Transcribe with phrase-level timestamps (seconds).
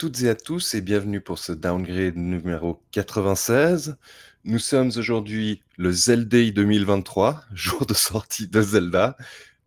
[0.00, 3.98] Toutes et à tous et bienvenue pour ce downgrade numéro 96.
[4.44, 9.18] Nous sommes aujourd'hui le Zelda 2023, jour de sortie de Zelda,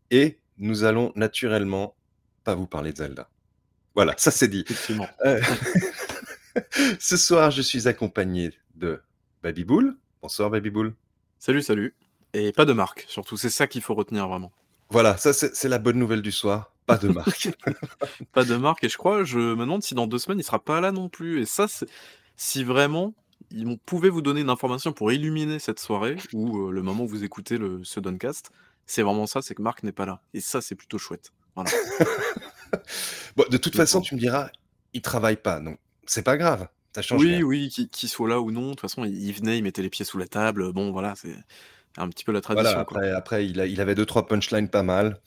[0.10, 1.96] et nous allons naturellement
[2.44, 3.30] pas vous parler de Zelda.
[3.94, 4.66] Voilà, ça c'est dit.
[5.24, 5.40] Euh,
[7.00, 9.04] ce soir, je suis accompagné de
[9.44, 9.96] Babybull.
[10.24, 10.96] Bonsoir Babybull.
[11.38, 11.94] Salut, salut.
[12.34, 14.52] Et pas de marque, surtout, c'est ça qu'il faut retenir vraiment.
[14.90, 16.73] Voilà, ça c'est la bonne nouvelle du soir.
[16.86, 17.50] Pas de marque.
[18.34, 20.64] pas de marque, et je crois, je me demande si dans deux semaines il sera
[20.64, 21.42] pas là non plus.
[21.42, 21.68] Et ça,
[22.36, 23.14] si vraiment
[23.52, 27.08] ils pouvaient vous donner une information pour illuminer cette soirée ou euh, le moment où
[27.08, 28.52] vous écoutez le, ce Doncast,
[28.86, 30.22] c'est vraiment ça, c'est que Marc n'est pas là.
[30.34, 31.32] Et ça, c'est plutôt chouette.
[33.36, 34.50] bon, de toute façon, tu me diras,
[34.94, 36.68] il travaille pas, donc c'est pas grave.
[36.96, 38.62] Ça change oui, oui, qu'il soit là ou non.
[38.62, 40.72] De toute façon, il, venait, il mettait les pieds sous la table.
[40.74, 41.36] Bon, voilà, c'est
[41.98, 42.70] un petit peu la tradition.
[42.70, 45.20] Voilà, après, après il, a, il, avait deux, trois punchlines pas mal.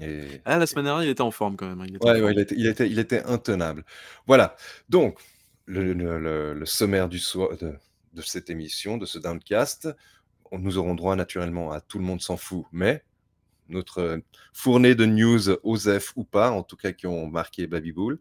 [0.00, 0.40] Et...
[0.44, 1.84] Ah, la semaine dernière, il était en forme quand même.
[1.88, 3.84] Il était, ouais, il, était, il, était, il, était, intenable.
[4.26, 4.56] Voilà.
[4.88, 5.18] Donc,
[5.66, 7.74] le, le, le sommaire du soir, de,
[8.12, 9.88] de, cette émission, de ce downcast,
[10.52, 13.04] nous aurons droit naturellement à Tout le monde s'en fout, mais
[13.68, 14.20] notre
[14.52, 18.18] fournée de news, OSEF ou pas, en tout cas qui ont marqué Babybull.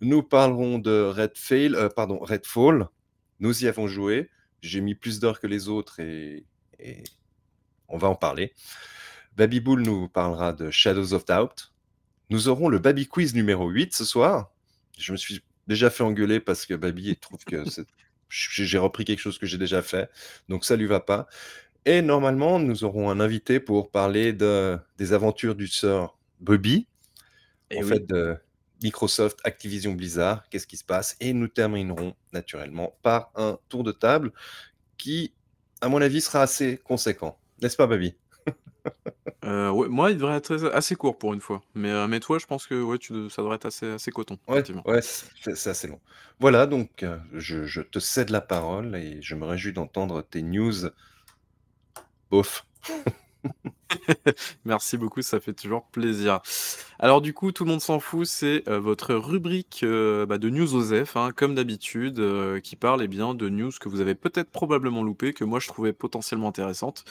[0.00, 2.88] Nous parlerons de Redfall, euh, pardon, Redfall.
[3.40, 4.30] Nous y avons joué.
[4.60, 6.44] J'ai mis plus d'heures que les autres et,
[6.78, 7.02] et,
[7.88, 8.52] on va en parler.
[9.36, 11.72] Babybull nous parlera de Shadows of Doubt.
[12.30, 14.50] Nous aurons le Baby Quiz numéro 8 ce soir.
[14.98, 17.62] Je me suis déjà fait engueuler parce que Baby trouve que
[18.28, 20.10] j'ai repris quelque chose que j'ai déjà fait.
[20.48, 21.26] Donc ça lui va pas.
[21.84, 26.88] Et normalement, nous aurons un invité pour parler de, des aventures du sœur Bobby,
[27.74, 28.36] en fait de
[28.82, 31.16] Microsoft, Activision Blizzard, qu'est-ce qui se passe?
[31.20, 34.32] Et nous terminerons naturellement par un tour de table
[34.98, 35.32] qui,
[35.80, 37.38] à mon avis, sera assez conséquent.
[37.62, 38.16] N'est-ce pas, Bobby
[39.46, 41.62] euh, ouais, moi, il devrait être assez court pour une fois.
[41.74, 44.38] Mais, euh, mais toi, je pense que ouais, tu, ça devrait être assez, assez coton.
[44.48, 46.00] Ouais, ouais c'est assez long.
[46.40, 50.42] Voilà, donc euh, je, je, te cède la parole et je me réjouis d'entendre tes
[50.42, 50.90] news
[52.30, 52.66] Bof.
[54.64, 56.40] Merci beaucoup, ça fait toujours plaisir.
[56.98, 60.50] Alors du coup, tout le monde s'en fout, c'est euh, votre rubrique euh, bah, de
[60.50, 64.14] news OSEF, hein, comme d'habitude, euh, qui parle eh bien, de news que vous avez
[64.14, 67.04] peut-être probablement loupé, que moi je trouvais potentiellement intéressantes,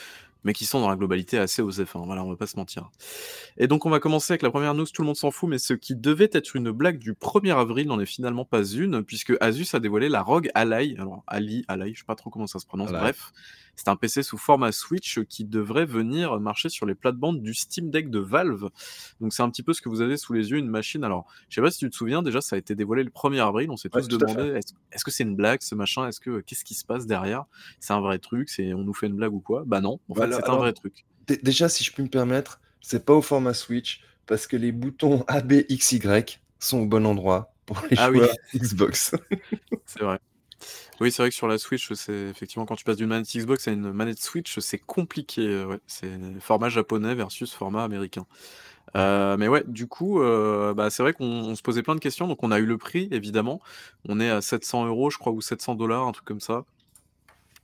[0.45, 2.89] mais qui sont dans la globalité assez OSEF, hein, voilà, on va pas se mentir.
[3.57, 5.57] Et donc on va commencer avec la première news, tout le monde s'en fout, mais
[5.57, 9.33] ce qui devait être une blague du 1er avril n'en est finalement pas une, puisque
[9.41, 12.59] Asus a dévoilé la ROG Ally, alors Ali, Ally, je sais pas trop comment ça
[12.59, 13.33] se prononce, bref,
[13.75, 17.89] c'est un PC sous format Switch qui devrait venir marcher sur les plates-bandes du Steam
[17.89, 18.69] Deck de Valve.
[19.21, 21.03] Donc c'est un petit peu ce que vous avez sous les yeux, une machine.
[21.03, 23.45] Alors, je sais pas si tu te souviens, déjà ça a été dévoilé le 1er
[23.45, 24.59] avril, on s'est tous demandé
[24.91, 26.07] est-ce que c'est une blague ce machin?
[26.07, 27.45] Est-ce que qu'est-ce qui se passe derrière?
[27.79, 28.49] C'est un vrai truc?
[28.49, 29.63] C'est on nous fait une blague ou quoi?
[29.65, 31.05] Bah non, en fait c'est un vrai truc.
[31.27, 35.23] Déjà, si je puis me permettre, c'est pas au format Switch parce que les boutons
[35.27, 39.15] A, B, X, Y sont au bon endroit pour les ah joueurs Xbox.
[39.85, 40.19] c'est vrai.
[41.01, 43.67] Oui, c'est vrai que sur la Switch, c'est effectivement quand tu passes d'une manette Xbox
[43.67, 45.41] à une manette Switch, c'est compliqué.
[45.41, 45.79] Euh, ouais.
[45.87, 46.09] C'est
[46.39, 48.25] format japonais versus format américain.
[48.95, 52.27] Euh, mais ouais, du coup, euh, bah, c'est vrai qu'on se posait plein de questions.
[52.27, 53.61] Donc, on a eu le prix, évidemment.
[54.07, 56.63] On est à 700 euros, je crois, ou 700 dollars, un truc comme ça.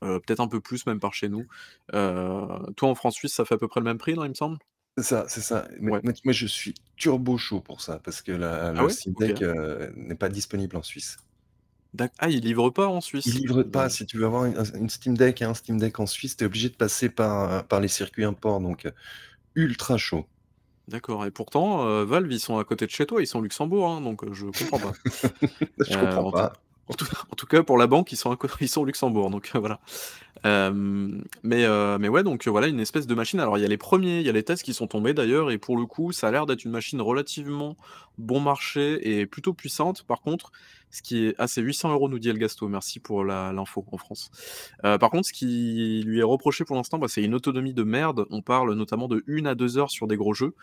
[0.02, 1.46] Peut-être un peu plus, même par chez nous.
[1.92, 4.34] toi, en France Suisse, ça fait à peu près le même prix, non, il me
[4.34, 4.58] semble?
[4.98, 5.68] C'est ça, c'est ça.
[5.80, 9.42] Mais, moi, je suis turbo chaud pour ça, parce que la, ah le Steam Deck
[9.96, 11.18] n'est pas disponible en Suisse.
[12.20, 13.26] Ah, il livre pas en Suisse?
[13.26, 13.90] Il livre pas.
[13.90, 16.48] Si tu veux avoir une, Steam Deck et un Steam Deck en Suisse, tu es
[16.48, 18.88] obligé de passer par, par les circuits import, donc
[19.56, 20.26] ultra chaud.
[20.88, 23.88] D'accord et pourtant, Valve, ils sont à côté de chez toi, ils sont au Luxembourg,
[23.90, 24.94] hein, donc je comprends pas.
[25.90, 26.54] Je comprends pas.
[26.92, 29.80] En tout, cas, pour la banque, ils sont, ils sont au Luxembourg, donc voilà.
[30.44, 31.66] mais,
[32.00, 33.40] mais ouais, donc voilà, une espèce de machine.
[33.40, 35.52] Alors, il y a les premiers, il y a les tests qui sont tombés d'ailleurs,
[35.52, 37.78] et pour le coup, ça a l'air d'être une machine relativement
[38.18, 40.04] bon marché et plutôt puissante.
[40.04, 40.52] Par contre,
[40.92, 41.36] ce qui est.
[41.38, 42.68] Ah, c'est 800 euros, nous dit El Gasto.
[42.68, 44.32] Merci pour l'info en France.
[44.82, 48.26] par contre, ce qui lui est reproché pour l'instant, bah, c'est une autonomie de merde.
[48.30, 50.54] On parle notamment de 1 à 2 heures sur des gros jeux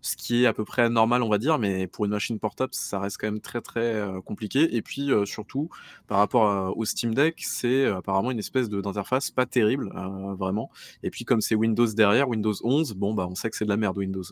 [0.00, 2.70] ce qui est à peu près normal, on va dire, mais pour une machine portable,
[2.72, 4.76] ça reste quand même très très compliqué.
[4.76, 5.68] Et puis surtout,
[6.06, 9.90] par rapport au Steam Deck, c'est apparemment une espèce d'interface pas terrible,
[10.38, 10.70] vraiment.
[11.02, 13.70] Et puis comme c'est Windows derrière, Windows 11, bon bah on sait que c'est de
[13.70, 14.22] la merde Windows.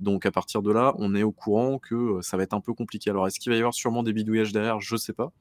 [0.00, 2.72] Donc à partir de là, on est au courant que ça va être un peu
[2.72, 3.10] compliqué.
[3.10, 4.80] Alors est-ce qu'il va y avoir sûrement des bidouillages derrière?
[4.80, 5.32] Je sais pas.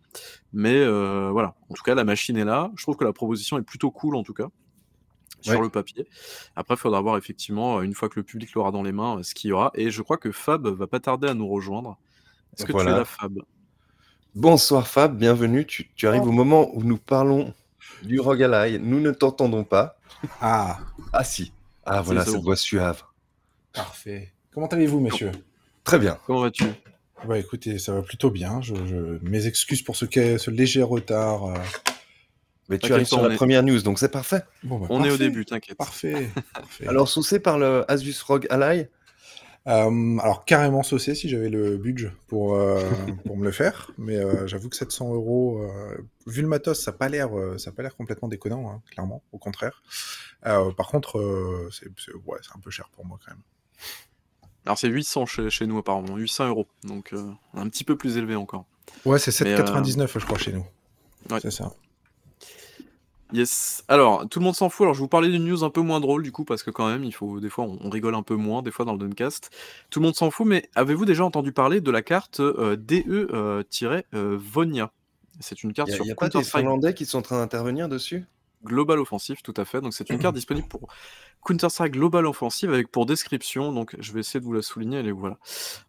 [0.52, 2.72] Mais voilà, en tout cas la machine est là.
[2.76, 4.50] Je trouve que la proposition est plutôt cool en tout cas
[5.52, 6.08] sur le papier.
[6.56, 9.34] Après, il faudra voir effectivement, une fois que le public l'aura dans les mains, ce
[9.34, 9.72] qu'il y aura.
[9.76, 11.98] Et je crois que Fab va pas tarder à nous rejoindre.
[12.58, 13.40] Est-ce que tu es là, Fab?
[14.34, 15.66] Bonsoir Fab, bienvenue.
[15.66, 16.30] Tu, arrives oh.
[16.30, 17.54] au moment où nous parlons
[18.04, 18.80] du Rogalai.
[18.80, 19.98] Nous ne t'entendons pas.
[20.42, 20.80] Ah.
[21.14, 21.54] Ah si.
[21.86, 23.04] Ah voilà, cette voix suave.
[23.74, 24.34] Parfait.
[24.54, 25.32] Comment allez-vous, messieurs?
[25.84, 26.18] Très bien.
[26.26, 26.66] Comment vas-tu?
[27.28, 28.62] Bah écoutez, ça va plutôt bien.
[28.62, 29.20] Je, je...
[29.22, 31.46] Mes excuses pour ce, ce léger retard.
[31.46, 31.56] Euh.
[32.70, 34.44] Mais tu arrives sur la première news, donc c'est parfait.
[34.64, 35.78] Bon, bah, on est au début, t'inquiète.
[35.78, 36.30] Parfait.
[36.54, 36.88] parfait.
[36.88, 38.88] Alors, saucé par le Asus ROG Ally
[39.68, 42.88] euh, alors carrément saucé si j'avais le budget pour, euh,
[43.26, 45.68] pour me le faire, mais euh, j'avoue que 700 euros,
[46.28, 49.40] vu le matos, ça n'a pas l'air, ça pas l'air complètement déconnant, hein, clairement, au
[49.40, 49.82] contraire.
[50.44, 51.88] par contre, c'est,
[52.26, 53.42] ouais, un peu cher pour moi quand même.
[54.66, 57.14] Alors c'est 800 chez, chez nous apparemment, 800 euros, donc
[57.54, 58.66] un petit peu plus élevé encore.
[59.04, 60.66] Ouais, c'est 7,99 je crois chez nous.
[61.32, 61.40] Ouais.
[61.42, 61.74] C'est ça.
[63.34, 63.84] Yes.
[63.88, 64.86] Alors, tout le monde s'en fout.
[64.86, 66.70] Alors, je vais vous parler d'une news un peu moins drôle, du coup, parce que
[66.70, 69.00] quand même, il faut des fois, on, rigole un peu moins, des fois dans le
[69.00, 69.50] Duncast.
[69.90, 74.84] Tout le monde s'en fout, mais avez-vous déjà entendu parler de la carte euh, DE-Vonia
[74.84, 74.88] euh,
[75.40, 77.90] C'est une carte Il sur n'y a, pas des Finlandais qui sont en train d'intervenir
[77.90, 78.26] dessus?
[78.66, 79.82] Global Offensive, tout à fait.
[79.82, 80.90] Donc, c'est une carte disponible pour
[81.46, 85.08] Counter-Strike Global Offensive avec pour description, donc je vais essayer de vous la souligner, elle
[85.08, 85.38] est voilà.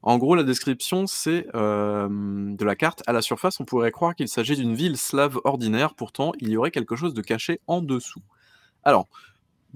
[0.02, 4.14] En gros, la description, c'est euh, de la carte à la surface, on pourrait croire
[4.14, 7.80] qu'il s'agit d'une ville slave ordinaire, pourtant il y aurait quelque chose de caché en
[7.80, 8.22] dessous.
[8.84, 9.08] Alors,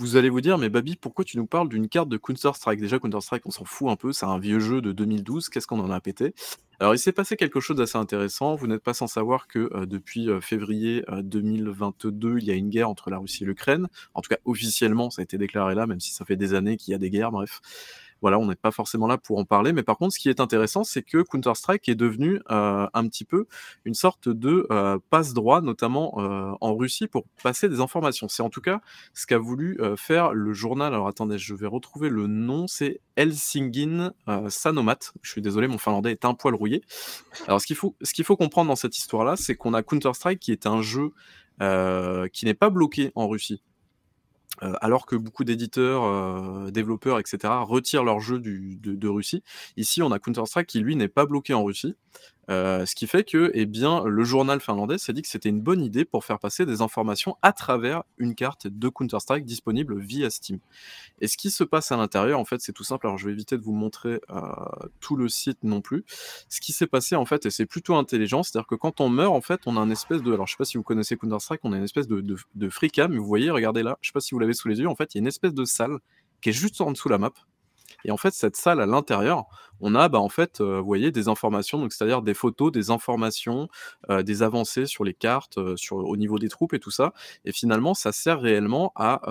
[0.00, 2.80] vous allez vous dire, mais Babi, pourquoi tu nous parles d'une carte de Counter-Strike?
[2.80, 5.80] Déjà, Counter-Strike, on s'en fout un peu, c'est un vieux jeu de 2012, qu'est-ce qu'on
[5.80, 6.34] en a pété?
[6.80, 8.54] Alors, il s'est passé quelque chose d'assez intéressant.
[8.54, 12.54] Vous n'êtes pas sans savoir que euh, depuis euh, février 2022, euh, il y a
[12.54, 13.88] une guerre entre la Russie et l'Ukraine.
[14.14, 16.78] En tout cas, officiellement, ça a été déclaré là, même si ça fait des années
[16.78, 17.60] qu'il y a des guerres, bref.
[18.20, 20.40] Voilà, on n'est pas forcément là pour en parler, mais par contre, ce qui est
[20.40, 23.46] intéressant, c'est que Counter-Strike est devenu euh, un petit peu
[23.84, 28.28] une sorte de euh, passe-droit, notamment euh, en Russie, pour passer des informations.
[28.28, 28.80] C'est en tout cas
[29.14, 30.92] ce qu'a voulu faire le journal.
[30.92, 32.66] Alors attendez, je vais retrouver le nom.
[32.66, 34.12] C'est Helsingin
[34.48, 34.98] Sanomat.
[35.22, 36.82] Je suis désolé, mon finlandais est un poil rouillé.
[37.46, 40.40] Alors ce qu'il faut, ce qu'il faut comprendre dans cette histoire-là, c'est qu'on a Counter-Strike
[40.40, 41.12] qui est un jeu
[41.58, 43.62] qui n'est pas bloqué en Russie.
[44.62, 49.42] Euh, alors que beaucoup d'éditeurs, euh, développeurs, etc., retirent leurs jeux de, Russie.
[49.76, 51.94] Ici, on a Counter-Strike qui, lui, n'est pas bloqué en Russie.
[52.50, 55.60] Euh, ce qui fait que eh bien, le journal finlandais s'est dit que c'était une
[55.60, 60.30] bonne idée pour faire passer des informations à travers une carte de Counter-Strike disponible via
[60.30, 60.58] Steam.
[61.20, 63.06] Et ce qui se passe à l'intérieur, en fait, c'est tout simple.
[63.06, 64.40] Alors, je vais éviter de vous montrer euh,
[65.00, 66.04] tout le site non plus.
[66.48, 69.32] Ce qui s'est passé, en fait, et c'est plutôt intelligent, c'est-à-dire que quand on meurt,
[69.32, 70.32] en fait, on a une espèce de.
[70.32, 72.68] Alors, je sais pas si vous connaissez Counter-Strike, on a une espèce de, de, de
[72.88, 73.16] cam.
[73.16, 74.88] Vous voyez, regardez là, je sais pas si vous l'avez sous les yeux.
[74.88, 75.98] En fait, il y a une espèce de salle
[76.40, 77.32] qui est juste en dessous de la map.
[78.04, 79.44] Et en fait, cette salle à l'intérieur,
[79.80, 82.90] on a, bah, en fait, euh, vous voyez, des informations, donc c'est-à-dire des photos, des
[82.90, 83.68] informations,
[84.10, 87.12] euh, des avancées sur les cartes, euh, sur, au niveau des troupes et tout ça.
[87.44, 89.22] Et finalement, ça sert réellement à,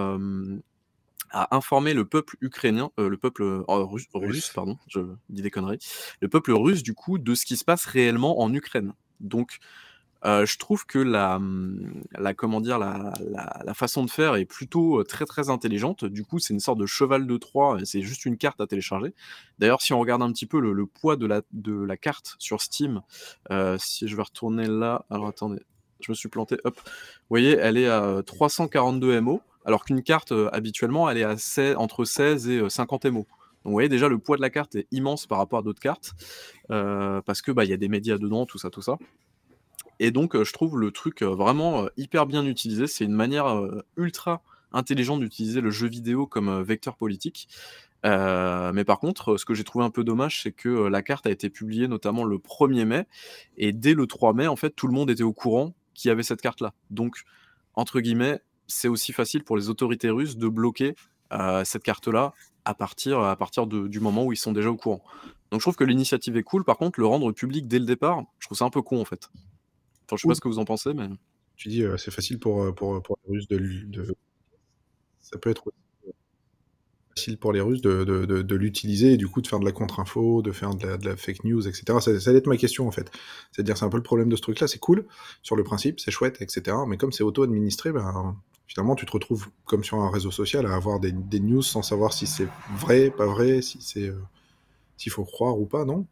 [1.31, 5.80] à informer le peuple ukrainien, le peuple russe, russe, pardon, je dis des conneries,
[6.21, 8.94] le peuple russe, du coup, de ce qui se passe réellement en Ukraine.
[9.19, 9.60] Donc,
[10.24, 11.39] je trouve que la,
[12.18, 12.77] la comment dire?
[12.80, 16.06] La façon de faire est plutôt, très, très intelligente.
[16.06, 19.13] Du coup, c'est une sorte de cheval de Troie c'est juste une carte à télécharger.
[19.60, 23.01] D'ailleurs, si on regarde un petit peu le poids de la carte sur Steam,
[23.78, 25.61] si je vais retourner là alors attendez,
[26.02, 26.76] je me suis planté, hop.
[26.76, 26.92] Vous
[27.30, 31.35] voyez, elle est à, 342 MO, alors qu'une carte, habituellement, elle est à
[31.80, 33.19] entre 16 et 50 MO.
[33.19, 33.28] Donc
[33.66, 36.14] vous voyez déjà le poids de la carte est immense par rapport à d'autres cartes,
[36.68, 38.97] parce que, bah, il y a des médias dedans, tout ça, tout ça.
[39.99, 42.87] Et donc, je trouve le truc vraiment hyper bien utilisé.
[42.87, 43.61] C'est une manière
[43.97, 44.41] ultra
[44.71, 47.47] intelligente d'utiliser le jeu vidéo comme vecteur politique.
[48.03, 51.31] mais par contre, ce que j'ai trouvé un peu dommage, c'est que la carte a
[51.31, 53.06] été publiée notamment le 1er mai,
[53.57, 56.11] et dès le 3 mai, en fait, tout le monde était au courant qu'il y
[56.11, 56.73] avait cette carte-là.
[56.89, 57.23] Donc,
[57.73, 60.95] entre guillemets, c'est aussi facile pour les autorités russes de bloquer
[61.63, 62.33] cette carte-là
[62.65, 65.03] à partir, à partir du moment où ils sont déjà au courant.
[65.51, 66.63] Donc je trouve que l'initiative est cool.
[66.63, 69.06] Par contre, le rendre public dès le départ, je trouve ça un peu con en
[69.06, 69.29] fait.
[70.09, 71.07] Enfin, je sais pas ce que vous en pensez, mais.
[71.56, 74.16] Tu dis, c'est facile pour, pour, pour, les Russes de, de,
[75.19, 75.71] Ça peut être
[77.16, 80.42] facile pour les Russes de, de l'utiliser et du coup de faire de la contre-info,
[80.42, 81.99] de faire de la, de la, fake news, etc.
[81.99, 83.11] Ça, ça allait être ma question en fait.
[83.51, 84.68] C'est-à-dire, c'est un peu le problème de ce truc-là.
[84.68, 85.06] C'est cool
[85.44, 86.75] sur le principe, c'est chouette, etc.
[86.87, 90.73] Mais comme c'est auto-administré, ben, finalement, tu te retrouves comme sur un réseau social à
[90.73, 92.47] avoir des, des news sans savoir si c'est
[92.78, 94.11] vrai, pas vrai, si c'est
[94.99, 96.06] s'il faut croire ou pas, non?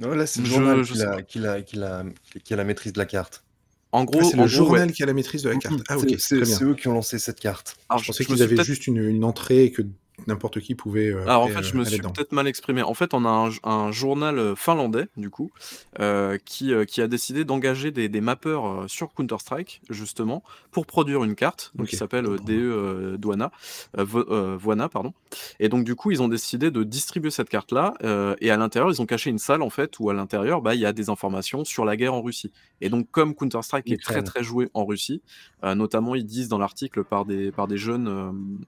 [0.00, 2.04] Non, là, c'est le journal qui, a, qui, a, qui, a,
[2.42, 3.44] qui, a, la maîtrise de la carte.
[3.92, 5.80] En gros, c'est le journal qui a la maîtrise de la carte.
[5.88, 7.76] Ah, ok, c'est eux qui ont lancé cette carte.
[7.88, 9.82] Alors, je pensais qu'ils avaient juste une, une, entrée et que
[10.26, 11.08] n'importe qui pouvait.
[11.08, 12.82] Euh, Alors en fait, je me suis peut-être mal exprimé.
[12.82, 15.50] En fait, on a un, journal euh, finlandais, du coup,
[15.98, 21.34] euh, qui, qui a décidé d'engager des, des mappeurs sur Counter-Strike, justement, pour produire une
[21.34, 23.50] carte, donc qui s'appelle DE Douana,
[23.96, 25.12] Voana, pardon.
[25.58, 27.94] Et donc, du coup, ils ont décidé de distribuer cette carte-là,
[28.40, 30.80] et à l'intérieur, ils ont caché une salle, en fait, où à l'intérieur, bah, il
[30.80, 32.52] y a des informations sur la guerre en Russie.
[32.80, 35.22] Et donc, comme Counter-Strike est très, très joué en Russie,
[35.62, 38.58] notamment, ils disent dans l'article par des, par des jeunes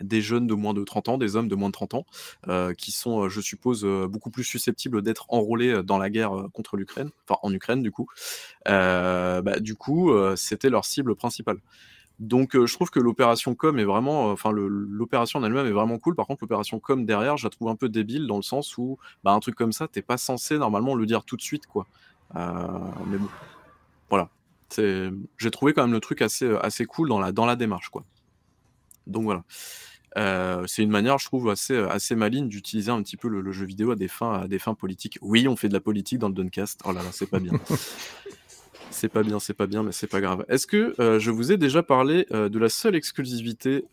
[0.00, 2.06] des jeunes de moins de 30 ans, des hommes de moins de 30 ans,
[2.48, 6.32] euh, qui sont, euh, je suppose, euh, beaucoup plus susceptibles d'être enrôlés dans la guerre
[6.52, 8.06] contre l'Ukraine, enfin en Ukraine du coup.
[8.66, 11.58] bah, du coup, c'était leur cible principale.
[12.18, 16.14] Donc je trouve que l'opération com est vraiment, enfin l'opération en elle-même est vraiment cool.
[16.14, 18.98] Par contre, l'opération com derrière, je la trouve un peu débile dans le sens où,
[19.24, 21.86] bah, un truc comme ça, t'es pas censé normalement le dire tout de suite, quoi.
[22.34, 23.28] mais bon,
[24.10, 24.28] voilà.
[24.76, 28.04] J'ai trouvé quand même le truc assez, assez cool dans la, dans la démarche, quoi.
[29.06, 29.44] Donc voilà.
[30.16, 33.66] Euh, c'est une manière, je trouve, assez, assez maligne d'utiliser un petit peu le, jeu
[33.66, 35.18] vidéo à des, fins, à des fins politiques.
[35.22, 36.80] Oui, on fait de la politique dans le Duncast.
[36.84, 37.52] Oh là là, c'est pas bien.
[38.90, 40.44] c'est pas bien, c'est pas bien, mais c'est pas grave.
[40.48, 43.84] Est-ce que euh, je vous ai déjà parlé euh, de la seule exclusivité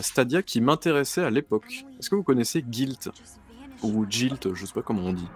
[0.00, 1.84] Stadia qui m'intéressait à l'époque?
[1.98, 3.10] Est-ce que vous connaissez Guilt?
[3.82, 5.28] Ou Jilt, je sais pas comment on dit.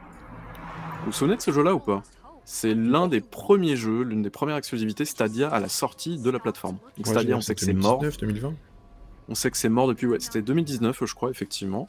[1.00, 2.02] Vous vous souvenez de ce jeu-là ou pas?
[2.44, 6.38] C'est l'un des premiers jeux, l'une des premières exclusivités Stadia à la sortie de la
[6.38, 6.78] plateforme.
[7.02, 8.00] Stadia, on sait que c'est mort.
[8.00, 8.54] 2020
[9.28, 11.88] on sait que c'est mort depuis, ouais, c'était 2019, je crois, effectivement.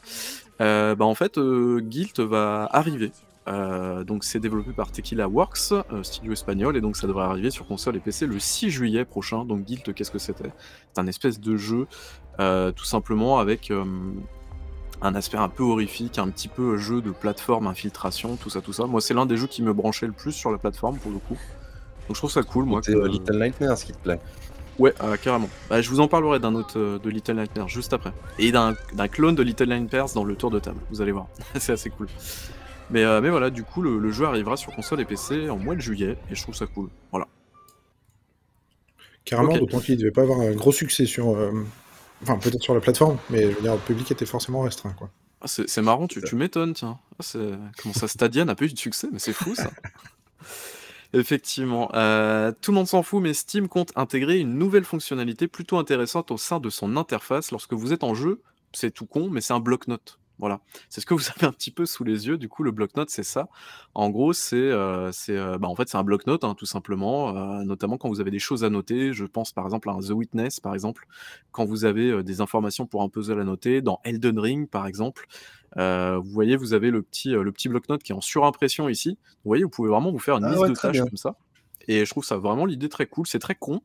[0.61, 3.11] Euh, bah, en fait, euh, Guild va arriver.
[3.47, 7.65] Euh, donc, c'est développé par Tequila Works, studio espagnol, et donc ça devrait arriver sur
[7.65, 9.45] console et PC le 6 juillet prochain.
[9.45, 10.51] Donc, Guild, qu'est-ce que c'était?
[10.93, 11.87] C'est un espèce de jeu,
[12.37, 13.71] tout simplement, avec
[15.01, 18.73] un aspect un peu horrifique, un petit peu jeu de plateforme, infiltration, tout ça, tout
[18.73, 18.85] ça.
[18.85, 21.19] Moi, c'est l'un des jeux qui me branchait le plus sur la plateforme, pour le
[21.19, 21.37] coup.
[22.07, 22.81] Donc, je trouve ça cool, moi.
[22.83, 24.19] C'est Little Nightmares qui te plaît
[24.79, 25.49] Ouais, euh, carrément.
[25.69, 28.11] Bah, je vous en parlerai d'un autre euh, de Little Nightmares juste après.
[28.37, 28.75] Et d'un
[29.11, 31.27] clone de Little Nightmares dans le tour de table, vous allez voir.
[31.59, 32.07] c'est assez cool.
[32.89, 35.75] Mais, euh, mais voilà, du coup, le, jeu arrivera sur console et PC en mois
[35.75, 36.89] de juillet, et je trouve ça cool.
[37.11, 37.27] Voilà.
[39.25, 41.35] Carrément, d'autant qu'il ne devait pas avoir un gros succès sur.
[42.23, 45.09] Enfin, peut-être sur la plateforme, mais je veux dire, le public était forcément restreint, quoi.
[45.41, 46.97] Ah, c'est marrant, tu, tu m'étonnes, tiens.
[47.19, 47.37] Ah,
[47.81, 49.69] comment ça, Stadia n'a pas eu de succès, mais c'est fou, ça.
[51.13, 51.89] Effectivement.
[51.93, 56.31] Euh, tout le monde s'en fout, mais Steam compte intégrer une nouvelle fonctionnalité plutôt intéressante
[56.31, 58.41] au sein de son interface lorsque vous êtes en jeu.
[58.73, 60.19] C'est tout con, mais c'est un bloc-notes.
[60.39, 60.61] Voilà.
[60.89, 62.37] C'est ce que vous avez un petit peu sous les yeux.
[62.37, 63.47] Du coup, le bloc-notes, c'est ça.
[63.93, 67.97] En gros, c'est, euh, euh, bah, en fait, c'est un bloc-notes, hein, tout simplement, notamment
[67.97, 69.13] quand vous avez des choses à noter.
[69.13, 71.07] Je pense par exemple à un The Witness, par exemple,
[71.51, 73.81] quand vous avez des informations pour un puzzle à noter.
[73.81, 75.27] Dans Elden Ring, par exemple,
[75.77, 78.89] euh, vous voyez, vous avez le petit, euh, le petit bloc-notes qui est en surimpression
[78.89, 79.17] ici.
[79.43, 81.35] Vous voyez, vous pouvez vraiment vous faire une ah liste de tâches comme ça.
[81.87, 83.27] Et je trouve ça vraiment l'idée très cool.
[83.27, 83.81] C'est très con,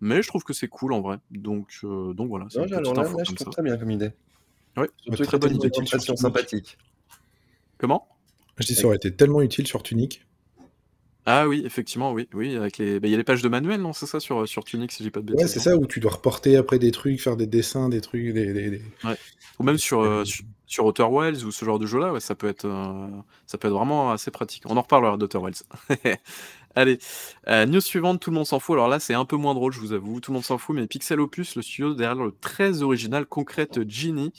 [0.00, 1.18] mais je trouve que c'est cool en vrai.
[1.30, 2.46] Donc, euh, donc voilà.
[2.50, 4.12] C'est une je trouve très bien comme idée.
[4.76, 5.70] Oui, très, très bonne idée.
[6.16, 6.78] sympathique.
[7.78, 8.08] Comment?
[8.58, 10.24] Je dis ça aurait été tellement utile sur Tunic.
[11.24, 13.80] Ah oui, effectivement, oui, oui, avec les, bah, il y a les pages de manuel,
[13.80, 15.42] non, c'est ça sur sur Tunic, si j'ai pas de bêtises.
[15.42, 18.32] Ouais, c'est ça où tu dois reporter après des trucs, faire des dessins, des trucs,
[18.32, 19.16] des, Ouais.
[19.58, 20.24] Ou même sur,
[20.66, 23.06] sur Outer Wilds ou ce genre de jeu-là, ouais, ça, peut être, euh,
[23.46, 24.62] ça peut être vraiment assez pratique.
[24.66, 25.62] On en reparlera d'Outer Wilds.
[26.74, 26.98] Allez,
[27.48, 28.74] euh, news suivante, tout le monde s'en fout.
[28.74, 30.20] Alors là, c'est un peu moins drôle, je vous avoue.
[30.20, 33.88] Tout le monde s'en fout, mais Pixel Opus, le studio derrière le très original Concrete
[33.88, 34.32] Genie,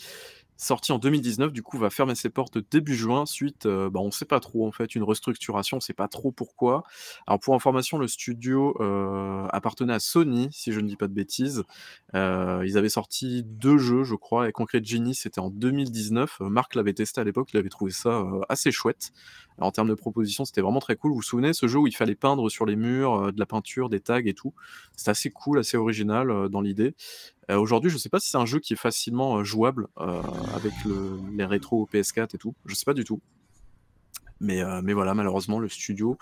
[0.58, 4.12] sorti en 2019, du coup va fermer ses portes début juin suite, euh, bah, on
[4.12, 6.84] sait pas trop en fait, une restructuration, on sait pas trop pourquoi.
[7.28, 11.14] Alors pour information, le studio euh, appartenait à Sony, si je ne dis pas de
[11.14, 11.64] bêtises.
[12.16, 16.42] Euh, ils avaient sorti deux jeux, je crois, et Concrete Genie, c'était en 2019.
[16.42, 19.12] Marc l'avait testé à l'époque, il avait trouvé ça assez chouette.
[19.60, 21.12] en termes de proposition, c'était vraiment très cool.
[21.12, 23.90] Vous vous souvenez, ce jeu où il fallait peindre sur les murs, de la peinture,
[23.90, 24.54] des tags et tout?
[24.96, 26.96] C'était assez cool, assez original dans l'idée.
[27.52, 30.22] Euh, aujourd'hui, je sais pas si c'est un jeu qui est facilement euh, jouable euh,
[30.56, 30.74] avec
[31.32, 32.56] les rétros PS4 et tout.
[32.66, 33.22] Je sais pas du tout.
[34.40, 34.62] Mais,
[34.94, 36.18] voilà, malheureusement, le studio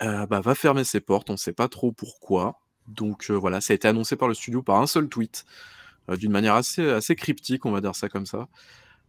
[0.00, 1.30] bah, va fermer ses portes.
[1.30, 2.60] On ne sait pas trop pourquoi.
[2.86, 5.46] Donc voilà, ça a été annoncé par le studio par un seul tweet,
[6.08, 8.48] d'une manière assez, cryptique, on va dire ça comme ça.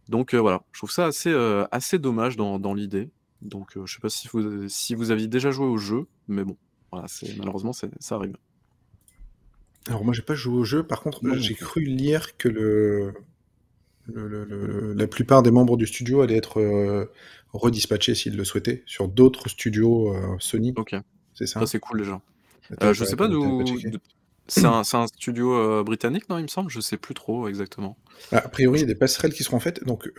[0.08, 3.10] Donc voilà, je trouve ça assez, dommage dans, l'idée.
[3.42, 6.56] Donc je sais pas si vous, si vous aviez déjà joué au jeu, mais bon,
[6.90, 8.36] voilà, malheureusement ça arrive.
[9.88, 13.14] Alors moi j'ai pas joué au jeu, par contre j'ai cru lire que le...
[14.06, 17.10] la plupart des membres du studio allaient être euh,
[17.52, 20.72] redispatchés s'ils le souhaitaient sur d'autres studios euh, Sony.
[20.76, 20.94] Ok.
[21.34, 21.64] C'est ça.
[21.66, 22.20] c'est cool déjà.
[22.82, 23.64] Euh, je sais pas d'où.
[24.48, 26.70] C'est un, studio britannique, non, il me semble?
[26.70, 27.96] Je sais plus trop exactement.
[28.30, 30.12] Bah, a priori, il y a des passerelles qui seront faites, donc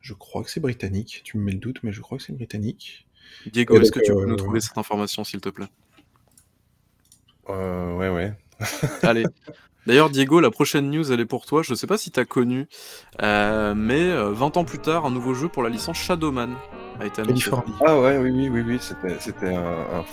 [0.00, 1.22] je crois que c'est britannique.
[1.24, 3.06] Tu me mets le doute, mais je crois que c'est britannique.
[3.52, 5.66] Diego, est-ce que tu peux nous trouver cette information, s'il te plaît?
[7.50, 8.32] Euh, ouais, ouais.
[9.02, 9.24] Allez.
[9.86, 11.62] D'ailleurs, Diego, la prochaine news, elle est pour toi.
[11.62, 12.66] Je sais pas si tu as connu,
[13.22, 16.56] euh, mais 20 euh, ans plus tard, un nouveau jeu pour la licence Shadowman
[16.98, 17.50] a été annoncé.
[17.86, 18.78] Ah ouais, oui, oui, oui, oui.
[18.80, 20.04] C'était, un,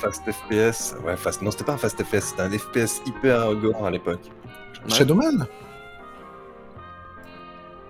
[0.00, 0.94] fast FPS.
[1.04, 1.42] Ouais, fast.
[1.42, 4.22] Non, c'était pas un fast FPS, c'était un FPS hyper gore à l'époque.
[4.88, 5.46] Shadowman?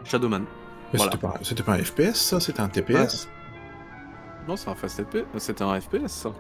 [0.05, 0.45] Shadowman.
[0.95, 3.29] c'était, pas, un FPS, ça C'était un TPS
[4.49, 5.25] Non, c'est un fast FPS.
[5.37, 6.33] C'était un FPS, ça.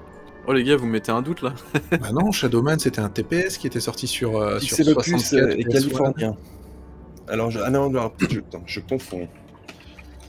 [0.50, 1.54] Oh les gars, vous mettez un doute là
[2.00, 5.10] Bah non, Shadowman c'était un TPS qui était sorti sur, euh, sur C'est le plus
[5.12, 5.68] 64 et PS1.
[5.72, 6.36] californien.
[7.28, 7.58] Alors, je...
[7.60, 9.28] ah non, alors, je, attends, je confonds.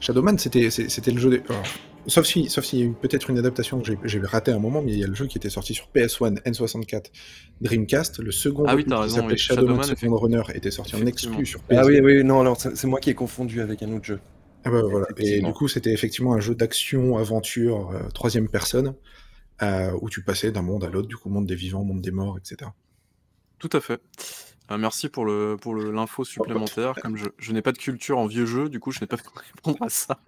[0.02, 1.42] Shadowman c'était c'est- c'était le jeu des...
[1.50, 1.64] alors,
[2.08, 4.60] sauf si sauf s'il y a eu peut-être une adaptation que j'ai- raté à un
[4.60, 7.06] moment, mais il y a le jeu qui était sorti sur PS1, N64,
[7.62, 8.20] Dreamcast.
[8.20, 11.06] Le second Ah oui, qui raison, s'appelait oui, Shadowman, Shadowman, Second Runner était sorti en
[11.06, 11.78] exclu sur PS.
[11.78, 14.20] Ah oui, oui, non, alors c'est moi qui ai confondu avec un autre jeu.
[14.66, 15.06] Ah bah voilà.
[15.18, 18.94] Et du coup, c'était effectivement un jeu d'action, aventure, euh, troisième personne,
[19.62, 22.12] euh, où tu passais d'un monde à l'autre, du coup, monde des vivants, monde des
[22.12, 22.72] morts, etc.
[23.60, 24.02] Tout à fait.
[24.72, 26.94] Euh, merci pour le pour le- l'info supplémentaire.
[27.02, 29.18] Comme je, je n'ai pas de culture en vieux jeux, du coup, je n'ai pas
[29.18, 29.24] pu
[29.56, 30.20] répondre à ça.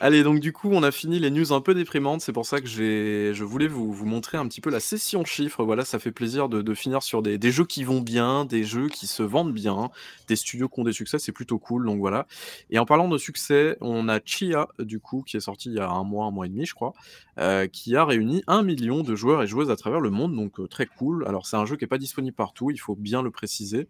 [0.00, 2.20] Allez, donc du coup, on a fini les news un peu déprimantes.
[2.22, 5.64] C'est pour ça que je voulais vous, montrer un petit peu la session chiffres.
[5.64, 8.88] Voilà, ça fait plaisir de, finir sur des, des jeux qui vont bien, des jeux
[8.88, 9.90] qui se vendent bien,
[10.28, 11.18] des studios qui ont des succès.
[11.18, 11.86] C'est plutôt cool.
[11.86, 12.26] Donc voilà.
[12.70, 15.80] Et en parlant de succès, on a Chia, du coup, qui est sorti il y
[15.80, 16.92] a un mois, un mois et demi, je crois,
[17.38, 20.34] euh, qui a réuni un million de joueurs et joueuses à travers le monde.
[20.34, 21.26] Donc euh, très cool.
[21.26, 23.88] Alors c'est un jeu qui n'est pas disponible partout, il faut bien le préciser.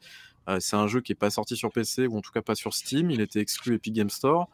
[0.48, 2.54] Euh, c'est un jeu qui n'est pas sorti sur PC ou en tout cas pas
[2.54, 3.10] sur Steam.
[3.10, 4.48] Il était exclu Epic Game Store.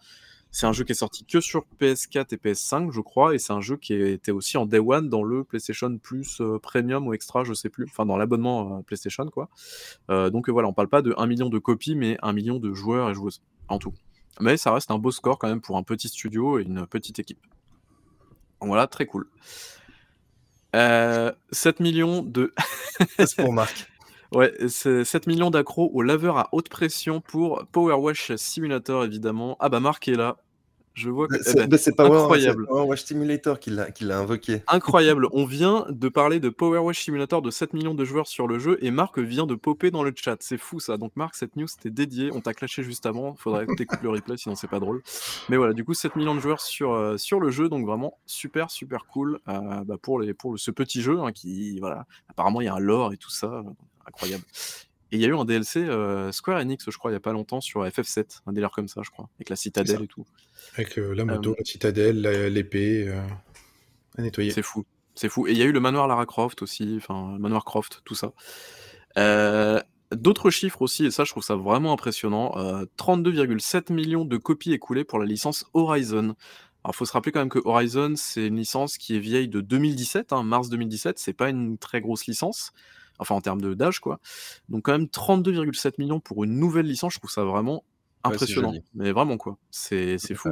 [0.58, 3.52] C'est un jeu qui est sorti que sur PS4 et PS5, je crois, et c'est
[3.52, 7.14] un jeu qui était aussi en Day One dans le PlayStation Plus euh, Premium ou
[7.14, 9.50] Extra, je sais plus, enfin dans l'abonnement euh, PlayStation, quoi.
[10.10, 12.74] Euh, donc voilà, on parle pas de 1 million de copies, mais 1 million de
[12.74, 13.94] joueurs et joueuses en tout.
[14.40, 17.20] Mais ça reste un beau score quand même pour un petit studio et une petite
[17.20, 17.46] équipe.
[18.60, 19.28] Voilà, très cool.
[20.74, 22.52] Euh, 7 millions de
[23.16, 23.88] C'est pour Marc.
[24.30, 29.56] Ouais, c'est 7 millions d'accros au laveur à haute pression pour Power Wash Simulator, évidemment.
[29.58, 30.36] Ah bah Marc est là.
[30.94, 31.36] Je vois que...
[31.36, 32.66] eh C'est ben, bah, c'est Power, incroyable.
[32.66, 34.62] Power Wash Simulator qui l'a invoqué.
[34.68, 35.28] Incroyable.
[35.32, 38.58] On vient de parler de Power Wash Simulator de 7 millions de joueurs sur le
[38.58, 40.36] jeu et Marc vient de popper dans le chat.
[40.40, 40.96] C'est fou ça.
[40.96, 42.30] Donc Marc, cette news c'était dédié.
[42.32, 43.34] On t'a clashé juste avant.
[43.36, 45.02] Faudrait que t'écoutes le replay sinon c'est pas drôle.
[45.48, 47.68] Mais voilà, du coup 7 millions de joueurs sur, euh, sur le jeu.
[47.68, 51.32] Donc vraiment super super cool euh, bah, pour, les, pour le- ce petit jeu hein,
[51.32, 53.62] qui, voilà, apparemment il y a un lore et tout ça.
[54.06, 54.44] Incroyable.
[55.10, 57.20] Et il y a eu un DLC euh, Square Enix, je crois, il y a
[57.20, 58.40] pas longtemps sur FF7.
[58.46, 59.28] Un délire comme ça, je crois.
[59.36, 60.26] Avec la citadelle et tout.
[60.74, 62.20] Avec euh, la moto, Euh, la citadelle,
[62.52, 63.08] l'épée
[64.16, 64.50] à nettoyer.
[64.50, 64.84] C'est fou.
[65.14, 65.46] C'est fou.
[65.46, 68.32] Et il y a eu le manoir Lara Croft aussi, enfin, manoir Croft, tout ça.
[70.12, 72.56] D'autres chiffres aussi, et ça, je trouve ça vraiment impressionnant.
[72.56, 76.34] euh, 32,7 millions de copies écoulées pour la licence Horizon.
[76.82, 79.48] Alors, il faut se rappeler quand même que Horizon, c'est une licence qui est vieille
[79.48, 81.18] de 2017, hein, mars 2017.
[81.18, 82.72] C'est pas une très grosse licence,
[83.18, 84.20] enfin en termes de- d'âge, quoi.
[84.68, 87.84] Donc, quand même, 32,7 millions pour une nouvelle licence, je trouve ça vraiment
[88.24, 88.74] impressionnant.
[88.94, 89.58] Mais vraiment, quoi.
[89.70, 90.50] C'est c'est fou.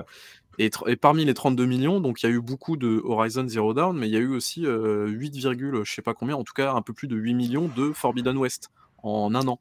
[0.58, 3.96] Et, parmi les 32 millions, donc il y a eu beaucoup de Horizon Zero Dawn,
[3.96, 6.54] mais il y a eu aussi euh, 8, virgule je sais pas combien, en tout
[6.54, 8.70] cas un peu plus de 8 millions de Forbidden West
[9.02, 9.60] en un an.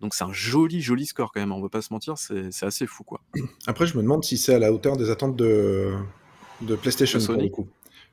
[0.00, 2.66] Donc c'est un joli, joli score quand même, on va pas se mentir, c'est c'est
[2.66, 3.20] assez fou quoi.
[3.66, 5.92] Après, je me demande si c'est à la hauteur des attentes de,
[6.60, 7.44] de PlayStation De pour Sony.
[7.44, 7.68] le coup.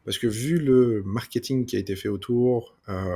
[0.09, 3.15] Parce que vu le marketing qui a été fait autour, euh,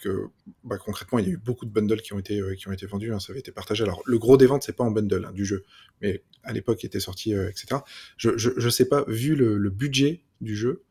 [0.00, 0.28] que
[0.62, 2.70] bah, concrètement, il y a eu beaucoup de bundles qui ont été, euh, qui ont
[2.70, 3.82] été vendus, hein, ça avait été partagé.
[3.82, 5.64] Alors, le gros des ventes, c'est pas en bundle hein, du jeu,
[6.00, 7.80] mais à l'époque, il était sorti, euh, etc.
[8.16, 10.84] Je, je, je sais pas, vu le, budget du jeu,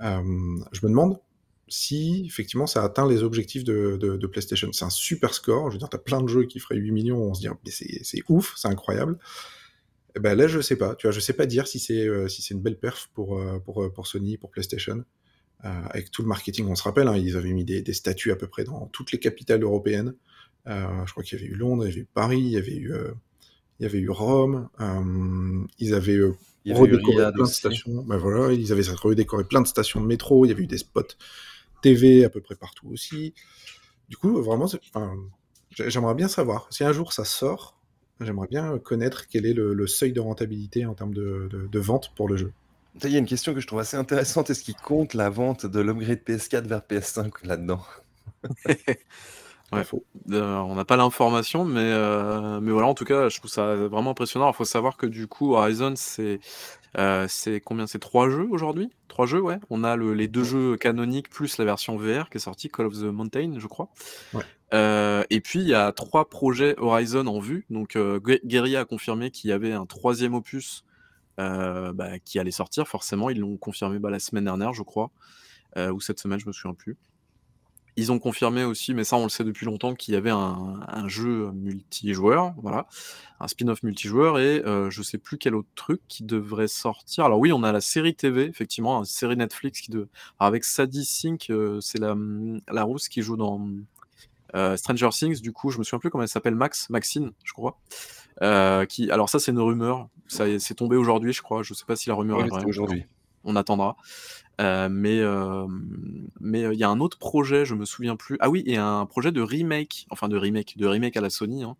[0.00, 0.20] je
[0.82, 1.18] me demande
[1.68, 4.70] si effectivement ça atteint les objectifs de, de, de PlayStation.
[4.74, 5.70] C'est un super score.
[5.70, 8.04] Je veux dire, t'as plein de jeux qui feraient 8 millions, on se dit, c'est
[8.04, 9.18] c'est ouf, c'est incroyable.
[10.18, 10.96] Eh ben là, je sais pas.
[10.96, 13.38] Tu vois, je sais pas dire si c'est euh, si c'est une belle perf pour,
[13.38, 15.04] euh, pour, euh, pour Sony, pour PlayStation.
[15.64, 18.32] Euh, avec tout le marketing, on se rappelle, hein, ils avaient mis des, des statues
[18.32, 20.14] à peu près dans toutes les capitales européennes.
[20.66, 22.76] Je crois qu'il y avait eu Londres, il y avait eu Paris, il y avait
[22.76, 22.92] eu,
[23.78, 24.68] il y avait eu Rome.
[25.78, 26.18] ils avaient
[26.64, 28.02] Il redécoré plein de stations.
[28.02, 30.44] Ben voilà, ils avaient redécoré plein de stations de métro.
[30.44, 31.14] Il y avait eu des spots
[31.80, 33.34] TV à peu près partout aussi.
[34.08, 34.66] Du coup, vraiment,
[35.70, 37.77] j'aimerais bien savoir si un jour ça sort.
[38.20, 41.78] J'aimerais bien connaître quel est le, le seuil de rentabilité en termes de, de- de
[41.78, 42.52] vente pour le jeu.
[43.04, 44.50] Il y a une question que je trouve assez intéressante.
[44.50, 47.82] Est-ce qu'il compte la vente de l'upgrade PS4 vers PS5 là-dedans?
[49.70, 49.82] Ouais.
[50.30, 53.74] Euh, on n'a pas l'information, mais, euh, mais voilà, en tout cas, je trouve ça
[53.76, 54.50] vraiment impressionnant.
[54.50, 56.40] Il faut savoir que du coup, Horizon, c'est
[56.96, 57.86] euh, c'est combien?
[57.86, 58.90] C'est trois jeux aujourd'hui?
[59.08, 59.58] Trois jeux, ouais.
[59.68, 62.86] On a le- les deux jeux canoniques plus la version VR qui est sortie, Call
[62.86, 63.90] of the Mountain, je crois.
[64.32, 64.44] Ouais.
[64.74, 67.64] Euh, et puis, il y a trois projets Horizon en vue.
[67.70, 70.84] Donc, euh, Gue- Guerrilla a confirmé qu'il y avait un troisième opus
[71.40, 73.30] euh, bah, qui allait sortir, forcément.
[73.30, 75.10] Ils l'ont confirmé bah, la semaine dernière, je crois.
[75.76, 76.96] Euh, ou cette semaine, je me souviens plus.
[77.96, 81.08] Ils ont confirmé aussi, mais ça on le sait depuis longtemps, qu'il y avait un,
[81.08, 82.86] jeu multijoueur, voilà,
[83.40, 87.24] un spin-off multijoueur, et je sais plus quel autre truc qui devrait sortir.
[87.24, 90.06] Alors oui, on a la série TV, effectivement, une série Netflix qui de...
[90.38, 92.14] Avec Sadie Sink, c'est la,
[92.70, 93.66] la rousse qui joue dans
[94.54, 97.52] euh, Stranger Things, du coup, je me souviens plus comment elle s'appelle, Max, Maxine, je
[97.52, 97.78] crois.
[98.42, 99.10] Euh, qui...
[99.10, 101.62] Alors ça c'est une rumeur, ça c'est tombé aujourd'hui, je crois.
[101.62, 102.64] Je sais pas si la rumeur Oui, est vraie.
[102.64, 103.04] aujourd'hui.
[103.44, 103.96] on attendra.
[104.60, 105.20] Euh, mais
[106.40, 108.36] mais il y a un autre projet, je me souviens plus.
[108.40, 111.64] Ah oui, et un projet de remake, enfin de remake, de remake à la Sony,
[111.64, 111.76] hein,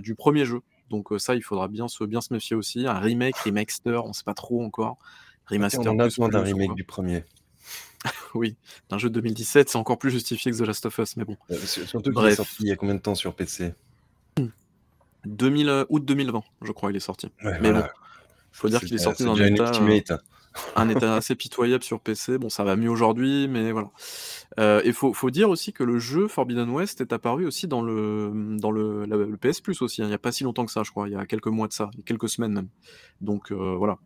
[0.00, 0.60] du premier jeu.
[0.90, 2.86] Donc ça, il faudra bien se, bien se méfier aussi.
[2.86, 4.98] Un remake, remaster, on sait pas trop encore.
[5.46, 5.80] Remaster.
[5.92, 7.24] on a besoin d'un remake du premier.
[8.34, 8.56] oui,
[8.90, 11.36] d'un jeu de 2017, c'est encore plus justifié que The Last of Us, mais bon.
[11.66, 13.74] surtout qu'il est sorti il y a combien de temps sur PC
[15.26, 17.30] 2000, août 2020, je crois, il est sorti.
[17.42, 17.82] mais bon,
[18.52, 19.72] faut dire qu'il est sorti dans un état,
[20.76, 22.38] un état assez pitoyable sur PC.
[22.38, 23.90] Bon, ça va mieux aujourd'hui, mais voilà.
[24.60, 27.82] Euh, et faut, faut dire aussi que le jeu Forbidden West est apparu aussi dans
[27.82, 30.02] le, dans le, le PS Plus aussi.
[30.02, 30.06] Hein.
[30.06, 31.08] Il n'y a pas si longtemps que ça, je crois.
[31.08, 32.68] Il y a quelques mois de ça, quelques semaines même.
[33.20, 33.98] Donc euh, voilà.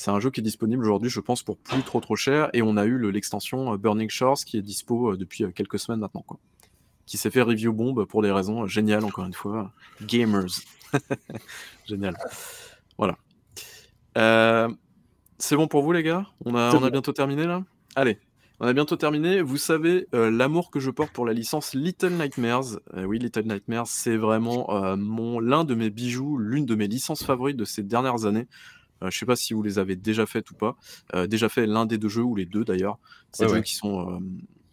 [0.00, 2.48] C'est un jeu qui est disponible aujourd'hui, je pense, pour plus trop trop cher.
[2.54, 6.24] Et on a eu l'extension euh, Burning Shores qui est dispo depuis quelques semaines maintenant.
[6.26, 6.40] Quoi
[7.10, 9.72] qui s'est fait review bomb pour des raisons géniales, encore une fois.
[10.00, 10.62] Gamers.
[11.84, 12.16] Génial.
[12.96, 13.18] Voilà.
[14.16, 14.68] Euh,
[15.36, 16.24] c'est bon pour vous, les gars?
[16.44, 17.64] On a, on a bientôt terminé là?
[17.96, 18.20] Allez,
[18.60, 19.42] on a bientôt terminé.
[19.42, 22.78] Vous savez euh, l'amour que je porte pour la licence Little Nightmares.
[22.94, 27.24] Euh, oui, Little Nightmares, c'est vraiment mon l'un de mes bijoux, l'une de mes licences
[27.24, 28.46] favorites de ces dernières années.
[29.02, 30.76] Je sais pas si vous les avez déjà faites ou pas.
[31.26, 32.98] déjà fait l'un des deux jeux ou les deux d'ailleurs.
[33.32, 34.20] C'est des jeux qui sont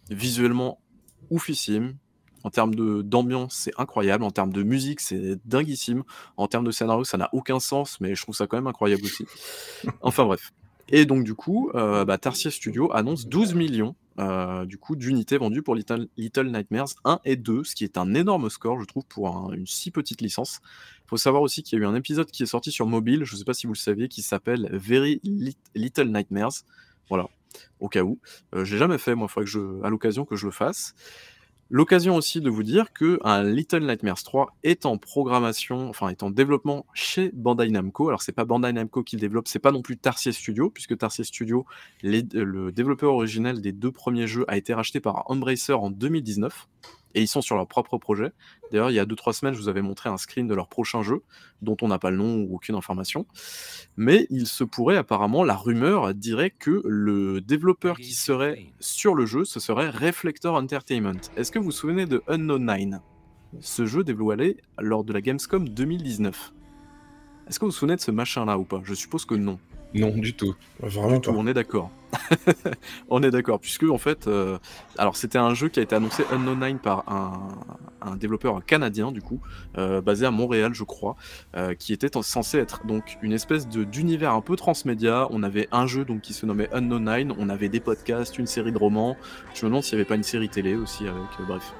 [0.09, 0.79] visuellement
[1.29, 1.95] oufissimes,
[2.43, 4.23] en termes d'ambiance, c'est incroyable.
[4.23, 6.03] En termes de musique, c'est dinguissime.
[6.37, 9.03] En termes de scénario, ça n'a aucun sens, mais je trouve ça quand même incroyable
[9.03, 9.25] aussi.
[10.01, 10.53] enfin bref.
[10.89, 15.37] Et donc du coup, euh, bah, Tarsier Studio annonce 12 millions euh, du coup d'unités
[15.37, 19.05] vendues pour Little, Nightmares 1 et 2, ce qui est un énorme score, je trouve,
[19.05, 20.59] pour une si petite licence.
[21.05, 23.23] Il faut savoir aussi qu'il y a eu un épisode qui est sorti sur mobile,
[23.23, 25.21] je ne sais pas si vous le saviez, qui s'appelle Very
[25.75, 26.63] Little Nightmares.
[27.09, 27.27] Voilà,
[27.79, 28.19] au cas où.
[28.55, 30.95] Euh, j'ai jamais fait, moi, il faudrait que je, à l'occasion que je le fasse.
[31.69, 36.23] L'occasion aussi de vous dire que un Little Nightmares 3 est en programmation, enfin est
[36.23, 38.07] en développement chez Bandai Namco.
[38.07, 40.97] Alors c'est pas Bandai Namco qui le développe, c'est pas non plus Tarsier Studio, puisque
[40.97, 41.65] Tarsier Studio,
[42.03, 46.67] le développeur originel des deux premiers jeux, a été racheté par Embracer en 2019
[47.17, 48.31] et ils sont sur leur propre projet.
[48.71, 51.01] D'ailleurs, il y a 2-3 semaines, je vous avais montré un screen de leur prochain
[51.01, 51.23] jeu,
[51.63, 53.25] dont on n'a pas le nom ou aucune information.
[53.97, 59.25] Mais il se pourrait apparemment, la rumeur dirait que le développeur qui serait sur le
[59.25, 61.19] jeu, ce serait Reflector Entertainment.
[61.35, 63.01] Est-ce que vous vous souvenez de Unknown 9
[63.61, 66.53] Ce jeu dévoilé lors de la Gamescom 2019.
[67.47, 68.81] Est-ce que vous vous souvenez de ce machin-là ou pas?
[68.83, 69.57] Je suppose que non.
[69.93, 70.55] Non, du tout.
[70.79, 71.91] Vraiment tout, on est d'accord.
[73.09, 74.57] on est d'accord, puisque en fait, euh,
[74.97, 79.21] alors c'était un jeu qui a été annoncé Unknown 9 par un, développeur canadien du
[79.21, 79.41] coup,
[79.77, 81.17] euh, basé à Montréal je crois,
[81.57, 85.27] euh, qui était censé être donc une espèce de d'univers un peu transmédia.
[85.31, 88.47] On avait un jeu donc qui se nommait Unknown 9, on avait des podcasts, une
[88.47, 89.17] série de romans.
[89.53, 91.73] Je me demande s'il n'y avait pas une série télé aussi avec, bref.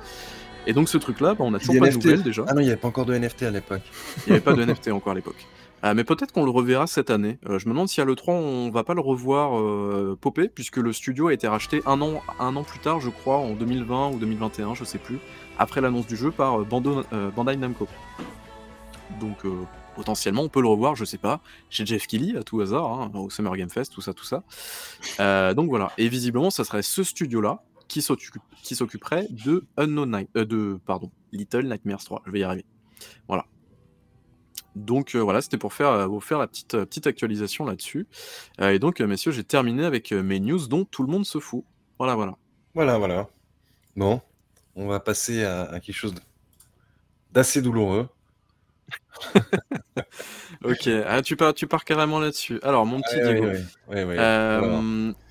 [0.66, 2.44] Et donc ce truc-là, bah, on a toujours pas de nouvelles déjà.
[2.48, 3.84] Ah non, il n'y avait pas encore de NFT à l'époque.
[4.26, 5.48] Il n'y avait pas de NFT encore à l'époque.
[5.84, 7.38] Ah, mais peut-être qu'on le reverra cette année.
[7.48, 10.78] Euh, je me demande si à l'E3 on va pas le revoir euh, popper, puisque
[10.78, 14.12] le studio a été racheté un an, un an plus tard, je crois, en 2020
[14.14, 15.20] ou 2021, je sais plus,
[15.60, 17.88] après l'annonce du jeu par euh, Bandai Namco.
[19.20, 19.46] Donc
[19.96, 23.12] potentiellement on peut le revoir, je sais pas, chez Jeff Kelly à tout hasard, hein,
[23.14, 24.44] au Summer Game Fest, tout ça, tout ça.
[25.54, 25.92] donc voilà.
[25.98, 32.04] Et visiblement, ça serait ce studio-là qui s'occuperait de Unknown Night, de pardon, Little Nightmares
[32.04, 32.24] 3.
[32.26, 32.66] Je vais y arriver.
[33.28, 33.46] Voilà.
[34.78, 38.08] Donc euh, voilà, c'était pour faire, euh, vous faire la petite, euh, petite actualisation là-dessus.
[38.60, 41.64] et donc, messieurs, j'ai terminé avec mes news dont tout le monde se fout.
[41.98, 42.38] Voilà, voilà.
[42.76, 43.28] Voilà, voilà.
[43.96, 44.22] Bon,
[44.76, 46.14] on va passer à, quelque chose
[47.32, 48.08] d'assez douloureux.
[50.64, 52.60] ok, ah, tu, pars, tu pars carrément là-dessus.
[52.62, 53.48] Alors, mon petit Diego,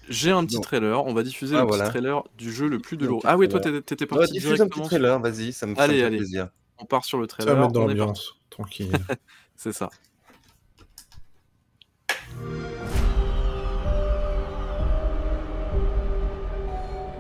[0.08, 1.04] j'ai un petit trailer.
[1.06, 3.22] On va diffuser ah, le petit trailer du jeu le plus douloureux.
[3.24, 6.08] Ah oui, toi, t'étais parti diffuse un petit trailer, vas-y, ça me fait allez.
[6.08, 6.48] plaisir.
[6.78, 7.48] On part sur le trailer.
[7.48, 8.34] Ça va mettre dans l'ambiance.
[8.50, 8.92] Tranquille.
[9.56, 9.90] C'est ça.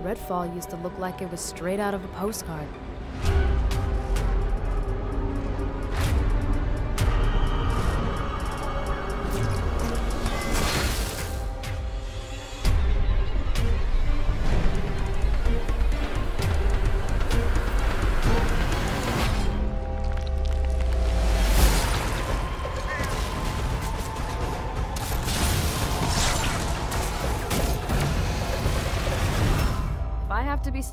[0.04, 2.68] Redfall used to look like it was straight out of a postcard.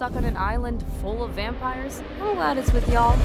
[0.03, 3.17] Stuck on an island full of vampires, I'm glad it's with y'all.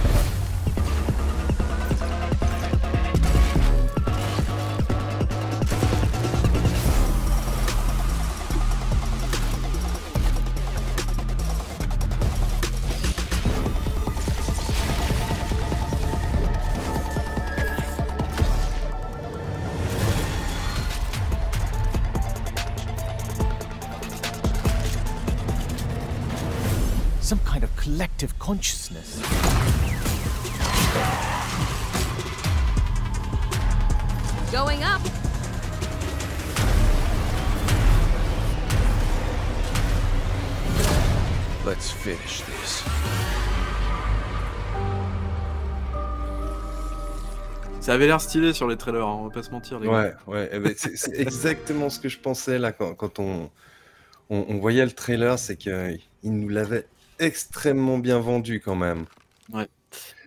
[34.51, 35.03] Going up.
[41.66, 42.83] Let's finish this.
[47.81, 49.81] Ça avait l'air stylé sur les trailers, hein, on va pas se mentir.
[49.81, 49.92] Les gars.
[49.92, 53.51] Ouais, ouais, eh ben, c'est c'est exactement ce que je pensais là quand, quand on,
[54.31, 56.87] on, on voyait le trailer, c'est qu'il nous l'avait
[57.18, 59.07] extrêmement bien vendu quand même.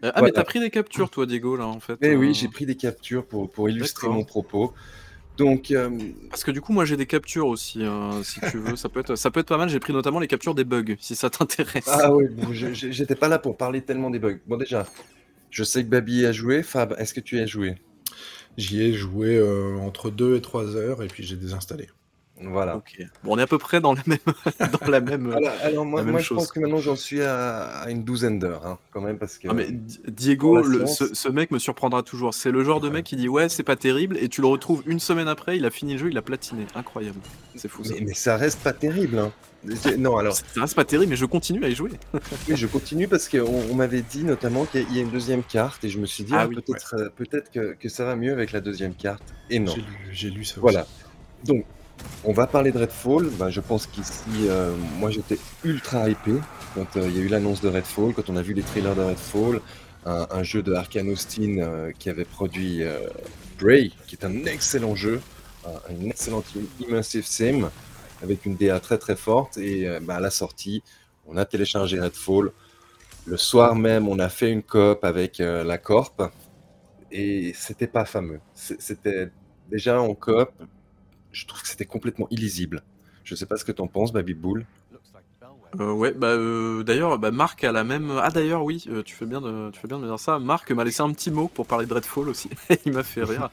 [0.04, 1.98] Euh, ah, mais t'as pris des captures, toi, Diego, là, en fait.
[2.04, 4.74] Euh, oui, j'ai pris des captures pour, pour illustrer mon propos.
[5.38, 5.90] Donc, euh,
[6.30, 8.76] Parce que du coup, moi, j'ai des captures aussi, hein, si tu veux.
[8.76, 9.70] Ça peut, être, ça peut être pas mal.
[9.70, 11.88] J'ai pris notamment les captures des bugs, si ça t'intéresse.
[11.88, 14.40] ah oui, bon, j'étais pas là pour parler tellement des bugs.
[14.48, 14.86] Bon, déjà,
[15.50, 16.64] je sais que Babi a joué.
[16.64, 17.76] Fab, est-ce que tu y as joué?
[18.58, 21.88] J'y ai joué euh, entre 2 et 3 heures et puis j'ai désinstallé.
[22.44, 22.78] Voilà.
[22.78, 22.98] Ok.
[23.24, 24.18] Bon, on est à peu près dans la même.
[24.82, 25.32] dans la même
[25.64, 26.38] Alors, moi, la même moi je chose.
[26.38, 29.48] pense que maintenant j'en suis à, à une douzaine d'heures, hein, quand même, parce que.
[29.50, 30.98] Ah, mais Di- Diego, le- séance.
[30.98, 32.34] ce, ce mec me surprendra toujours.
[32.34, 34.84] C'est le genre de mec qui dit ouais, c'est pas terrible, et tu le retrouves
[34.86, 36.66] une semaine après, il a fini le jeu, il a platiné.
[36.76, 37.20] Incroyable.
[37.56, 37.94] C'est fou ça.
[37.94, 39.20] mais, mais ça reste pas terrible.
[39.20, 39.32] Hein.
[40.00, 41.92] Non, alors, Ça reste pas terrible, mais je continue à y jouer.
[42.50, 45.84] oui, je continue parce qu'on on, m'avait dit notamment qu'il y a- une deuxième carte
[45.84, 48.16] et je me suis dit, Ah ah, oui, peut-être euh, peut-être que, que ça va
[48.16, 49.22] mieux avec la deuxième carte.
[49.52, 49.72] Et non.
[49.76, 50.88] J'ai lu, j'ai lu ça Voilà.
[51.44, 51.66] Donc,
[52.24, 53.30] on va parler de Redfall.
[53.32, 56.34] Ben, je pense qu'ici, euh, moi j'étais ultra hypé
[56.76, 58.96] quand euh, il y a eu l'annonce de Redfall, quand on a vu les trailers
[58.96, 59.62] de Redfall,
[60.06, 62.82] un, jeu de Arkane Austin euh, qui avait produit
[63.60, 65.22] Bray, qui est un excellent jeu,
[65.66, 67.70] un, im- immersive sim
[68.24, 69.58] avec une DA très très forte.
[69.58, 70.82] Et ben, à la sortie,
[71.28, 72.52] on a téléchargé Redfall.
[73.26, 76.32] Le soir même, on a fait une coop avec la Corp
[77.12, 78.40] et c'était pas fameux.
[78.56, 79.30] C'était
[79.70, 80.50] déjà en coop,
[81.32, 82.84] je trouve que c'était complètement illisible.
[83.24, 84.66] Je sais pas ce que t'en penses, Baby Bull.
[85.80, 88.20] Euh, ouais, bah euh, d'ailleurs, bah, Marc a la même.
[88.22, 90.38] Ah d'ailleurs, oui, euh, tu fais bien de, tu fais bien de me dire ça.
[90.38, 92.50] Marc m'a laissé un petit mot pour parler de Redfall aussi.
[92.86, 93.50] Il m'a fait rire.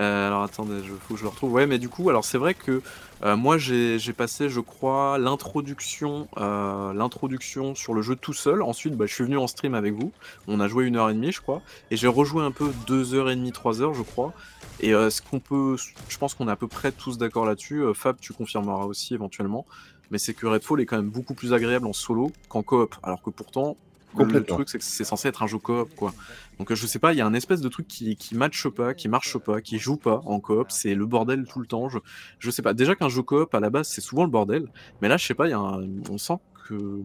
[0.00, 1.52] Euh, alors attendez, je faut que je le retrouve.
[1.52, 2.82] Ouais, mais du coup, alors c'est vrai que
[3.22, 8.62] euh, moi j'ai passé, je crois, l'introduction, euh, l'introduction sur le jeu tout seul.
[8.62, 10.12] Ensuite, bah, je suis venu en stream avec vous.
[10.48, 13.14] On a joué une heure et demie, je crois, et j'ai rejoué un peu deux
[13.14, 14.32] heures et demie, trois heures, je crois.
[14.80, 15.76] Et ce qu'on peut,
[16.08, 17.84] je pense qu'on est à peu près tous d'accord là-dessus.
[17.94, 19.66] Fab, tu confirmeras aussi éventuellement.
[20.10, 22.96] Mais c'est que Redfall est quand même beaucoup plus agréable en solo qu'en coop.
[23.02, 23.76] Alors que pourtant,
[24.22, 26.14] le truc c'est que c'est censé être un jeu coop, quoi.
[26.58, 28.68] Donc euh, je sais pas, il y a un espèce de truc qui, qui matche
[28.68, 30.66] pas, qui marche pas, qui joue pas en coop.
[30.70, 31.88] C'est le bordel tout le temps.
[31.88, 31.98] Je,
[32.38, 32.72] je sais pas.
[32.74, 34.68] Déjà qu'un jeu coop à la base c'est souvent le bordel.
[35.02, 37.00] Mais là, je sais pas, il y a un- on sent que,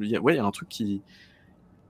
[0.00, 1.00] il y a, ouais, il y a un truc qui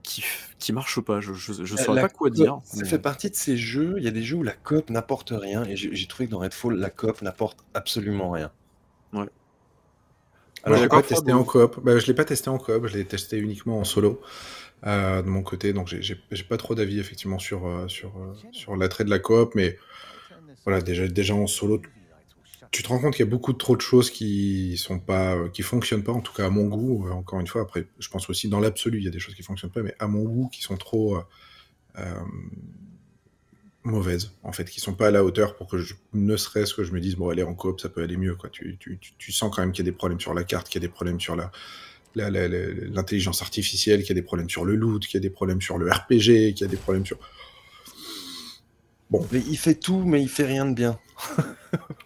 [0.03, 0.23] qui,
[0.57, 1.21] qui marche pas.
[1.21, 2.57] Je, je, je Euh, saurais la pas quoi dire.
[2.63, 4.89] Ça mais- fait partie de ces jeux, il y a des jeux où la coop
[4.89, 8.51] n'apporte rien, et j'ai trouvé que dans Redfall, la coop n'apporte absolument rien.
[9.13, 9.27] Ouais.
[10.63, 11.79] Alors, je l'ai pas testé en coop.
[11.83, 14.25] Bah, je l'ai pas testé en coop, je l'ai testé uniquement en solo euh,
[14.83, 16.15] de mon côté, donc j'ai-
[16.49, 19.77] pas trop d'avis effectivement sur euh, sur euh, sur l'attrait de la coop, mais
[20.65, 21.81] voilà déjà déjà en solo,
[22.71, 25.35] tu te rends compte qu'il y a beaucoup de trop de choses qui sont pas
[25.35, 27.07] euh, qui fonctionnent pas, en tout cas à mon goût.
[27.07, 29.35] euh, encore une fois, après, je pense aussi dans l'absolu, il y a des choses
[29.35, 31.21] qui fonctionnent pas, mais à mon goût, qui sont trop euh,
[31.99, 32.15] euh,
[33.83, 36.83] mauvaises, en fait, qui sont pas à la hauteur pour que je, ne serait-ce que
[36.83, 38.49] je me dise, bon, aller en coop, ça peut aller mieux, quoi.
[38.49, 40.69] Tu, tu, tu, tu sens quand même qu'il y a des problèmes sur la carte,
[40.69, 41.51] qu'il y a des problèmes sur la-
[42.15, 45.61] l'intelligence artificielle, qu'il y a des problèmes sur le loot, qu'il y a des problèmes
[45.61, 47.17] sur le RPG, qu'il y a des problèmes sur...
[49.31, 50.99] Mais il fait tout, mais il fait rien de bien.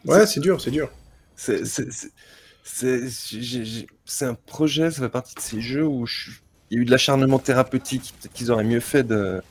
[0.05, 0.91] Ouais, c'est dur, c'est dur.
[1.35, 1.57] C'est
[4.25, 6.31] un projet, ça fait partie de ces jeux où je
[6.71, 9.41] il y a eu de l'acharnement thérapeutique, peut-être qu'ils auraient mieux fait de.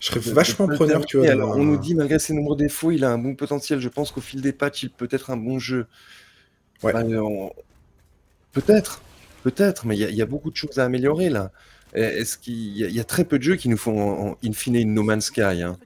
[0.00, 1.28] Je serais de- vachement preneur, tu vois.
[1.30, 3.80] Alors, on nous dit, malgré ses nombreux défauts, il a un bon potentiel.
[3.80, 5.86] Je pense qu'au fil des patchs, il peut être un bon jeu.
[6.82, 6.92] Ouais.
[6.92, 7.52] Bah, on-
[8.60, 9.00] Peut-être,
[9.44, 11.50] peut-être, mais il y, a- il y a beaucoup de choses à améliorer là.
[11.94, 14.28] Est-ce qu'il y, a- il y a très peu de jeux qui nous font en,
[14.32, 15.76] en- in fine une No Man's Sky hein.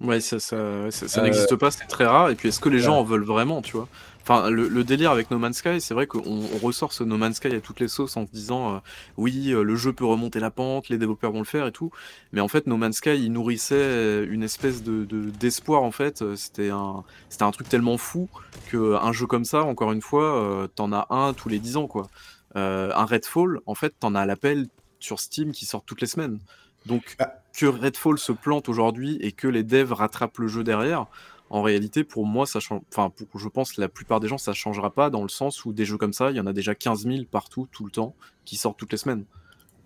[0.00, 2.30] Ouais, ça, ça, ouais, ça, ça Euh, n'existe pas, c'est très rare.
[2.30, 3.88] Et puis, est-ce que les gens en veulent vraiment, tu vois?
[4.26, 7.18] Enfin, le, le délire avec No Man's Sky, c'est vrai qu'on on ressort ce No
[7.18, 8.78] Man's Sky à toutes les sauces en se disant euh,
[9.18, 11.90] oui, euh, le jeu peut remonter la pente, les développeurs vont le faire et tout.
[12.32, 15.82] Mais en fait, No Man's Sky, il nourrissait euh, une espèce de de- d'espoir.
[15.82, 18.28] en fait, c'était un, c'était un truc tellement fou
[18.70, 21.76] que un jeu comme ça, encore une fois, euh, t'en as un tous les 10
[21.76, 22.08] ans, quoi.
[22.56, 24.68] Euh, un Redfall, en fait, t'en as à l'appel
[25.00, 26.38] sur Steam qui sort toutes les semaines.
[26.86, 27.34] Donc, Ah.
[27.58, 31.06] que Redfall se plante aujourd'hui et que les devs rattrapent le jeu derrière,
[31.54, 32.80] en réalité, pour moi, ça change.
[32.90, 35.64] Enfin, pour, je pense que la plupart des gens, ça changera pas dans le sens
[35.64, 37.90] où des jeux comme ça, il y en a déjà 15 000 partout, tout le
[37.92, 38.14] temps,
[38.44, 39.24] qui sortent toutes les semaines.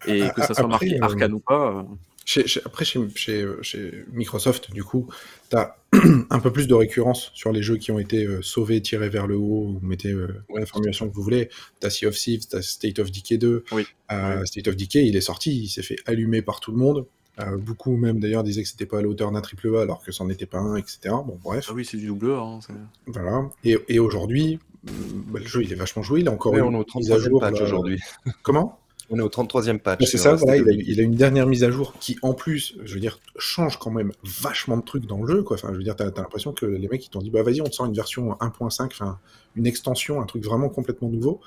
[0.06, 1.76] Et A- que ça a- soit après, marqué euh, Arkane ou pas.
[1.78, 1.82] euh,
[2.24, 5.08] Chez- chez- après, chez, chez, chez Microsoft, du coup,
[5.50, 5.76] tu as
[6.30, 9.26] un peu plus de récurrence sur les jeux qui ont été euh, sauvés, tirés vers
[9.26, 11.48] le haut, ou mettez euh, Ouais, la formulation que vous voulez.
[11.80, 13.64] Tu as Sea of Thieves, tu as State of Decay 2.
[13.72, 13.86] Oui.
[14.12, 17.06] Euh, State of Decay, il est sorti, il s'est fait allumer par tout le monde.
[17.40, 20.02] Euh, beaucoup même d'ailleurs disaient que c'était pas à la hauteur d'un triple A alors
[20.02, 20.98] que c'en était pas un, etc.
[21.10, 22.38] Bon, bref, Ah oui, c'est du double A.
[22.40, 22.58] hein,
[23.06, 23.48] voilà.
[23.64, 24.90] Et, et aujourd'hui, mm,
[25.28, 26.98] bah, le jeu il est vachement joué, il a encore Ouais, une on est au
[26.98, 27.40] mise à 33e jour.
[27.40, 27.64] patch là.
[27.64, 28.00] aujourd'hui.
[28.42, 28.80] Comment?
[29.10, 30.00] On est au 33e patch.
[30.04, 32.34] C'est sur ça, voilà, il a, il a une dernière mise à jour qui, en
[32.34, 35.56] plus, je veux dire, change quand même vachement de trucs dans le jeu, quoi.
[35.56, 37.62] Enfin, je veux dire, t'as as, l'impression que les mecs, ils t'ont dit, bah vas-y,
[37.62, 39.18] on te sort une version 1.5, enfin,
[39.56, 41.40] une extension, un truc vraiment complètement nouveau.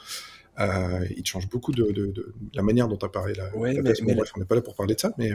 [0.59, 3.81] Euh, il te change beaucoup de, de- de la manière dont apparaît la, Ouais, la
[3.83, 5.31] mais- mais Bref, on n'est pas là pour parler de ça, mais...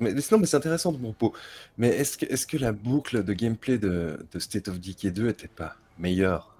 [0.00, 1.32] Mais, mais sinon, mais c'est intéressant de mon pot.
[1.78, 5.28] Mais est-ce que, est que la boucle de gameplay de, de State of Decay 2
[5.28, 6.54] était pas meilleure?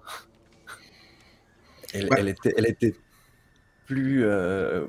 [1.93, 2.17] Elle, Ouais.
[2.19, 2.95] elle était, elle était
[3.85, 4.85] plus euh,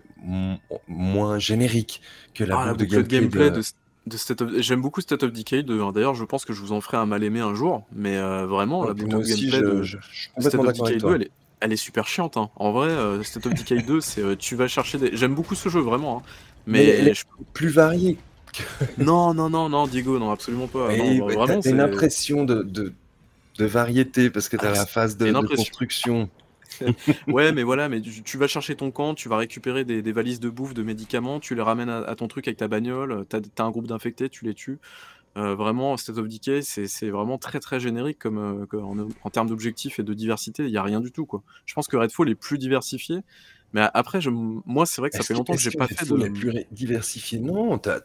[0.86, 2.00] moins générique
[2.34, 3.62] que la Ah, la boucle, de gameplay de- de,
[4.06, 4.50] de State of...
[4.58, 5.80] J'aime beaucoup State of Decay 2.
[5.82, 5.90] hein.
[5.92, 7.84] D'ailleurs, je pense que je vous en ferai un mal aimé un jour.
[7.92, 10.82] Mais euh, vraiment, Ouais, la boucle aussi, gameplay je, de je- je State of Decay
[10.82, 11.14] avec 2, toi.
[11.16, 12.36] elle est, elle est super chiante.
[12.36, 12.50] hein.
[12.56, 15.16] En vrai, euh, State of Decay 2, c'est euh, tu vas chercher des.
[15.16, 16.18] J'aime beaucoup ce jeu, vraiment.
[16.18, 16.22] hein.
[16.66, 18.18] Mais Mais, elle est je- plus variée.
[18.98, 20.94] non, non, non, non, Diego, non, absolument pas.
[20.96, 22.92] Non, vraiment, t'as- t'as une impression de, de,
[23.58, 26.28] de variété parce que tu as Ah, la phase de, construction.
[27.28, 30.12] Ouais, mais voilà, mais tu, tu vas chercher ton camp, tu vas récupérer des, des
[30.12, 33.24] valises de bouffe, de médicaments, tu les ramènes à, à ton truc avec ta bagnole,
[33.28, 34.78] t'as as un groupe d'infectés, tu les tues.
[35.38, 39.48] Euh, vraiment, State of Decay, c'est c'est vraiment très très générique comme, euh, en termes
[39.48, 41.24] d'objectifs et de diversité, il n'y a rien du tout.
[41.26, 41.42] quoi.
[41.64, 43.18] Je pense que Redfall est plus diversifié,
[43.72, 46.26] mais après, je, moi, c'est vrai que ça fait longtemps que j'ai pas fait de.
[46.26, 48.00] Est plus ré- diversifié Non, t'as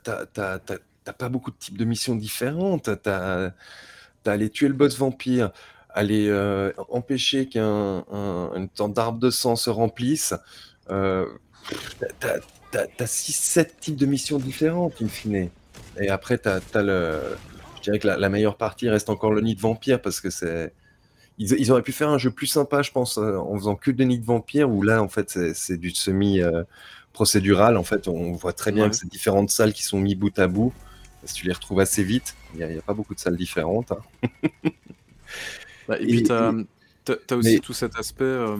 [1.18, 2.90] pas beaucoup de types de missions différentes.
[3.02, 5.52] T'as as aller tuer le boss vampire,
[5.90, 10.34] aller euh, empêcher qu'un un- une sorte d'arbre de sang se remplisse.
[10.90, 11.26] Euh,
[12.00, 12.40] t'as- t'as-
[12.98, 15.50] T'as 6-7 types de missions différentes, in fine.
[16.00, 17.22] Et après, t'as as le...
[17.78, 20.30] Je dirais que la, la meilleure partie reste encore le nid de vampire, parce que
[20.30, 20.74] c'est...
[21.38, 23.91] Ils, ils auraient pu faire un jeu plus sympa, je pense, euh, en faisant que
[23.91, 26.41] de nid de vampire, où là, en fait, c'est- du semi...
[26.41, 26.63] euh,
[27.13, 28.89] procédural, en fait, on voit très bien Ouais.
[28.91, 30.71] que c'est différentes salles qui sont mis bout à bout.
[31.23, 33.91] Si tu les retrouves assez vite, il n'y a, pas beaucoup de salles différentes.
[33.91, 33.97] hein.
[35.88, 36.54] Bah, et, Et- puis t'as-
[37.26, 38.58] t'as aussi mais- tout cet aspect, euh,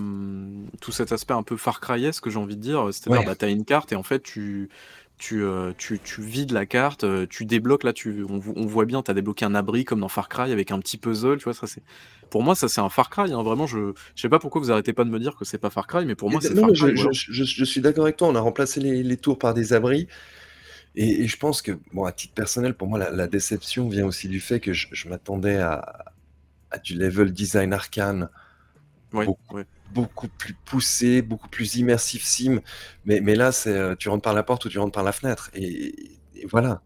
[0.82, 2.88] tout cet aspect un peu Far Cry que j'ai envie de dire.
[2.92, 3.26] C'est-à-dire, Ouais.
[3.28, 4.70] bah, t'as une carte et en fait tu
[5.18, 8.66] tu, euh, tu, tu vides la carte, euh, tu débloques là, tu, on, vo- on
[8.66, 11.46] voit bien, t'as débloqué un abri comme dans Far Cry avec un petit puzzle, tu
[11.46, 11.54] vois.
[11.54, 11.84] Ça c'est,
[12.30, 13.32] pour moi ça c'est un Far Cry.
[13.34, 15.58] hein, vraiment, je, je sais pas pourquoi vous arrêtez pas de me dire que c'est
[15.58, 16.92] pas Far Cry, mais pour moi c'est Far Cry.
[16.96, 17.12] je- voilà.
[17.12, 20.08] je- je suis d'accord avec toi, on a remplacé les, les tours par des abris.
[20.96, 24.06] Et, et je pense que, bon, à titre personnel, pour moi, la, la déception vient
[24.06, 26.06] aussi du fait que je, m'attendais à,
[26.72, 28.30] à du level design arcane
[29.24, 29.42] beaucoup.
[29.52, 29.66] ouais.
[29.94, 32.62] Beaucoup plus poussé, beaucoup plus immersif sim.
[33.06, 35.12] Mais, mais là, c'est euh, tu rentres par la porte ou tu rentres par la
[35.12, 35.50] fenêtre.
[35.54, 35.94] Et,
[36.36, 36.82] et voilà.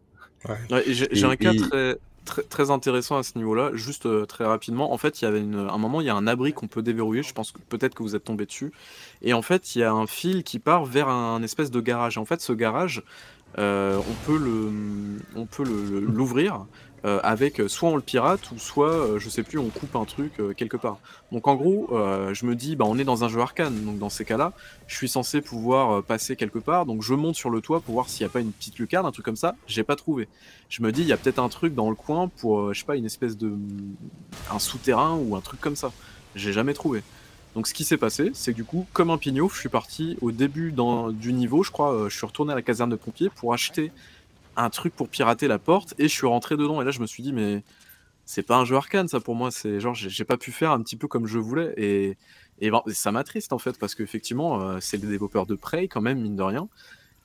[0.71, 4.45] Ouais, j'ai un cas et- très, très, très intéressant à ce niveau-là, juste euh, très
[4.45, 4.91] rapidement.
[4.91, 6.81] En fait, il y avait une, un moment, il y a un abri qu'on peut
[6.81, 7.23] déverrouiller.
[7.23, 8.71] Je pense que peut-être que vous êtes tombé dessus.
[9.21, 12.17] Et en fait, il y a un fil qui part vers un, espèce de garage.
[12.17, 13.03] Et en fait, ce garage,
[13.57, 14.71] euh, on peut le,
[15.35, 16.65] on peut le- le- l'ouvrir
[17.03, 19.95] euh, avec euh, soit on le pirate ou soit, euh, je sais plus, on coupe
[19.95, 20.99] un truc quelque part.
[21.31, 21.89] Donc en gros,
[22.33, 23.85] je me dis, bah, on est dans un jeu arcane.
[23.85, 24.53] Donc dans ces cas-là,
[24.87, 26.85] je suis censé pouvoir passer quelque part.
[26.85, 29.05] Donc je monte sur le toit pour voir s'il n'y a pas une petite lucarne,
[29.05, 29.55] un truc comme ça.
[29.67, 30.27] J'ai pas trouvé.
[30.69, 32.85] Je me dis, il y a peut-être un truc dans le coin pour, je sais
[32.85, 33.53] pas, une espèce de.
[34.51, 35.91] un souterrain ou un truc comme ça.
[36.35, 37.01] J'ai jamais trouvé.
[37.55, 40.17] Donc ce qui s'est passé, c'est que du coup, comme un pignouf, je suis parti
[40.21, 40.73] au début
[41.11, 43.91] du niveau, je crois, je suis retourné à la caserne de pompiers pour acheter
[44.55, 46.81] un truc pour pirater la porte et je suis rentré dedans.
[46.81, 47.63] Et là, je me suis dit, mais
[48.25, 49.51] c'est pas un jeu arcane, ça pour moi.
[49.51, 51.73] C'est genre, j'ai pas pu faire un petit peu comme je voulais.
[51.77, 52.17] Et,
[52.59, 56.01] et ben, ça m'attriste en fait, parce qu'effectivement, euh, c'est le développeur de Prey quand
[56.01, 56.69] même, mine de rien.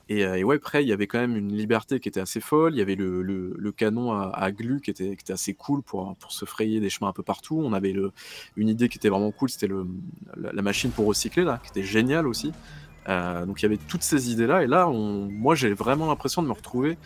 [0.08, 2.74] Et, euh, ouais, Prey, il y avait quand même une liberté qui était assez folle.
[2.74, 5.82] Il y avait le, le- canon à, à glu qui était, qui était assez cool
[5.82, 7.60] pour, pour se frayer des chemins un peu partout.
[7.62, 8.12] On avait le,
[8.56, 11.86] une idée qui était vraiment cool, c'était la, la machine pour recycler, là, qui était
[11.86, 12.52] géniale aussi.
[13.08, 14.62] Euh, donc il y avait toutes ces idées-là.
[14.62, 16.98] Et là, on- moi, j'ai vraiment l'impression de me retrouver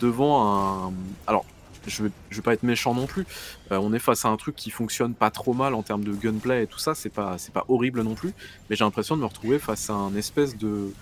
[0.00, 0.92] devant un.
[1.26, 1.44] Alors,
[1.86, 3.26] je vais, vais pas être méchant non plus.
[3.70, 6.12] Euh, on est face à un truc qui fonctionne pas trop mal en termes de
[6.12, 6.94] gunplay et tout ça.
[6.94, 8.32] C'est pas, pas horrible non plus.
[8.68, 10.92] Mais j'ai l'impression de me retrouver face à un espèce de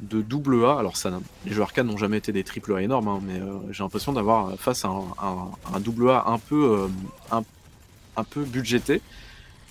[0.00, 0.78] de double A.
[0.78, 0.94] Alors
[1.44, 4.12] les jeux arcade n'ont jamais été des triple A énormes, hein, mais euh, j'ai l'impression
[4.12, 6.88] d'avoir face à un, double A un peu,
[7.32, 7.42] un,
[8.22, 9.02] peu budgété,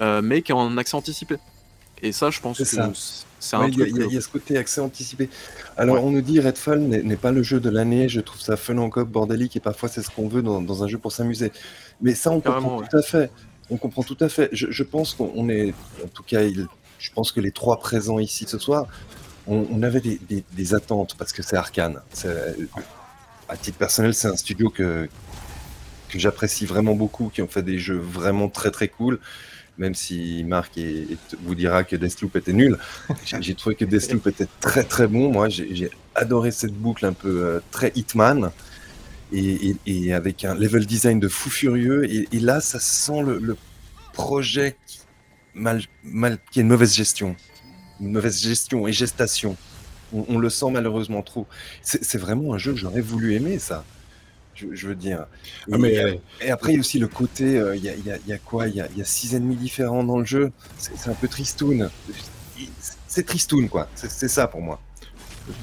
[0.01, 1.37] mais qui est en accès anticipé.
[2.01, 2.69] Et ça, je pense C'est que
[3.39, 3.95] c'est un Ouais, il y, a- truc.
[3.95, 5.29] il y a- il y a ce côté accès anticipé.
[5.77, 6.01] Alors, Ouais.
[6.03, 8.09] on nous dit Redfall n'est pas le jeu de l'année.
[8.09, 10.83] Je trouve ça fun en coop, bordélique, et parfois c'est ce qu'on veut dans, dans
[10.83, 11.51] un jeu pour s'amuser.
[12.01, 12.87] Mais ça, on Carrément, comprend ouais.
[12.89, 13.31] tout à fait.
[13.69, 14.49] On comprend tout à fait.
[14.53, 15.73] Je, je pense qu'on est,
[16.03, 16.67] en tout cas, il-
[16.99, 18.87] je pense que les trois présents ici ce soir,
[19.47, 21.99] on, on avait des, des- des attentes parce que c'est arcane.
[22.13, 22.55] C'est-
[23.49, 25.07] à titre personnel, c'est un studio que,
[26.09, 29.19] que j'apprécie vraiment beaucoup, qui ont fait des jeux vraiment très très cool.
[29.77, 30.79] Même si Marc
[31.43, 32.77] vous dira que Deathloop était nul,
[33.41, 35.31] j'ai trouvé que Deathloop était très très bon.
[35.31, 38.51] Moi, j'ai adoré cette boucle un peu euh, très Hitman
[39.31, 42.05] et, et- et avec un level design de fou furieux.
[42.11, 43.55] Et, et là, ça sent le, le
[44.13, 44.99] projet qui,
[45.53, 47.35] mal, mal, qui a une mauvaise gestion,
[48.01, 49.55] une mauvaise gestion et gestation.
[50.13, 51.45] On, on le sent malheureusement trop.
[51.83, 53.83] C'est vraiment un jeu que j'aurais voulu aimer, ça.
[54.57, 55.27] Je, je veux dire.
[55.67, 57.83] Et, Ah, mais et- euh, et après, il y a aussi le côté, euh, il
[57.83, 58.67] y, a, y y quoi?
[58.67, 60.51] Il y a, il y a six ennemis différents dans le jeu.
[60.77, 61.91] C'est un peu tristoun.
[63.07, 63.91] C'est tristoun, quoi.
[63.95, 64.81] C'est ça pour moi.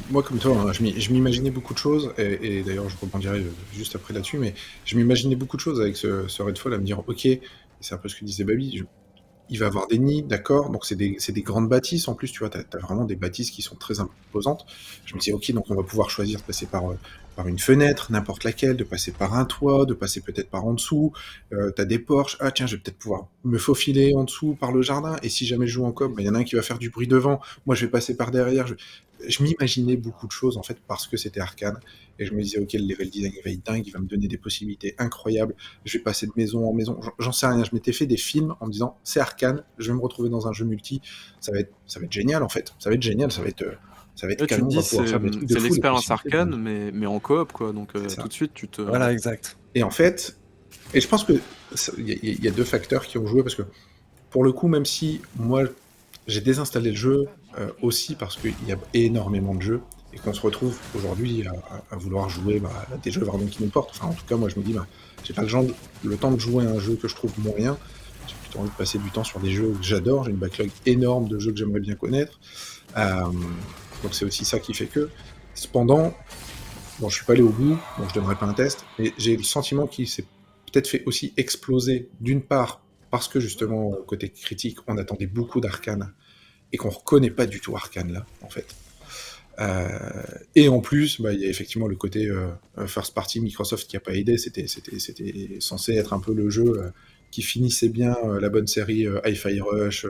[0.08, 3.96] moi, comme toi, hein, je m'imaginais beaucoup de choses, et, et d'ailleurs, je rebondirai juste
[3.96, 7.02] après là-dessus, mais je m'imaginais beaucoup de choses avec ce, ce Redfall à me dire,
[7.08, 7.28] ok,
[7.80, 8.84] c'est un peu ce que disait Baby, je-
[9.48, 12.50] il va avoir des nids, d'accord, donc c'est des, grandes bâtisses en plus, tu vois,
[12.50, 14.64] t'as as vraiment des bâtisses qui sont très imposantes.
[15.04, 16.98] Je me disais, ok, donc on va pouvoir choisir de passer par, euh,
[17.34, 20.74] par une fenêtre, n'importe laquelle, de passer par un toit, de passer peut-être par en
[20.74, 21.12] dessous,
[21.52, 24.72] euh, t'as des porches, ah tiens, je vais peut-être pouvoir me faufiler en dessous par
[24.72, 26.44] le jardin, et si jamais je joue en coop, bah, il y en a un
[26.44, 30.26] qui va faire du bruit devant, moi je vais passer par derrière, je, m'imaginais beaucoup
[30.26, 31.78] de choses en fait parce que c'était arcane.
[32.18, 33.86] Et je me disais ok le level design va être dingue.
[33.86, 35.54] Il va me donner des possibilités incroyables.
[35.84, 37.00] Je vais passer de maison en maison.
[37.18, 37.64] J'en- sais rien.
[37.64, 39.62] Je m'étais fait des films en me disant c'est arcane.
[39.78, 41.00] Je vais me retrouver dans un jeu multi.
[41.40, 42.74] Ça va être ça va être génial en fait.
[42.78, 43.32] Ça va être génial.
[43.32, 43.74] Ça va être euh,
[44.16, 44.76] ça va être tu canon on dis,
[45.48, 47.72] c'est l'expérience arcane, mais, mais en coop, quoi.
[47.72, 48.80] Donc euh, tout de suite, tu te.
[48.82, 49.56] Voilà, exact.
[49.74, 50.36] Et en fait,
[50.92, 51.32] et je pense que
[51.98, 53.62] il y, a- il y a deux facteurs qui ont joué parce que
[54.30, 55.64] pour le coup, même si moi
[56.26, 57.26] j'ai désinstallé le jeu
[57.58, 59.80] euh, aussi parce qu'il y a énormément de jeux
[60.12, 63.46] et qu'on se retrouve aujourd'hui à, à- à vouloir jouer bah, à des jeux vraiment
[63.46, 63.90] qui nous portent.
[63.90, 64.86] Enfin, en tout cas, moi je me dis, bah,
[65.24, 65.64] j'ai pas le, genre,
[66.04, 67.76] le temps de jouer à un jeu que je trouve moyen.
[68.28, 70.24] J'ai plutôt envie de passer du temps sur des jeux que j'adore.
[70.24, 72.38] J'ai une backlog énorme de jeux que j'aimerais bien connaître.
[72.96, 73.24] Euh,
[74.04, 75.10] donc c'est aussi ça qui fait que.
[75.54, 76.14] Cependant,
[77.00, 79.36] Bon, je suis pas allé au bout, donc je donnerai pas un test, mais j'ai
[79.36, 80.24] le sentiment qu'il s'est
[80.72, 86.12] peut-être fait aussi exploser, d'une part, parce que justement, côté critique, on attendait beaucoup d'Arkane,
[86.72, 88.66] et qu'on reconnaît pas du tout Arkane là, en fait.
[89.58, 89.98] Euh,
[90.54, 92.46] et en plus, bah, il y a effectivement le côté euh,
[92.78, 94.36] euh, first party Microsoft qui a pas aidé.
[94.38, 94.66] C'était,
[95.60, 96.92] censé être un peu le jeu
[97.32, 100.06] qui finissait bien la bonne série Hi-Fi Rush,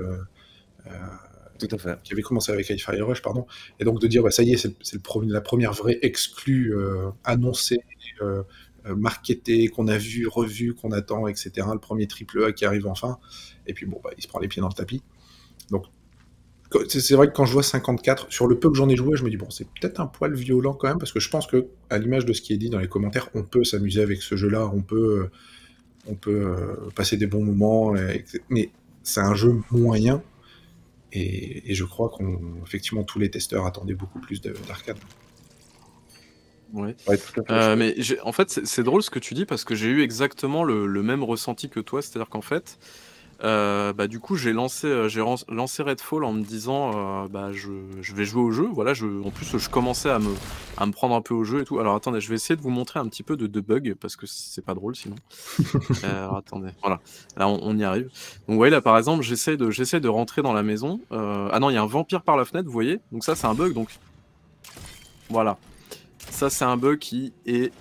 [1.66, 3.46] Qui avait commencé avec Hi-Fi Rush, pardon.
[3.80, 7.80] Et donc de dire, bah, ça y est, c'est, la première vraie exclue euh, annoncée,
[8.22, 8.42] euh,
[8.86, 11.52] euh, marketée, qu'on a vu, revu, qu'on attend, etc.
[11.72, 13.18] Le premier triple A qui arrive enfin.
[13.66, 15.02] Et puis bon, bah, il se prend les pieds dans le tapis.
[15.70, 15.86] Donc
[16.88, 19.24] c'est vrai que quand je vois 54, sur le peu que j'en ai joué, je
[19.24, 21.68] me dis, bon, c'est peut-être un poil violent quand même, parce que je pense que,
[21.90, 24.36] à l'image de ce qui est dit dans les commentaires, on peut s'amuser avec ce
[24.36, 25.30] jeu-là, on peut, euh,
[26.06, 27.94] on peut euh, passer des bons moments,
[28.48, 28.70] mais
[29.02, 30.22] c'est un jeu moyen,
[31.14, 34.98] et, et je crois qu'on, effectivement, tous les testeurs attendaient beaucoup plus de- d'arcade.
[36.72, 36.96] Ouais.
[37.06, 37.52] Ouais, tout à fait.
[37.52, 40.02] Euh, mais en fait, c'est c'est drôle ce que tu dis parce que j'ai eu
[40.02, 42.02] exactement le, le même ressenti que toi.
[42.02, 42.78] C'est-à-dire qu'en fait,
[43.42, 47.52] euh, bah, du coup, j'ai lancé, euh, j'ai lancé Redfall en me disant, euh, bah,
[47.52, 47.70] je,
[48.00, 48.68] je vais jouer au jeu.
[48.72, 50.34] Voilà, je, en plus, je commençais à me,
[50.76, 51.78] à me prendre un peu au jeu et tout.
[51.78, 54.16] Alors attendez, je vais essayer de vous montrer un petit peu de, de bugs parce
[54.16, 55.16] que c'est pas drôle sinon.
[56.04, 57.00] Euh, alors, attendez, voilà,
[57.36, 58.04] là on, on y arrive.
[58.04, 58.12] Donc,
[58.48, 61.00] vous voyez, là par exemple, j'essaie de, j'essaie de rentrer dans la maison.
[61.10, 63.00] Ah non, il y a un vampire par la fenêtre, vous voyez.
[63.12, 63.72] Donc, ça, c'est un bug.
[63.72, 63.88] Donc,
[65.30, 65.56] voilà.
[66.30, 67.72] Ça, c'est un bug qui est.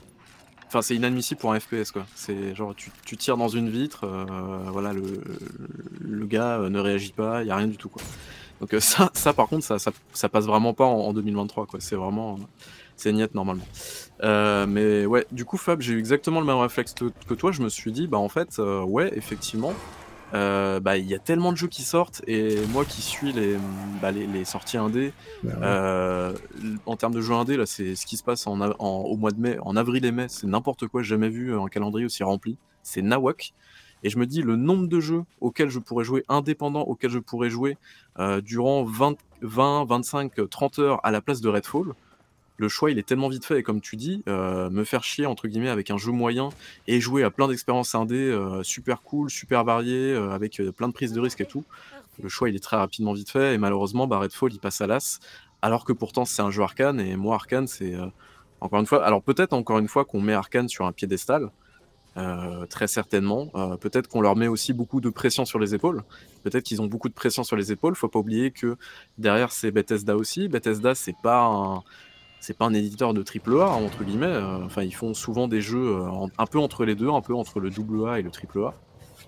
[0.74, 2.08] Enfin, c'est inadmissible pour un FPS, quoi.
[2.16, 4.26] C'est genre, tu, tires dans une vitre, euh,
[4.72, 8.02] voilà, le, gars euh, ne réagit pas, il n'y a rien du tout, quoi.
[8.60, 11.68] Donc, euh, ça, ça, par contre, ça, ça, ça passe vraiment pas en, en 2023,
[11.68, 11.80] quoi.
[11.80, 12.40] C'est vraiment.
[12.96, 13.66] C'est niette normalement.
[14.24, 17.52] Mais ouais, du coup, Fab, j'ai eu exactement le même réflexe que, toi.
[17.52, 19.74] Je me suis dit, bah en fait, ouais, effectivement,
[20.34, 23.56] euh, bah il y a tellement de jeux qui sortent et moi qui suis les,
[24.02, 25.14] bah, les, les sorties indé,
[25.44, 25.60] Bah, ouais.
[25.64, 26.34] euh,
[26.86, 29.16] en termes de jeux indé, là, c'est ce qui se passe en, av- en- au
[29.18, 31.04] mois de mai, en avril et mai, c'est n'importe quoi.
[31.04, 32.58] Jamais vu un calendrier aussi rempli.
[32.82, 33.54] C'est nawak.
[34.06, 37.20] Et je me dis, le nombre de jeux auxquels je pourrais jouer, indépendants, auxquels je
[37.20, 37.78] pourrais jouer
[38.20, 41.94] euh, durant 20, 20, 25, 30 heures à la place de Redfall,
[42.64, 43.60] le choix il est tellement vite fait.
[43.60, 46.50] Et comme tu dis, euh, me faire chier entre guillemets avec un jeu moyen
[46.88, 50.88] et jouer à plein d'expériences indé euh, super cool, super variées, euh, avec euh, plein
[50.88, 51.66] de prises de risques et tout,
[52.22, 53.54] le choix il est très rapidement vite fait.
[53.54, 55.20] Et malheureusement, bah, Redfall il passe à l'as.
[55.62, 57.00] Alors que pourtant c'est un jeu arcane.
[57.02, 57.96] Et moi, arcane, c'est.
[58.62, 61.50] encore une fois, alors peut-être encore une fois qu'on met Arkane sur un piédestal,
[62.70, 63.48] très certainement.
[63.80, 66.04] Peut-être qu'on leur met aussi beaucoup de pression sur les épaules.
[66.44, 67.96] Peut-être qu'ils ont beaucoup de pression sur les épaules.
[67.96, 68.76] Faut pas oublier que
[69.18, 70.50] derrière c'est Bethesda aussi.
[70.50, 71.84] Bethesda c'est pas un
[72.44, 74.26] c'est pas un éditeur de triple A entre guillemets.
[74.28, 77.22] Euh, Enfin ils font souvent des jeux euh, en- un peu entre les deux, un
[77.22, 78.74] peu entre le double A et le triple A.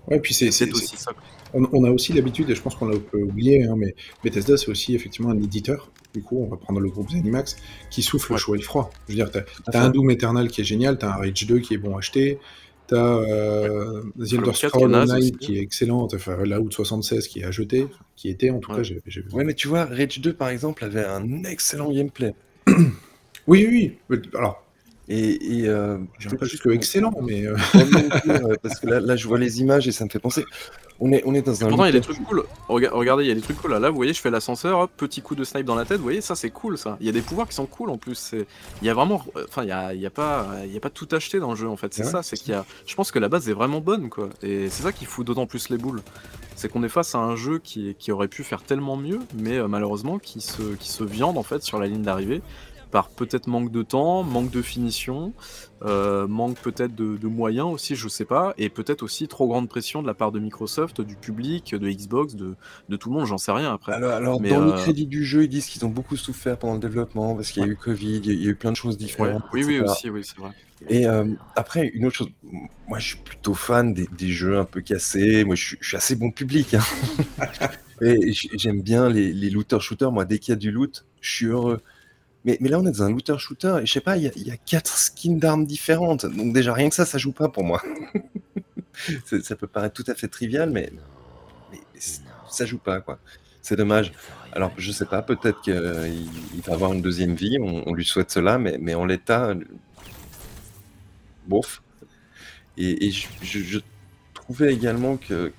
[0.07, 1.13] Ouais, puis c'est, aussi ça.
[1.55, 3.95] on, on a aussi l'habitude, et je pense qu'on l'a un peu oublié, hein, mais
[4.23, 5.89] Bethesda, c'est aussi effectivement un éditeur.
[6.13, 7.55] Du coup, on va prendre le groupe Zenimax,
[7.89, 8.39] qui souffle le Ouais.
[8.39, 8.91] chaud et le froid.
[9.07, 9.75] Je veux dire, t'as, fait.
[9.77, 12.37] un Doom Eternal qui est génial, t'as un Rage 2 qui est bon à acheter,
[12.85, 16.69] t'as euh, The Elder 4 qui est Scrolls Online qui est excellent, t'as fait Fallout
[16.69, 18.77] 76 qui est à jeter, qui était en tout Ouais.
[18.77, 19.29] cas, j'ai, j'ai vu.
[19.31, 22.35] Ouais, mais tu vois, Rage 2, par exemple, avait un excellent gameplay.
[23.47, 24.21] Oui, oui, oui.
[24.33, 24.64] Alors,
[25.07, 25.97] Et, et euh,
[26.39, 27.55] pas jusque excellent, mais euh,
[28.63, 30.45] parce que là, là, je vois les images et ça me fait penser.
[30.99, 31.67] On est, on est dans un.
[31.67, 32.43] Pourtant, il y a des trucs cool.
[32.69, 33.71] Rega- Regardez, il y a des trucs cool.
[33.71, 35.97] Là, Là, vous voyez, je fais l'ascenseur, hop, petit coup de snipe dans la tête.
[35.97, 36.97] Vous voyez, ça, c'est cool, ça.
[37.01, 38.15] Il y a des pouvoirs qui sont cool en plus.
[38.15, 38.47] C'est-
[38.81, 39.23] Il y a vraiment.
[39.47, 41.49] Enfin, il y a, il y a pas, il y a pas tout acheté dans
[41.51, 41.93] le jeu en fait.
[41.93, 42.23] C'est Ouais, ça.
[42.23, 42.65] C'est qu'il y a.
[42.87, 44.29] Je pense que la base est vraiment bonne, quoi.
[44.41, 46.01] Et c'est ça qui fout d'autant plus les boules.
[46.55, 49.57] C'est qu'on est face à un jeu qui, qui aurait pu faire tellement mieux, mais
[49.57, 52.41] euh, malheureusement qui se, qui se viande en fait sur la ligne d'arrivée
[52.95, 55.33] par peut-être manque de temps, manque de finition,
[55.83, 59.67] euh, manque peut-être de, de moyens aussi, je sais pas, et peut-être aussi trop grande
[59.67, 62.55] pression de la part de Microsoft, du public, de Xbox, de,
[62.87, 63.91] de tout le monde, j'en sais rien après.
[63.91, 66.57] Alors, alors Mais, dans euh, le crédit du jeu, ils disent qu'ils ont beaucoup souffert
[66.57, 68.77] pendant le développement parce qu'il y a eu Covid, il y a- eu plein de
[68.77, 69.43] choses différentes.
[69.51, 69.91] oui, oui, etc.
[69.91, 70.51] aussi, oui, c'est vrai.
[70.87, 71.25] Et euh,
[71.55, 72.29] après, une autre chose,
[72.87, 75.43] moi je suis plutôt fan des, des jeux un peu cassés.
[75.43, 76.75] Moi je suis, je suis assez bon public.
[76.75, 76.83] hein.
[78.01, 80.11] Et j'aime bien les, les looter-shooters.
[80.11, 81.81] Moi, dès qu'il y a du loot, je suis heureux.
[82.45, 84.31] Mais, mais là, on est dans un looter-shooter et je sais pas, il y a,
[84.35, 86.25] il y a quatre skins d'armes différentes.
[86.25, 87.81] Donc, déjà, rien que ça, ça joue pas pour moi.
[89.43, 90.89] Ça peut paraître tout à fait trivial, mais,
[91.71, 93.19] mais c'est- ça joue pas, quoi.
[93.61, 94.13] C'est dommage.
[94.53, 95.73] Alors, je sais pas, peut-être qu'il
[96.53, 99.53] il va avoir une deuxième vie, on, on lui souhaite cela, mais, mais en l'état,
[101.47, 101.81] bof.
[102.77, 103.79] Et, et je, je- je
[104.33, 105.51] trouvais également que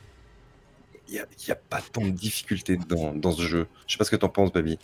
[1.09, 3.67] il n'y a, pas tant de difficultés dans, dans ce jeu.
[3.87, 4.77] Je sais pas ce que t'en penses, Baby.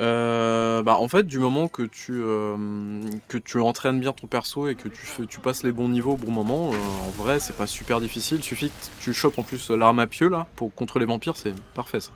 [0.00, 4.68] Euh, bah, en fait, du moment que tu, euh, que tu entraînes bien ton perso
[4.68, 7.40] et que tu, fais, tu passes les bons niveaux au bon moment, euh, en vrai,
[7.40, 8.38] c'est pas super difficile.
[8.38, 11.36] Il suffit que tu chopes en plus l'arme à pieux là, pour, contre les vampires,
[11.36, 12.12] c'est parfait ça.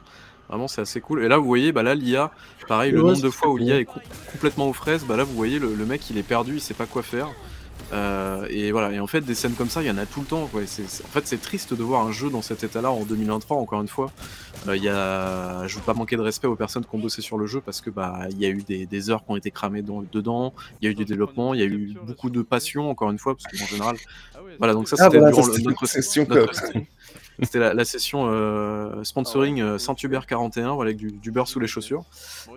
[0.49, 1.24] Vraiment, c'est assez cool.
[1.24, 2.33] Et là, vous voyez, bah là, l'IA,
[2.68, 5.24] pareil, le Ouais, nombre de fois où l'IA est co- complètement aux fraises, bah là,
[5.24, 7.35] vous voyez, le, le mec, il est perdu, il sait pas quoi faire.
[7.93, 10.20] Euh, et voilà, et en fait, des scènes comme ça, il y en a tout
[10.20, 10.47] le temps.
[10.47, 10.62] Quoi.
[10.62, 13.88] En fait, c'est triste de voir un jeu dans cet état-là en 2023, encore une
[13.88, 14.11] fois.
[14.68, 15.66] Euh, y a...
[15.66, 17.80] Je veux pas manquer de respect aux personnes qui ont bossé sur le jeu parce
[17.80, 20.55] que bah il y a eu des, des heures qui ont été cramées dans- dedans,
[20.80, 23.18] il y a eu du développement, il y a eu beaucoup de passion, encore une
[23.18, 23.97] fois, parce qu'en général.
[24.59, 25.86] Voilà, donc ça Ah, c'était voilà, durant notre notre.
[27.41, 31.61] C'était la, la session euh, sponsoring euh, Saint-Hubert 41, voilà, avec du, du beurre sous
[31.61, 32.05] les chaussures.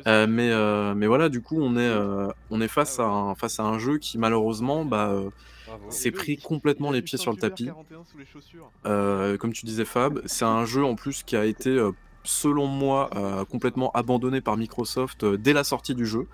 [0.07, 3.35] Euh, mais, euh, mais voilà, du coup, on est, euh, on est face, à un,
[3.35, 5.13] face à un jeu qui, malheureusement, bah,
[5.89, 7.69] s'est pris complètement les pieds sur le tapis.
[8.85, 11.79] Euh, comme tu disais, Fab, c'est un jeu en plus qui a été,
[12.25, 16.27] selon moi, euh, complètement abandonné par Microsoft euh, dès la sortie du jeu.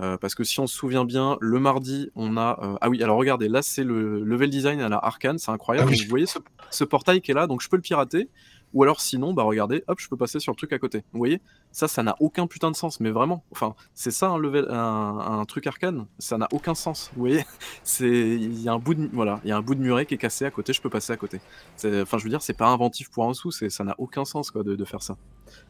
[0.00, 2.58] Euh, parce que si on se souvient bien, le mardi, on a.
[2.62, 5.88] euh, Ah oui, alors regardez, là c'est le level design à la Arkane, c'est incroyable.
[5.92, 6.02] Ah oui.
[6.02, 6.38] Vous voyez ce,
[6.70, 8.28] ce portail qui est là, donc je peux le pirater.
[8.72, 11.04] Ou alors sinon, bah regardez, hop, je peux passer sur le truc à côté.
[11.12, 11.40] Vous voyez
[11.70, 13.44] Ça, ça n'a aucun putain de sens, mais vraiment.
[13.52, 17.12] Enfin, c'est ça un level, un, un truc arcane, ça n'a aucun sens.
[17.14, 17.44] Vous voyez
[17.84, 20.06] C'est, il y a un bout de, voilà, il y a un bout de muret
[20.06, 21.40] qui est cassé à côté, je peux passer à côté.
[21.84, 24.50] Enfin, je veux dire, c'est pas inventif pour un sou, c'est, ça n'a aucun sens
[24.50, 25.16] quoi de, de faire ça.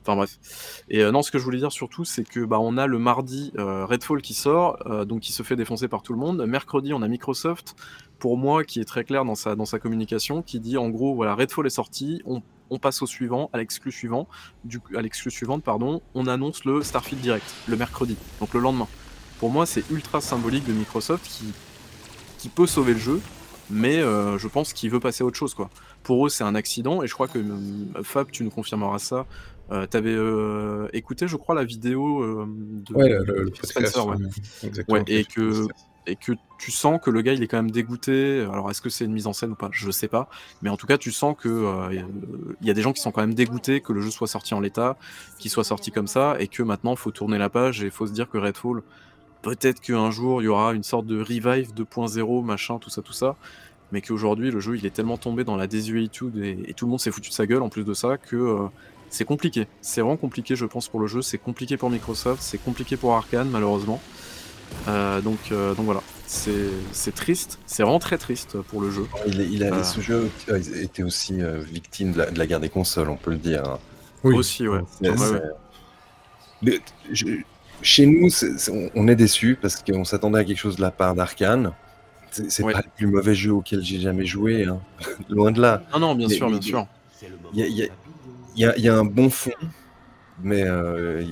[0.02, 0.82] Enfin bref.
[0.90, 2.98] Et euh, non, ce que je voulais dire surtout, c'est que bah on a le
[2.98, 6.44] mardi euh, Redfall qui sort, euh, donc qui se fait défoncer par tout le monde.
[6.46, 7.74] Mercredi, on a Microsoft,
[8.18, 11.14] pour moi, qui est très clair dans sa dans sa communication, qui dit en gros,
[11.14, 14.28] voilà, Redfall est sorti, on passe au suivant, à l'exclu suivant,
[14.64, 18.88] du, à l'exclu suivante, pardon, on annonce le Starfield Direct, le mercredi, donc le lendemain.
[19.38, 21.46] Pour moi, c'est ultra symbolique de Microsoft qui,
[22.38, 23.20] qui peut sauver le jeu,
[23.70, 25.70] mais je pense qu'il veut passer à autre chose, quoi.
[26.02, 27.38] Pour eux, c'est un accident, et je crois que
[28.02, 29.24] Fab, tu nous confirmeras ça.
[29.70, 34.16] Euh, T'avais euh, écouté, je crois, la vidéo euh, de, Ouais, le, le, Spencer, ouais.
[34.62, 34.98] exactement.
[34.98, 35.66] Ouais, et que
[36.06, 38.40] et que tu sens que le gars il est quand même dégoûté.
[38.42, 39.68] Alors est-ce que c'est une mise en scène ou pas?
[39.72, 40.28] Je sais pas,
[40.62, 42.02] mais en tout cas tu sens que euh,
[42.60, 44.54] il y a des gens qui sont quand même dégoûtés que le jeu soit sorti
[44.54, 44.96] en l'état,
[45.38, 48.12] qu'il soit sorti comme ça, et que maintenant faut tourner la page et faut se
[48.12, 48.82] dire que Redfall,
[49.42, 53.12] peut-être qu'un jour il y aura une sorte de revive 2.0 machin tout ça tout
[53.12, 53.36] ça,
[53.92, 56.90] mais qu'aujourd'hui le jeu il est tellement tombé dans la désuétude et, et tout le
[56.90, 58.66] monde s'est foutu de sa gueule en plus de ça que euh,
[59.14, 59.66] c'est compliqué.
[59.80, 63.14] C'est vraiment compliqué je pense pour le jeu, c'est compliqué pour Microsoft, c'est compliqué pour
[63.14, 64.00] Arkane malheureusement.
[64.88, 66.50] Euh, donc, euh, donc voilà, c'est
[66.92, 69.06] c'est triste, c'est vraiment très triste pour le jeu.
[69.26, 69.84] Il, il a, Voilà.
[69.84, 73.16] Ce jeu a été aussi euh, victime de la, de la guerre des consoles, on
[73.16, 73.62] peut le dire.
[73.64, 73.78] hein.
[74.24, 74.34] Oui.
[74.36, 74.80] Aussi, ouais.
[75.00, 75.40] C'est- Ouais, c'est- ouais.
[76.62, 76.80] Le-
[77.12, 77.26] je-
[77.82, 78.28] chez nous,
[78.72, 81.72] on- on est déçus parce qu'on s'attendait à quelque chose de la part d'Arkane.
[82.48, 82.72] C'est Ouais.
[82.72, 84.80] pas le plus mauvais jeu auquel j'ai jamais joué, hein.
[85.28, 85.82] loin de là.
[85.92, 86.86] Non, non, bien Mais- sûr, mais- bien sûr.
[87.52, 87.90] Il y a, y
[88.60, 89.52] y a- il y a un bon fond,
[90.42, 91.22] mais euh,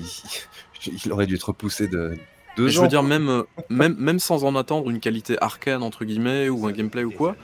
[0.87, 2.17] il, il aurait dû être repoussé de
[2.57, 2.83] deux Mais je ans.
[2.83, 6.67] veux dire, même, euh, même, même sans en attendre une qualité arcane, entre guillemets, ou
[6.67, 7.37] un gameplay ou quoi,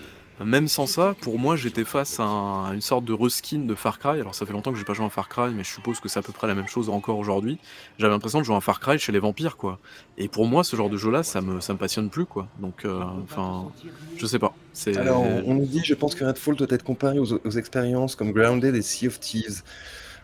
[0.44, 3.74] Même sans ça, pour moi, j'étais face à, un- à une sorte de reskin de
[3.74, 4.20] Far Cry.
[4.20, 6.08] Alors, ça fait longtemps que j'ai pas joué à Far Cry, mais je suppose que
[6.08, 7.58] c'est à peu près la même chose encore aujourd'hui.
[7.98, 9.80] J'avais l'impression de jouer à Far Cry chez les vampires, quoi.
[10.16, 12.46] Et pour moi, ce genre de jeu-là, ça me, ça me passionne plus, quoi.
[12.60, 13.70] Donc, euh, enfin,
[14.16, 14.54] je sais pas.
[14.96, 18.30] Alors, on nous dit, je pense que Redfall doit être comparé aux, aux expériences comme
[18.32, 19.62] Grounded et Sea of Thieves.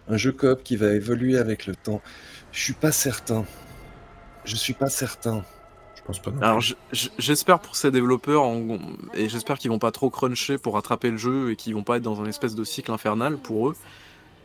[0.08, 2.02] Un jeu coop qui va évoluer avec le temps.
[2.52, 3.44] Je suis pas certain.
[4.44, 5.44] Je suis pas certain.
[6.04, 6.42] Je pense pas non.
[6.42, 6.60] Alors
[7.18, 8.78] j'espère pour ces développeurs en-
[9.14, 11.96] et j'espère qu'ils vont pas trop cruncher pour rattraper le jeu et qu'ils vont pas
[11.96, 13.76] être dans un espèce de cycle infernal pour eux.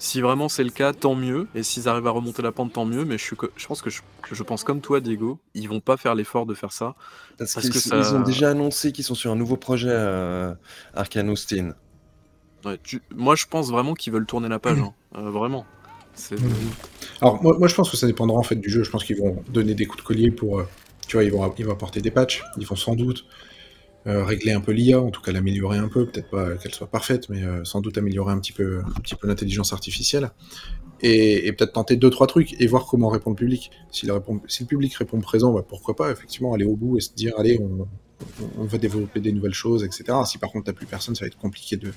[0.01, 1.47] Si vraiment c'est le cas, tant mieux.
[1.55, 3.03] Et s'ils arrivent à remonter la pente, tant mieux.
[3.03, 5.97] Mais je, suis co- je pense que je, pense comme toi, Diego, ils vont pas
[5.97, 6.95] faire l'effort de faire ça.
[7.37, 9.89] Parce, Parce qu'ils que ça- ils ont déjà annoncé qu'ils sont sur un nouveau projet
[9.91, 10.53] euh,
[10.93, 11.73] Arkane Austin.
[12.63, 14.79] Ouais, tu- Moi, je pense vraiment qu'ils veulent tourner la page.
[14.79, 14.93] hein.
[15.17, 15.65] Euh, vraiment.
[16.31, 16.39] Mhm.
[17.21, 18.83] Alors moi, moi je pense que ça dépendra en fait du jeu.
[18.83, 20.67] Je pense qu'ils vont donner des coups de collier pour, euh,
[21.09, 22.43] tu vois, ils vont, ils vont apporter des patchs.
[22.57, 23.25] Ils vont sans doute
[24.07, 26.05] euh, régler un peu l'IA, en tout cas l'améliorer un peu.
[26.05, 29.15] Peut-être pas qu'elle soit parfaite, mais euh, sans doute améliorer un petit peu, un petit
[29.15, 30.29] peu l'intelligence artificielle.
[31.01, 33.71] Et, peut-être tenter deux trois trucs et voir comment répond le public.
[33.91, 37.33] Si, le public répond présent, bah, pourquoi pas effectivement aller au bout et se dire
[37.37, 37.87] allez on,
[38.41, 40.03] on- on va développer des nouvelles choses, etc.
[40.25, 41.91] Si par contre t'as plus personne, ça va être compliqué de,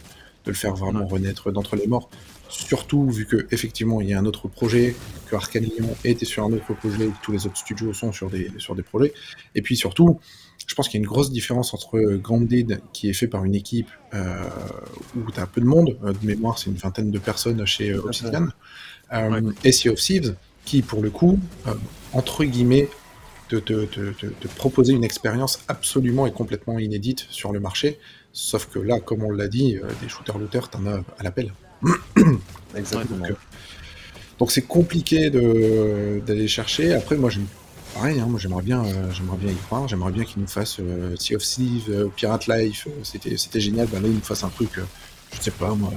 [0.44, 2.08] de le faire vraiment renaître d'entre les morts.
[2.48, 4.94] Surtout vu que effectivement il y a un autre projet,
[5.28, 8.12] que Arkane Lyon était sur un autre projet, et que tous les autres studios sont
[8.12, 9.14] sur des, sur des projets.
[9.54, 10.20] Et puis surtout,
[10.66, 13.54] je pense qu'il y a une grosse différence entre Grounded, qui est fait par une
[13.54, 14.34] équipe euh,
[15.16, 17.90] où tu as peu de monde, euh, de mémoire c'est une vingtaine de personnes chez
[17.90, 18.48] euh, Obsidian,
[19.12, 19.40] euh, Ouais.
[19.64, 20.34] et Sea of Thieves,
[20.64, 21.74] qui pour le coup, euh,
[22.12, 22.88] entre guillemets,
[23.48, 27.98] te, te- te proposer une expérience absolument et complètement inédite sur le marché.
[28.32, 31.52] Sauf que là, comme on l'a dit, euh, des shooters-looters, t'en as à l'appel.
[32.74, 33.18] Exactement.
[33.18, 33.34] Donc, euh,
[34.38, 36.94] donc c'est compliqué d'aller chercher.
[36.94, 37.46] Après, moi, j'aime
[37.94, 38.18] pareil.
[38.20, 39.86] hein, moi, j'aimerais bien, euh, j'aimerais bien y croire.
[39.88, 42.88] J'aimerais bien qu'ils nous fassent euh, Sea of Thieves, Pirate Life.
[43.02, 43.86] C'était, c'était génial.
[43.88, 44.70] Ben là, ils nous fassent un truc,
[45.32, 45.92] je sais pas moi,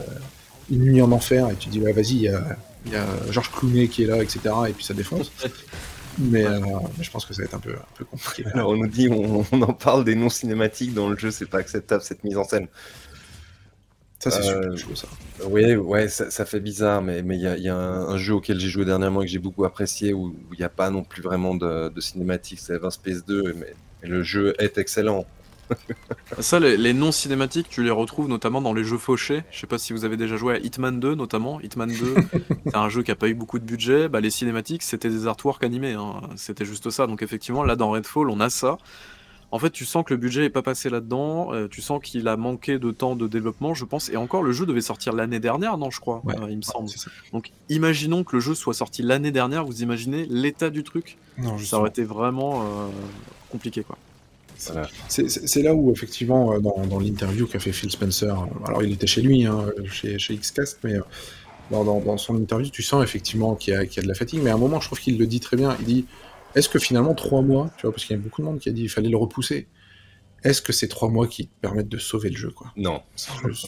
[0.69, 1.49] une nuit en enfer.
[1.49, 4.07] Et tu dis, bah, vas-y, il y a, il y a Georges Clooney qui est
[4.07, 4.39] là, etc.
[4.67, 5.31] Et puis ça défonce.
[6.17, 6.59] Mais, euh,
[6.97, 8.45] mais je pense que ça va être un peu, un peu compliqué.
[8.53, 11.45] Alors, on nous dit, on, on en parle des noms cinématiques dans le jeu, c'est
[11.47, 12.67] pas acceptable cette mise en scène.
[14.19, 15.07] Ça, c'est Euh, super ça.
[15.39, 18.07] Oui, ouais, ça, ça fait bizarre, mais mais il y a, il y a un,
[18.09, 20.35] un jeu auquel j'ai joué dernièrement et que j'ai beaucoup apprécié où
[25.69, 26.05] où il n'y a pas non plus vraiment de, de cinématique, c'est Evans Space 2,
[26.05, 26.41] mais, mais le jeu est excellent.
[26.41, 29.43] Ça, les, les noms cinématiques, tu les retrouves notamment dans les jeux fauchés.
[29.51, 31.59] Je sais pas si vous avez déjà joué à Hitman 2, notamment.
[31.61, 32.15] Hitman 2,
[32.65, 34.09] c'est un jeu qui a pas eu beaucoup de budget.
[34.09, 35.93] Bah, les cinématiques, c'était des artworks animés.
[35.93, 36.21] hein.
[36.35, 37.07] C'était juste ça.
[37.07, 38.77] Donc, effectivement, là, dans Redfall, on a ça.
[39.51, 41.53] En fait, tu sens que le budget est pas passé là-dedans.
[41.53, 44.09] euh, tu sens qu'il a manqué de temps de développement, je pense.
[44.09, 46.35] Et encore, le jeu devait sortir l'année dernière, non, je crois, Ouais.
[46.41, 46.89] euh, il me semble.
[47.31, 49.63] Donc, imaginons que le jeu soit sorti l'année dernière.
[49.63, 51.17] Vous imaginez l'état du truc?
[51.37, 52.87] Non, Ça aurait été vraiment euh,
[53.49, 53.97] compliqué, quoi.
[54.67, 54.89] Voilà.
[55.07, 58.91] C'est- là où, effectivement, euh, dans, dans l'interview qu'a fait Phil Spencer, euh, alors il
[58.93, 61.01] était chez lui, hein, chez, chez Xcast, mais euh,
[61.71, 64.07] dans, dans- dans son interview, tu sens effectivement qu'il y, a- qu'il y a de
[64.07, 65.75] la fatigue, mais à un moment, je trouve qu'il le dit très bien.
[65.79, 66.05] Il dit
[66.55, 68.69] Est-ce que finalement, trois mois, tu vois, parce qu'il y a beaucoup de monde qui
[68.69, 69.67] a dit qu'il fallait le repousser,
[70.43, 72.71] est-ce que c'est trois mois qui te permettent de sauver le jeu, quoi?
[72.77, 73.01] Non.
[73.45, 73.67] je,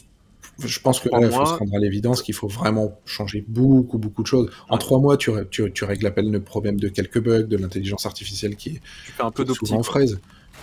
[0.66, 3.44] je pense que là, Trois il faut se rendre à l'évidence qu'il faut vraiment changer
[3.46, 4.50] beaucoup, beaucoup de choses.
[4.70, 7.56] En trois mois, tu, tu, tu règles à peine le problème de quelques bugs, de
[7.58, 9.66] l'intelligence artificielle qui est Tu fais un peu d'optique.
[9.68, 10.18] souvent en fraise.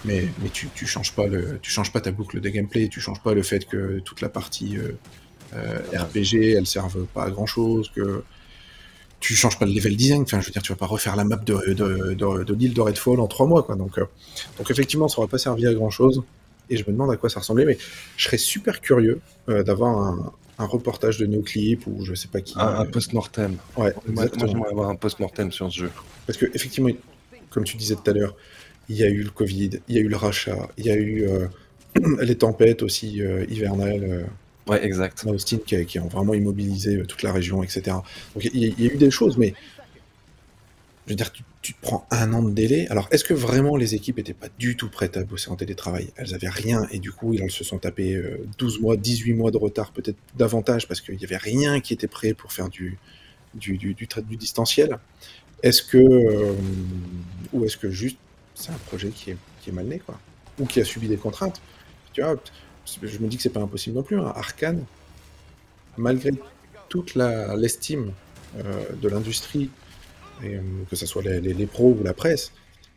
[0.06, 2.99] Mais, mais tu, tu changes pas le, tu changes pas ta boucle de gameplay, tu
[2.99, 4.91] changes pas le fait que toute la partie euh,
[5.56, 8.24] euh, RPG, elle serve pas à grand chose, que
[9.20, 10.22] tu changes pas le level design.
[10.24, 12.74] Enfin, je veux dire, tu vas pas refaire la map de, de, de, de l'île
[12.74, 13.76] de Redfall en trois mois, quoi.
[13.76, 14.06] Donc, euh,
[14.58, 16.24] donc effectivement, ça aura pas servi à grand chose.
[16.70, 17.78] Et je me demande à quoi ça ressemblait, mais
[18.18, 22.53] je serais super curieux d'avoir un, un reportage de NoClip ou je sais pas qui.
[22.58, 23.58] Un, un post-mortem.
[23.78, 24.51] ouais, Moi, moi, exactement.
[24.51, 25.91] j'aimerais avoir un post-mortem sur ce jeu.
[26.26, 26.89] Parce que effectivement,
[27.49, 28.36] comme tu disais tout à l'heure,
[28.89, 30.95] il y a eu le Covid, il y a eu le rachat, il y a
[30.95, 31.47] eu euh,
[32.21, 34.23] les tempêtes aussi euh, hivernales euh,
[34.67, 35.23] Ouais, exact.
[35.27, 37.97] Austin qui, qui ont vraiment immobilisé toute la région, etc.
[38.33, 39.53] Donc il y, a- il y a eu des choses, mais
[41.05, 42.88] je veux dire, tu, tu te prends un an de délai.
[42.89, 46.07] Alors, est-ce que vraiment les équipes étaient pas du tout prêtes à bosser en télétravail?
[46.15, 49.51] Elles avaient rien, et du coup, elles se sont tapées euh, 12 mois, 18 mois
[49.51, 52.97] de retard, peut-être davantage, parce qu'il y avait rien qui était prêt pour faire du,
[53.53, 54.07] du, du, du,
[54.38, 54.97] distanciel.
[55.63, 56.53] Est-ce que, euh,
[57.53, 58.17] ou est-ce que juste
[58.56, 60.20] c'est un projet qui est, qui est mal né, quoi
[60.60, 61.62] Ou qui a subi des contraintes
[62.14, 62.36] Tu vois,
[63.03, 64.20] je me dis que c'est pas impossible non plus.
[64.20, 64.32] Hein.
[64.36, 64.84] Arkane,
[65.97, 66.32] malgré
[66.89, 68.12] toute l'estime
[68.58, 69.70] euh, de l'industrie,
[70.43, 72.51] euh, que ce soit les, les- les pros ou la presse,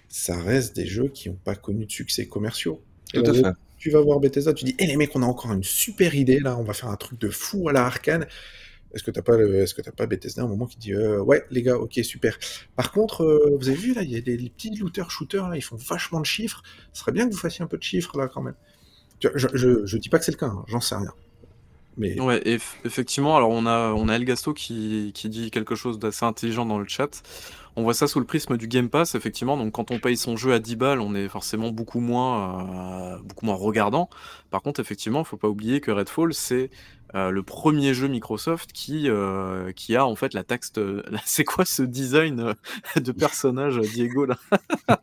[0.08, 2.80] ça reste des jeux qui n'ont pas connu de succès commerciaux.
[3.12, 3.42] Tout à fait.
[3.78, 6.40] Tu vas voir Bethesda, tu dis, hé les mecs, on a encore une super idée
[6.40, 8.26] là, on va faire un truc de fou à la Arkane.
[8.94, 11.20] Est-ce que t'as pas, est-ce que t'as pas Bethesda à un moment qui dit, euh,
[11.20, 12.38] ouais les gars, ok super.
[12.76, 15.48] Par contre, euh, vous avez vu là, il y a des les petits looters shooters
[15.48, 16.62] là, ils font vachement de chiffres.
[16.92, 18.54] Ce serait bien que vous fassiez un peu de chiffres là quand même.
[19.20, 19.48] Je,
[19.84, 21.12] je, dis pas que c'est le cas, hein, j'en sais rien.
[21.96, 25.74] Mais Ouais, eff- effectivement, alors on a, on a El Gasto qui, qui dit quelque
[25.74, 27.22] chose d'assez intelligent dans le chat.
[27.74, 29.56] On voit ça sous le prisme du Game Pass, effectivement.
[29.56, 33.18] Donc quand on paye son jeu à 10 balles, on est forcément beaucoup moins, euh,
[33.22, 34.08] beaucoup moins regardant.
[34.50, 36.70] Par contre, effectivement, il faut pas oublier que Redfall, c'est
[37.14, 40.72] euh, le premier jeu Microsoft qui, euh, qui a en fait la taxe.
[40.72, 42.54] de- C'est quoi ce design euh,
[43.00, 44.36] de personnage, Diego là?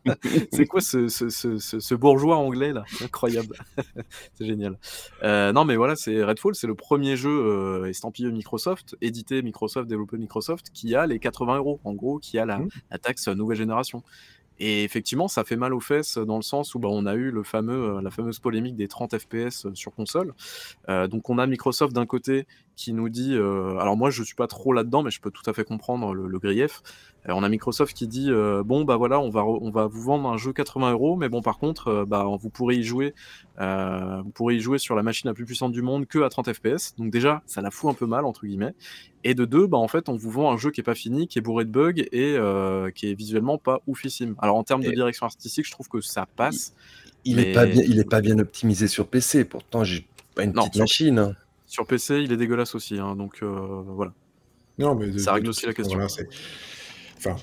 [0.52, 2.84] C'est quoi ce, ce, ce, bourgeois anglais là?
[3.02, 3.56] Incroyable.
[4.34, 4.78] c'est génial.
[5.22, 10.16] Euh, non, mais voilà, c'est Redfall, c'est le premier jeu estampillé Microsoft, édité Microsoft, développé
[10.16, 12.68] Microsoft, qui a les 80 euros, en gros, qui a la, Mhm.
[12.90, 14.02] la taxe nouvelle génération.
[14.58, 17.30] Et effectivement, ça fait mal aux fesses dans le sens où bah, on a eu
[17.30, 20.34] le fameux, euh, la fameuse polémique des 30 FPS sur console.
[20.88, 22.46] Euh, donc on a Microsoft d'un côté
[22.76, 25.48] qui nous dit, euh, alors moi je suis pas trop là-dedans, mais je peux tout
[25.48, 26.82] à fait comprendre le, le grief.
[27.26, 30.02] Euh, on a Microsoft qui dit, euh, bon bah voilà, on va, on va vous
[30.02, 33.14] vendre un jeu 80 euros, mais bon par contre, bah, vous pourrez y jouer,
[33.58, 36.52] vous pourrez y jouer sur la machine la plus puissante du monde que à 30
[36.52, 36.94] FPS.
[36.98, 38.74] Donc déjà, ça la fout un peu mal entre guillemets.
[39.24, 41.26] Et de deux, bah en fait, on vous vend un jeu qui est pas fini,
[41.26, 42.36] qui est bourré de bugs et
[42.94, 44.36] qui est visuellement pas oufissime.
[44.38, 46.74] Alors en termes de direction artistique, je trouve que ça passe.
[47.24, 49.46] Il est pas bien, il est pas bien optimisé sur PC.
[49.46, 51.34] Pourtant, j'ai pas une Non, petite machine.
[51.76, 54.14] Sur PC, il est dégueulasse aussi, hein, donc euh, voilà.
[54.78, 55.98] non, mais de- Ça règle aussi la question.
[55.98, 56.10] voilà,
[57.18, 57.36] enfin,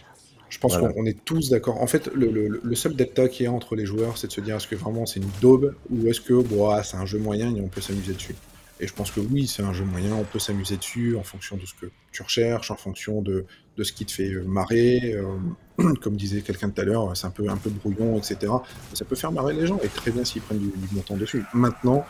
[0.50, 0.92] je pense Voilà.
[0.92, 1.80] qu'on on est tous d'accord.
[1.80, 4.32] En fait, le, le- le seul delta qu'il y a entre les joueurs, c'est de
[4.32, 7.06] se dire est-ce que vraiment c'est une daube ou est-ce que bon, ah, c'est un
[7.06, 8.34] jeu moyen et on peut s'amuser dessus.
[8.80, 11.56] Et je pense que oui, c'est un jeu moyen, on peut s'amuser dessus en fonction
[11.58, 13.46] de ce que tu recherches, en fonction de,
[13.78, 15.14] de ce qui te fait euh, marrer.
[15.14, 18.52] euh, comme disait quelqu'un tout à l'heure, c'est un peu, un peu brouillon, etc.
[18.94, 21.18] Ça peut faire marrer les gens et très bien s'ils prennent du, du bon temps
[21.18, 21.44] dessus.
[21.54, 22.04] Maintenant,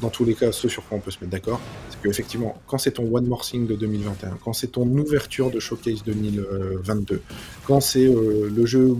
[0.00, 2.78] dans tous les cas, ce sur quoi on peut se mettre d'accord, c'est qu'effectivement, quand
[2.78, 7.22] c'est ton One More Thing de 2021, quand c'est ton ouverture de Showcase 2022,
[7.66, 8.96] quand c'est euh, le jeu,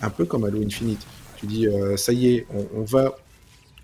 [0.00, 3.16] un peu comme Halo Infinite, tu dis, euh, ça y est, on, va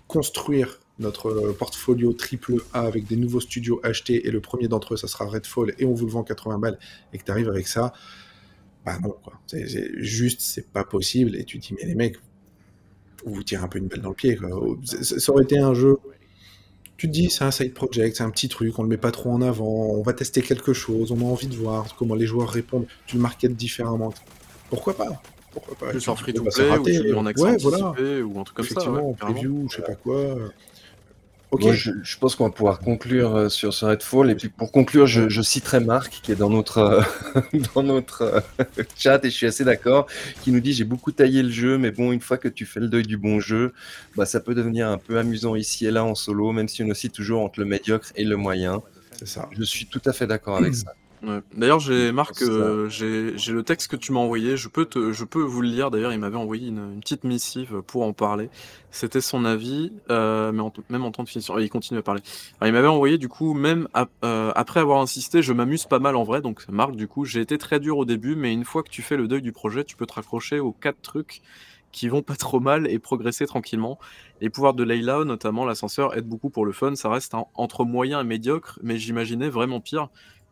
[0.07, 4.95] construire notre euh, portfolio triple A avec des nouveaux studios achetés, et le premier d'entre
[4.95, 6.79] eux, ça sera Redfall, et on vous le vend 80 balles,
[7.13, 7.93] et que tu arrives avec ça,
[8.85, 9.33] bah non, quoi.
[9.47, 9.65] C'est,
[10.01, 12.17] juste, c'est pas possible, et tu dis, mais les mecs,
[13.25, 14.49] vous tirez un peu une balle dans le pied, quoi.
[14.83, 15.97] Ça aurait été un jeu
[16.99, 19.11] tu te dis, c'est un side project, c'est un petit truc, on le met pas
[19.11, 22.25] trop en avant, on va tester quelque chose, on a envie de voir comment les
[22.25, 24.13] joueurs répondent, tu le marketes différemment.
[24.69, 25.21] Pourquoi pas?
[25.53, 25.91] Pourquoi pas?
[25.91, 27.93] Plus Tu en free to play, ou raté, en accès ouais, voilà.
[28.21, 28.71] ou un truc comme ça.
[28.71, 30.35] Effectivement, ouais, preview, je sais pas quoi.
[31.51, 34.29] Ok, Moi, je, je pense qu'on va pouvoir conclure euh, sur ce Redfall.
[34.29, 37.01] Et puis pour conclure, je, je citerai Marc qui est dans notre, euh,
[37.73, 38.63] dans notre euh,
[38.97, 40.05] chat et je suis assez d'accord,
[40.43, 42.79] qui nous dit j'ai beaucoup taillé le jeu, mais bon, une fois que tu fais
[42.79, 43.73] le deuil du bon jeu,
[44.15, 46.89] bah, ça peut devenir un peu amusant ici et là en solo, même si on
[46.89, 48.83] oscille toujours entre le médiocre et le moyen.
[49.17, 49.49] c'est ça.
[49.51, 50.93] Je suis tout à fait d'accord avec ça.
[51.21, 51.41] Ouais.
[51.53, 54.55] D'ailleurs, j'ai Marc, euh, j'ai j'ai le texte que tu m'as envoyé.
[54.55, 55.91] Je peux te, je peux vous le lire.
[55.91, 58.49] D'ailleurs, il m'avait envoyé une, une petite missive pour en parler.
[58.89, 61.59] C'était son avis, euh, mais en, même en temps de finition.
[61.59, 62.21] Il continue à parler.
[62.61, 65.99] Alors, il m'avait envoyé du coup, même ap- euh, après avoir insisté, je m'amuse pas
[65.99, 66.41] mal en vrai.
[66.41, 69.01] Donc, Marc, du coup, j'ai été très dur au début, mais une fois que tu
[69.01, 71.41] fais le deuil du projet, tu peux te raccrocher aux quatre trucs
[71.91, 73.97] qui vont pas trop mal et progresser tranquillement.
[74.41, 76.95] Les pouvoirs de Layla, notamment l'ascenseur, aident beaucoup pour le fun.
[76.95, 80.09] Ça reste un- entre moyen et médiocre, mais j'imaginais vraiment pire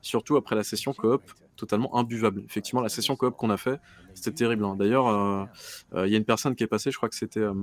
[0.08, 1.22] surtout après la session coop
[1.55, 2.43] totalement imbuvable.
[2.47, 3.80] Effectivement, la session coop qu'on a fait,
[4.14, 4.64] c'était terrible.
[4.66, 4.76] hein.
[4.78, 5.43] D'ailleurs, euh,
[5.95, 7.53] euh, il y a une personne qui est passée, je crois que c'était euh,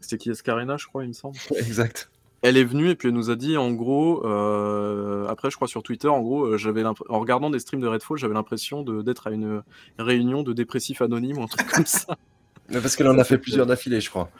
[0.00, 1.36] c'était qui Escarina, je crois, il me semble.
[1.56, 2.10] Exact.
[2.42, 5.66] Elle est venue et puis elle nous a dit, en gros, euh, après, je crois
[5.66, 9.30] sur Twitter, en gros, j'avais en regardant des streams de Redfall, j'avais l'impression d'être à
[9.30, 9.62] une
[9.98, 12.18] réunion de dépressifs anonymes ou un truc comme ça.
[12.68, 14.30] Mais Parce qu'elle en a fait plusieurs d'affilée, je crois.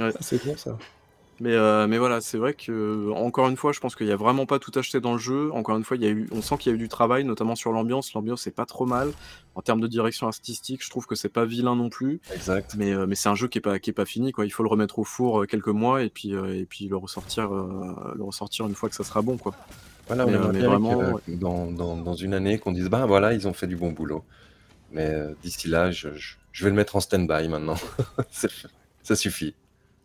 [0.00, 0.78] Ah, c'est bon ça.
[1.40, 4.16] Mais, euh, mais voilà, c'est vrai que encore une fois, je pense qu'il y a
[4.16, 5.52] vraiment pas tout acheté dans le jeu.
[5.52, 7.24] Encore une fois, il y a eu, on sent qu'il y a eu du travail,
[7.24, 8.12] notamment sur l'ambiance.
[8.14, 9.12] L'ambiance c'est pas trop mal.
[9.54, 12.20] En termes de direction artistique, je trouve que c'est pas vilain non plus.
[12.32, 12.74] Exact.
[12.76, 14.46] Mais, euh, mais c'est un jeu qui est pas qui est pas fini quoi.
[14.46, 16.96] Il faut le remettre au four euh, quelques mois et puis euh, et puis le
[16.96, 19.54] ressortir le ressortir une fois que ça sera bon quoi.
[20.06, 23.46] Voilà, Mais, on mais vraiment, dans, dans, dans une année qu'on dise bah voilà, ils
[23.46, 24.24] ont fait du bon boulot.
[24.90, 25.12] Mais
[25.42, 27.76] d'ici là, je, je, je vais le mettre en stand-by maintenant.
[29.02, 29.54] Ça suffit.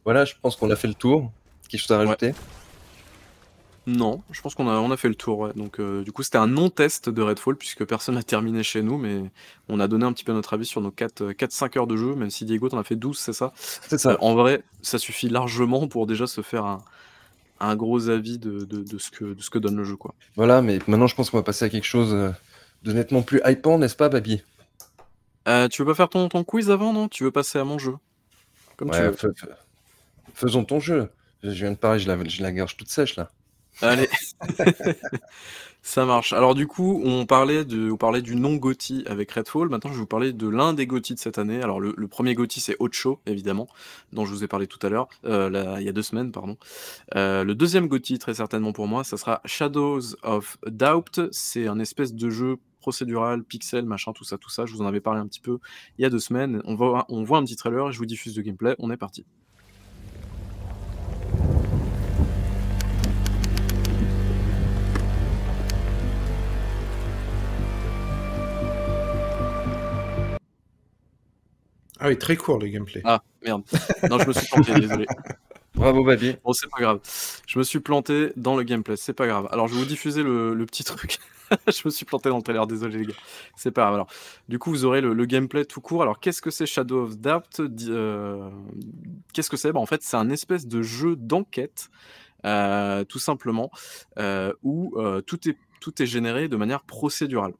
[0.05, 1.31] Voilà, je pense qu'on a fait le tour.
[1.69, 2.33] Quelque chose à rajouter
[3.85, 5.39] Non, je pense qu'on a on a fait le tour.
[5.39, 5.53] Ouais.
[5.55, 8.81] Donc euh, du coup c'était un non test de Redfall puisque personne n'a terminé chez
[8.81, 9.23] nous, mais
[9.67, 12.15] on a donné un petit peu notre avis sur nos 4 4-5 heures de jeu.
[12.15, 13.51] Même si Diego t'en a fait 12, c'est ça?
[13.55, 14.11] C'est ça.
[14.11, 16.83] Euh, en vrai, ça suffit largement pour déjà se faire un,
[17.59, 19.97] un gros avis de, de, de ce que, de ce que donne le jeu.
[19.97, 20.15] Quoi.
[20.35, 22.31] Voilà, mais maintenant je pense qu'on va passer à quelque chose euh,
[22.83, 24.43] de nettement plus hypant, n'est-ce pas, Babi?
[25.47, 27.09] Euh, tu veux pas faire ton, ton quiz avant, non?
[27.09, 27.95] Tu veux passer à mon jeu?
[28.77, 29.15] Comme tu Ouais, veux.
[30.33, 31.09] Fais- fais- faisons ton jeu.
[31.43, 33.29] Je viens de parler, je la, je gorge toute sèche là.
[33.81, 34.07] Allez.
[35.85, 36.31] Ça marche.
[36.31, 39.67] Alors du coup, on parlait du non GOTY avec Redfall.
[39.67, 41.61] Maintenant, je vais vous parler de l'un des GOTY de cette année.
[41.61, 43.67] Alors le, premier GOTY, c'est Ocho, évidemment,
[44.13, 46.57] dont je vous ai parlé tout à l'heure, euh, il y a deux semaines, pardon.
[47.15, 51.29] Euh, le deuxième GOTY, très certainement pour moi, ça sera Shadows of Doubt.
[51.31, 54.65] C'est un espèce de jeu procédural, pixel, machin, tout ça, tout ça.
[54.65, 55.59] Je vous en avais parlé un petit peu
[55.97, 56.61] il y a deux semaines.
[56.63, 58.75] On voit, on voit un petit trailer et je vous diffuse le gameplay.
[58.79, 59.25] On est parti.
[72.03, 73.01] Ah oui, très court le gameplay.
[73.05, 73.63] Ah, merde.
[74.09, 75.05] Non, je me suis planté, désolé.
[75.75, 76.35] Bravo, Babi.
[76.43, 76.99] Bon, c'est pas grave.
[77.47, 79.47] Je me suis planté dans le gameplay, c'est pas grave.
[79.51, 81.17] Alors, je vais vous diffuser le, le petit truc.
[81.67, 83.15] je me suis planté dans le trailer, désolé les gars.
[83.55, 83.93] C'est pas grave.
[83.93, 84.07] Alors,
[84.49, 86.01] du coup, vous aurez le, le gameplay tout court.
[86.01, 88.49] Alors, qu'est-ce que c'est Shadow of Doubt euh,
[89.33, 89.71] Qu'est-ce que c'est?
[89.71, 91.89] Bah, En fait, c'est un espèce de jeu d'enquête,
[92.45, 93.71] euh, tout simplement,
[94.19, 97.53] euh, où euh, tout, est, tout est généré de manière procédurale.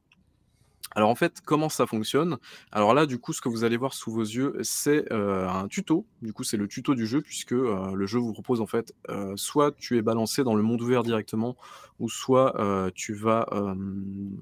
[0.95, 2.37] Alors en fait, comment ça fonctionne?
[2.71, 5.67] Alors là, du coup, ce que vous allez voir sous vos yeux, c'est euh, un
[5.67, 6.05] tuto.
[6.21, 8.93] Du coup, c'est le tuto du jeu, puisque euh, le jeu vous propose en fait,
[9.09, 11.57] euh, soit tu es balancé dans le monde ouvert directement,
[11.99, 12.53] ou soit
[12.95, 13.47] tu vas,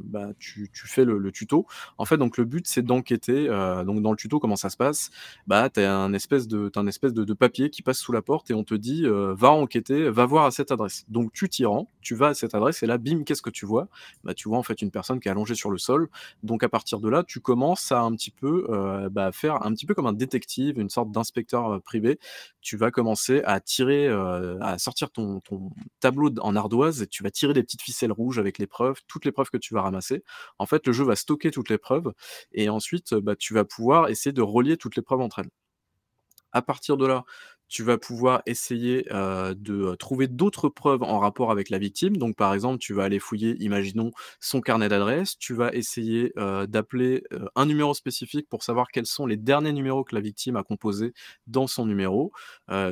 [0.03, 1.67] bah, tu, fais le, tuto.
[1.97, 3.47] En fait, donc le but, c'est d'enquêter.
[3.85, 5.11] donc dans le tuto, comment ça se passe
[5.47, 8.53] Bah, t'as un espèce de, un espèce de, papier qui passe sous la porte et
[8.53, 11.05] on te dit, va enquêter, va voir à cette adresse.
[11.09, 13.65] Donc tu t'y rends, tu vas à cette adresse et là, bim, qu'est-ce que tu
[13.65, 13.87] vois?
[14.23, 16.09] Bah, tu vois en fait une personne qui est allongée sur le sol.
[16.43, 19.73] Donc à partir de là, tu commences à un petit peu euh, bah, faire un
[19.73, 22.19] petit peu comme un détective, une sorte d'inspecteur euh, privé.
[22.61, 25.41] Tu vas commencer à tirer, euh, à sortir ton,
[25.99, 29.25] tableau en ardoise et tu vas tirer des petites ficelles rouges avec les preuves, toutes
[29.25, 30.23] les preuves que tu vas ramasser.
[30.57, 32.13] En fait, le jeu va stocker toutes les preuves
[32.53, 35.49] et ensuite, bah, tu vas pouvoir essayer de relier toutes les preuves entre elles.
[36.53, 37.23] À partir de là,
[37.71, 42.17] tu vas pouvoir essayer, de, trouver d'autres preuves en rapport avec la victime.
[42.17, 44.11] Donc par exemple, tu vas aller fouiller, imaginons,
[44.41, 45.37] son carnet d'adresses.
[45.37, 46.33] Tu vas essayer,
[46.67, 47.23] d'appeler,
[47.55, 51.13] un numéro spécifique pour savoir quels sont les derniers numéros que la victime a composés
[51.47, 52.33] dans son numéro.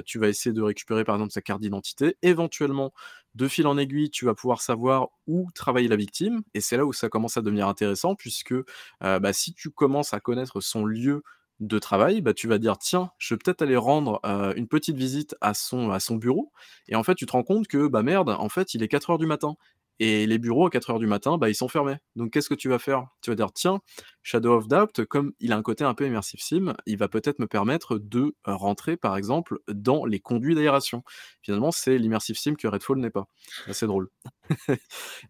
[0.05, 2.15] Tu vas essayer de récupérer, par exemple, sa carte d'identité.
[2.21, 2.93] Éventuellement,
[3.35, 6.85] de fil en aiguille, tu vas pouvoir savoir où travaille la victime et c'est là
[6.85, 8.55] où ça commence à devenir intéressant puisque,
[9.01, 11.21] bah, si tu commences à connaître son lieu
[11.59, 14.97] de travail, bah, tu vas dire: «Tiens, je vais peut-être aller rendre, heu, une petite
[14.97, 16.51] visite à son à son bureau»
[16.87, 19.17] et en fait, tu te rends compte que, bah, merde, en fait, il est 4:00
[19.19, 19.55] du matin
[19.99, 21.95] et les bureaux à 4:00 du matin, bah, ils sont fermés.
[22.15, 23.07] Donc qu'est-ce que tu vas faire?
[23.21, 23.79] Tu vas dire: «Tiens,
[24.23, 27.39] Shadow of Doubt, comme il a un côté un peu immersive sim, il va peut-être
[27.39, 31.03] me permettre de, heu, rentrer, par exemple, dans les conduits d'aération».
[31.41, 33.25] Finalement, c'est l'immersive sim que Redfall n'est pas.
[33.67, 34.09] Assez drôle.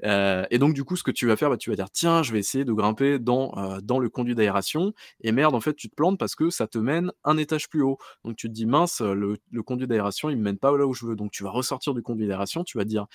[0.04, 2.24] Heu et donc du coup, ce que tu vas faire, bah, tu vas dire: «Tiens,
[2.24, 5.76] je vais essayer de grimper dans, heu, dans le conduit d'aération» et merde, en fait,
[5.76, 7.98] tu te plantes parce que ça te mène un étage plus haut.
[8.26, 10.94] Donc tu te dis: «Mince, le le conduit d'aération, il me mène pas là où
[10.94, 11.16] je veux».
[11.16, 13.08] Donc tu vas ressortir du conduit d'aération, tu vas dire: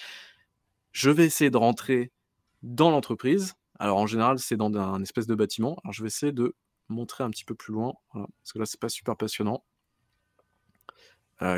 [0.95, 2.11] «Je vais essayer de rentrer
[2.63, 3.55] dans l'entreprise».
[3.79, 5.77] Alors en général, c'est dans un espèce de bâtiment.
[5.85, 6.55] Alors je vais essayer de
[6.89, 9.65] montrer un petit peu plus loin, voilà, parce que là, c'est pas super passionnant.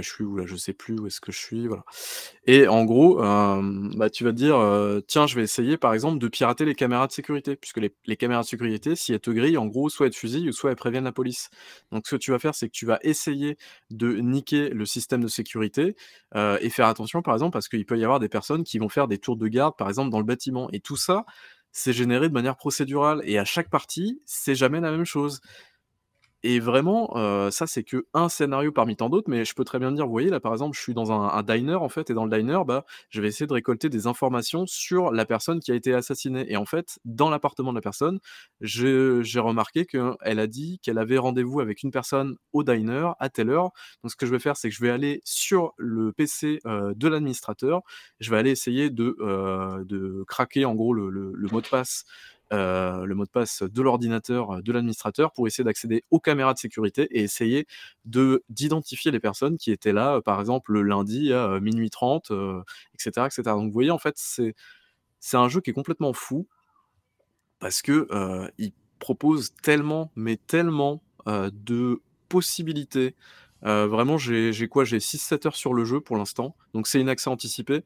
[0.02, 0.44] Je suis où là?
[0.46, 1.68] Je sais plus où est-ce que je suis,
[2.46, 4.56] et en gros, bah, tu vas te dire,
[5.08, 7.56] «Tiens, je vais essayer, par exemple, de pirater les caméras de sécurité».
[7.56, 10.18] Puisque les les caméras de sécurité, si elles te grillent, en gros, soit elles te
[10.18, 11.50] fusillent soit elles préviennent la police.
[11.92, 13.56] Donc ce que tu vas faire, c'est que tu vas essayer
[13.90, 15.96] de niquer le système de sécurité,
[16.60, 19.08] et faire attention, par exemple, parce qu'il peut y avoir des personnes qui vont faire
[19.08, 21.24] des tours de garde, par exemple, dans le bâtiment et tout ça,
[21.72, 25.40] c'est généré de manière procédurale et à chaque partie, c'est jamais la même chose.
[26.42, 29.90] Et vraiment, heu, ça, c'est qu'un scénario parmi tant d'autres, mais je peux très bien
[29.92, 32.24] dire, vous voyez, là, par exemple, je suis dans un diner, en fait et dans
[32.26, 35.74] le diner, bah, je vais essayer de récolter des informations sur la personne qui a
[35.74, 38.20] été assassinée et en fait, dans l'appartement de la personne,
[38.60, 43.50] j'ai remarqué qu'elle a dit qu'elle avait rendez-vous avec une personne au diner à telle
[43.50, 43.70] heure.
[44.02, 46.92] Donc ce que je vais faire, c'est que je vais aller sur le PC, heu,
[46.94, 47.80] de l'administrateur.
[48.20, 51.10] Je vais aller essayer de, heu, de craquer, en gros, le
[51.50, 52.04] mot de passe,
[52.52, 56.58] heu, le mot de passe de l'ordinateur, de l'administrateur pour essayer d'accéder aux caméras de
[56.58, 57.66] sécurité et essayer
[58.06, 62.30] de d'identifier les personnes qui étaient là, heu, par exemple, le lundi à, heu, 12:30,
[62.32, 62.62] heu,
[62.94, 63.54] et cetera, et cetera.
[63.56, 64.54] Donc vous voyez, en fait, c'est
[65.20, 66.48] c'est un jeu qui est complètement fou
[67.60, 68.06] parce que,
[68.58, 73.14] il propose tellement, mais tellement, de possibilités.
[73.64, 74.84] Heu, vraiment, j'ai quoi?
[74.84, 77.84] J'ai 6-7 heures sur le jeu pour l'instant, donc c'est une accès anticipé.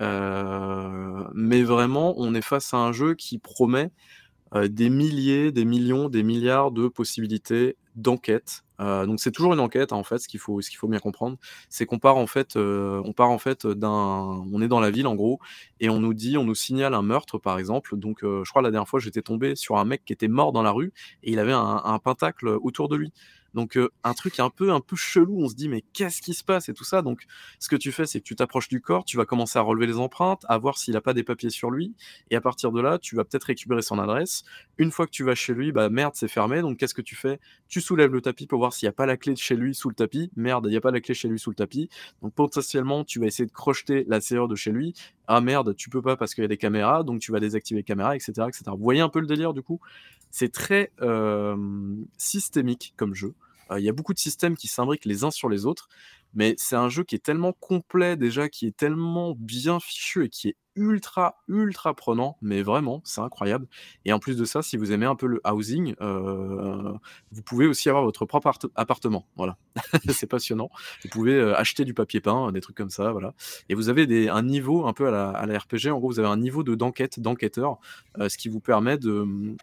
[0.00, 3.92] Heu, mais vraiment, on est face à un jeu qui promet,
[4.54, 8.62] heu, des milliers, des millions, des milliards de possibilités d'enquête.
[8.80, 10.98] Donc c'est toujours une enquête, hein, en fait, ce qu'il faut ce qu'il faut bien
[11.00, 11.38] comprendre.
[11.70, 15.06] C'est qu'on part en fait, on part en fait, d'un on est dans la ville
[15.06, 15.38] en gros
[15.80, 17.96] et on nous dit on nous signale un meurtre par exemple.
[17.98, 20.62] Donc, je crois la dernière fois j'étais tombé sur un mec qui était mort dans
[20.62, 20.92] la rue
[21.22, 23.12] et il avait un pentacle autour de lui.
[23.54, 26.34] Donc euh, un truc un peu un peu chelou, on se dit mais qu'est-ce qui
[26.34, 27.02] se passe et tout ça?
[27.02, 27.22] Donc
[27.58, 29.86] ce que tu fais, c'est que tu t'approches du corps, tu vas commencer à relever
[29.86, 31.94] les empreintes, à voir s'il a pas des papiers sur lui,
[32.30, 34.44] et à partir de là, tu vas peut-être récupérer son adresse.
[34.78, 36.60] Une fois que tu vas chez lui, bah merde, c'est fermé.
[36.60, 37.40] Donc qu'est-ce que tu fais?
[37.68, 39.74] Tu soulèves le tapis pour voir s'il n'y a pas la clé de chez lui
[39.74, 40.30] sous le tapis.
[40.36, 41.88] Merde, il n'y a pas la clé chez lui sous le tapis.
[42.22, 44.94] Donc potentiellement, tu vas essayer de crocheter la serrure de chez lui.
[45.26, 47.80] Ah merde, tu peux pas parce qu'il y a des caméras, donc tu vas désactiver
[47.80, 48.64] les caméras, etc., etc.
[48.68, 49.80] Vous voyez un peu le délire du coup?
[50.30, 51.56] C'est très euh,
[52.18, 53.34] systémique comme jeu.
[53.70, 55.88] Euh, Il y a beaucoup de systèmes qui s'imbriquent les uns sur les autres,
[56.34, 60.28] mais c'est un jeu qui est tellement complet déjà, qui est tellement bien fichu et
[60.28, 63.66] qui est ultra, ultra prenant, mais vraiment, c'est incroyable.
[64.04, 66.92] Et en plus de ça, si vous aimez un peu le housing, euh,
[67.30, 69.26] vous pouvez aussi avoir votre propre appart- appartement.
[69.36, 69.56] Voilà,
[70.10, 70.70] c'est passionnant.
[71.02, 73.34] Vous pouvez euh, acheter du papier peint, des trucs comme ça, voilà.
[73.68, 75.90] Et vous avez un niveau un peu à la, à la RPG.
[75.90, 77.78] En gros, vous avez un niveau de d'enquête, d'enquêteur,
[78.18, 79.56] euh, ce qui vous permet de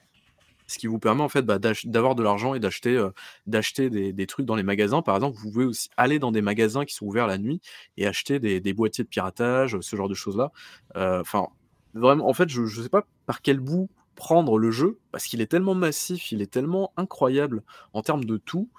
[0.71, 4.55] ce qui vous permet en fait bah, d'avoir de l'argent et d'acheter des, trucs dans
[4.55, 5.01] les magasins.
[5.01, 7.61] Par exemple, vous pouvez aussi aller dans des magasins qui sont ouverts la nuit
[7.97, 10.51] et acheter des, boîtiers de piratage, ce genre de choses-là.
[10.95, 11.47] Enfin,
[11.93, 15.41] vraiment, en fait, je ne sais pas par quel bout prendre le jeu parce qu'il
[15.41, 17.63] est tellement massif, il est tellement incroyable
[17.93, 18.69] en termes de tout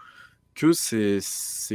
[0.55, 1.21] que c'est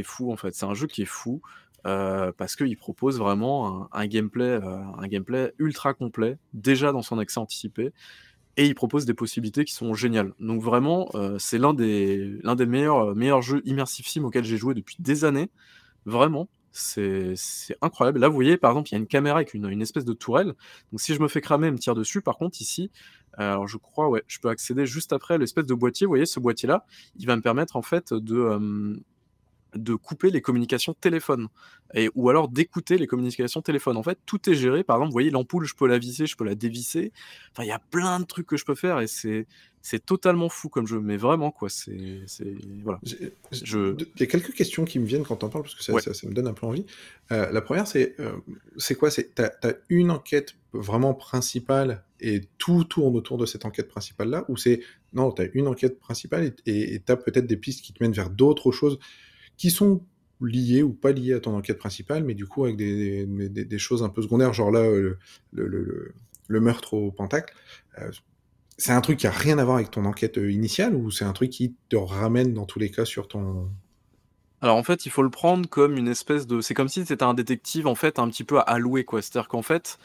[0.04, 0.54] fou en fait.
[0.54, 1.40] C'est un jeu qui est fou.
[1.86, 7.38] euh, parce qu'il propose vraiment un, gameplay, un gameplay ultra complet, déjà dans son accès
[7.38, 7.92] anticipé,
[8.58, 10.34] et il propose des possibilités qui sont géniales.
[10.40, 14.44] Donc vraiment, euh, c'est l'un des, l'un des meilleurs, euh, meilleurs jeux immersifs sim auxquels
[14.44, 15.48] j'ai joué depuis des années.
[16.06, 18.18] Vraiment, c'est c'est incroyable.
[18.18, 20.12] Là, vous voyez, par exemple, il y a une caméra avec une, une espèce de
[20.12, 20.54] tourelle.
[20.92, 22.20] Donc si je me fais cramer, elle me tire dessus.
[22.20, 22.90] Par contre, ici,
[23.38, 26.06] euh, alors je crois, ouais, je peux accéder juste après l'espèce de boîtier.
[26.06, 26.84] Vous voyez, ce boîtier-là,
[27.16, 29.00] il va me permettre en fait de...
[29.74, 31.48] de couper les communications téléphone
[31.94, 33.96] et ou alors d'écouter les communications téléphone.
[33.96, 34.82] En fait, tout est géré.
[34.84, 37.12] Par exemple, vous voyez l'ampoule, je peux la visser, je peux la dévisser.
[37.52, 39.46] Enfin, il y a plein de trucs que je peux faire et c'est
[39.80, 41.00] c'est totalement fou comme jeu.
[41.00, 42.98] Mais vraiment quoi, c'est c'est voilà.
[43.52, 45.92] Je Il y a quelques questions qui me viennent quand on parle parce que ça,
[45.92, 46.02] Ouais.
[46.02, 46.84] ça, ça me donne un peu envie.
[47.32, 48.32] Euh, la première, c'est euh,
[48.76, 49.10] c'est quoi?
[49.10, 54.28] C'est t'as as une enquête vraiment principale et tout tourne autour de cette enquête principale
[54.30, 54.80] là, ou c'est
[55.14, 58.12] non, t'as une enquête principale et- et et t'as peut-être des pistes qui te mènent
[58.12, 58.98] vers d'autres choses
[59.58, 60.00] qui sont
[60.40, 64.08] liées ou pas liées à ton enquête principale, mais du coup avec des, choses un
[64.08, 65.18] peu secondaires, genre là euh,
[65.52, 67.54] le, meurtre au Pentacle.
[67.98, 68.10] euh,
[68.80, 71.24] c'est un truc qui a rien à voir avec ton enquête euh, initiale ou c'est
[71.24, 73.68] un truc qui te ramène dans tous les cas sur ton
[74.60, 76.60] Alors en fait, il faut le prendre comme une espèce de.
[76.60, 79.20] C'est comme si c'était un détective en fait un petit peu à allouer quoi.
[79.20, 79.98] C'est-à-dire qu'en fait,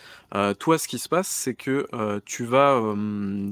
[0.58, 1.88] toi, ce qui se passe, c'est que
[2.26, 2.82] tu vas,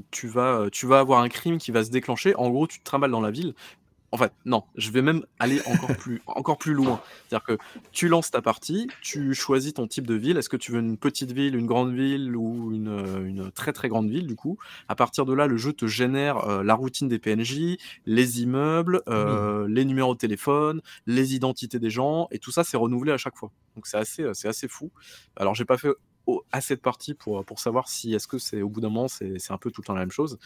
[0.10, 2.36] tu vas, tu vas avoir un crime qui va se déclencher.
[2.36, 3.54] En gros, tu te trimbales dans la ville.
[4.14, 7.02] En fait, non, je vais même aller encore plus, encore plus loin.
[7.28, 7.58] C'est-à-dire que
[7.92, 10.38] tu lances ta partie, tu choisis ton type de ville.
[10.38, 13.72] Est-ce que tu veux une petite ville, une grande ville ou une, euh, une très
[13.72, 14.58] très grande ville du coup?
[14.90, 19.02] À partir de là, le jeu te génère euh, la routine des PNJ, les immeubles,
[19.08, 23.18] euh, les numéros de téléphone, les identités des gens, et tout ça c'est renouvelé à
[23.18, 23.52] chaque fois.
[23.76, 24.92] Donc c'est assez, c'est assez fou.
[25.38, 25.90] Alors j'ai pas fait
[26.52, 29.40] assez de parties pour, pour savoir si est-ce que c'est au bout d'un moment c'est
[29.40, 30.38] c'est un peu tout le temps la même chose,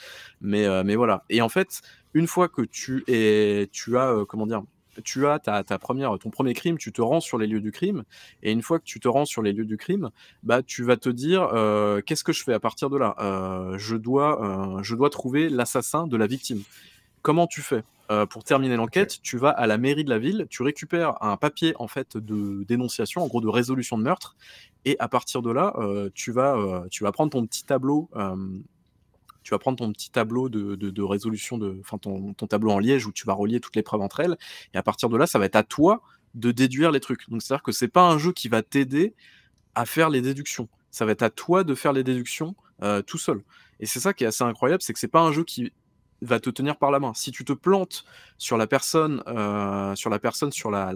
[0.41, 1.23] mais, euh, mais voilà.
[1.29, 1.81] Et en fait,
[2.13, 4.63] une fois que tu es, tu as, euh, comment dire,
[5.03, 7.71] tu as ta, ta première, ton premier crime, tu te rends sur les lieux du
[7.71, 8.03] crime,
[8.43, 10.09] et une fois que tu te rends sur les lieux du crime,
[10.43, 13.15] bah tu vas te dire euh, qu'est-ce que je fais à partir de là?
[13.77, 16.61] Je dois, je dois trouver l'assassin de la victime.
[17.25, 20.45] Comment tu fais Euh, pour terminer l'enquête, tu vas à la mairie de la ville,
[20.51, 24.35] tu récupères un papier en fait de dénonciation, en gros de résolution de meurtre,
[24.85, 28.11] et à partir de là, euh, tu vas, euh, tu vas prendre ton petit tableau,
[29.41, 32.69] tu vas prendre ton petit tableau de, de- de résolution de, enfin ton, ton tableau
[32.69, 34.37] en liège où tu vas relier toutes les preuves entre elles,
[34.75, 36.03] et à partir de là, ça va être à toi
[36.35, 37.27] de déduire les trucs.
[37.31, 39.15] Donc c'est à dire que c'est pas un jeu qui va t'aider
[39.73, 40.69] à faire les déductions.
[40.91, 42.55] Ça va être à toi de faire les déductions
[43.07, 43.41] tout seul.
[43.79, 45.73] Et c'est ça qui est assez incroyable, c'est que c'est pas un jeu qui
[46.21, 47.13] va te tenir par la main.
[47.13, 48.05] Si tu te plantes
[48.37, 50.91] sur la personne, euh, sur la personne, sur la,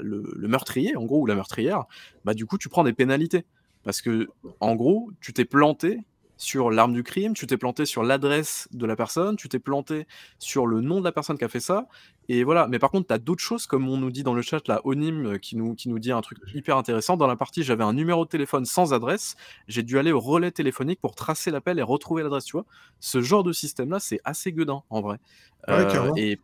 [0.00, 1.84] le, le meurtrier, en gros, ou la meurtrière,
[2.24, 3.44] bah du coup, tu prends des pénalités.
[3.84, 4.28] Parce que,
[4.60, 6.00] en gros, tu t'es planté
[6.38, 10.06] sur l'arme du crime, tu t'es planté sur l'adresse de la personne, tu t'es planté
[10.38, 11.88] sur le nom de la personne qui a fait ça,
[12.28, 12.68] et voilà.
[12.68, 14.80] Mais par contre, tu as d'autres choses, comme on nous dit dans le chat, là,
[14.84, 17.16] Onim, euh, qui nous, qui nous dit un truc hyper intéressant.
[17.16, 19.36] Dans la partie, j'avais un numéro de téléphone sans adresse,
[19.66, 22.66] j'ai dû aller au relais téléphonique pour tracer l'appel et retrouver l'adresse, tu vois.
[23.00, 25.18] Ce genre de système-là, c'est assez gueudin, en vrai.
[25.66, 26.16] Ouais, carrément.
[26.16, 26.38] et,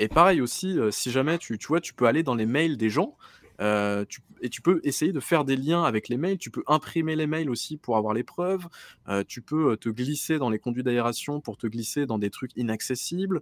[0.00, 2.76] et pareil aussi, euh, si jamais tu, tu vois, tu peux aller dans les mails
[2.76, 3.16] des gens,
[3.58, 6.38] Tu et tu peux essayer de faire des liens avec les mails.
[6.38, 8.66] Tu peux imprimer les mails aussi pour avoir les preuves.
[9.08, 12.30] Heu, tu peux, heu, te glisser dans les conduits d'aération pour te glisser dans des
[12.30, 13.40] trucs inaccessibles.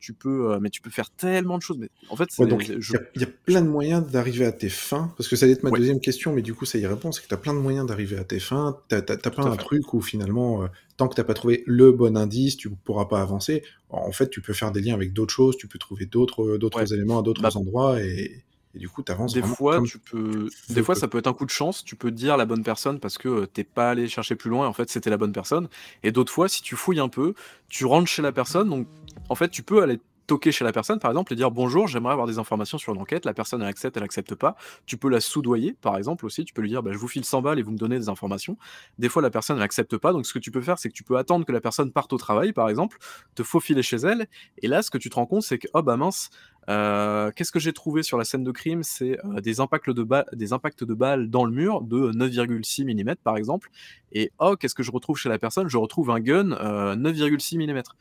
[0.00, 1.78] Tu peux, mais tu peux faire tellement de choses.
[1.78, 4.46] Mais en fait, Ouais, il je y a il y a plein de moyens d'arriver
[4.46, 5.78] à tes fins, parce que ça allait être ma Ouais.
[5.78, 7.86] deuxième question, mais du coup ça y répond, c'est que tu as plein de moyens
[7.86, 8.78] d'arriver à tes fins.
[8.88, 9.58] Tu as as as fait.
[9.58, 10.66] truc où finalement,
[10.96, 13.62] tant que tu as pas trouvé le bon indice, tu pourras pas avancer.
[13.90, 16.58] En fait, tu peux faire des liens avec d'autres choses, tu peux trouver d'autres, heu,
[16.74, 16.86] Ouais.
[16.86, 18.44] d'autres éléments à d'autres Bah endroits et
[18.74, 21.18] et du coup tu avances Des fois, comme tu peux tu des fois, ça peut
[21.18, 21.84] être un coup de chance.
[21.84, 24.50] Tu peux dire la bonne personne parce que, heu, tu es pas allé chercher plus
[24.50, 25.68] loin et en fait, c'était la bonne personne
[26.02, 27.34] et d'autres fois, si tu fouilles un peu,
[27.68, 28.86] tu rentres chez la personne donc
[29.28, 32.12] en fait, tu peux aller toquer chez la personne, par exemple et dire: «Bonjour, j'aimerais
[32.12, 33.26] avoir des informations sur l'enquête».
[33.26, 34.56] La personne, elle accepte, elle accepte pas.
[34.86, 36.44] Tu peux la soudoyer, par exemple, aussi.
[36.44, 38.08] Tu peux lui dire: «Bah, je vous file 100 balles et vous me donnez des
[38.08, 38.56] informations».
[38.98, 40.94] Des fois, la personne, elle accepte pas donc ce que tu peux faire, c'est que
[40.94, 42.98] tu peux attendre que la personne parte au travail, par exemple,
[43.34, 44.26] te faufiler chez elle
[44.58, 46.30] et là, ce que tu te rends compte, c'est que: «Oh bah mince,
[46.68, 48.82] Heu, qu'est-ce que j'ai trouvé sur la scène de crime?
[48.82, 52.84] C'est, heu, des impacts de ba des impacts de balles dans le mur de 9,6
[52.84, 53.68] millimètres, par exemple
[54.12, 55.68] et oh, qu'est-ce que je retrouve chez la personne?
[55.68, 57.96] Je retrouve un gun, heu, 9,6 millimètres.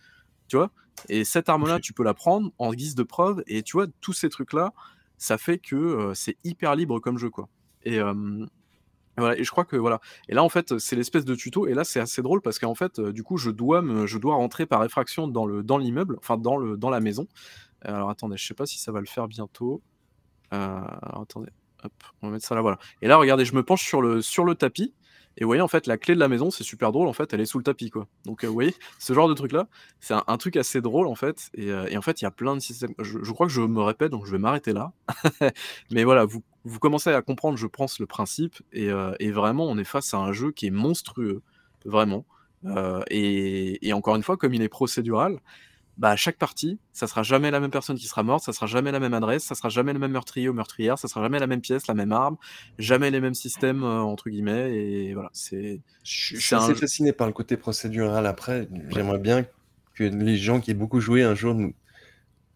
[0.50, 0.72] Tu vois?
[1.10, 4.14] Et cette arme-là, tu peux la prendre en guise de preuve et tu vois, tous
[4.14, 4.74] ces trucs-là,
[5.18, 7.50] ça fait que, c'est hyper libre comme jeu, quoi
[7.86, 8.00] et
[9.18, 10.00] voilà et je crois que voilà
[10.30, 12.76] et là, en fait, c'est l'espèce de tuto et là, c'est assez drôle parce qu'en
[12.76, 16.16] fait, du coup, je dois me je dois rentrer par effraction dans le dans l'immeuble,
[16.20, 17.28] enfin dans le dans la maison
[17.84, 19.82] alors attendez, je sais pas si ça va le faire bientôt.
[20.52, 21.50] Alors attendez,
[21.84, 22.78] hop, on va mettre ça là, voilà.
[23.02, 24.94] Et là, regardez, je me penche sur le sur le tapis
[25.38, 27.34] et vous voyez, en fait, la clé de la maison, c'est super drôle, en fait,
[27.34, 28.08] elle est sous le tapis, quoi.
[28.26, 29.68] Donc, heu, vous voyez, ce genre de truc-là,
[30.02, 32.32] c'est un truc assez drôle, en fait et heu et en fait, il y a
[32.32, 32.94] plein de systèmes.
[33.00, 34.92] Je crois que je me répète, donc je vais m'arrêter là.
[35.92, 38.92] Mais voilà, vous vous commencez à comprendre, je pense, le principe et
[39.32, 41.42] vraiment, on est face à un jeu qui est monstrueux,
[41.86, 42.26] vraiment.
[43.10, 45.40] Et encore une fois, comme il est procédural,
[46.02, 48.68] bah, à chaque partie, ça sera jamais la même personne qui sera morte, ça sera
[48.68, 51.40] jamais la même adresse, ça sera jamais le même meurtrier ou meurtrière, ça sera jamais
[51.40, 52.38] la même pièce, la même arme,
[52.80, 56.56] jamais les mêmes systèmes, heu, entre guillemets et voilà, c'est Je suis je suis c'est
[56.56, 58.26] un assez fasciné par le côté procédural.
[58.26, 59.46] Après, j'aimerais bien
[59.94, 61.74] que les gens qui aient beaucoup joué un jour nous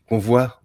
[0.07, 0.63] qu'on voit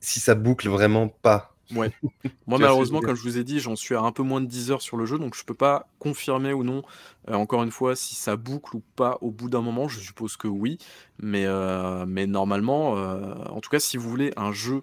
[0.00, 1.57] si ça boucle vraiment pas.
[1.70, 1.92] Ouais.
[2.46, 4.70] Moi, malheureusement, comme je vous ai dit, j'en suis à un peu moins de 10
[4.70, 6.82] heures sur le jeu, donc je peux pas confirmer ou non,
[7.28, 9.86] heu, encore une fois, si ça boucle ou pas au bout d'un moment.
[9.88, 10.78] Je suppose que oui,
[11.18, 14.82] mais heu, mais normalement, heu, en tout cas, si vous voulez un jeu,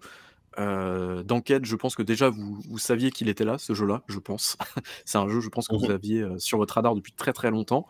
[1.25, 4.57] d'enquête, je pense que déjà vous vous saviez qu'il était là, ce jeu-là, je pense.
[5.05, 5.91] C'est un jeu, je pense que vous mh.
[5.91, 7.87] aviez, sur votre radar depuis très, très longtemps,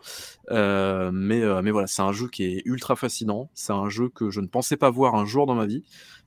[0.50, 3.50] mais mais voilà, c'est un jeu qui est ultra fascinant.
[3.54, 5.84] C'est un jeu que je ne pensais pas voir un jour dans ma vie,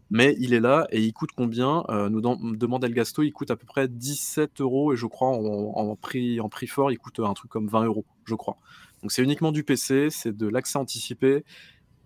[0.09, 1.83] mais il est là et il coûte combien?
[1.89, 5.29] Heu, nous dem demande Elgasto, il coûte à peu près 17 euros et je crois
[5.29, 8.57] en en prix en prix fort, il coûte, un truc comme 20 euros, je crois.
[9.03, 11.43] Donc c'est uniquement du PC, c'est de l'accès anticipé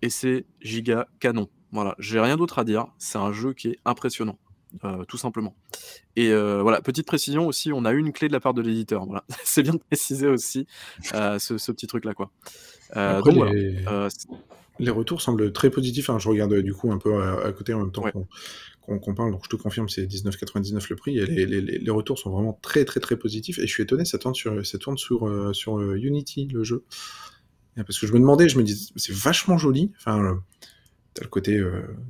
[0.02, 1.50] et c'est giga canon.
[1.72, 2.88] Voilà, j'ai rien d'autre à dire.
[3.00, 4.40] C'est un jeu qui est impressionnant,
[4.86, 5.56] heu, tout simplement
[6.16, 9.06] et heu, voilà, petite précision aussi, on a une clé de la part de l'éditeur,
[9.06, 9.26] voilà.
[9.46, 10.68] C'est bien de préciser aussi,
[11.16, 12.32] heu, ce ce petit truc là, quoi.
[12.98, 13.94] Heu, Après donc voilà, les
[14.80, 16.20] les retours semblent très positifs, hein.
[16.20, 18.14] Je regarde, heu, du coup un peu à à côté en même temps ouais.
[18.82, 21.92] qu'on qu'on parle, donc je te confirme, c'est 19,99 le prix et les les les
[21.92, 24.78] retours sont vraiment très, très, très positifs et je suis étonné, ça tourne sur ça
[24.80, 26.86] tourne sur, heu, sur, heu, Unity, le jeu.
[27.76, 30.42] Parce que je me demandais, je me dis: «C'est vachement joli», enfin,
[31.16, 31.62] tu le côté,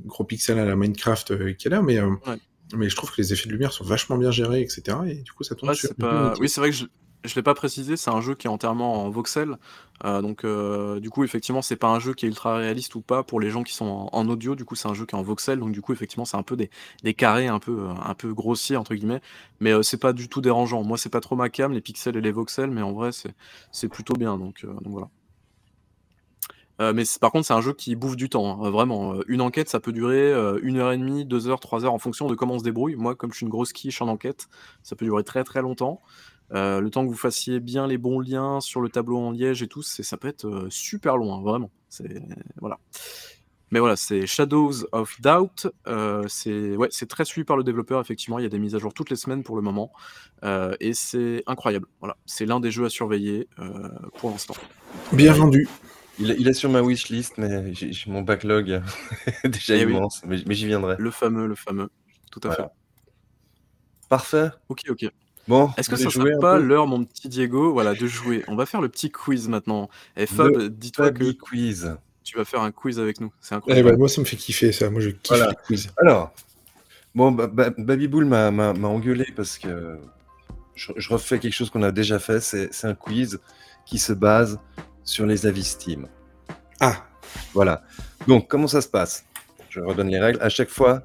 [0.06, 2.40] gros pixels à la Minecraft, qui est là, mais, heu, Ouais.
[2.76, 5.16] mais je trouve que les effets de lumière sont vachement bien gérés et cetera et
[5.24, 6.86] du coup ça tourne Ouais, sur pas oui, c'est vrai que je
[7.24, 9.58] je l'ai pas précisé, c'est un jeu qui est entièrement en voxel,
[10.06, 13.02] heu, donc heu, du coup, effectivement, c'est pas un jeu qui est ultra réaliste ou
[13.02, 14.56] pas pour les gens qui sont en audio.
[14.56, 16.44] Du coup, c'est un jeu qui est en voxel, donc du coup, effectivement, c'est un
[16.44, 19.22] peu des carrés un peu, heu, un peu «grossiers» entre guillemets,
[19.60, 20.84] mais c'est pas du tout dérangeant.
[20.84, 23.10] Moi, c'est pas trop ma came, les pixels et les voxels, mais en vrai,
[23.72, 25.10] c'est plutôt bien, donc donc voilà.
[26.94, 29.80] Mais par contre, c'est un jeu qui bouffe du temps, hein, vraiment, une enquête, ça
[29.80, 32.60] peut durer, 1 heure et demie, 2 heures, 3 heures en fonction de comment on
[32.60, 32.96] se débrouille.
[32.96, 34.48] Moi, comme je suis une grosse quiche en enquête,
[34.82, 36.02] ça peut durer très, très longtemps.
[36.54, 39.64] Heu, le temps que vous fassiez bien les bons liens sur le tableau en liège
[39.64, 41.72] et tout, c'est ça peut être, heu, super long, hein, vraiment.
[41.90, 42.22] C'est
[42.60, 42.80] voilà.
[43.72, 48.38] Mais voilà, c'est Shadows of Doubt, heu, c'est ouais, très suivi par le développeur, effectivement,
[48.38, 49.92] il y a des mises à jour toutes les semaines pour le moment,
[50.80, 51.88] et c'est incroyable.
[52.00, 53.48] Voilà, c'est l'un des jeux à surveiller,
[54.18, 54.54] pour l'instant.
[55.14, 55.68] Bien Ouais, vendu.
[56.20, 58.82] il est il est sur ma wishlist, mais j'ai mon backlog
[59.44, 60.98] est déjà Eh oui, immense, mais mais j'y viendrai.
[61.00, 61.90] le fameux, le fameux,
[62.32, 62.64] tout à fait.
[64.10, 64.50] Parfait.
[64.70, 65.06] OK, OK.
[65.48, 68.44] Bon, Est-ce que ça serait pas l'heure, mon petit Diego, voilà, de jouer?
[68.48, 71.96] On va faire le petit quiz maintenant et Fab, Le dis-toi que quiz.
[72.24, 73.98] tu vas faire un quiz avec nous, c'est Eh ben, incroyable.
[73.98, 75.50] moi ça me fait kiffer ça, moi je kiffe Voilà.
[75.50, 75.90] les quiz.
[75.98, 76.32] Alors,
[77.14, 79.98] bon, Ba Ba Babyboul m'a m'a m'a engueulé parce que
[80.76, 83.40] je je refais quelque chose qu'on a déjà fait, c'est c'est un quiz
[83.86, 84.60] qui se base
[85.04, 86.08] sur les avis Steam.
[86.80, 87.06] Ah!
[87.54, 87.84] Voilà.
[88.28, 89.26] Donc comment ça se passe?
[89.70, 90.40] Je redonne les règles.
[90.42, 91.02] À chaque fois,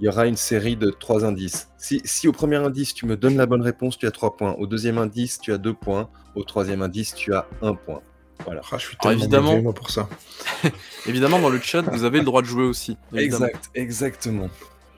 [0.00, 1.68] il y aura une série de trois indices.
[1.78, 4.52] Si, si au premier indice, tu me donnes la bonne réponse, tu as trois points.
[4.54, 6.08] Au deuxième indice, tu as deux points.
[6.34, 8.00] Au troisième indice, tu as un point.
[8.44, 8.60] Voilà.
[8.72, 10.08] Ah, je suis Alors, tellement évidemment- moi, pour ça.
[11.06, 12.96] Évidemment, dans le chat, vous avez le droit de jouer aussi.
[13.12, 13.46] évidemment.
[13.46, 14.48] Exact, exactement.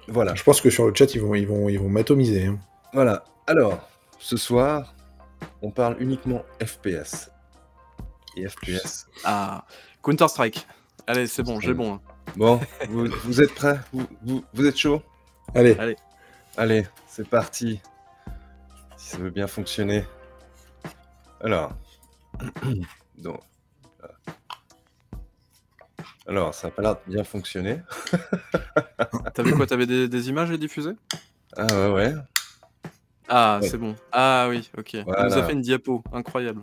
[0.09, 2.47] Voilà, Je pense que sur le chat, ils vont, ils vont, ils vont m'atomiser.
[2.47, 2.59] hein.
[2.93, 3.25] voilà.
[3.47, 3.89] Alors,
[4.19, 4.95] ce soir,
[5.63, 7.31] on parle uniquement FPS.
[8.37, 9.07] Et FPS.
[9.25, 9.65] Ah,
[10.03, 10.67] Counter-Strike.
[11.07, 11.95] Allez, c'est bon, j'ai bon.
[11.95, 12.01] hein.
[12.37, 13.79] Bon, vous, vous êtes prêts?
[13.93, 15.03] Vous, vous, vous êtes chaud?
[15.55, 15.97] Allez, Allez.
[16.57, 17.81] Allez, c'est parti.
[18.97, 20.05] Si ça veut bien fonctionner.
[21.41, 21.73] Alors.
[23.19, 23.41] Donc.
[24.03, 24.33] euh,
[26.27, 27.81] Alors, ça n'a pas l'air de bien fonctionner.
[29.35, 29.67] T'avais quoi?
[29.67, 30.93] T'avais des, des images à diffuser?
[31.57, 32.13] Ah ouais, ouais.
[33.29, 33.69] Ah, Ouais.
[33.69, 33.95] c'est bon.
[34.13, 34.95] Ah oui, ok.
[34.95, 35.37] Nous Voilà.
[35.37, 36.63] a fait une diapo, incroyable.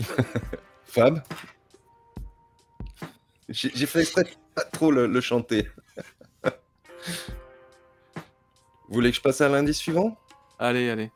[0.84, 1.22] Fab
[3.48, 5.68] J'ai fait exprès de pas trop le, le chanter.
[8.88, 10.16] Vous voulez que je passe à l'indice suivant?
[10.58, 11.10] Allez, allez.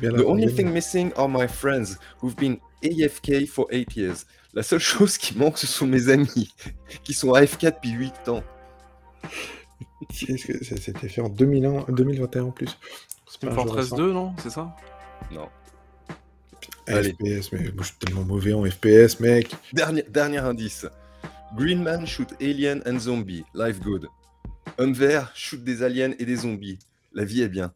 [0.00, 4.26] Bien The la- only thing missing are my friends who've been AFK for 8 years.
[4.54, 6.52] La seule chose qui manque, ce sont mes amis
[7.04, 8.42] qui sont AFK depuis 8 ans.
[10.08, 12.76] Qu'est-ce que ça- C'était fait en 2001, 2021 en plus.
[13.28, 13.96] C'est Team pas un jeu Fortress récent.
[13.96, 14.34] 2, non?
[14.42, 14.74] C'est ça?
[15.30, 15.48] Non.
[16.94, 17.12] Allez.
[17.12, 19.54] FPS, mais moi, je suis tellement mauvais en FPS, mec.
[19.72, 20.86] Dernier, dernier indice.
[21.56, 23.44] Green Man shoot alien and zombie.
[23.54, 24.08] Life good.
[24.78, 26.78] Homme vert shoot des aliens et des zombies.
[27.12, 27.72] La vie est bien.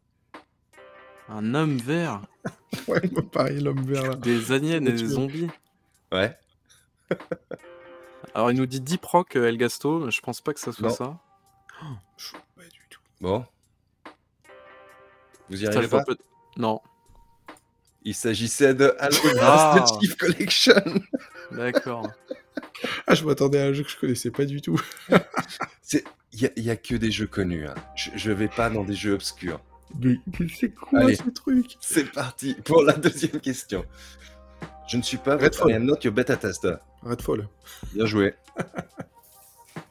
[1.28, 2.22] Un homme vert,
[2.88, 4.14] Ouais, moi, pareil, l'homme vert là.
[4.16, 5.48] des aliens et des zombies.
[6.12, 6.36] Ouais.
[8.34, 10.72] Alors il nous dit Deep Rock euh, El Gasto, mais je pense pas que ça
[10.72, 10.94] soit Non.
[10.94, 11.18] ça.
[12.16, 13.00] Je- Pas du tout.
[13.20, 13.44] Bon.
[15.48, 16.04] Vous y arrivez pas?
[16.04, 16.16] peut-
[16.56, 16.80] Non,
[18.04, 19.74] Il s'agissait de Halo Ah.
[19.76, 20.82] Master Chief Collection.
[21.52, 22.08] d'accord.
[23.06, 24.80] Ah, je m'attendais à un jeu que je connaissais pas du tout.
[26.32, 27.66] Il n'y a, que des jeux connus.
[27.66, 27.74] hein.
[27.96, 29.60] Je, je vais pas dans des jeux obscurs.
[30.00, 31.16] Mais, mais c'est quoi Allez.
[31.16, 31.76] ce truc?
[31.80, 33.84] C'est parti pour la deuxième question.
[34.88, 35.70] Je ne suis pas Redfall.
[35.72, 36.76] I am not your beta tester.
[37.02, 37.48] Redfall.
[37.94, 38.34] Bien joué.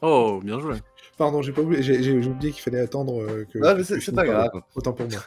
[0.01, 0.75] Oh, bien joué.
[1.17, 1.99] Pardon, j'ai pas oublié, j'ai,
[2.39, 3.59] qu'il fallait attendre euh, que.
[3.65, 4.49] Ah, mais c'est pas grave.
[4.75, 5.19] Autant pour moi.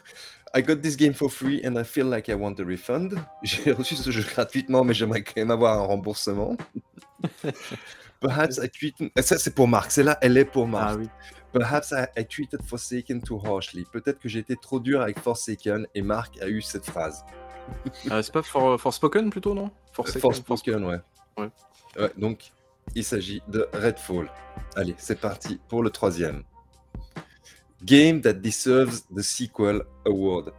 [0.55, 3.15] I got this game for free and I feel like I want a refund.
[3.43, 6.55] J'ai reçu ce jeu gratuitement, mais j'aimerais quand même avoir un remboursement.
[8.19, 9.11] Perhaps I treated...
[9.19, 9.91] Ça, c'est pour Marc.
[9.91, 10.91] C'est là, elle est pour Marc.
[10.91, 11.09] Ah oui.
[11.51, 13.85] Perhaps I, I treated Forsaken too harshly.
[13.91, 17.25] Peut-être que j'ai été trop dur avec Forsaken et Marc a eu cette phrase.
[18.11, 19.71] Euh, c'est pas for, Forspoken plutôt, non?
[19.91, 20.99] Forsaken, Forspoken, ouais.
[21.37, 21.49] Ouais.
[21.97, 22.51] Ouais, donc,
[22.95, 24.31] il s'agit de Redfall.
[24.75, 26.43] Allez, c'est parti pour le troisième.
[27.83, 30.53] Game that deserves the sequel award.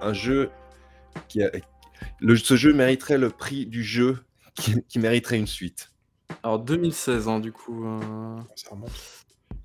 [0.00, 0.50] Un jeu
[1.28, 1.50] qui a...
[2.20, 4.18] Le, ce jeu mériterait le prix du jeu
[4.54, 5.90] qui, qui mériterait une suite.
[6.42, 7.84] Alors 2016, hein, du coup.
[7.86, 8.92] euh, Ça remonte.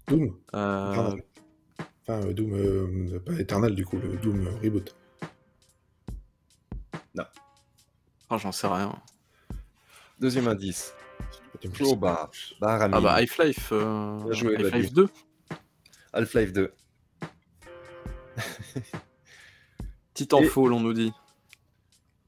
[0.08, 0.36] Doom.
[0.56, 1.24] euh, Eternal.
[2.08, 4.96] Enfin, euh, Doom, euh, pas Eternal du coup, le Doom euh, Reboot.
[8.30, 8.96] ah, j'en sais rien.
[10.20, 10.94] Deuxième indice.
[12.00, 12.32] Bar
[12.82, 13.70] à Ah bah Half-Life.
[13.72, 14.90] euh, Half-Life Babu.
[14.90, 15.10] 2.
[16.14, 16.74] Half-Life 2.
[20.14, 21.14] Titanfall, on nous dit.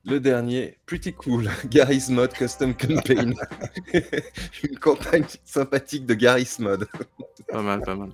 [0.06, 3.34] Le dernier, pretty cool, Garry's Mod Custom Campaign.
[4.64, 6.88] Une campagne sympathique de Garry's Mod.
[7.48, 8.12] Pas mal, pas mal.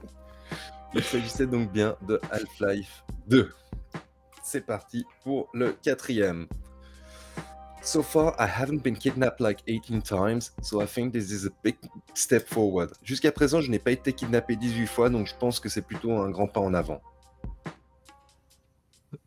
[0.94, 3.54] Il s'agissait donc bien de Half-Life 2.
[4.44, 6.48] C'est parti pour le quatrième.
[7.84, 11.52] So far, I haven't been kidnapped like 18 times, so I think this is a
[11.64, 11.76] big
[12.14, 12.92] step forward.
[13.04, 16.12] Jusqu'à présent, je n'ai pas été kidnappé 18 fois, donc je pense que c'est plutôt
[16.12, 17.02] un grand pas en avant.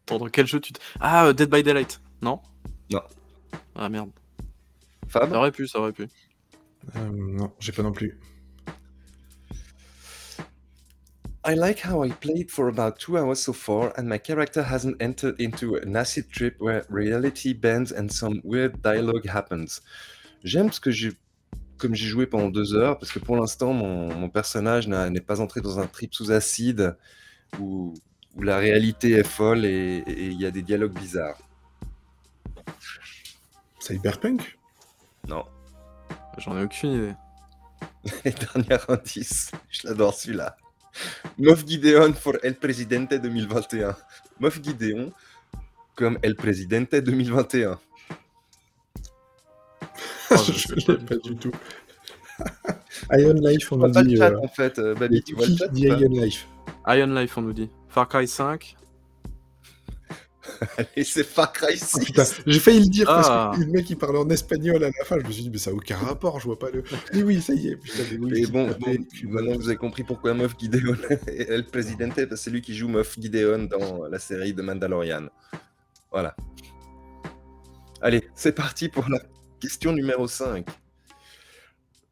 [0.07, 0.73] Dans quel jeu tu.
[0.73, 2.01] t- Ah, euh, Dead by Daylight.
[2.23, 2.41] Non?
[2.93, 3.03] Non.
[3.75, 4.11] Ah merde.
[5.09, 5.31] Fab?
[5.31, 6.07] Ça aurait pu, ça aurait pu.
[6.97, 8.19] Euh, non, j'ai pas non plus.
[11.47, 14.97] I like how I played for about two hours so far, and my character hasn't
[15.01, 19.83] entered into an acid trip where reality bends and some weird dialogue happens.
[20.43, 21.13] J'aime ce que j'ai,
[21.77, 25.21] comme j'ai joué pendant deux heures, parce que pour l'instant, mon, mon personnage n'a- n'est
[25.21, 26.97] pas entré dans un trip sous acide
[27.61, 27.93] où,
[28.37, 31.39] où la réalité est folle et il y a des dialogues bizarres.
[33.79, 34.59] Cyberpunk?
[35.29, 35.45] Non.
[36.39, 37.15] J'en ai aucune idée.
[38.25, 40.57] Et dernier indice, je l'adore celui-là.
[41.39, 43.97] Moff Gideon for El Presidente 2021.
[44.41, 45.13] Moff Gideon
[45.95, 47.79] comme El Presidente 2021.
[50.31, 51.53] Oh, je je ne sais l'ai pas pas du tout.
[53.13, 54.13] Ion Life, on nous pas dit.
[54.13, 56.01] le chat euh, en fait, euh, Babi, tu vois le qui chat dit ou pas
[56.01, 56.49] Ion Life
[56.87, 57.71] Iron Life, on nous dit.
[57.95, 58.77] Far Cry 5.
[60.97, 62.05] Et c'est Far Cry Oh, 6.
[62.07, 63.23] putain, j'ai failli le dire Ah.
[63.53, 65.17] parce que le mec il parlait en espagnol à la fin.
[65.21, 66.83] Je me suis dit, mais ça n'a aucun rapport, je vois pas le.
[67.13, 67.77] Oui, oui, ça y est.
[67.77, 68.97] Putain, mais oui, c'est bon, bon,
[69.31, 70.97] maintenant vous avez compris pourquoi Moff Gideon
[71.29, 74.61] est El Presidente, parce que c'est lui qui joue Moff Gideon dans la série de
[74.63, 75.29] Mandalorian.
[76.11, 76.35] Voilà.
[78.03, 79.21] Allez, c'est parti pour la
[79.61, 80.67] question numéro 5.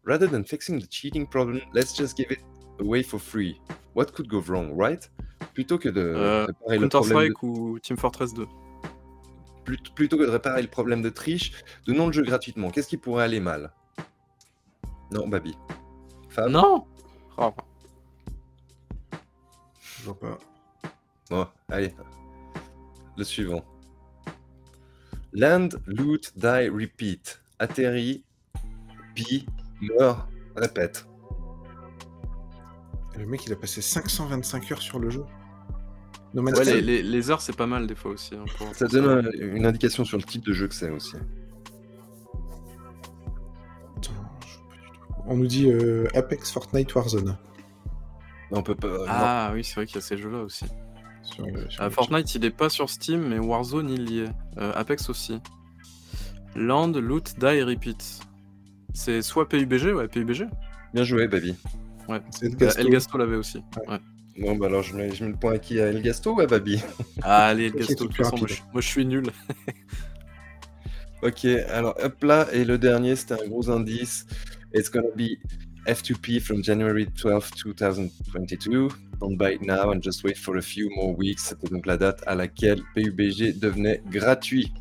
[0.06, 2.38] Rather than fixing the cheating problem, let's just give it
[2.82, 3.60] away for free.
[3.94, 5.10] What could go wrong, right?
[5.54, 8.46] Plutôt que de Euh, réparer le problème de Counter-Strike ou Team Fortress 2
[9.64, 11.52] Plut- plutôt que de réparer le problème de triche,
[11.86, 12.70] donnons le jeu gratuitement.
[12.70, 13.72] Qu'est-ce qui pourrait aller mal?
[15.12, 15.56] Non, Babi.
[16.30, 16.48] Fab?
[16.50, 16.84] Non
[17.38, 17.52] Oh.
[19.98, 20.38] Je vois pas.
[21.30, 21.94] Bon, allez.
[23.16, 23.64] Le suivant.
[25.32, 27.40] Land, loot, die, repeat.
[27.58, 28.24] Atterrit,
[29.14, 29.46] pille,
[29.80, 31.06] meurt, répète.
[33.22, 35.24] Le mec il a passé 525 heures sur le jeu.
[36.34, 38.34] No Ouais, les, les- les heures, c'est pas mal des fois aussi.
[38.34, 41.14] hein, pour- Ça donne un- une indication sur le type de jeu que c'est aussi.
[43.96, 44.12] Attends,
[44.46, 45.02] je vois pas du tout.
[45.26, 47.36] On nous dit euh, Apex, Fortnite, Warzone.
[48.50, 48.88] Non, on peut pas.
[48.88, 49.04] non.
[49.08, 50.64] Ah oui, c'est vrai qu'il y a ces jeux-là aussi.
[51.22, 54.30] Sur, sur Euh, Fortnite, il est pas sur Steam, mais Warzone, il y est.
[54.58, 55.38] Euh, Apex aussi.
[56.56, 58.20] Land, Loot, Die, Repeat.
[58.94, 60.46] C'est soit PUBG, ouais, PUBG.
[60.92, 61.54] Bien joué, Babi.
[62.12, 62.20] Ouais.
[62.42, 62.80] Euh, Gasto.
[62.80, 63.58] El Gasto l'avait aussi.
[63.88, 63.98] Ouais.
[64.38, 65.80] Bon, bah alors je mets, je mets le point à qui?
[65.80, 66.80] À El Gasto ou à Babi?
[67.22, 69.24] Ah, allez, El Gasto, de façon, moi, je, moi, je suis nul.
[71.24, 74.26] Ok, alors hop là, et le dernier, c'était un gros indice.
[74.74, 75.38] It's gonna be
[75.86, 78.88] F2P from January 12, 2022.
[79.20, 81.42] Don't buy it now and just wait for a few more weeks.
[81.42, 84.72] C'était donc la date à laquelle PUBG devenait gratuit.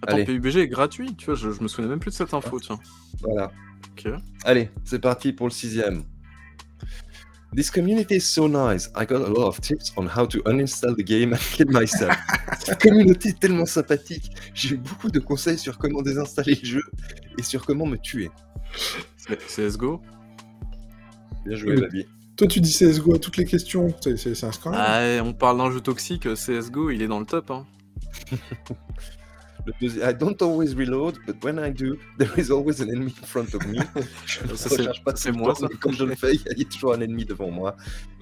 [0.00, 0.24] Attends, Allez.
[0.24, 2.78] PUBG est gratuit, tu vois, je, je me souvenais même plus de cette info, tiens.
[3.20, 3.52] Voilà.
[3.92, 4.08] Ok.
[4.44, 6.04] Allez, c'est parti pour le sixième.
[7.54, 8.90] This community is so nice.
[8.96, 12.16] I got a lot of tips on how to uninstall the game and kill myself.
[12.60, 14.30] Cette communauté est tellement sympathique.
[14.54, 16.82] J'ai eu beaucoup de conseils sur comment désinstaller le jeu
[17.38, 18.30] et sur comment me tuer.
[19.18, 20.00] C'est CSGO.
[21.44, 21.80] Bien joué, Oui.
[21.82, 22.06] Babi.
[22.36, 23.94] Toi tu dis CSGO à toutes les questions.
[24.00, 25.18] C'est un scandale.
[25.20, 27.50] Ah, on parle d'un jeu toxique, CSGO, il est dans le top.
[27.50, 27.66] Hein.
[30.02, 33.54] I don't always reload, but when I do, there is always an enemy in front
[33.54, 33.78] of me.
[34.26, 35.68] je ne recharge pas c'est moi, temps, ça.
[35.70, 37.76] mais quand je le fais, il y a toujours un ennemi devant moi.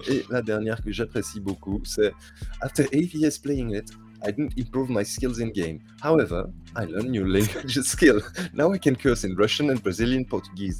[0.07, 2.13] Et la dernière que j'apprécie beaucoup, c'est
[2.61, 3.91] After 8 years playing it,
[4.23, 5.79] I didn't improve my skills in game.
[6.03, 8.21] However, I learned new language skill.
[8.53, 10.79] Now I can curse in Russian and Brazilian Portuguese.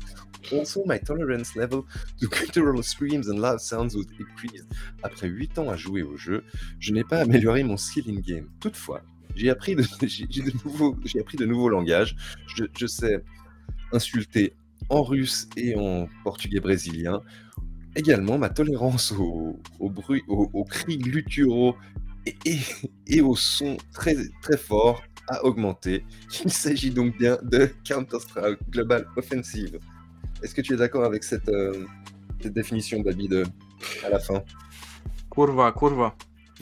[0.52, 1.86] Also, my tolerance level
[2.20, 4.68] to guttural screams and loud sounds was increased.
[5.04, 6.44] Après 8 ans à jouer au jeu,
[6.80, 8.48] je n'ai pas amélioré mon skill in game.
[8.60, 9.02] Toutefois,
[9.36, 12.16] j'ai appris de, nouveaux, langages.
[12.56, 13.24] Je, sais
[13.94, 14.54] insulter
[14.90, 17.22] en russe et en portugais brésilien.
[17.96, 21.76] Également, ma tolérance aux cris gutturaux
[23.08, 24.16] et, aux sons très,
[24.58, 26.04] forts a augmenté.
[26.44, 29.80] Il s'agit donc bien de Counter-Strike Global Offensive.
[30.44, 31.86] Est-ce que tu es d'accord avec cette, euh,
[32.44, 33.44] définition, Babi, de,
[34.06, 34.44] à la fin?
[35.30, 35.72] Kurva.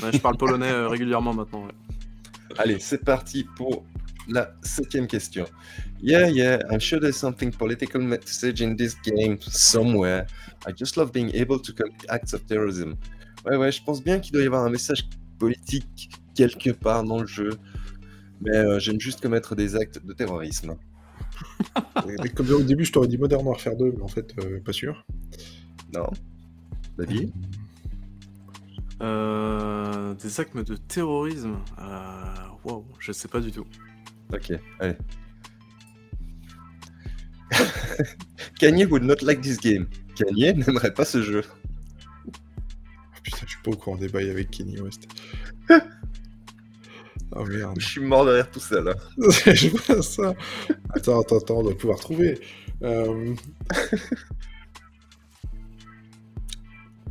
[0.04, 1.68] Ouais, je parle polonais euh, régulièrement maintenant.
[2.58, 3.86] Allez, c'est parti pour
[4.28, 5.46] la septième question.
[6.02, 10.28] Yeah, yeah, I'm sure there's something political message in this game somewhere.
[10.66, 12.96] I just love being able to commit acts of terrorism.
[13.46, 15.08] Ouais, ouais, je pense bien qu'il doit y avoir un message
[15.38, 17.52] politique quelque part dans le jeu.
[18.42, 20.76] Mais euh, j'aime juste commettre des actes de terrorisme.
[22.36, 25.06] Comme au début je t'aurais dit Modern Warfare 2, mais en fait euh, pas sûr.
[25.94, 26.10] Non
[26.98, 27.32] Babi
[29.02, 31.58] Euh, des actes de terrorisme.
[31.80, 33.66] Euh, Wow, je sais pas du tout.
[34.34, 34.98] Ok, allez.
[38.60, 39.88] Kanye would not like this game?
[40.16, 41.44] Kanye n'aimerait pas ce jeu?
[42.28, 42.32] Oh,
[43.24, 45.08] putain, je suis pas au courant des bails avec Kenny West.
[47.32, 47.80] oh merde.
[47.80, 48.94] Je suis mort derrière tout ça là.
[49.18, 50.36] je vois ça.
[50.94, 52.40] Attends, attends, attends, on doit pouvoir trouver.
[52.84, 53.34] Euh...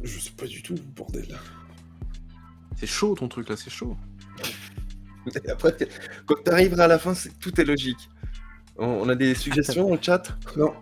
[0.03, 1.39] Je sais pas du tout, bordel.
[2.79, 3.97] C'est chaud ton truc là, c'est chaud.
[5.45, 5.77] Et après,
[6.27, 8.09] quand tu arriveras à la fin, tout est logique.
[8.79, 10.23] On, on a des suggestions au chat
[10.57, 10.73] Non,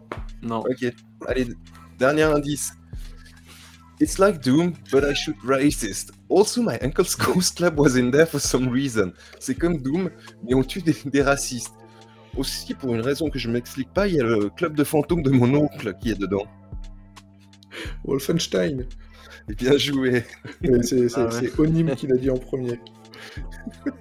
[0.42, 0.60] Non.
[0.60, 0.92] Ok,
[1.26, 1.48] allez,
[1.98, 2.72] dernier indice.
[3.98, 6.12] It's like Doom, but I shoot racist.
[6.28, 9.12] Also, my uncle's ghost club was in there for some reason.
[9.40, 10.10] C'est comme Doom,
[10.44, 11.72] mais on tue des, des racistes.
[12.36, 15.22] Aussi, pour une raison que je m'explique pas, il y a le club de fantômes
[15.22, 16.44] de mon oncle qui est dedans.
[18.04, 18.86] Wolfenstein.
[19.48, 20.24] Bien joué.
[20.82, 21.30] C'est Ah ouais.
[21.32, 22.80] c'est Onim qui l'a dit en premier.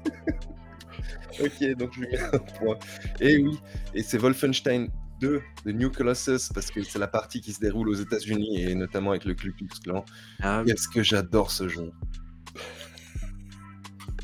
[1.44, 2.78] Ok, donc je lui mets un point.
[3.20, 3.60] Et oui,
[3.94, 4.88] et c'est Wolfenstein
[5.20, 8.74] 2 de New Colossus, parce que c'est la partie qui se déroule aux États-Unis et
[8.74, 10.06] notamment avec le Ku Klux Klan.
[10.42, 10.72] Ah oui.
[10.72, 11.92] Qu'est-ce que j'adore ce jeu?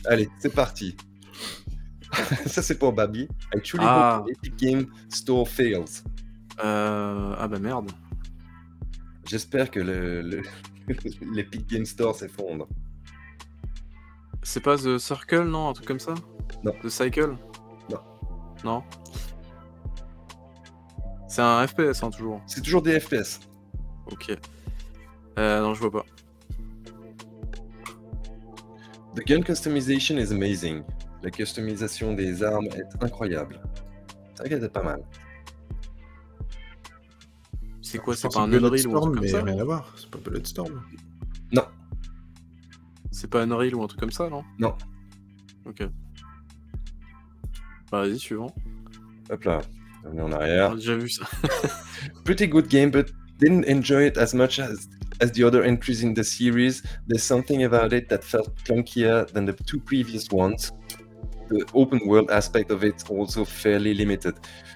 [0.05, 0.95] Allez, c'est parti.
[2.45, 3.27] Ça, c'est pour Babi.
[3.55, 4.23] I truly Ah.
[4.29, 5.83] Epic Game Store fails.
[6.63, 7.91] Euh, Ah bah merde.
[9.27, 10.41] J'espère que le, le-
[11.33, 12.67] l'Epic Game Store s'effondre.
[14.43, 16.15] C'est pas The Circle, non Un truc comme ça
[16.63, 16.73] Non.
[16.83, 17.35] The Cycle
[17.89, 17.99] Non.
[18.63, 18.83] Non
[21.27, 22.41] C'est un FPS, hein, toujours.
[22.47, 23.39] C'est toujours des FPS.
[24.11, 24.35] Ok.
[25.39, 26.05] Euh, non, je vois pas.
[29.15, 30.83] The gun customization is amazing.
[31.21, 33.61] La customisation des armes est incroyable.
[34.33, 35.03] C'est vrai qu'elle était pas mal.
[37.91, 39.93] C'est quoi C'est pas un Unreal ou un truc comme mais ça rien à voir.
[39.97, 40.81] C'est pas Bulletstorm.
[41.51, 41.65] Non,
[43.11, 44.45] C'est pas un Unreal ou un truc comme ça, non?
[44.59, 44.75] Non.
[45.65, 45.83] Ok.
[47.91, 48.55] Bah, Vas-y, suivant.
[49.29, 49.59] Hop là.
[50.05, 50.71] On est en arrière.
[50.71, 51.25] J'ai déjà vu ça.
[52.23, 54.87] Pretty good game, but didn't enjoy it as much as,
[55.19, 56.81] as the other entries in the series.
[57.09, 60.71] There's something about it that felt clunkier than the two previous ones.
[61.49, 64.35] The open world aspect of it also fairly limited.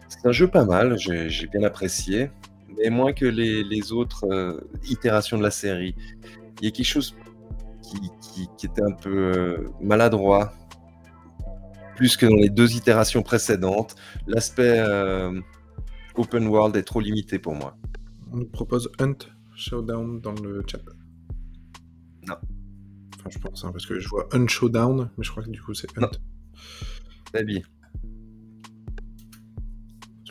[0.09, 2.29] C'est un jeu pas mal, j'ai bien apprécié,
[2.77, 5.95] mais moins que les, les autres euh, itérations de la série.
[6.61, 7.15] Il y a quelque chose
[7.81, 10.53] qui, qui- qui était un peu euh, maladroit,
[11.95, 13.95] plus que dans les deux itérations précédentes.
[14.27, 15.39] L'aspect euh,
[16.15, 17.77] open world est trop limité pour moi.
[18.31, 19.17] On nous propose Hunt
[19.55, 20.79] Showdown dans le chat.
[22.27, 22.35] Non.
[23.17, 25.61] Enfin, je pense, hein, parce que je vois Hunt Showdown, mais je crois que du
[25.61, 26.11] coup c'est Hunt.
[27.33, 27.63] Baby.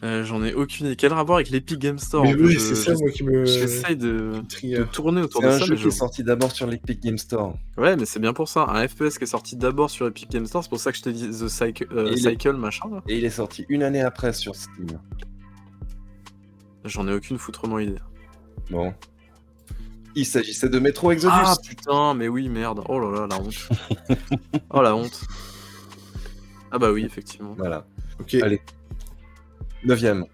[0.05, 0.97] Euh, J'en ai aucune idée.
[0.97, 3.47] Quel rapport avec l'Epic Game Store mais oui, c'est ça, moi, qui me.
[3.47, 4.33] J'essaye de...
[4.49, 5.89] qui de tourner autour C'est de un ça, jeu mais qui je...
[5.89, 7.57] est sorti d'abord sur l'Epic Game Store.
[7.79, 8.67] Ouais, mais c'est bien pour ça.
[8.69, 11.03] Un FPS qui est sorti d'abord sur Epic Game Store, c'est pour ça que je
[11.05, 12.91] t'ai dit The Cycle, euh, est- Cycle machin.
[12.93, 13.03] là.
[13.09, 14.87] Et il est sorti une année après sur Steam.
[16.85, 17.97] J'en ai aucune foutrement idée.
[18.71, 18.93] Bon.
[20.15, 21.33] Il s'agissait de Metro Exodus.
[21.35, 22.83] Ah putain, mais oui, merde.
[22.89, 23.69] Oh là là, la honte.
[24.71, 25.23] oh la honte.
[26.71, 27.55] Ah bah oui, effectivement.
[27.57, 27.87] Voilà.
[28.21, 28.35] Ok.
[28.35, 28.61] Allez.
[29.85, 30.25] Neuvième.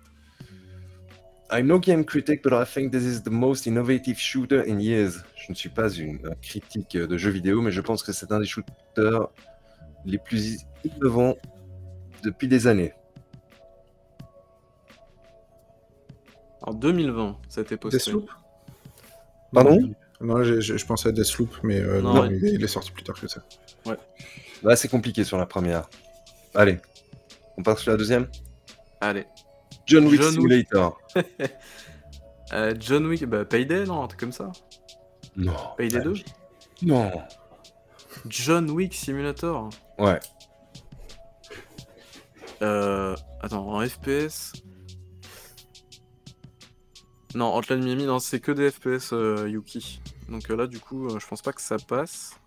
[1.53, 5.25] I'm no game critic, but I think this is the most innovative shooter in years.
[5.37, 8.31] Je ne suis pas une un critique de jeux vidéo, mais je pense que c'est
[8.31, 9.29] un des shooters
[10.05, 11.35] les plus innovants
[12.23, 12.93] depuis des années.
[16.63, 17.99] En 2020, ça a été posté.
[17.99, 18.31] Deathloop
[19.53, 19.93] Pardon?
[20.21, 22.37] Non, j'ai- j'ai- je pensais à Deathloop, mais euh, Non, non, ouais.
[22.37, 23.43] il, est, il est sorti plus tard que ça.
[24.63, 25.89] Là, c'est compliqué sur la première.
[26.55, 26.79] Allez.
[27.57, 28.29] On passe sur la deuxième
[29.01, 29.27] Allez.
[29.87, 30.67] John Wick John Wick.
[30.69, 30.99] Simulator.
[32.53, 34.51] Euh, John Wick, bah Payday, non, un truc comme ça.
[35.37, 35.55] Non.
[35.77, 36.15] Payday 2
[36.83, 37.13] Non.
[38.27, 39.71] John Wick Simulator.
[39.99, 40.19] Ouais.
[42.63, 44.53] Euh, attends, en FPS.
[47.35, 50.01] Non, Hotline Miami, non, c'est que des FPS euh, Yuki.
[50.29, 52.40] Donc euh, là, du coup, je pense pas que ça passe.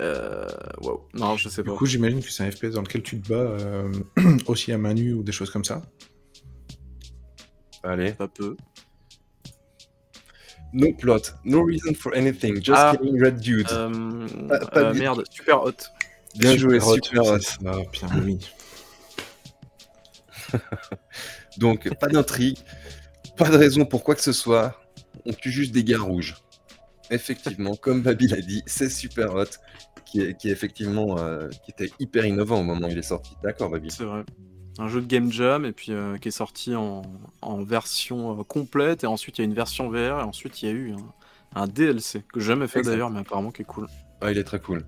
[0.00, 0.46] Euh,
[0.80, 1.06] wow.
[1.14, 1.76] Non, je sais Du pas.
[1.76, 3.92] coup, j'imagine que c'est un FPS dans lequel tu te bats euh,
[4.46, 5.82] aussi à main nue ou des choses comme ça.
[7.82, 8.14] Allez.
[8.18, 8.56] Ça peut.
[10.72, 11.20] No plot.
[11.44, 12.56] No reason for anything.
[12.56, 12.94] Just Ah.
[12.96, 13.66] killing red dudes.
[13.72, 15.72] Euh, Pas- pas euh, du- merde, super hot.
[16.38, 17.40] Bien joué, hot, super hot.
[17.40, 18.38] ça, bien oui.
[21.58, 22.58] Donc, pas d'intrigue,
[23.36, 24.80] pas de raison pour quoi que ce soit.
[25.26, 26.36] On tue juste des gars rouges.
[27.10, 29.44] Effectivement, comme Babi l'a dit, c'est super hot,
[30.06, 33.02] qui est, qui est effectivement euh, qui était hyper innovant au moment où il est
[33.02, 33.36] sorti.
[33.42, 33.90] D'accord, Babi.
[33.90, 34.24] C'est vrai.
[34.78, 37.02] Un jeu de game jam et puis euh, qui est sorti en,
[37.42, 40.66] en version euh, complète et ensuite il y a une version VR et ensuite il
[40.66, 43.66] y a eu un, un DLC que j'ai jamais fait d'ailleurs mais apparemment qui est
[43.66, 43.88] cool.
[44.20, 44.84] Ah, il est très cool.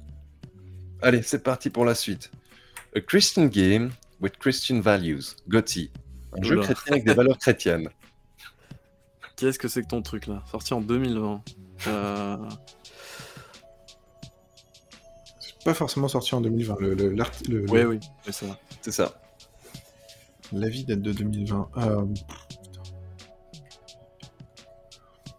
[1.03, 2.31] Allez, c'est parti pour la suite.
[2.95, 3.91] A Christian game
[4.21, 5.37] with Christian values.
[5.49, 5.91] Gotti.
[6.39, 7.89] Un jeu chrétien avec des valeurs chrétiennes.
[9.43, 10.41] Qu'est-ce que c'est que ton truc là?
[10.53, 11.43] Sorti en 2020.
[11.89, 12.37] Euh,
[15.41, 16.77] C'est pas forcément sorti en 2020.
[16.79, 18.57] Le, le, l'art- le- Ouais, le- oui, oui, c'est vrai.
[18.83, 19.21] C'est ça.
[20.53, 21.71] L'avis date de 2020.
[21.75, 21.81] Ah,
[22.15, 22.83] putain.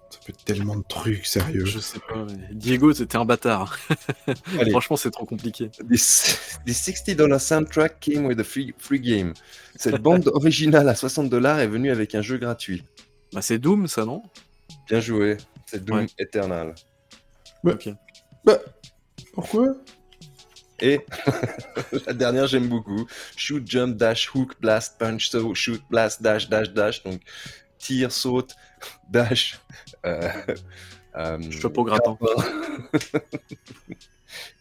[0.10, 1.64] Ça peut être tellement de trucs, sérieux.
[1.66, 2.26] Je sais pas.
[2.26, 3.78] mais Diego, c'était un bâtard.
[4.72, 5.70] Franchement, c'est trop compliqué.
[5.90, 9.34] This $60 soundtrack came with a free, free game.
[9.78, 12.84] Cette bande originale à 60 dollars est venue avec un jeu gratuit.
[13.34, 14.24] Bah, c'est Doom, ça, non?
[14.88, 15.38] Bien joué.
[15.66, 16.08] C'est Doom Ouais.
[16.18, 16.76] Eternal.
[17.64, 17.74] Ouais.
[17.74, 17.90] Ok.
[18.46, 18.60] Bah,
[19.34, 19.76] pourquoi?
[20.80, 21.00] Et
[22.08, 23.08] la dernière, j'aime beaucoup.
[23.36, 27.04] Shoot, jump, dash, hook, blast, punch, so, shoot, blast, dash, dash, dash.
[27.04, 27.22] Donc,
[27.78, 28.56] tire, saute,
[29.10, 29.60] dash,
[30.06, 30.30] euh,
[31.16, 32.18] Euh, Chapeau gratin.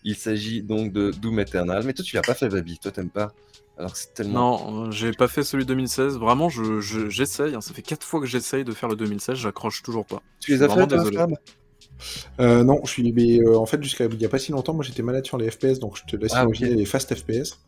[0.04, 1.82] Il s'agit donc de Doom Eternal.
[1.84, 2.78] Mais toi, tu l'as pas fait, Babi.
[2.78, 3.32] Toi, t'aimes pas
[3.78, 4.58] Alors que c'est tellement.
[4.70, 6.16] Non, euh, j'ai pas fait celui de 2016.
[6.18, 7.54] Vraiment, je, je- j'essaye.
[7.54, 7.60] hein.
[7.60, 9.36] Ça fait 4 fois que j'essaye de faire le 2016.
[9.36, 10.22] J'accroche toujours pas.
[10.40, 10.86] Tu les as fait,
[12.40, 13.12] Euh, non, je suis.
[13.12, 15.38] Mais, euh, en fait, jusqu'à il y a pas si longtemps, moi j'étais malade sur
[15.38, 17.58] les FPS, donc je te laisse Ah, imaginer les fast FPS.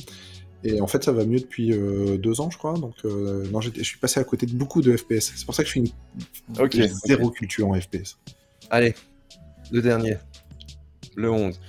[0.67, 2.75] Et en fait, ça va mieux depuis euh, deux ans, je crois.
[2.75, 5.33] Donc, euh, non, je suis passé à côté de beaucoup de FPS.
[5.37, 5.89] C'est pour ça que je suis une
[6.59, 6.91] Ok, j'ai ok.
[7.07, 8.17] zéro culture en FPS.
[8.71, 8.95] Allez,
[9.71, 10.17] le dernier.
[11.17, 11.61] Le 11.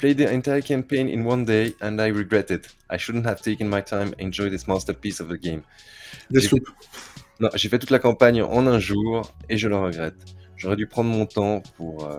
[0.00, 2.74] Play the entire campaign in one day and I regret it.
[2.88, 5.62] I shouldn't have taken my time, enjoy this masterpiece of a game.
[6.30, 6.64] Deathloop.
[7.38, 10.16] Non, j'ai fait toute la campagne en un jour et je le regrette.
[10.56, 12.18] J'aurais dû prendre mon temps pour, euh,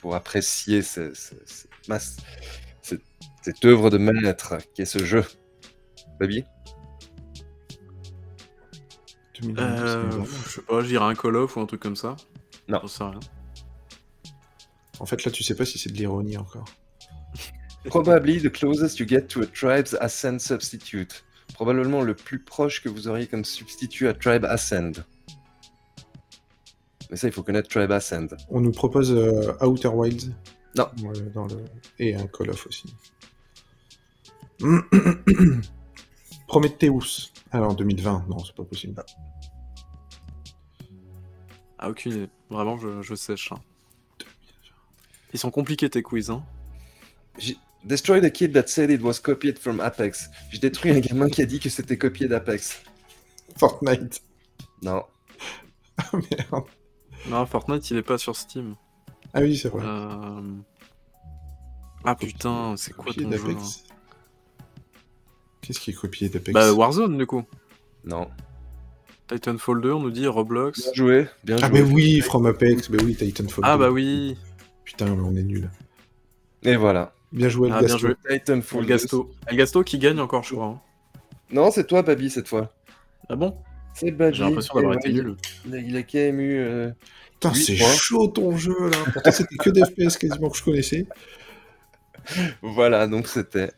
[0.00, 1.98] pour apprécier ce- ce- ce- ma-
[2.82, 3.02] cette,
[3.42, 5.24] cette œuvre de maître qu'est ce jeu.
[6.20, 6.44] Baby
[9.40, 12.16] 2022, Euh, je sais pas, j'irai un Call of ou un truc comme ça.
[12.68, 12.86] Non.
[12.86, 13.20] Sais rien.
[15.00, 16.64] En fait, là, tu sais pas si c'est de l'ironie encore.
[17.84, 21.24] Probably the closest you get to a tribe's ascend substitute.
[21.54, 25.04] Probablement le plus proche que vous auriez comme substitut à Tribe Ascend.
[27.10, 28.28] Mais ça, il faut connaître Tribe Ascend.
[28.48, 30.32] On nous propose euh, Outer Wilds.
[30.76, 30.88] Non.
[31.34, 31.64] Dans le...
[31.98, 32.92] Et un Call of aussi.
[36.48, 37.30] Prometheus.
[37.52, 39.04] Alors, 2020, non, c'est pas possible.
[41.78, 42.28] Ah, aucune idée.
[42.50, 43.52] Vraiment, je, je sèche.
[43.52, 43.60] hein.
[45.34, 46.42] Ils sont compliqués tes quiz, hein.
[47.84, 50.30] Destroy the kid that said it was copied from Apex.
[50.50, 52.80] J'ai détruit un gamin qui a dit que c'était copié d'Apex.
[53.58, 54.22] Fortnite.
[54.82, 55.02] Non.
[55.98, 56.64] Ah, merde.
[57.28, 58.76] Non, Fortnite, il est pas sur Steam.
[59.34, 59.84] Ah oui, c'est vrai.
[59.84, 60.40] Euh,
[62.04, 63.84] Ah putain, c'est quoi ton jeu d'Apex.
[65.60, 67.42] Qu'est-ce qui est copié d'Apex Bah, Warzone, du coup.
[68.04, 68.28] Non.
[69.28, 70.80] Titanfall 2, on nous dit Roblox.
[70.84, 71.28] Bien joué.
[71.42, 71.82] Bien Ah, joué.
[71.82, 72.88] mais oui, From Apex.
[72.90, 73.64] Mais oui, Titanfall.
[73.66, 73.78] Ah 2.
[73.78, 74.36] bah oui.
[74.84, 75.70] Putain, mais on est nul.
[76.62, 77.14] Et voilà.
[77.32, 78.14] Bien joué, Ah, le bien joué.
[78.28, 78.80] Titanfall.
[78.82, 79.30] El Gasto.
[79.48, 80.66] El Gasto qui gagne encore, je crois.
[80.66, 80.80] hein.
[81.50, 82.72] Non, c'est toi, Babi, cette fois.
[83.28, 83.56] Ah bon?
[83.94, 84.36] C'est Babi.
[84.36, 85.36] J'ai l'impression d'avoir été il- nul.
[85.66, 86.58] Il a, il a quand même eu.
[86.58, 86.90] euh,
[87.32, 88.96] Putain, c'est chaud ton jeu là.
[89.12, 91.06] Pourtant, c'était que des FPS quasiment que je connaissais.
[92.62, 93.70] Voilà, donc c'était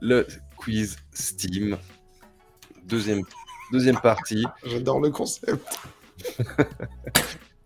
[0.00, 0.26] le
[0.56, 1.76] quiz Steam.
[2.84, 3.22] Deuxième,
[3.70, 4.44] deuxième partie.
[4.64, 5.78] J'adore le concept.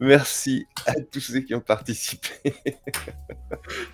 [0.01, 2.55] Merci à tous ceux qui ont participé.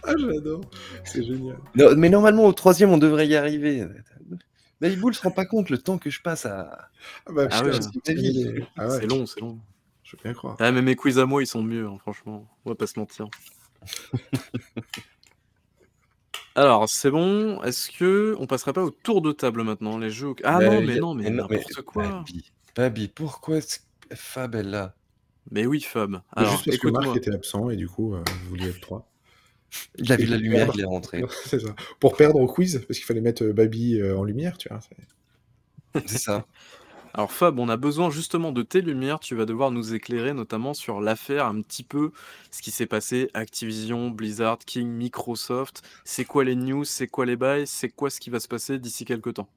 [0.04, 0.60] Ah, j'adore.
[1.04, 1.58] C'est génial.
[1.74, 3.84] Non, mais normalement, au troisième, on devrait y arriver.
[4.80, 6.88] Mais Iboul se rend pas compte le temps que je passe à.
[7.26, 7.72] Ah, bah, Ah ouais.
[7.72, 7.88] c'est.
[8.76, 9.58] Ah ouais, C'est long, c'est long.
[10.04, 10.56] Je veux bien croire.
[10.60, 12.46] Ah, mais mes quiz à moi, ils sont mieux, hein, franchement.
[12.64, 13.26] On va pas se mentir.
[16.54, 17.62] Alors, c'est bon.
[17.62, 20.94] Est-ce que on passerait pas au tour de table maintenant, les jeux Ah non, mais
[20.94, 22.04] y a- non, mais n'importe quoi.
[22.08, 23.84] Babi, Babi, pourquoi est-ce que
[24.14, 24.94] Fab est là?
[25.50, 26.20] Mais oui, Fab.
[26.34, 29.08] Alors, juste parce que Marc était absent et du coup, euh, vous vouliez être trois.
[29.98, 30.74] Il a vu Et la lumière, perdre.
[30.78, 31.24] il est rentré.
[31.44, 31.74] c'est ça.
[32.00, 34.80] Pour perdre au quiz, parce qu'il fallait mettre euh, Babi euh, en lumière, tu vois.
[34.80, 36.46] c'est- C'est ça.
[37.14, 39.20] Alors Fab, on a besoin justement de tes lumières.
[39.20, 42.12] Tu vas devoir nous éclairer notamment sur l'affaire, un petit peu
[42.50, 43.30] ce qui s'est passé.
[43.32, 45.82] Activision, Blizzard, King, Microsoft.
[46.04, 46.84] C'est quoi les news?
[46.84, 47.66] C'est quoi les bails?
[47.66, 49.48] C'est quoi ce qui va se passer d'ici quelques temps?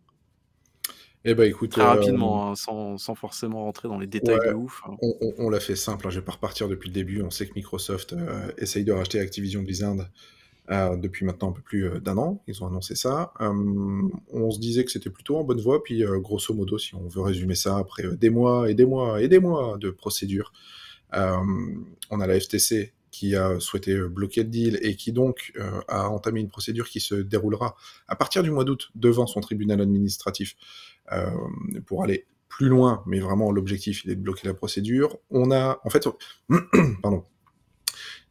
[1.26, 4.50] Eh écoute, Très euh, rapidement, hein, sans, sans forcément rentrer dans les détails Ouais.
[4.50, 4.82] de ouf.
[4.88, 4.96] hein.
[5.02, 7.22] on, on- on l'a fait simple, hein, je vais pas repartir depuis le début.
[7.22, 9.98] On sait que Microsoft euh, essaye de racheter Activision Blizzard
[10.72, 12.42] euh, depuis maintenant un peu plus d'un an.
[12.48, 13.34] Ils ont annoncé ça.
[13.40, 15.84] On se disait que c'était plutôt en bonne voie.
[15.84, 19.28] Puis, grosso modo, si on veut résumer ça, après des mois et des mois et
[19.28, 20.54] des mois de procédure,
[21.16, 21.36] euh,
[22.12, 25.82] on a la FTC qui a souhaité euh, bloquer le deal et qui donc euh,
[25.88, 27.76] a entamé une procédure qui se déroulera
[28.08, 30.56] à partir du mois d'août devant son tribunal administratif
[31.12, 31.30] euh,
[31.86, 35.18] pour aller plus loin, mais vraiment l'objectif il est de bloquer la procédure.
[35.30, 36.08] On a, en fait,
[37.02, 37.24] pardon,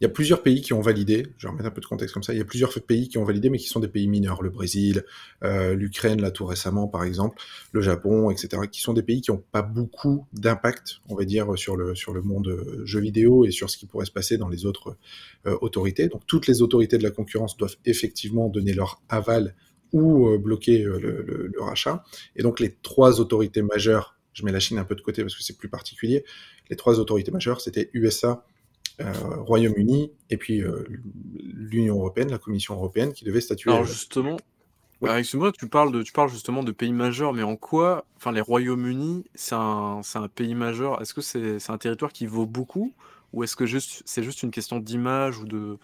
[0.01, 2.15] il y a plusieurs pays qui ont validé, je vais remettre un peu de contexte
[2.15, 4.07] comme ça, il y a plusieurs pays qui ont validé, mais qui sont des pays
[4.07, 5.05] mineurs, le Brésil,
[5.43, 7.43] euh, l'Ukraine, là tout récemment par exemple,
[7.73, 11.59] le Japon, etc., qui sont des pays qui n'ont pas beaucoup d'impact, on va dire,
[11.59, 14.39] sur le, sur le monde euh, jeu vidéo et sur ce qui pourrait se passer
[14.39, 14.97] dans les autres
[15.47, 16.09] euh, autorités.
[16.09, 19.55] Donc toutes les autorités de la concurrence doivent effectivement donner leur aval
[19.93, 22.05] ou euh, bloquer euh, le, le- le rachat.
[22.37, 25.35] Et donc les trois autorités majeures, je mets la Chine un peu de côté parce
[25.35, 26.25] que c'est plus particulier,
[26.71, 28.45] les trois autorités majeures, c'était USA,
[29.01, 30.85] Royaume-Uni et puis euh,
[31.35, 33.71] l'Union européenne, la Commission européenne, qui devait statuer.
[33.71, 34.37] Alors euh, justement,
[35.01, 35.09] Oui.
[35.09, 38.33] alors, excuse-moi, tu parles de, tu parles justement de pays majeurs, mais en quoi, enfin
[38.33, 41.01] les Royaumes-Unis, c'est un, un pays majeur?
[41.01, 42.93] Est-ce que c'est, c'est un territoire qui vaut beaucoup,
[43.33, 45.79] ou est-ce que juste, c'est juste une question d'image ou de,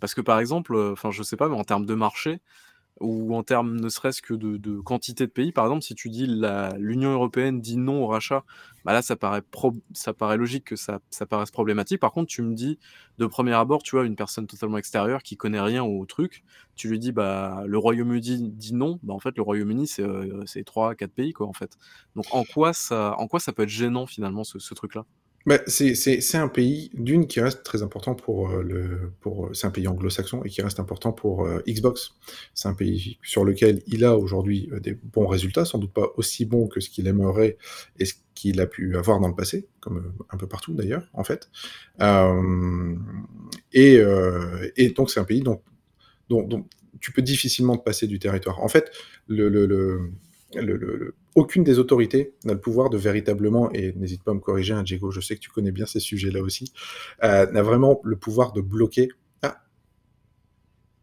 [0.00, 2.40] parce que par exemple, euh, enfin je sais pas, mais en termes de marché,
[3.00, 5.52] ou en termes ne serait-ce que de, quantité de pays.
[5.52, 6.26] Par exemple, si tu dis
[6.78, 8.44] l'Union européenne dit non au rachat,
[8.84, 9.42] bah là, ça paraît,
[10.36, 12.00] logique que ça, ça paraisse problématique.
[12.00, 12.78] Par contre, tu me dis
[13.18, 16.44] de premier abord, tu vois, une personne totalement extérieure qui connaît rien au truc,
[16.76, 20.42] tu lui dis, bah, le Royaume-Uni dit non, bah, en fait, le Royaume-Uni, c'est euh,
[20.46, 21.76] c'est trois, quatre pays, quoi, en fait.
[22.16, 23.16] Donc, en quoi ça,
[23.54, 25.04] peut être gênant, finalement, ce truc-là?
[25.46, 29.10] Bah, c'est un pays, d'une, qui reste très important pour euh, le.
[29.20, 32.12] pour C'est un pays anglo-saxon et qui reste important pour euh, Xbox.
[32.54, 36.08] C'est un pays sur lequel il a aujourd'hui euh, des bons résultats, sans doute pas
[36.18, 37.56] aussi bons que ce qu'il aimerait
[37.98, 41.08] et ce qu'il a pu avoir dans le passé, comme euh, un peu partout d'ailleurs,
[41.14, 41.48] en fait.
[42.02, 42.94] Euh,
[43.72, 45.62] et, euh, donc, c'est un pays dont,
[47.00, 48.62] tu peux difficilement te passer du territoire.
[48.62, 48.90] En fait,
[49.28, 54.74] le- aucune des autorités n'a le pouvoir de véritablement, et n'hésite pas à me corriger,
[54.74, 56.72] hein, Diego, je sais que tu connais bien ces sujets-là aussi,
[57.22, 59.08] euh, n'a vraiment le pouvoir de bloquer.
[59.42, 59.62] Ah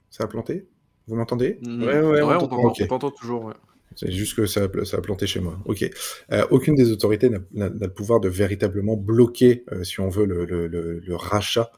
[0.10, 0.68] Ça a planté?
[1.08, 1.60] Vous m'entendez?
[1.62, 1.84] Mm.
[1.84, 2.48] Ouais, ouais, on on
[2.88, 3.12] t'entend.
[3.12, 3.46] toujours.
[3.46, 3.54] ouais.
[3.96, 5.58] C'est juste que ça a, ça a planté chez moi.
[5.66, 5.90] Ok.
[6.32, 7.40] Euh, aucune des autorités n'a
[7.70, 11.72] le pouvoir de véritablement bloquer, euh, si on veut, le, le- le- le rachat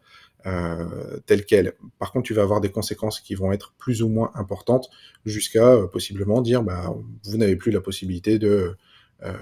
[0.46, 1.74] euh, tel quel.
[1.98, 4.90] Par contre, tu vas avoir des conséquences qui vont être plus ou moins importantes,
[5.26, 8.76] jusqu'à euh, possiblement dire, bah, vous n'avez plus la possibilité de
[9.24, 9.34] euh,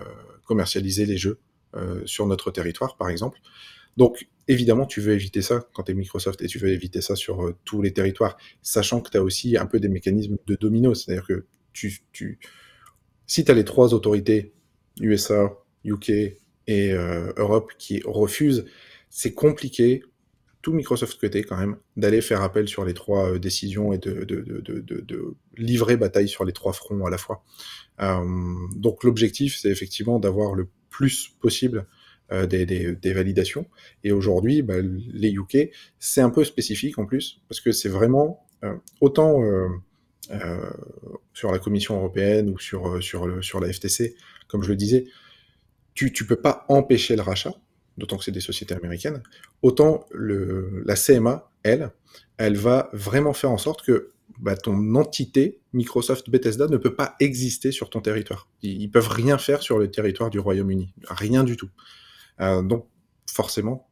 [0.45, 1.40] commercialiser les jeux
[1.76, 3.40] euh, sur notre territoire, par exemple.
[3.95, 7.15] Donc, évidemment, tu veux éviter ça quand tu es Microsoft et tu veux éviter ça
[7.15, 10.94] sur tous les territoires, sachant que tu as aussi un peu des mécanismes de domino,
[10.94, 14.53] c'est-à-dire que si tu as les trois autorités,
[14.99, 16.10] USA, UK
[16.68, 16.91] et
[17.38, 18.65] Europe, qui refusent,
[19.10, 20.03] c'est compliqué,
[20.73, 25.98] Microsoft côté quand même, d'aller faire appel sur les trois euh, décisions et de, livrer
[25.98, 27.44] bataille sur les trois fronts à la fois.
[28.02, 28.23] Euh,
[28.76, 31.88] donc l'objectif, c'est effectivement d'avoir le plus possible
[32.31, 33.65] euh, des, validations.
[34.03, 38.45] Et aujourd'hui, bah, les UK, c'est un peu spécifique en plus, parce que c'est vraiment
[39.02, 39.41] autant
[41.34, 44.15] sur la Commission européenne ou sur, sur la FTC,
[44.48, 45.06] comme je le disais,
[45.94, 47.53] tu ne peux pas empêcher le rachat,
[47.98, 49.22] d'autant que c'est des sociétés américaines,
[49.61, 51.91] autant la CMA, elle,
[52.38, 57.15] elle va vraiment faire en sorte que bah, ton entité Microsoft Bethesda ne peut pas
[57.19, 58.49] exister sur ton territoire.
[58.61, 61.69] Ils, ils peuvent rien faire sur le territoire du Royaume-Uni, rien du tout.
[62.40, 62.88] Euh, donc
[63.26, 63.88] forcément,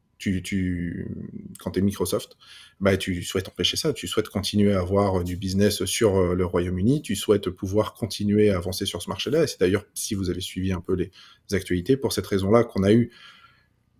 [1.60, 2.38] quand tu es Microsoft,
[2.80, 6.46] bah, tu souhaites empêcher ça, tu souhaites continuer à avoir du business sur euh, le
[6.46, 10.30] Royaume-Uni, tu souhaites pouvoir continuer à avancer sur ce marché-là, et c'est d'ailleurs, si vous
[10.30, 11.12] avez suivi un peu les
[11.52, 13.12] actualités, pour cette raison-là qu'on a eu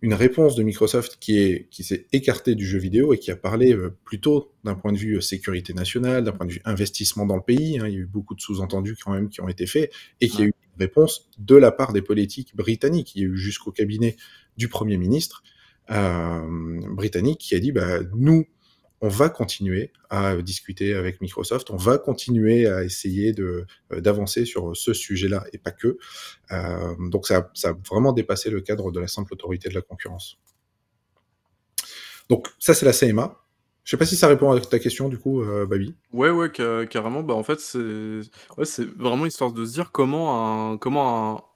[0.02, 3.36] une réponse de Microsoft qui est qui s'est écartée du jeu vidéo et qui a
[3.36, 7.26] parlé euh, plutôt d'un point de vue euh, sécurité nationale, d'un point de vue investissement
[7.26, 7.78] dans le pays.
[7.78, 7.86] hein.
[7.86, 10.42] il y a eu beaucoup de sous-entendus quand même qui ont été faits et qui
[10.42, 13.14] a eu une réponse de la part des politiques britanniques.
[13.16, 14.16] Il y a eu jusqu'au cabinet
[14.56, 15.42] du Premier ministre
[15.90, 16.40] euh,
[16.90, 18.44] britannique qui a dit bah, nous,
[19.00, 24.76] on va continuer à discuter avec Microsoft, on va continuer à essayer euh, d'avancer sur
[24.76, 25.98] ce sujet-là et pas que.
[26.52, 30.38] Euh, donc ça, a vraiment dépassé le cadre de la simple autorité de la concurrence.
[32.28, 33.42] Donc ça c'est la CMA.
[33.84, 35.94] Je sais pas si ça répond à ta question du coup, euh, Babi.
[36.12, 37.22] Ouais, ouais, ca- carrément.
[37.22, 38.20] Bah, en fait, c'est
[38.64, 40.76] c'est vraiment histoire de se dire comment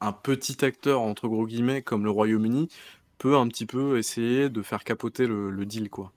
[0.01, 2.69] un petit acteur, entre gros guillemets, comme le Royaume-Uni,
[3.19, 6.13] peut un petit peu essayer de faire capoter le, le deal, quoi.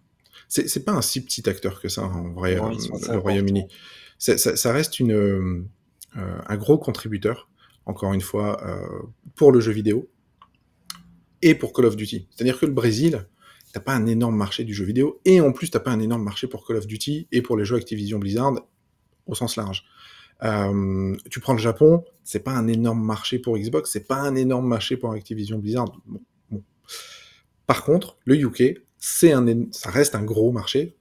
[0.53, 3.67] C'est pas un si petit acteur que ça en vrai, Non, assez le Royaume-Uni.
[4.19, 5.65] Ça, reste une, euh,
[6.15, 7.49] euh, un gros contributeur,
[7.85, 8.87] encore une fois, euh,
[9.35, 10.09] pour le jeu vidéo
[11.41, 12.27] et pour Call of Duty.
[12.29, 13.27] C'est-à-dire que le Brésil,
[13.73, 16.23] t'as pas un énorme marché du jeu vidéo, et en plus t'as pas un énorme
[16.23, 18.53] marché pour Call of Duty et pour les jeux Activision Blizzard
[19.25, 19.85] au sens large.
[20.43, 24.35] Euh, tu prends le Japon, c'est pas un énorme marché pour Xbox, c'est pas un
[24.35, 25.85] énorme marché pour Activision Blizzard.
[26.05, 26.21] Bon,
[26.51, 26.63] bon.
[27.65, 30.95] Par contre, le UK, c'est un, ça reste un gros marché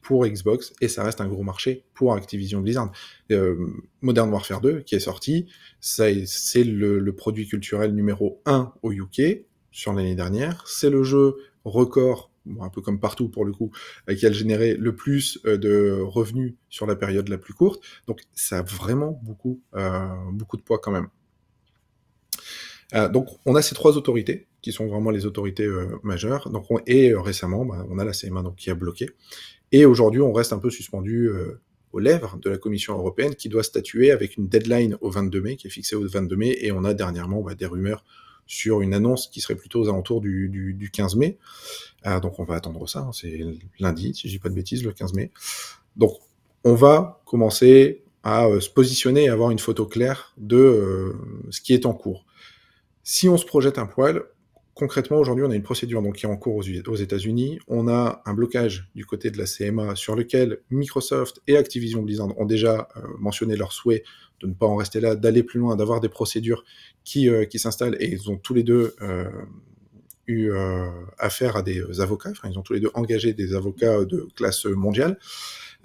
[0.00, 2.92] pour Xbox et ça reste un gros marché pour Activision Blizzard.
[3.32, 3.56] Euh,
[4.00, 5.48] Modern Warfare 2 qui est sorti,
[5.80, 6.14] c'est
[6.62, 10.62] le, le produit culturel numéro 1 au UK sur l'année dernière.
[10.68, 11.34] C'est le jeu
[11.64, 13.72] record, bon, un peu comme partout pour le coup,
[14.08, 17.82] euh, qui a généré le plus euh, de revenus sur la période la plus courte.
[18.06, 21.08] Donc ça a vraiment beaucoup, euh, beaucoup de poids quand même.
[22.94, 26.50] Euh, donc on a ces trois autorités qui sont vraiment les autorités euh, majeures.
[26.50, 29.10] Donc on- et euh, récemment, bah, on a la CMA donc qui a bloqué.
[29.72, 31.28] Et aujourd'hui, on reste un peu suspendu
[31.92, 35.56] aux lèvres de la Commission européenne qui doit statuer avec une deadline au 22 mai,
[35.56, 36.56] qui est fixée au 22 mai.
[36.60, 38.04] Et on a dernièrement bah, des rumeurs
[38.46, 41.36] sur une annonce qui serait plutôt aux alentours du, du, du 15 mai.
[42.22, 43.00] Donc on va attendre ça.
[43.00, 43.40] hein, C'est
[43.80, 45.32] lundi, si je dis pas de bêtises, le 15 mai.
[45.96, 46.12] Donc
[46.62, 51.12] on va commencer à se positionner et avoir une photo claire de
[51.50, 52.25] ce qui est en cours.
[53.08, 54.24] Si on se projette un poil,
[54.74, 57.60] concrètement, aujourd'hui, on a une procédure donc, qui est en cours aux, États-Unis.
[57.68, 62.36] On a un blocage du côté de la CMA sur lequel Microsoft et Activision Blizzard
[62.36, 64.02] ont déjà euh, mentionné leur souhait
[64.40, 66.64] de ne pas en rester là, d'aller plus loin, d'avoir des procédures
[67.04, 67.96] qui, euh, qui s'installent.
[68.00, 69.30] Et ils ont tous les deux euh,
[70.26, 70.50] eu
[71.20, 74.64] affaire à des avocats, enfin ils ont tous les deux engagé des avocats de classe
[74.64, 75.16] mondiale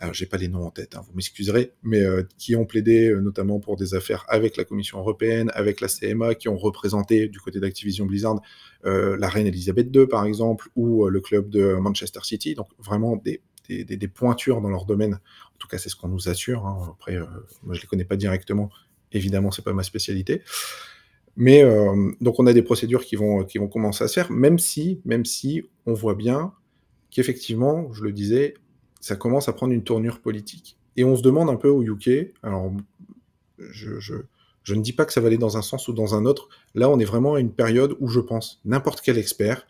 [0.01, 3.09] alors j'ai pas les noms en tête, hein, vous m'excuserez, mais euh, qui ont plaidé
[3.09, 7.27] euh, notamment pour des affaires avec la Commission européenne, avec la CMA, qui ont représenté
[7.27, 8.41] du côté d'Activision Blizzard
[8.85, 13.15] euh, la reine Elisabeth II par exemple, ou le club de Manchester City, donc vraiment
[13.15, 13.41] des,
[14.07, 15.13] pointures dans leur domaine.
[15.13, 16.65] En tout cas, c'est ce qu'on nous assure.
[16.65, 16.95] Hein.
[16.95, 17.17] Après,
[17.61, 18.71] moi je les connais pas directement,
[19.11, 20.41] évidemment, c'est pas ma spécialité.
[21.37, 21.63] Mais
[22.19, 24.99] donc on a des procédures qui vont qui vont commencer à se faire, même si
[25.05, 26.53] même si on voit bien
[27.11, 28.55] qu'effectivement, je le disais,
[29.01, 30.77] ça commence à prendre une tournure politique.
[30.95, 32.71] Et on se demande un peu au UK, alors
[33.57, 34.13] je,
[34.73, 36.89] ne dis pas que ça va aller dans un sens ou dans un autre, là
[36.89, 39.65] on est vraiment à une période où je pense n'importe quel expert,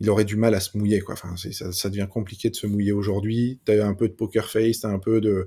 [0.00, 1.00] il aurait du mal à se mouiller.
[1.00, 1.14] Quoi.
[1.14, 4.50] Enfin, ça, ça devient compliqué de se mouiller aujourd'hui, tu as un peu de poker
[4.50, 5.46] face, tu as un peu de...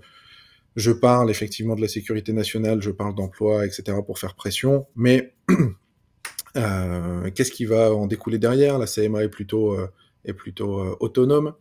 [0.75, 3.97] Je parle effectivement de la sécurité nationale, je parle d'emploi, etc.
[4.05, 5.33] pour faire pression, mais
[6.55, 8.77] euh, qu'est-ce qui va en découler derrière?
[8.77, 9.87] La CMA est plutôt, euh,
[10.23, 11.53] est plutôt euh, autonome.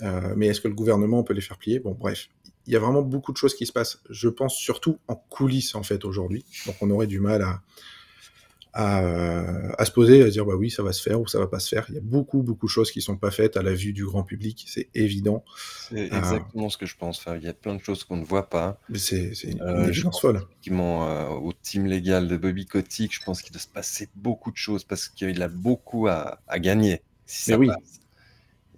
[0.00, 1.78] Euh, mais est-ce que le gouvernement peut les faire plier?
[1.78, 2.28] Bon, bref,
[2.66, 4.00] il y a vraiment beaucoup de choses qui se passent.
[4.08, 6.44] Je pense surtout en coulisses en fait aujourd'hui.
[6.66, 7.60] Donc on aurait du mal à,
[8.72, 11.38] à, euh, à, se poser, à dire bah oui, ça va se faire ou ça
[11.38, 11.86] va pas se faire.
[11.88, 14.04] Il y a beaucoup beaucoup de choses qui sont pas faites à la vue du
[14.04, 15.44] grand public, c'est évident.
[15.90, 17.18] C'est exactement euh, ce que je pense.
[17.18, 18.78] Enfin, il y a plein de choses qu'on ne voit pas.
[18.94, 19.90] C'est une euh.
[19.90, 24.50] Effectivement, euh, au team légal de Bobby Kotick, je pense qu'il doit se passer beaucoup
[24.50, 27.02] de choses parce qu'il a beaucoup à, à gagner.
[27.26, 27.66] Si Mais oui.
[27.66, 28.01] Passe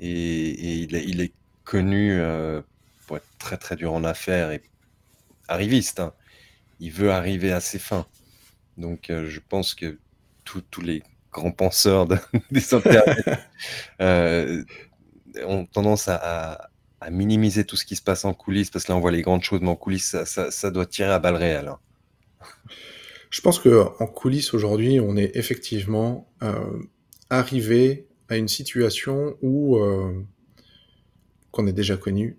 [0.01, 1.33] et, et il, est, il, est,
[1.65, 2.61] connu euh,
[3.07, 4.61] pour être très très dur en affaires et
[5.49, 6.01] arriviste.
[6.01, 6.13] Hein.
[6.79, 8.07] Il veut arriver à ses fins.
[8.77, 9.99] Donc euh, je pense que
[10.45, 11.03] tous les
[11.33, 12.19] grands penseurs de,
[12.51, 13.39] des internets
[14.03, 14.63] euh,
[15.47, 18.93] ont tendance à, à, à, minimiser tout ce qui se passe en coulisses parce que
[18.93, 21.19] là on voit les grandes choses, mais en coulisses ça, ça, ça doit tirer à
[21.19, 21.69] balles réelles.
[21.69, 21.79] Hein.
[23.35, 26.79] Je pense que en coulisses aujourd'hui, on est effectivement euh,
[27.31, 30.13] arrivé à une situation où euh,
[31.51, 32.39] qu'on est déjà connu,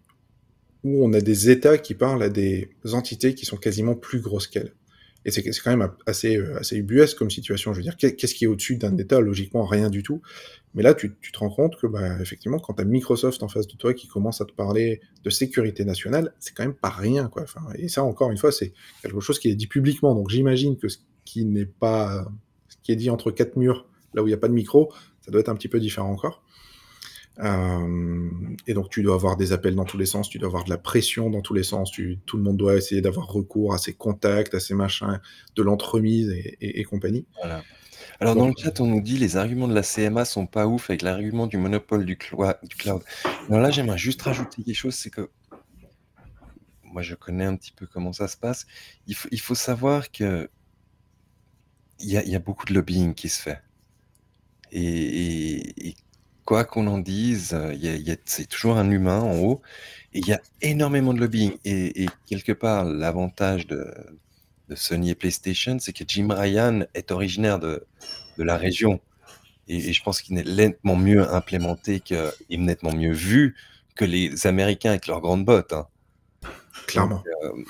[0.83, 4.47] où on a des États qui parlent à des entités qui sont quasiment plus grosses
[4.47, 4.73] qu'elles.
[5.25, 7.73] Et c'est quand même assez, euh, assez ubuesque comme situation.
[7.73, 9.19] Je veux dire, qu'est-ce qui est au-dessus d'un État?
[9.19, 10.21] Logiquement, rien du tout.
[10.75, 13.47] Mais là, tu, tu te rends compte que, bah, effectivement, quand tu as Microsoft en
[13.47, 16.91] face de toi qui commence à te parler de sécurité nationale, c'est quand même pas
[16.91, 17.27] rien.
[17.27, 17.45] Quoi.
[17.75, 20.13] Et ça, encore une fois, c'est quelque chose qui est dit publiquement.
[20.13, 22.27] Donc j'imagine que ce qui n'est pas.
[22.69, 24.93] Ce qui est dit entre quatre murs, là où il n'y a pas de micro,
[25.25, 26.43] ça doit être un petit peu différent encore.
[27.39, 28.29] Euh,
[28.65, 30.69] et donc tu dois avoir des appels dans tous les sens, tu dois avoir de
[30.69, 33.93] la pression dans tous les sens, tout le monde doit essayer d'avoir recours à ses
[33.93, 35.19] contacts, à ses machins,
[35.55, 37.25] de l'entremise et, compagnie.
[38.21, 40.89] Alors dans le chat, on nous dit les arguments de la CMA sont pas ouf
[40.89, 43.01] avec l'argument du monopole du, clo du cloud.
[43.49, 45.29] Alors là, j'aimerais juste rajouter quelque chose, c'est que
[46.83, 48.65] moi je connais un petit peu comment ça se passe.
[49.07, 50.49] Il faut, savoir que
[51.99, 53.59] il y, y a beaucoup de lobbying qui se fait.
[54.75, 55.95] Et, et, et
[56.43, 57.57] quoi qu'on en dise,
[58.25, 59.61] c'est toujours un humain en haut.
[60.13, 61.53] Et il y a énormément de lobbying.
[61.63, 63.93] Et, et quelque part, l'avantage de,
[64.67, 67.85] de, Sony et PlayStation, c'est que Jim Ryan est originaire de,
[68.37, 68.99] de la région.
[69.69, 73.55] Et, et je pense qu'il est nettement mieux implémenté que, et nettement mieux vu
[73.95, 75.71] que les Américains avec leurs grandes bottes.
[75.71, 75.87] Hein.
[76.85, 77.23] Clairement.
[77.43, 77.63] Euh,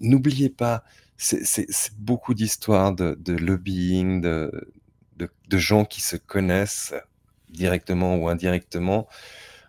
[0.00, 0.84] N'oubliez pas,
[1.16, 1.66] c'est
[1.98, 4.70] beaucoup d'histoires de, de, lobbying, de,
[5.16, 6.94] de, gens qui se connaissent
[7.48, 9.08] directement ou indirectement.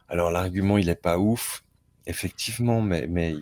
[0.09, 1.63] Alors l'argument, il n'est pas ouf,
[2.05, 3.07] effectivement, mais...
[3.07, 3.35] mais...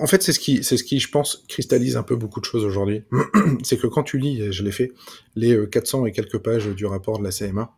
[0.00, 2.64] En fait, c'est ce, qui, ce qui, je pense, cristallise un peu beaucoup de choses
[2.64, 3.04] aujourd'hui.
[3.62, 4.92] c'est que quand tu lis, je l'ai fait,
[5.36, 7.72] les 400 et quelques pages du rapport de la CMA,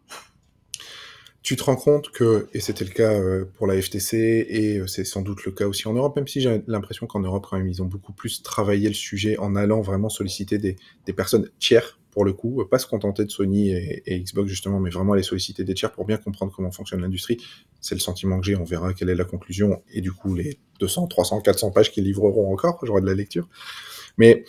[1.42, 4.86] tu te rends compte que, et c'était le cas euh, pour la FTC, et euh,
[4.86, 7.56] c'est sans doute le cas aussi en Europe, même si j'ai l'impression qu'en Europe, quand
[7.56, 10.76] même, ils ont beaucoup plus travaillé le sujet en allant vraiment solliciter des,
[11.14, 14.90] personnes tiers, pour le coup, pas se contenter de Sony et, et, Xbox justement, mais
[14.90, 17.38] vraiment aller solliciter des tiers pour bien comprendre comment fonctionne l'industrie.
[17.80, 20.58] C'est le sentiment que j'ai, on verra quelle est la conclusion, et du coup, les
[20.80, 23.48] 200, 300, 400 pages qu'ils livreront encore, j'aurai de la lecture.
[24.18, 24.44] Mais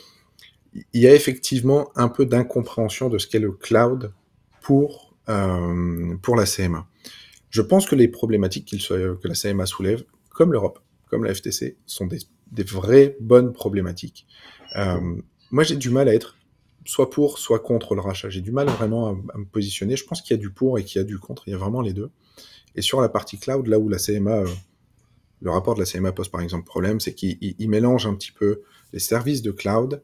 [0.94, 4.14] il y a effectivement un peu d'incompréhension de ce qu'est le cloud
[4.62, 6.86] pour euh, pour la CMA.
[7.50, 10.80] Je pense que les problématiques que la CMA soulève, comme l'Europe,
[11.10, 14.28] comme la FTC, sont des, vraies bonnes problématiques.
[14.76, 15.00] Euh,
[15.52, 16.38] moi, j'ai du mal à être
[16.86, 18.30] soit pour, soit contre le rachat.
[18.30, 19.96] J'ai du mal vraiment à, me positionner.
[19.96, 21.44] Je pense qu'il y a du pour et qu'il y a du contre.
[21.48, 22.10] Il y a vraiment les deux.
[22.76, 24.48] Et sur la partie cloud, là où la CMA, euh,
[25.42, 28.62] le rapport de la CMA pose par exemple problème, c'est qu'il mélange un petit peu
[28.94, 30.02] les services de cloud,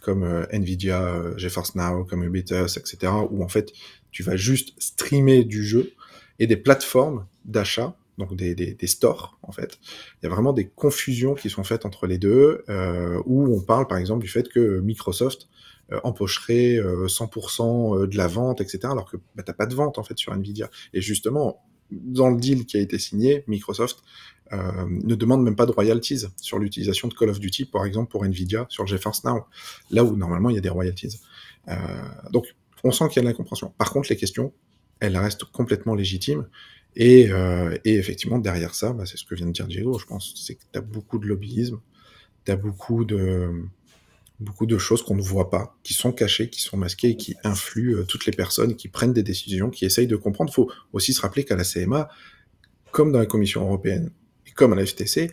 [0.00, 3.72] comme euh, Nvidia, euh, GeForce Now, comme Ubisoft, etc., où en fait,
[4.10, 5.92] tu vas juste streamer du jeu
[6.38, 9.78] et des plateformes d'achat, donc des, des, des, stores, en fait.
[10.16, 13.60] Il y a vraiment des confusions qui sont faites entre les deux, euh, où on
[13.60, 15.48] parle, par exemple, du fait que Microsoft
[15.92, 20.02] euh, empocherait 100% de la vente, etc., alors que bah, t'as pas de vente, en
[20.02, 20.68] fait, sur Nvidia.
[20.92, 24.02] Et justement, dans le deal qui a été signé, Microsoft
[24.52, 28.10] euh, ne demande même pas de royalties sur l'utilisation de Call of Duty, par exemple
[28.10, 29.44] pour Nvidia sur GeForce Now,
[29.90, 31.20] là où normalement il y a des royalties.
[31.68, 31.74] Euh,
[32.32, 32.46] donc
[32.84, 33.74] on sent qu'il y a de l'incompréhension.
[33.76, 34.52] Par contre, les questions,
[35.00, 36.46] elles restent complètement légitimes.
[36.96, 40.34] Et, euh, effectivement, derrière ça, bah, c'est ce que vient de dire Diego, je pense,
[40.36, 41.80] c'est que tu as beaucoup de lobbyisme,
[42.44, 43.50] tu as beaucoup de,
[44.40, 47.36] beaucoup de choses qu'on ne voit pas, qui sont cachées, qui sont masquées et qui
[47.44, 50.50] influent toutes les personnes qui prennent des décisions, qui essayent de comprendre.
[50.50, 52.08] Il faut aussi se rappeler qu'à la CMA,
[52.90, 54.10] comme dans la Commission européenne
[54.58, 55.32] comme à la FTC,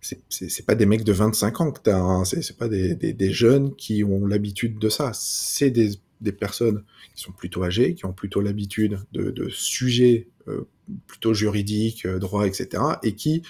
[0.00, 3.32] c'est pas des mecs de 25 ans que t'as, hein, c'est pas des, des, des,
[3.32, 5.10] jeunes qui ont l'habitude de ça.
[5.14, 5.90] C'est des,
[6.20, 6.84] des, personnes
[7.16, 10.68] qui sont plutôt âgées, qui ont plutôt l'habitude de, de, sujets euh,
[11.06, 13.42] plutôt juridiques, euh, droits, etc., et qui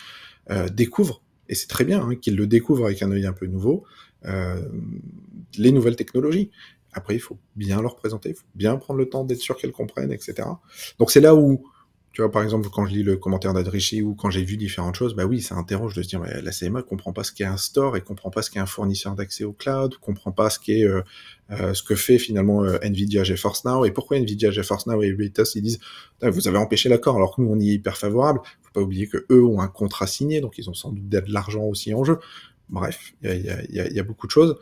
[0.51, 3.47] euh, découvrent, et c'est très bien hein, qu'ils le découvrent avec un œil un peu
[3.47, 3.85] nouveau,
[4.25, 4.61] euh,
[5.57, 6.51] les nouvelles technologies.
[6.93, 9.73] Après, il faut bien leur présenter, il faut bien prendre le temps d'être sûr qu'elles
[9.73, 10.49] comprennent, etc.
[10.99, 11.67] Donc c'est là où,
[12.13, 14.97] tu vois, par exemple, quand je lis le commentaire d'Adrichi ou quand j'ai vu différentes
[14.97, 17.45] choses, bah oui, ça interroge de se dire, bah, la CMA comprend pas ce qu'est
[17.45, 20.59] un store et comprend pas ce qu'est un fournisseur d'accès au cloud, comprend pas ce
[20.59, 21.03] qu'est euh,
[21.51, 25.13] euh, ce que fait finalement euh, Nvidia GeForce Now et pourquoi Nvidia GeForce Now et
[25.13, 25.81] Retas ils disent,
[26.21, 28.41] vous avez empêché l'accord alors que nous on y est hyper favorable.
[28.63, 31.23] Faut pas oublier que eux ont un contrat signé, donc ils ont sans doute de
[31.29, 32.19] l'argent aussi en jeu.
[32.69, 34.59] Bref, il y a, y, a, y a, beaucoup de choses.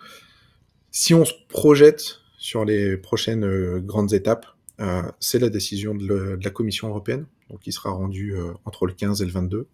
[0.93, 4.47] Si on se projette sur les prochaines euh, grandes étapes,
[5.21, 9.23] c'est la décision de, la Commission européenne, donc qui sera rendue euh, entre le 15
[9.23, 9.69] et le 22.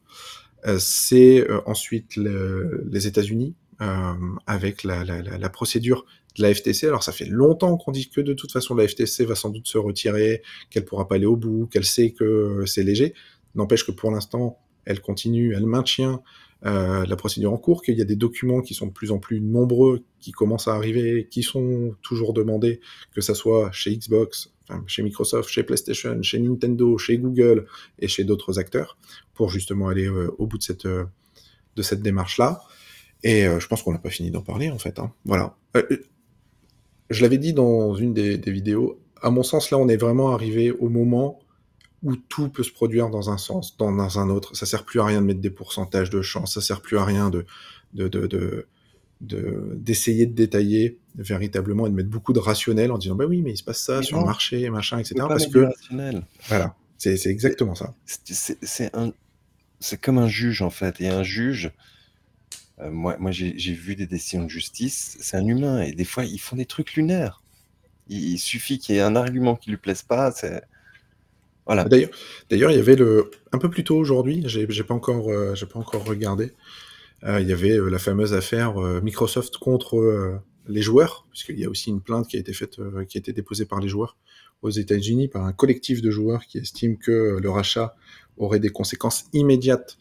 [0.66, 3.54] Euh, c'est euh, ensuite le, les États-Unis
[4.46, 6.04] avec la, procédure
[6.36, 6.86] de la FTC.
[6.86, 9.66] Alors ça fait longtemps qu'on dit que de toute façon la FTC va sans doute
[9.66, 13.12] se retirer, qu'elle pourra pas aller au bout, qu'elle sait que c'est léger.
[13.56, 16.22] N'empêche que pour l'instant, elle continue, elle maintient
[16.62, 19.40] la procédure en cours, qu'il y a des documents qui sont de plus en plus
[19.40, 22.78] nombreux, qui commencent à arriver, qui sont toujours demandés,
[23.12, 24.51] que ça soit chez Xbox,
[24.86, 27.66] chez Microsoft, chez PlayStation, chez Nintendo, chez Google
[27.98, 28.96] et chez d'autres acteurs,
[29.34, 31.04] pour justement aller euh, au bout de cette, euh,
[31.76, 32.62] de cette démarche-là.
[33.22, 34.98] Et euh, je pense qu'on n'a pas fini d'en parler, en fait.
[34.98, 35.12] Hein.
[35.24, 35.56] Voilà.
[37.10, 40.70] Je l'avais dit dans une des, vidéos, à mon sens, là, on est vraiment arrivé
[40.72, 41.38] au moment
[42.02, 44.56] où tout peut se produire dans un sens, dans, un autre.
[44.56, 47.04] Ça sert plus à rien de mettre des pourcentages de chance, ça sert plus à
[47.04, 47.46] rien de,
[47.94, 48.66] de, de
[49.22, 53.52] d'essayer de, détailler véritablement et de mettre beaucoup de rationnel en disant bah oui mais
[53.52, 56.24] il se passe ça mais sur non, le marché machin etc parce que rationnel.
[56.48, 59.12] voilà c'est, c'est exactement ça c'est, un
[59.78, 61.70] c'est comme un juge en fait et un juge
[62.80, 66.24] euh, moi, moi j'ai, vu des décisions de justice c'est un humain et des fois
[66.24, 67.42] ils font des trucs lunaires
[68.08, 70.62] il, il suffit qu'il y ait un argument qui lui plaise pas c'est
[71.66, 71.84] voilà.
[71.84, 72.10] D'ailleurs,
[72.50, 75.54] d'ailleurs, il y avait le un peu plus tôt aujourd'hui, j'ai, j'ai pas encore, euh,
[75.54, 76.52] j'ai pas encore regardé.
[77.24, 81.58] Euh, il y avait euh, la fameuse affaire euh, Microsoft contre euh, les joueurs, puisqu'il
[81.58, 83.80] y a aussi une plainte qui a été faite, euh, qui a été déposée par
[83.80, 84.16] les joueurs
[84.62, 87.96] aux États-Unis par un collectif de joueurs qui estime que le rachat
[88.36, 89.98] aurait des conséquences immédiates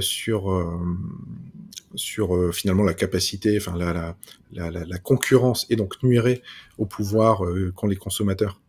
[0.00, 0.80] sur
[1.94, 4.16] sur finalement la capacité, enfin la,
[4.52, 6.42] la, la, la, concurrence et donc nuirait
[6.76, 7.42] au pouvoir
[7.76, 8.60] qu'ont les consommateurs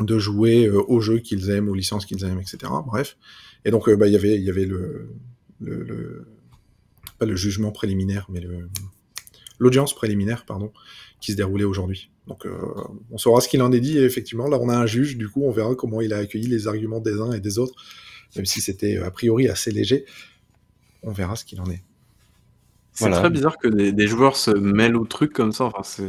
[0.00, 2.72] de jouer euh, aux jeux qu'ils aiment, aux licences qu'ils aiment, etc.
[2.86, 3.16] Bref.
[3.64, 5.10] Et donc, euh, bah, y avait, il y avait le,
[5.60, 6.26] le, le,
[7.18, 8.40] pas le jugement préliminaire, mais
[9.58, 10.72] l'audience préliminaire, pardon,
[11.20, 12.10] qui se déroulait aujourd'hui.
[12.26, 12.58] Donc, euh,
[13.10, 13.98] on saura ce qu'il en est dit.
[13.98, 15.16] Et effectivement, là, on a un juge.
[15.16, 17.74] Du coup, on verra comment il a accueilli les arguments des uns et des autres,
[18.36, 20.04] même si c'était a priori assez léger.
[21.02, 21.82] On verra ce qu'il en est.
[22.92, 23.20] C'est voilà.
[23.20, 25.64] très bizarre que des, des, joueurs se mêlent au truc comme ça.
[25.64, 26.02] Enfin, c'est...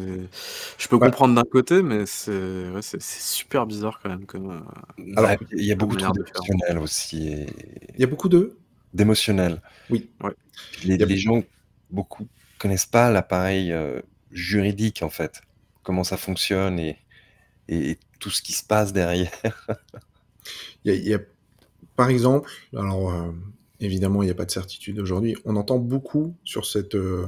[0.80, 1.06] Je peux ouais.
[1.06, 2.32] comprendre d'un côté, mais c'est...
[2.32, 4.26] Ouais, super bizarre quand même.
[4.26, 7.28] Comme, euh, Alors, il y a beaucoup d'émotionnel aussi.
[7.28, 7.46] Et...
[7.94, 8.56] Il y a beaucoup de
[8.92, 9.62] d'émotionnel.
[9.92, 10.10] Oui.
[10.24, 10.34] Ouais.
[10.84, 11.44] Les, les, gens,
[11.90, 12.28] beaucoup,
[12.58, 15.42] connaissent pas l'appareil euh, juridique, en fait.
[15.84, 16.98] Comment ça fonctionne et,
[17.68, 19.32] et, et, tout ce qui se passe derrière.
[20.84, 21.20] il, y a, il y a,
[21.96, 23.14] par exemple, alors...
[23.14, 23.32] Euh
[23.80, 25.36] évidemment, il n'y a pas de certitude aujourd'hui.
[25.46, 27.28] On entend beaucoup sur cette, euh,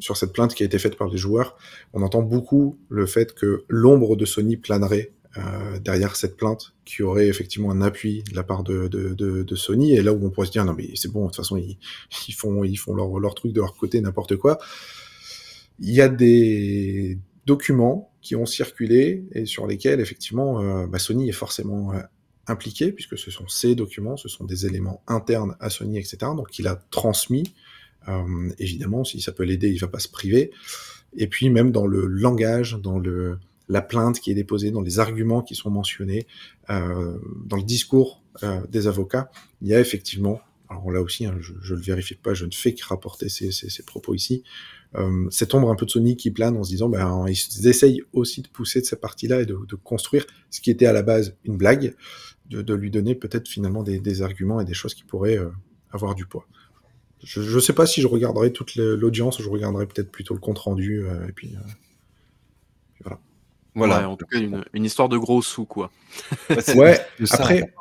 [0.00, 1.56] sur cette plainte qui a été faite par les joueurs,
[1.92, 7.02] on entend beaucoup le fait que l'ombre de Sony planerait euh, derrière cette plainte, qui
[7.02, 10.24] aurait effectivement un appui de la part de, de, de, de Sony, et là où
[10.24, 11.78] on pourrait se dire, non mais c'est bon, de toute façon, ils,
[12.28, 14.58] ils font, ils font leur, leur truc de leur côté, n'importe quoi.
[15.78, 21.28] Il y a des documents qui ont circulé et sur lesquels, effectivement, euh, bah Sony
[21.28, 22.00] est forcément euh,
[22.46, 26.18] impliqué, puisque ce sont ces documents, ce sont des éléments internes à Sony, etc.
[26.36, 27.54] Donc il a transmis
[28.58, 30.50] évidemment, si ça peut l'aider, il va pas se priver.
[31.16, 33.38] Et puis même dans le langage, dans le
[33.68, 36.26] la plainte qui est déposée, dans les arguments qui sont mentionnés,
[36.70, 39.30] euh, dans le discours euh, des avocats,
[39.62, 42.52] il y a effectivement, alors là aussi, hein, je ne le vérifie pas, je ne
[42.52, 44.44] fais que rapporter ces, ces, ces propos ici,
[44.94, 48.02] euh, cette ombre un peu de Sony qui plane en se disant, ben, ils essayent
[48.12, 51.02] aussi de pousser de cette partie-là et de, de, construire ce qui était à la
[51.02, 51.94] base une blague,
[52.48, 55.50] de, de lui donner peut-être finalement des, des, arguments et des choses qui pourraient euh,
[55.90, 56.46] avoir du poids.
[57.22, 60.58] Je ne sais pas si je regarderai toute l'audience, je regarderai peut-être plutôt le compte
[60.58, 61.70] rendu, euh, et puis, euh.
[63.76, 64.00] Voilà.
[64.00, 65.90] Ouais, en tout cas, une, une, histoire de gros sous, quoi.
[66.74, 66.98] ouais,
[67.30, 67.72] après,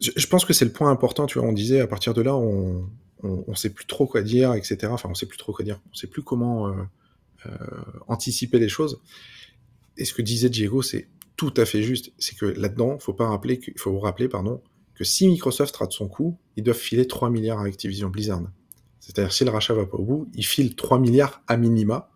[0.00, 2.22] je, je, pense que c'est le point important, tu vois, on disait, à partir de
[2.22, 2.88] là, on,
[3.24, 4.78] on, on sait plus trop quoi dire, etc.
[4.90, 6.72] Enfin, on sait plus trop quoi dire, on sait plus comment euh,
[7.46, 7.50] euh,
[8.06, 9.00] anticiper les choses.
[9.96, 12.12] Et ce que disait Diego, c'est tout à fait juste.
[12.18, 14.62] C'est que là-dedans, faut pas rappeler, il faut vous rappeler, pardon,
[14.94, 18.42] que si Microsoft rate son coup, ils doivent filer 3 milliards à Activision Blizzard.
[19.00, 22.10] C'est-à-dire, si le rachat va pas au bout, ils filent 3 milliards à minima,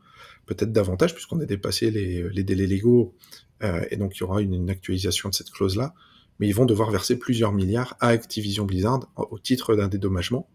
[0.47, 3.15] peut-être davantage, puisqu'on a dépassé les, les délais légaux,
[3.63, 5.95] euh, et donc il y aura une, une actualisation de cette clause-là,
[6.39, 10.49] mais ils vont devoir verser plusieurs milliards à Activision Blizzard au titre d'un dédommagement.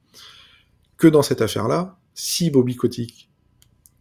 [0.98, 3.30] Que dans cette affaire-là, si Bobby Kotick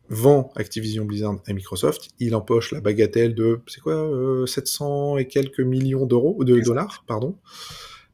[0.09, 5.27] vend Activision Blizzard à Microsoft, il empoche la bagatelle de, c'est quoi, euh, 700 et
[5.27, 7.37] quelques millions d'euros, de dollars, pardon,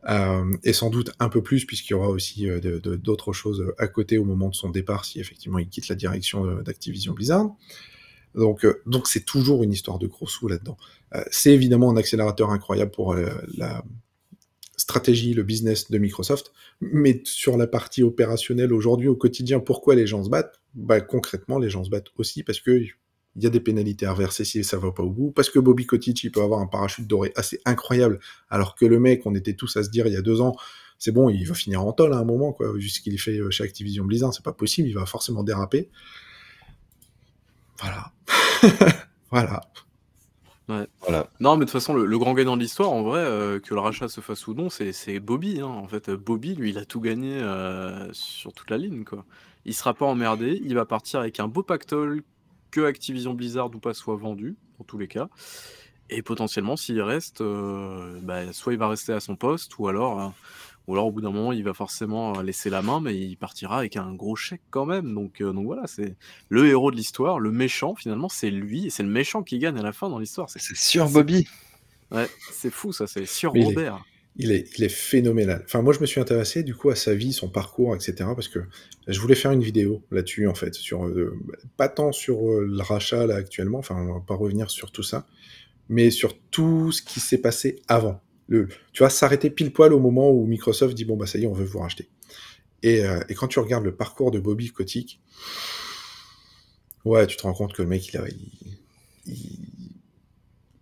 [0.08, 2.60] euh, et sans doute un peu plus puisqu'il y aura aussi euh,
[2.96, 6.44] d'autres choses à côté au moment de son départ si effectivement il quitte la direction
[6.44, 7.50] euh, d'Activision Blizzard.
[8.34, 10.78] Donc, donc c'est toujours une histoire de gros sous là-dedans.
[11.30, 13.84] C'est évidemment un accélérateur incroyable pour la
[14.78, 16.50] stratégie, le business de Microsoft,
[16.80, 20.62] mais sur la partie opérationnelle aujourd'hui, au quotidien, pourquoi les gens se battent?
[20.74, 22.82] Bah, Concrètement, les gens se battent aussi parce que
[23.36, 25.58] il y a des pénalités à reverser si ça va pas au bout, parce que
[25.58, 29.34] Bobby Kotick, il peut avoir un parachute doré assez incroyable, alors que le mec, on
[29.34, 30.54] était tous à se dire il y a deux ans,
[30.98, 33.38] c'est bon, il va finir en tol à un moment, quoi, vu ce qu'il fait
[33.38, 35.88] euh, chez Activision Blizzard, c'est pas possible, il va forcément déraper.
[37.80, 38.12] Voilà.
[39.30, 39.60] voilà.
[40.68, 40.86] Ouais.
[41.00, 41.28] Voilà.
[41.40, 43.74] Non, mais de toute façon, le, le grand gagnant de l'histoire, en vrai, euh, que
[43.74, 45.60] le rachat se fasse ou non, c'est Bobby.
[45.60, 45.66] Hein.
[45.66, 49.04] En fait, Bobby, lui, il a tout gagné euh, sur toute la ligne.
[49.04, 49.24] Quoi.
[49.64, 50.60] Il sera pas emmerdé.
[50.64, 52.22] Il va partir avec un beau pactole
[52.72, 55.28] que Activision Blizzard ou pas soit vendu, dans tous les cas.
[56.10, 60.34] Et potentiellement, s'il reste, euh, bah, soit il va rester à son poste, ou alors
[60.88, 63.78] ou alors au bout d'un moment il va forcément laisser la main, mais il partira
[63.78, 65.14] avec un gros chèque quand même.
[65.14, 66.16] Donc, euh, donc voilà, c'est
[66.48, 69.78] le héros de l'histoire, le méchant finalement, c'est lui, et c'est le méchant qui gagne
[69.78, 70.50] à la fin dans l'histoire.
[70.50, 71.46] C'est sur Bobby.
[72.10, 74.04] Ouais, c'est fou ça, c'est sur mais Robert.
[74.36, 75.62] Il est, phénoménal.
[75.66, 78.14] Enfin, moi je me suis intéressé du coup à sa vie, son parcours, etc.
[78.34, 78.60] Parce que
[79.06, 81.38] je voulais faire une vidéo là-dessus en fait, sur euh,
[81.76, 85.02] pas tant sur euh, le rachat là actuellement, enfin on va pas revenir sur tout
[85.02, 85.26] ça,
[85.90, 89.98] mais sur tout ce qui s'est passé avant le, tu vois, s'arrêter pile poil au
[89.98, 92.08] moment où Microsoft dit bon bah ça y est, on veut vous racheter.
[92.82, 95.20] Et, euh, quand tu regardes le parcours de Bobby Kotick,
[97.04, 98.78] ouais, tu te rends compte que le mec il a, il,
[99.26, 99.81] il,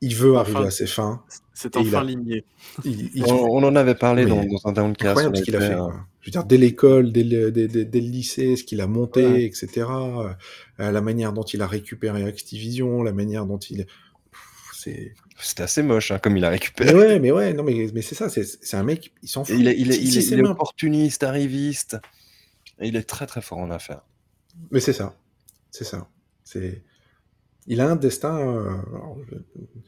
[0.01, 1.23] il veut enfin, arriver à ses fins.
[1.55, 2.45] C'est enfin ligné.
[2.85, 5.11] on, on, en avait parlé dans, dans, un downcast.
[5.11, 5.77] Incroyable ce qu'il a fait.
[5.77, 6.07] Quoi.
[6.21, 8.87] Je veux dire, dès l'école, dès, le, dès, dès, dès le lycée, ce qu'il a
[8.87, 9.45] monté, ouais.
[9.45, 9.87] etc.
[9.89, 10.33] Euh,
[10.79, 13.87] la manière dont il a récupéré Activision, la manière dont il
[14.73, 16.93] c'est c'était assez moche hein, comme il a récupéré.
[16.93, 19.57] Mais ouais, mais ouais, non, mais, mais c'est ça, c'est un mec, il s'en fout.
[19.59, 21.97] Il est, il est, il est, il est opportuniste, arriviste.
[22.79, 24.03] Et il est très très fort en affaires.
[24.71, 25.15] Mais c'est ça,
[25.71, 26.09] c'est ça.
[26.45, 26.83] C'est,
[27.71, 28.85] il a un destin.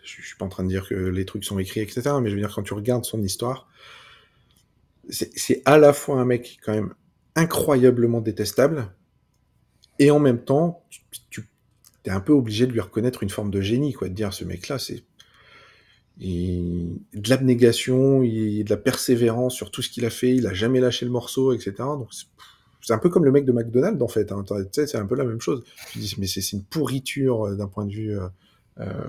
[0.05, 2.03] Je, suis pas en train de dire que les trucs sont écrits, etc.
[2.23, 3.69] Mais je veux dire quand tu regardes son histoire,
[5.11, 6.95] c'est à la fois un mec quand même
[7.35, 8.93] incroyablement détestable,
[9.99, 10.85] et en même temps,
[11.29, 11.49] tu,
[12.05, 14.45] t'es un peu obligé de lui reconnaître une forme de génie, quoi, de dire ce
[14.45, 15.03] mec-là, c'est
[16.19, 18.63] de l'abnégation, il...
[18.63, 21.53] de la persévérance sur tout ce qu'il a fait, il a jamais lâché le morceau,
[21.53, 21.75] etc.
[21.79, 22.11] Donc
[22.83, 24.45] c'est un peu comme le mec de McDonald's en fait, hein.
[24.47, 25.65] tu sais, c'est un peu la même chose.
[25.93, 28.27] Tu dis mais c'est une pourriture euh, d'un point de vue euh,
[28.81, 29.09] euh,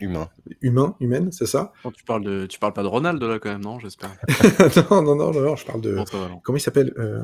[0.00, 0.28] humain,
[0.60, 1.72] humain, humaine, c'est ça?
[1.84, 4.10] Oh, tu parles de, tu parles pas de Ronald là quand même, non J'espère.
[4.90, 5.94] non, non, non, non, je parle de.
[5.94, 6.04] Bon,
[6.42, 7.22] comment il s'appelle euh,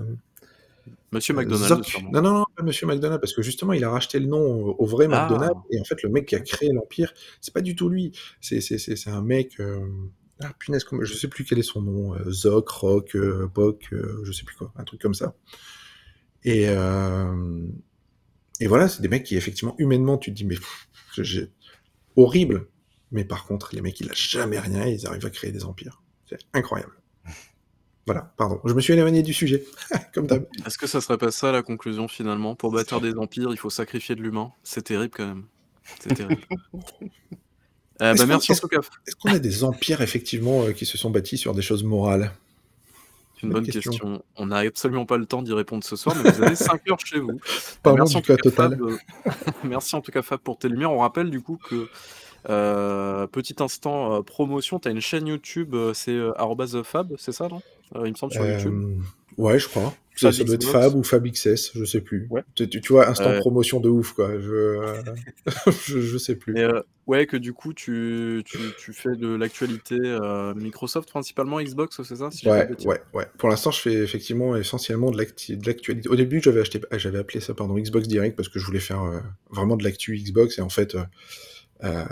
[1.12, 1.84] Monsieur McDonald.
[2.12, 4.76] Non, non, non, pas Monsieur McDonald, parce que justement, il a racheté le nom au,
[4.78, 5.22] au vrai ah.
[5.22, 8.12] McDonald, et en fait, le mec qui a créé l'Empire, c'est pas du tout lui.
[8.40, 8.60] C'est
[9.08, 9.58] un mec.
[9.58, 9.80] Euh...
[10.42, 12.14] Ah, punaise, je sais plus quel est son nom.
[12.14, 15.34] Euh, Zoc, Rock, euh, Boc, euh, je sais plus quoi, un truc comme ça.
[16.44, 17.66] Et, euh,
[18.60, 20.56] et voilà, c'est des mecs qui, effectivement, humainement, tu te dis, mais
[21.18, 21.50] j'ai
[22.16, 22.68] horrible.
[23.12, 25.64] Mais par contre, les mecs, ils lâchent jamais rien et ils arrivent à créer des
[25.64, 26.02] empires.
[26.28, 26.92] C'est incroyable.
[28.06, 28.60] Voilà, pardon.
[28.64, 29.64] Je me suis éloigné du sujet,
[30.14, 30.44] comme d'hab.
[30.66, 32.56] Est-ce que ça serait pas ça la conclusion finalement?
[32.56, 34.50] Pour bâtir des empires, il faut sacrifier de l'humain.
[34.64, 35.44] C'est terrible quand même.
[36.00, 36.42] C'est terrible.
[38.02, 38.80] euh, bah, merci en tout cas.
[39.06, 42.32] Est-ce qu'on a des empires effectivement euh, qui se sont bâtis sur des choses morales?
[43.40, 43.90] C'est une Bonne bonne question.
[43.92, 44.22] question.
[44.36, 47.00] On n'a absolument pas le temps d'y répondre ce soir, mais vous avez 5 heures
[47.02, 47.40] chez vous.
[47.82, 48.70] Pardon Merci en tout cas total.
[48.72, 48.98] Fab, heu,
[49.64, 50.92] merci en tout cas Fab pour tes lumières.
[50.92, 51.88] On rappelle du coup que,
[52.50, 57.48] heu, petit instant, heu, promotion, tu as une chaîne YouTube, c'est, arobase @fab, c'est ça,
[57.48, 57.62] non?
[58.04, 59.00] Il me semble sur YouTube?
[59.38, 59.94] Ouais, je crois.
[60.20, 60.64] Ça doit être.
[60.64, 62.26] Fab ou Fab XS, je sais plus.
[62.30, 62.42] Ouais.
[62.54, 64.38] Tu vois, instant Heu promotion de ouf, quoi.
[64.38, 65.02] Je, heu,
[65.86, 66.56] je je sais plus.
[66.58, 69.98] Et heu, ouais, que du coup tu tu tu fais de l'actualité,
[70.56, 72.30] Microsoft principalement, Xbox, c'est ça?
[72.30, 73.26] Si Ouais, ouais, ouais.
[73.38, 76.08] Pour l'instant, je fais effectivement essentiellement de l'actualité.
[76.08, 79.02] Au début, j'avais acheté j'avais appelé ça, pardon, Xbox Direct parce que je voulais faire,
[79.50, 80.96] vraiment de l'actu Xbox et en fait,
[81.84, 82.04] heu,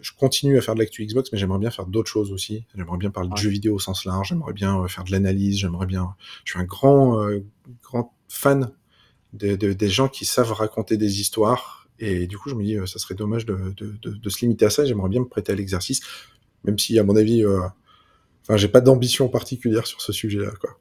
[0.00, 2.64] je continue à faire de l'actu Xbox, mais j'aimerais bien faire d'autres choses aussi.
[2.76, 5.58] J'aimerais bien parler de jeux vidéo au sens large, j'aimerais bien, heu, faire de l'analyse,
[5.58, 7.44] j'aimerais bien je suis un grand, heu,
[7.82, 8.70] grand fan
[9.34, 12.76] de de des gens qui savent raconter des histoires et du coup, je me dis,
[12.76, 14.84] heu, ça serait dommage de de se limiter à ça.
[14.86, 16.00] J'aimerais bien me prêter à l'exercice,
[16.64, 17.60] même si à mon avis, heu,
[18.42, 20.78] enfin, j'ai pas d'ambition particulière sur ce sujet-là, quoi.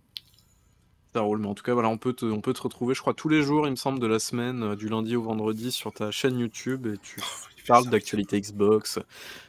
[1.17, 3.01] Ça roule, mais en tout cas, voilà, on peut te on peut te retrouver, je
[3.01, 5.71] crois, tous les jours, il me semble, de la semaine, heu, du lundi au vendredi
[5.71, 7.19] sur ta chaîne YouTube et tu
[7.67, 8.99] parles d'actualité Xbox,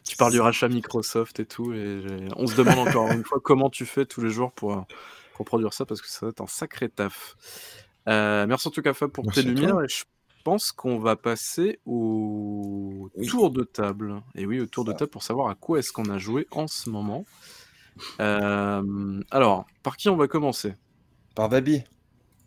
[0.03, 2.01] tu parles du rachat Microsoft et tout et
[2.37, 4.87] on se demande encore une fois comment tu fais tous les jours pour,
[5.35, 7.37] pour produire ça parce que ça doit être un sacré taf.
[8.09, 10.05] Heu, merci en tout cas Fab pour tes Merci à lumières et je
[10.43, 13.27] pense qu'on va passer au Oui.
[13.27, 16.09] tour de table et oui, au tour de table pour savoir à quoi est-ce qu'on
[16.09, 17.27] a joué en ce moment.
[18.19, 20.73] Alors, par qui on va commencer?
[21.39, 21.85] Par Baby.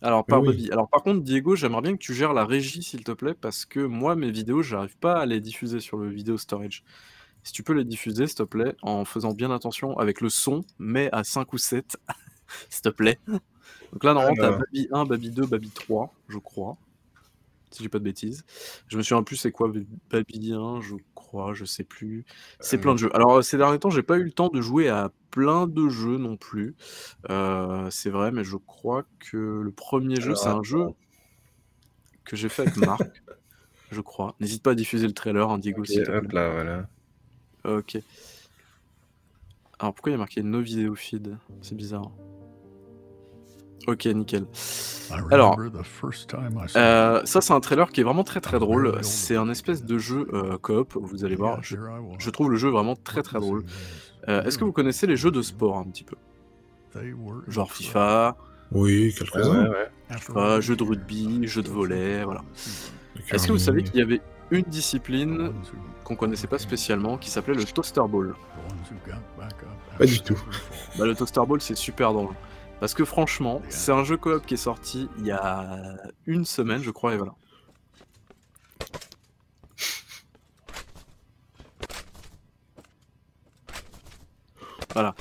[0.02, 0.50] Alors, Mais par oui.
[0.50, 0.72] Baby.
[0.74, 3.64] Alors par contre, Diego, j'aimerais bien que tu gères la régie, s'il te plaît, parce
[3.64, 6.84] que moi, mes vidéos, j'arrive pas à les diffuser sur le vidéo storage.
[7.42, 10.66] Si tu peux les diffuser, s'il te plaît, en faisant bien attention avec le son,
[10.78, 12.00] mais à 5 ou 7,
[12.70, 13.18] s'il te plaît.
[13.94, 14.60] Donc là, normalement, tu as Alors.
[14.60, 16.76] Baby 1, Baby 2, Baby 3, je crois,
[17.72, 18.44] si je dis pas de bêtises.
[18.88, 22.26] Je me souviens plus c'est quoi Baby Baby 1, je crois, je sais plus.
[22.60, 23.16] C'est plein de Heu jeux.
[23.16, 25.90] Alors, heu, ces derniers temps, j'ai pas eu le temps de jouer à plein de
[25.90, 26.76] jeux non plus.
[27.30, 30.86] Heu, c'est vrai, mais je crois que le 1er jeu, c'est un jeu
[32.26, 33.24] que j'ai fait avec Marc,
[33.92, 34.36] je crois.
[34.40, 36.40] N'hésite pas à diffuser le trailer, hein, Diego, OK, s'il te hop plaît.
[36.42, 36.90] là, voilà.
[37.66, 37.98] OK.
[39.80, 41.38] Alors pourquoi il y a marqué no video feed?
[41.62, 42.12] C'est bizarre.
[43.88, 44.46] OK, nickel.
[45.32, 49.00] Alors, heu, ça, c'est un trailer qui est vraiment très, très drôle.
[49.04, 51.64] C'est un espèce de jeu, heu, coop, vous allez voir.
[51.64, 51.78] Je
[52.20, 53.64] je trouve le jeu vraiment très, très drôle.
[54.30, 56.16] Heu, est-ce que vous connaissez les jeux de sport un petit peu?
[57.48, 58.36] Genre FIFA,
[58.72, 59.70] Oui, quelques-uns.
[59.70, 59.90] ouais.
[60.18, 62.44] FIFA, jeux de rugby, jeux de volley, voilà.
[63.32, 64.22] Est-ce que vous savez qu'il y avait
[64.52, 65.52] une discipline
[66.04, 68.36] qu'on connaissait pas spécialement qui s'appelait le toaster ball?
[69.98, 70.38] Pas du tout.
[70.98, 72.34] Bah, le toaster ball, c'est super drôle.
[72.82, 75.98] Parce que franchement, c'est un jeu coop qui est sorti il y a
[76.28, 77.36] 1 semaine, je crois et voilà.
[84.96, 85.14] Voilà.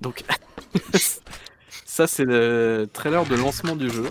[0.00, 0.22] Donc
[1.84, 4.08] ça, c'est le trailer de lancement du jeu.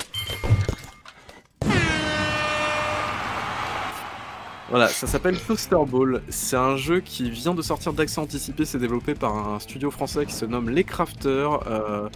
[4.69, 6.23] Voilà, ça s'appelle Toaster Ball.
[6.30, 8.65] C'est un jeu qui vient de sortir d'accès anticipé.
[8.65, 11.68] C'est développé par un studio français qui se nomme Les Crafters.
[11.68, 12.09] euh,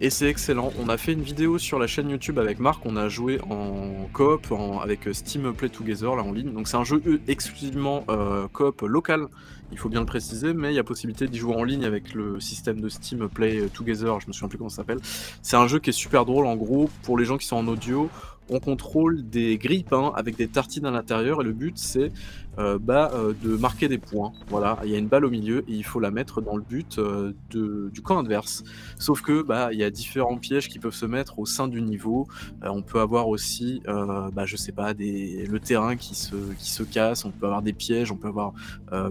[0.00, 0.72] et c'est excellent.
[0.80, 2.84] On a fait une vidéo sur la chaîne YouTube avec Marc.
[2.86, 4.46] On a joué en coop
[4.82, 6.52] avec Steam Play Together là en ligne.
[6.52, 9.26] Donc c'est un jeu euh, exclusivement euh, coop local.
[9.72, 12.14] Il faut bien le préciser, mais il y a possibilité d'y jouer en ligne avec
[12.14, 14.20] le système de Steam Play Together.
[14.20, 14.98] Je me souviens plus comment ça s'appelle.
[15.42, 16.46] C'est un jeu qui est super drôle.
[16.46, 18.10] En gros, pour les gens qui sont en audio,
[18.50, 22.12] on contrôle des grille-pains avec des tartines à l'intérieur et le but c'est
[22.58, 24.32] euh, bah, euh, de marquer des points.
[24.48, 26.62] Voilà, il y a une balle au milieu et il faut la mettre dans le
[26.62, 28.64] but euh, du camp adverse.
[28.98, 31.80] Sauf que bah il y a différents pièges qui peuvent se mettre au sein du
[31.80, 32.26] niveau.
[32.62, 36.82] On peut avoir aussi, bah, je sais pas, des, le terrain qui se, qui se
[36.82, 37.24] casse.
[37.24, 38.10] On peut avoir des pièges.
[38.12, 38.52] On peut avoir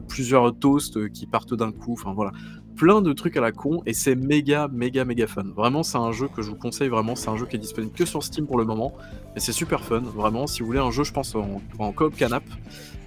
[0.07, 1.93] plusieurs toasts qui partent d'un coup.
[1.93, 2.31] Enfin voilà,
[2.79, 5.43] plein de trucs à la con et c'est méga méga méga fun.
[5.55, 7.15] Vraiment, c'est un jeu que je vous conseille vraiment.
[7.15, 8.95] C'est un jeu qui est disponible que sur Steam pour le moment,
[9.35, 9.99] mais c'est super fun.
[9.99, 12.43] Vraiment, si vous voulez un jeu, je pense en, en coop canap,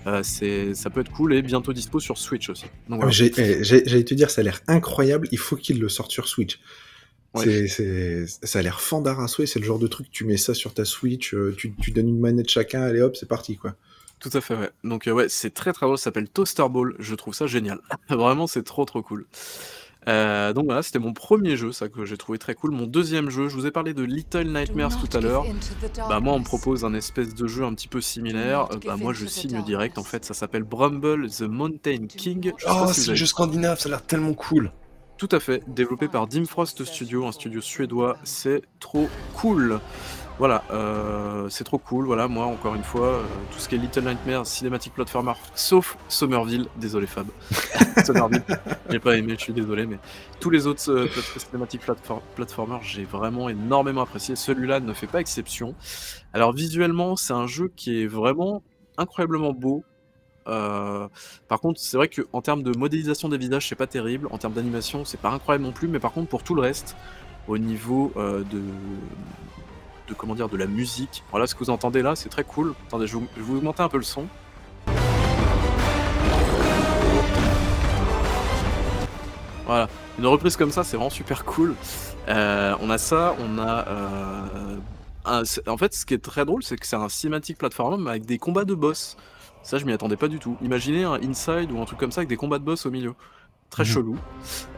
[0.06, 2.66] euh, c'est ça peut être cool et bientôt dispo sur Switch aussi.
[2.90, 5.26] Ah, eh, J'allais te dire, ça a l'air incroyable.
[5.32, 6.60] Il faut qu'il le sorte sur Switch.
[7.34, 7.44] Ouais.
[7.44, 9.46] C'est, c'est, ça a l'air fandard à souhait.
[9.46, 12.08] C'est le genre de truc, tu mets ça sur ta Switch, euh, tu, tu donnes
[12.08, 13.74] une manette chacun, allez hop, c'est parti, quoi.
[14.22, 14.70] Tout à fait, ouais.
[14.84, 17.80] Donc euh, ouais, c'est très très drôle, ça s'appelle Toaster Ball, je trouve ça génial.
[18.08, 19.26] Vraiment, c'est trop trop cool.
[20.08, 22.72] Euh, donc voilà, c'était mon premier jeu, ça que j'ai trouvé très cool.
[22.72, 25.44] Mon deuxième jeu, je vous ai parlé de Little Nightmares tout à l'heure.
[26.08, 28.66] Bah moi, on me propose un espèce de jeu un petit peu similaire.
[28.72, 29.98] Euh, bah moi, je signe direct.
[29.98, 32.52] En fait, ça s'appelle Bramble the Mountain King.
[32.56, 34.72] Je Oh, si c'est le avez- jeu scandinave, ça a l'air tellement cool.
[35.18, 38.16] Tout à fait, développé par Dim Frost Studio, un studio suédois.
[38.24, 39.78] C'est trop cool.
[40.42, 42.04] Voilà, euh, c'est trop cool.
[42.04, 45.96] Voilà, moi, encore une fois, euh, tout ce qui est Little Nightmares, Cinematic Platformer, sauf
[46.08, 46.66] Somerville.
[46.74, 47.28] Désolé, Fab.
[47.98, 48.42] Stonerville.
[48.90, 50.00] J'ai pas aimé, je suis désolé, mais
[50.40, 51.06] tous les autres euh,
[51.36, 54.34] cinématiques platform- platformers, j'ai vraiment énormément apprécié.
[54.34, 55.76] Celui-là ne fait pas exception.
[56.32, 58.64] Alors visuellement, c'est un jeu qui est vraiment
[58.98, 59.84] incroyablement beau.
[60.48, 61.06] Euh,
[61.46, 64.26] par contre, c'est vrai qu'en termes de modélisation des visages, c'est pas terrible.
[64.32, 65.86] En termes d'animation, c'est pas incroyable non plus.
[65.86, 66.96] Mais par contre, pour tout le reste,
[67.46, 68.60] au niveau de,
[70.12, 72.74] de comment dire, de la musique, voilà ce que vous entendez là, c'est très cool.
[72.86, 74.26] Attendez, je vais vous- je vais vous augmenter un peu le son.
[79.66, 81.74] Voilà, une reprise comme ça, c'est vraiment super cool.
[82.28, 83.86] Euh, on a ça, on a.
[83.88, 84.76] euh,
[85.24, 88.10] un- en fait, ce qui est très drôle, c'est que c'est un cinématique platformer mais
[88.10, 89.16] avec des combats de boss.
[89.62, 90.56] Ça, je m'y attendais pas du tout.
[90.62, 93.14] Imaginez un Inside ou un truc comme ça avec des combats de boss au milieu.
[93.70, 93.88] Très Mhm.
[93.88, 94.16] chelou.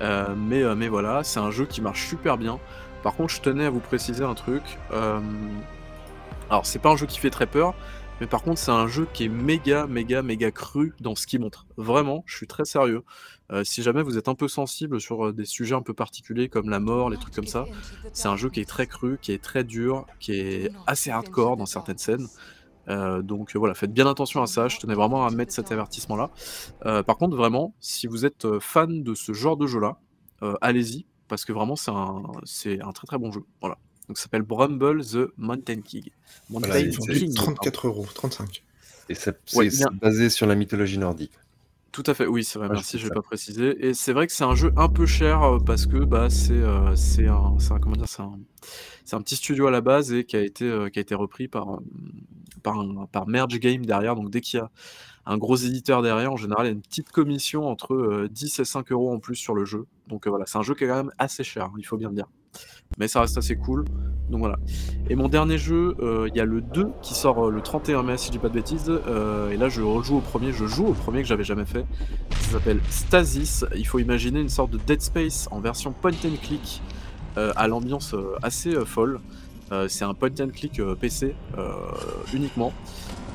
[0.02, 2.59] Euh, mais, euh, mais voilà, c'est un jeu qui marche super bien.
[3.05, 4.63] Par contre, je tenais à vous préciser un truc.
[4.91, 5.21] Euh,
[6.49, 7.75] alors, c'est pas un jeu qui fait très peur,
[8.21, 11.41] mais par contre, c'est un jeu qui est méga, méga, méga cru dans ce qu'il
[11.41, 11.67] montre.
[11.77, 13.03] Vraiment, je suis très sérieux.
[13.53, 16.49] Euh, si jamais vous êtes un peu sensible sur euh, des sujets un peu particuliers
[16.49, 17.67] comme la mort, les trucs comme ça,
[18.15, 21.59] c'est un jeu qui est très cru, qui est très dur, qui est assez hardcore
[21.59, 22.27] dans certaines scènes.
[22.89, 24.69] Euh, donc voilà, faites bien attention à ça.
[24.69, 26.31] Je tenais vraiment à mettre cet avertissement-là.
[27.03, 29.99] Par contre, vraiment, si vous êtes fan de ce genre de jeu-là,
[30.63, 33.43] allez-y, parce que vraiment, c'est un, c'est un très très bon jeu.
[33.61, 33.77] Voilà.
[34.09, 36.09] Donc, ça s'appelle Brumble the Mountain King.
[36.51, 37.35] Mountain Voilà, King.
[37.35, 38.62] 34 euros, 35.
[39.09, 39.89] Et c'est Ouais, c'est- bien.
[39.90, 41.32] c'est basé sur la mythologie nordique.
[41.95, 43.15] Tout à fait, oui, c'est vrai, Ouais, je merci, je ça.
[43.15, 43.87] pas précisé.
[43.87, 46.53] Et c'est vrai que c'est un jeu un peu cher euh, parce que bah, c'est
[46.53, 48.37] euh, c'est un, c'est un- comment dire, c'est un,
[49.05, 51.15] c'est un petit studio à la base et qui a été, euh, qui a été
[51.15, 51.79] repris par, euh,
[52.65, 54.16] par, un- par Merge Game derrière.
[54.16, 54.71] Donc dès qu'il y a
[55.27, 58.59] un gros éditeur derrière, en général, il y a une petite commission entre euh, 10
[58.61, 59.87] et 5 euros en plus sur le jeu.
[60.09, 62.09] Donc euh, voilà, c'est un jeu qui est quand même assez cher, il faut bien
[62.11, 62.27] le dire.
[62.99, 63.85] Mais ça reste assez cool.
[64.31, 64.57] Donc voilà.
[65.11, 68.03] Et mon dernier jeu, euh, il y a le 2 qui sort euh, le 31
[68.03, 68.91] mai, si je dis pas de bêtises.
[68.91, 71.85] Euh, et là, je rejoue au premier, je joue au premier que j'avais jamais fait.
[72.41, 73.65] Ça s'appelle Stasis.
[73.77, 76.83] Il faut imaginer une sorte de Dead Space en version point and click
[77.37, 78.15] à l'ambiance
[78.45, 79.19] assez folle.
[79.89, 81.35] C'est un point and click PC
[82.33, 82.73] uniquement.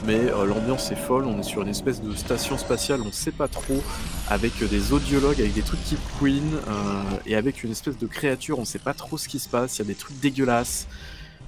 [0.06, 3.32] Mais euh, l'ambiance est folle, on est sur une espèce de station spatiale, on sait
[3.32, 3.84] pas trop,
[4.30, 8.08] avec euh, des audiologues, avec des trucs type Queen, euh, et avec une espèce de
[8.08, 10.88] créature, on sait pas trop ce qui se passe, il y a des trucs dégueulasses,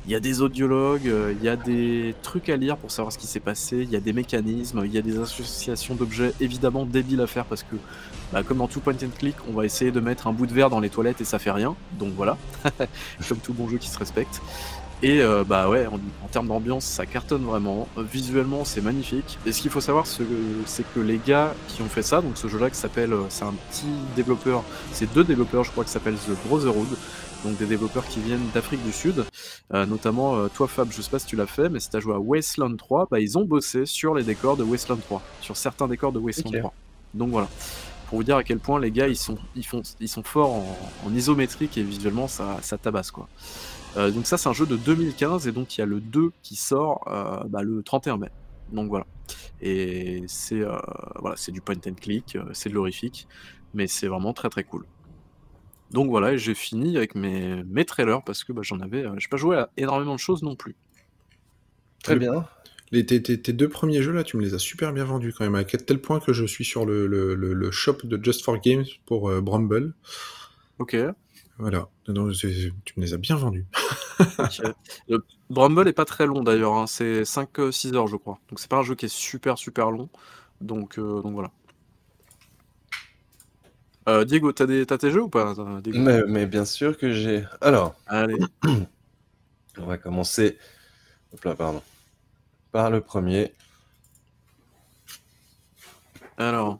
[0.06, 1.10] il y a des audiologues,
[1.40, 3.96] il y a des trucs à lire pour savoir ce qui s'est passé, il y
[3.96, 7.76] a des mécanismes, il y a des associations d'objets évidemment débiles à faire parce que,
[8.34, 10.54] bah, comme dans tout point and click, on va essayer de mettre un bout de
[10.54, 12.36] verre dans les toilettes et ça fait rien, donc voilà,
[13.30, 14.42] comme tout bon jeu qui se respecte.
[15.04, 17.88] Et euh, bah ouais, en, en termes d'ambiance, ça cartonne vraiment.
[17.98, 19.40] Visuellement, c'est magnifique.
[19.48, 20.24] Et ce qu'il faut savoir, c'est
[20.94, 23.54] que, les gars qui ont fait ça, donc ce jeu-là qui s'appelle, euh, c'est un
[23.72, 26.88] petit développeur, c'est deux développeurs, je crois, qui s'appellent The Brotherhood,
[27.44, 29.26] donc des développeurs qui viennent d'Afrique du Sud.
[29.74, 32.00] Euh, notamment, euh, toi Fab, je sais pas si tu l'as fait, mais si t'as
[32.00, 35.58] joué à Wasteland 3, bah ils ont bossé sur les décors de Wasteland 3, sur
[35.58, 36.60] certains décors de Wasteland Ok.
[36.60, 36.74] 3.
[37.16, 37.50] Donc voilà.
[38.08, 40.52] Pour vous dire à quel point les gars ils sont, ils font, ils sont forts
[40.54, 43.28] en, en isométrique et visuellement ça, ça tabasse quoi.
[43.98, 46.32] Euh, donc ça c'est un jeu de 2015 et donc il y a le 2
[46.44, 48.30] qui sort euh, bah, le 31 mai.
[48.70, 49.08] Donc voilà.
[49.62, 50.78] Et c'est euh,
[51.20, 53.28] voilà, c'est du point and click, euh, c'est de l'horrifique,
[53.74, 54.86] mais c'est vraiment très très cool.
[55.92, 59.16] Donc voilà, et j'ai fini avec mes, mes trailers parce que bah, j'en avais, euh,
[59.18, 60.76] j'ai pas joué à énormément de choses non plus.
[62.04, 62.46] Très bien.
[62.92, 65.34] Les, tes, tes- tes deux premiers jeux là, tu me les as super bien vendus
[65.34, 68.22] quand même, à tel point que je suis sur le, le, le- le shop de
[68.24, 69.94] Just for Games pour euh, Bramble.
[70.80, 70.96] Ok.
[71.62, 73.68] Voilà, tu me les as bien vendus.
[74.40, 74.62] ok.
[75.08, 78.40] Le Bramble est pas très long d'ailleurs, hein, c'est 5-6 heures je crois.
[78.50, 80.10] Donc c'est pas un jeu qui est super super long.
[80.60, 81.52] Donc, euh, donc voilà.
[84.10, 86.00] Euh, Diego, t'as des- t'as tes jeux ou pas euh, Diego?
[86.00, 87.46] Mais, mais bien sûr que j'ai.
[87.62, 88.40] Alors, Allez.
[89.78, 90.58] on va commencer.
[91.32, 91.84] Hop là, pardon.
[92.72, 93.54] Par le premier.
[96.38, 96.80] Alors,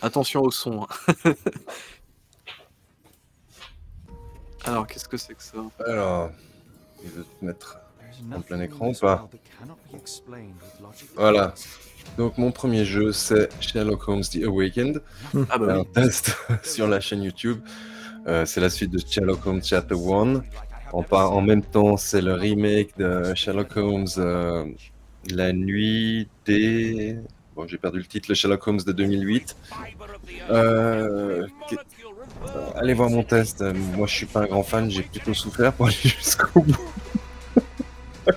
[0.00, 0.86] attention au son.
[4.64, 6.30] Alors, qu'est-ce que c'est que ça Alors,
[7.02, 7.78] il veut te mettre
[8.34, 9.28] en plein écran ou pas
[11.16, 11.54] Voilà.
[12.18, 15.02] Donc mon premier jeu c'est Sherlock Holmes The Awakened.
[15.50, 15.86] Ah bah un oui.
[15.94, 17.60] test sur la chaîne YouTube.
[18.26, 20.42] Euh, c'est la suite de Sherlock Holmes Chapter 1.
[20.92, 24.66] En, en même temps, c'est le remake de Sherlock Holmes euh,
[25.30, 27.16] La nuit des.
[27.54, 29.56] Bon, j'ai perdu le titre, le Sherlock Holmes de 2008.
[30.50, 31.78] Euh, qui- euh,
[32.76, 33.60] allez voir mon test.
[33.62, 36.76] Euh, Moi, je suis pas un grand fan, j'ai plutôt souffert pour aller jusqu'au bout.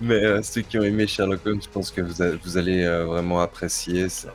[0.00, 2.84] Mais euh, ceux qui ont aimé Sherlock Holmes, je pense que vous, a- vous allez
[2.84, 4.08] euh, vraiment apprécier.
[4.08, 4.28] Ça,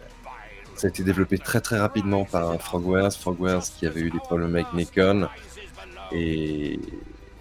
[0.76, 3.12] ça a été développé très très rapidement par Frogwares.
[3.14, 5.28] Frogwares qui avait eu des problèmes avec Nikon.
[6.12, 6.80] Et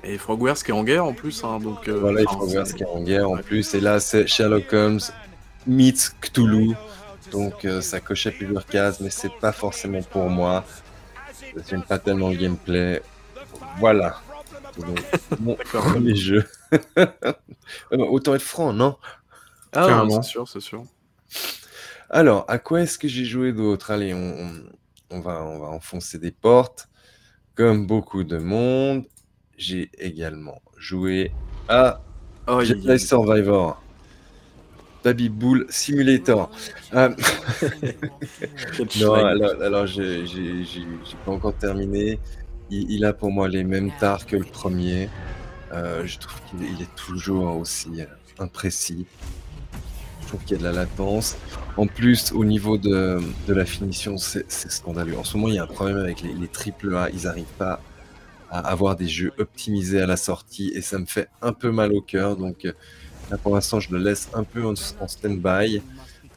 [0.05, 1.89] Et Frogwares qui est en guerre en plus, hein, donc.
[1.89, 3.75] euh, voilà, et Frogwares qui est en guerre en plus.
[3.75, 5.01] Et là, c'est Sherlock Holmes
[5.67, 6.75] meets Cthulhu
[7.31, 10.65] donc euh, ça cochait plusieurs cases, mais c'est pas forcément pour moi.
[11.69, 13.03] J'aime pas tellement le gameplay.
[13.79, 14.21] Voilà.
[14.79, 15.01] Donc,
[15.41, 16.45] mon premier jeu.
[16.97, 17.15] Bah,
[17.91, 18.97] autant être franc, non?
[19.73, 20.85] Ah, c'est sûr, c'est sûr.
[22.11, 23.91] Alors, à quoi est-ce que j'ai joué d'autre?
[23.91, 24.63] Allez, on, on-
[25.11, 26.89] on va, on va enfoncer des portes.
[27.55, 29.05] Comme beaucoup de monde,
[29.57, 31.33] j'ai également joué
[31.69, 32.01] à
[32.47, 33.83] Oh, il- Jedi Survivor.
[35.05, 36.51] Baby Bull Simulator.
[36.93, 40.25] Quel non, alors, alors j'ai
[41.25, 42.19] pas encore terminé.
[42.71, 45.09] Il, il a pour moi les mêmes tares que le premier.
[45.73, 48.07] Euh, je trouve qu'il est- toujours aussi euh,
[48.39, 49.07] imprécis.
[50.23, 51.37] Je trouve qu'il y a de la latence.
[51.77, 55.17] En plus, au niveau de, de la finition, c'est scandaleux.
[55.19, 57.09] En ce moment, il y a un problème avec les, les triple A.
[57.11, 57.81] Ils n'arrivent pas
[58.51, 61.93] à avoir des jeux optimisés à la sortie et ça me fait un peu mal
[61.93, 62.37] au cœur.
[62.37, 62.73] Donc euh,
[63.31, 65.81] là, pour l'instant, je le laisse un peu en, stand-by.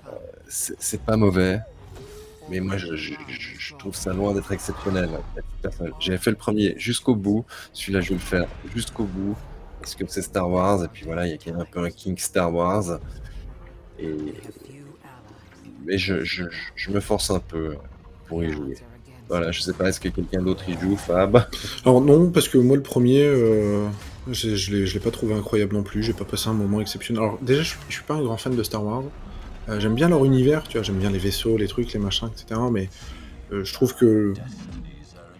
[0.07, 0.11] Euh,
[0.47, 1.59] c'est pas mauvais,
[2.49, 3.13] mais moi, je,
[3.77, 5.09] trouve ça loin d'être exceptionnel.
[5.99, 7.45] J'avais fait le premier jusqu'au bout.
[7.73, 9.35] Celui-là, je vais le faire jusqu'au bout
[9.79, 12.17] parce que c'est Star Wars et puis voilà, il y a un peu un king
[12.17, 12.99] Star Wars.
[15.85, 17.77] Mais je me force un peu
[18.27, 18.75] pour y jouer.
[19.31, 21.45] Voilà, je sais pas, est-ce que quelqu'un d'autre y joue, Fab?
[21.85, 23.87] Alors non, parce que moi le premier, euh,
[24.29, 27.23] je, je l'ai pas trouvé incroyable non plus, j'ai pas passé un moment exceptionnel.
[27.23, 29.03] Alors déjà, je, je suis pas un grand fan de Star Wars.
[29.69, 32.29] Euh, j'aime bien leur univers, tu vois, j'aime bien les vaisseaux, les trucs, les machins,
[32.31, 32.59] etc.
[32.71, 32.89] Mais
[33.51, 34.33] euh, je trouve que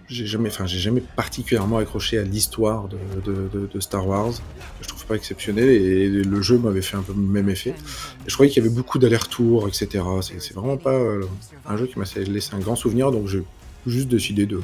[0.08, 4.34] j'ai jamais, enfin, j'ai jamais particulièrement accroché à l'histoire de, de- de- Star Wars.
[4.82, 7.70] Je trouve pas exceptionnel et le jeu m'avait fait un peu le même effet.
[7.70, 10.04] Et je croyais qu'il y avait beaucoup d'allers-retours, etc.
[10.22, 11.24] C'est c'est vraiment pas euh,
[11.66, 13.44] un jeu qui m'a laissé un grand souvenir, donc j'ai
[13.88, 14.60] juste décidé de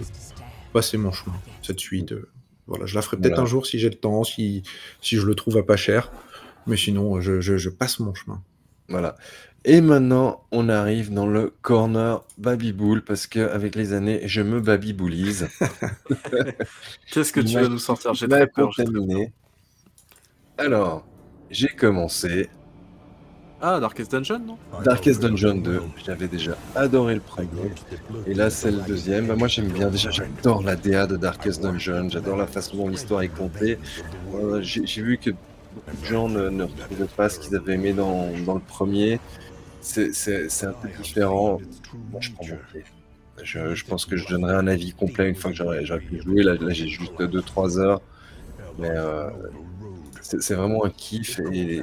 [0.74, 1.36] passer mon chemin.
[1.64, 2.28] Cette suite, euh,
[2.68, 3.44] voilà, je la ferai peut-être Voilà.
[3.44, 4.64] un jour si j'ai le temps, si,
[5.02, 6.12] si je le trouve à pas cher.
[6.68, 8.42] Mais sinon, je, je- je passe mon chemin.
[8.90, 9.16] Voilà.
[9.66, 14.62] Et maintenant, on arrive dans le corner Babyboul, parce que avec les années, je me
[14.62, 15.50] babyboulise.
[17.12, 18.14] Qu'est-ce que tu vas nous sortir?
[18.14, 18.70] J'ai très peur.
[20.58, 21.06] Alors,
[21.50, 22.50] j'ai commencé.
[23.60, 25.82] Ah, Darkest Dungeon, non Darkest Dungeon 2.
[26.06, 27.72] J'avais déjà adoré le premier.
[28.28, 29.26] Et là, c'est le deuxième.
[29.28, 29.90] Bah, moi, j'aime bien.
[29.90, 32.08] Déjà, j'adore la DA de Darkest Dungeon.
[32.10, 33.80] J'adore la façon dont l'histoire est contée.
[34.36, 37.74] Euh, J'ai j'ai vu que beaucoup de gens ne, ne retrouvaient pas ce qu'ils avaient
[37.74, 39.20] aimé dans, dans le premier.
[39.82, 41.60] C'est c'est- c'est un peu différent.
[42.12, 42.84] Bon, je prends mon pied.
[43.44, 46.22] Je, je pense que je donnerai un avis complet une fois que j'aurai j'aurai pu
[46.22, 46.44] jouer.
[46.44, 48.02] Là, là j'ai juste 2-3 heures.
[48.80, 49.30] Mais euh,
[50.40, 51.40] c'est vraiment un kiff.
[51.52, 51.78] Et,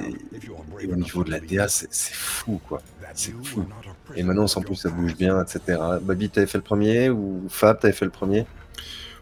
[0.81, 2.81] et au niveau de la DA, c'est fou, quoi.
[3.13, 3.65] C'est fou.
[4.15, 5.79] Et maintenant, en plus, ça bouge bien, etc.
[6.01, 8.45] Babi, t'avais fait le premier Ou Fab, t'avais fait le premier?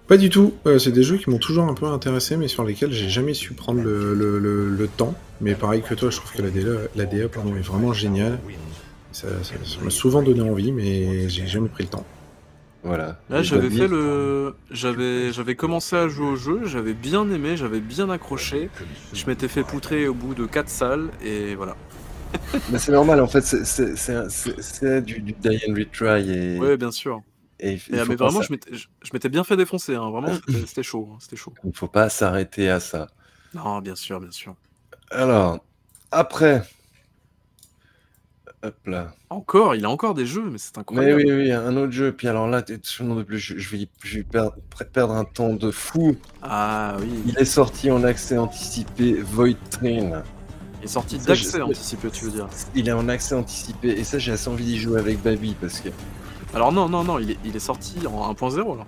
[0.07, 0.53] Pas du tout.
[0.65, 3.33] Euh, c'est des jeux qui m'ont toujours un peu intéressé, mais sur lesquels j'ai jamais
[3.33, 5.15] su prendre le, le- le- le temps.
[5.39, 8.39] Mais pareil que toi, je trouve que la DA, la DA pardon, est vraiment géniale.
[9.11, 9.27] Ça
[9.83, 12.05] m'a souvent donné envie, mais j'ai jamais pris le temps.
[12.83, 13.17] Voilà.
[13.29, 14.55] Là, j'avais fait le.
[14.69, 18.69] J'avais j'avais commencé à jouer au jeu, j'avais bien aimé, j'avais bien accroché.
[19.13, 21.75] Je m'étais fait poutrer au bout de 4 salles, et voilà.
[22.71, 26.29] Mais c'est normal, en fait, c'est- du, du die and retry.
[26.31, 27.21] Et, Ouais, bien sûr.
[27.59, 28.51] et Et, mais vraiment, je
[29.13, 30.09] m'étais- bien fait défoncer, hein.
[30.09, 31.09] vraiment, c'était c'était chaud.
[31.13, 31.53] hein, C'était chaud.
[31.63, 33.07] il ne faut pas s'arrêter à ça.
[33.53, 34.55] Non, bien sûr, bien sûr.
[35.11, 35.63] Alors,
[36.11, 36.63] après.
[38.63, 39.13] Hop là.
[39.29, 41.23] Encore, il a encore des jeux, mais c'est Mais incroyable.
[41.25, 42.13] oui, oui, un autre jeu.
[42.13, 42.63] Puis alors là,
[43.01, 44.55] n'en peux plus, je, je vais, je vais perdre,
[44.93, 46.15] perdre un temps de fou.
[46.41, 50.23] Ah oui, Il est sorti en accès anticipé Void Train.
[50.79, 52.47] il est sorti d'accès anticipé, tu veux dire.
[52.73, 53.89] Il est en accès anticipé.
[53.89, 55.89] Et ça, j'ai assez envie d'y jouer avec Baby parce que.
[56.53, 58.85] Alors non, non, non, il est, il est sorti en 1.0 là.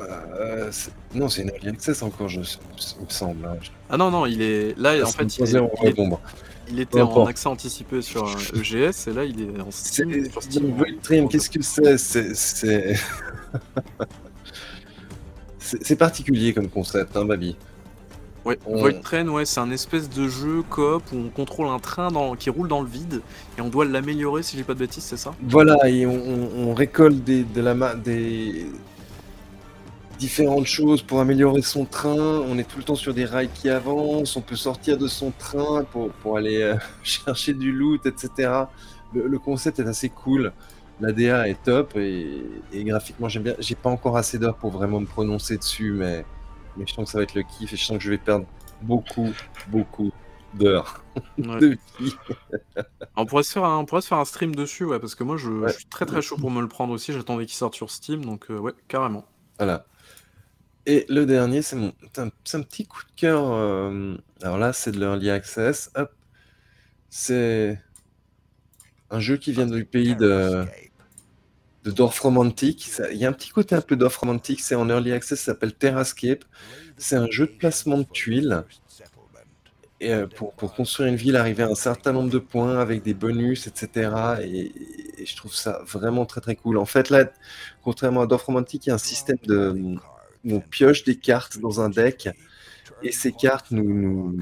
[0.00, 3.44] euh, c'est- non, c'est une early access encore, je, il me semble.
[3.46, 3.56] hein.
[3.88, 6.20] Ah non, non, il est là, en C'est fait, une il, est- il bah.
[6.70, 10.26] Il était en accès anticipé sur euh, EGS, et là, il est en Steam.
[10.30, 11.98] sur qu'est-ce que c'est?
[11.98, 12.94] C'est- C'est
[15.58, 17.56] c'est c'est particulier comme concept, hein, Baby.
[18.44, 21.78] Ouais, On- Void Train, ouais, c'est un espèce de jeu coop où on contrôle un
[21.78, 23.22] train dans- qui roule dans le vide
[23.56, 25.32] et on doit l'améliorer si j'ai pas de bêtises, c'est ça?
[25.48, 28.66] Voilà, et on récolte des, de la ma- des
[30.24, 32.40] différentes choses pour améliorer son train.
[32.48, 34.36] On est tout le temps sur des rails qui avancent.
[34.36, 38.28] On peut sortir de son train pour, pour aller euh, chercher du loot, etc.
[39.12, 40.52] Le, le concept est assez cool.
[41.00, 42.42] La DA est top et,
[42.72, 43.54] et graphiquement j'aime bien.
[43.58, 46.24] J'ai pas encore assez d'heures pour vraiment me prononcer dessus, mais,
[46.76, 48.18] mais je sens que ça va être le kiff et je sens que je vais
[48.18, 48.46] perdre
[48.80, 49.30] beaucoup,
[49.66, 50.10] beaucoup
[50.54, 51.04] d'heures
[51.38, 51.64] Ouais.
[53.16, 55.24] on, pourrait se faire un, on pourrait se faire un stream dessus, ouais, parce que
[55.24, 55.72] moi je, Ouais.
[55.72, 57.12] je suis très très chaud pour me le prendre aussi.
[57.12, 59.24] J'attendais qu'il sorte sur Steam, donc euh, ouais, carrément.
[59.58, 59.86] Voilà.
[60.86, 63.50] Et le dernier, c'est mon, un, un petit coup de cœur.
[63.52, 65.90] euh, alors là, c'est de l'early access.
[67.10, 67.78] C'est
[69.10, 70.64] un jeu qui vient du pays de,
[71.84, 72.90] de Dorf Romantic.
[73.12, 75.52] Il y a un petit côté un peu Dorf Romantic, c'est en early access, ça
[75.52, 76.44] s'appelle Terrascape.
[76.96, 78.64] C'est un jeu de placement de tuiles.
[80.00, 83.02] Et euh, pour, pour construire une ville, arriver à un certain nombre de points avec
[83.02, 84.42] des bonus, etc.
[84.42, 84.72] Et,
[85.22, 86.78] et je trouve ça vraiment très très cool.
[86.78, 87.30] En fait, là,
[87.82, 89.96] contrairement à Dorf Romantic, il y a un système de
[90.48, 92.28] on pioche des cartes dans un deck.
[93.02, 94.36] Et ces cartes nous,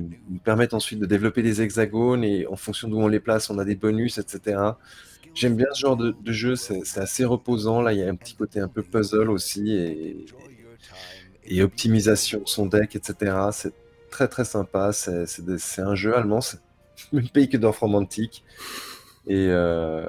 [0.45, 3.65] permettent ensuite de développer des hexagones et en fonction d'où on les place, on a
[3.65, 4.61] des bonus, etc.
[5.35, 7.81] J'aime bien ce genre de, jeu, c'est assez reposant.
[7.81, 10.27] Là, il y a un petit côté un peu puzzle aussi et,
[11.63, 13.37] optimisation de son deck, etc.
[13.53, 13.73] C'est
[14.11, 14.93] très très sympa.
[14.93, 16.59] C'est un jeu allemand, c'est
[17.13, 18.45] même pays que Dorf Romantic.
[19.27, 20.05] Et euh,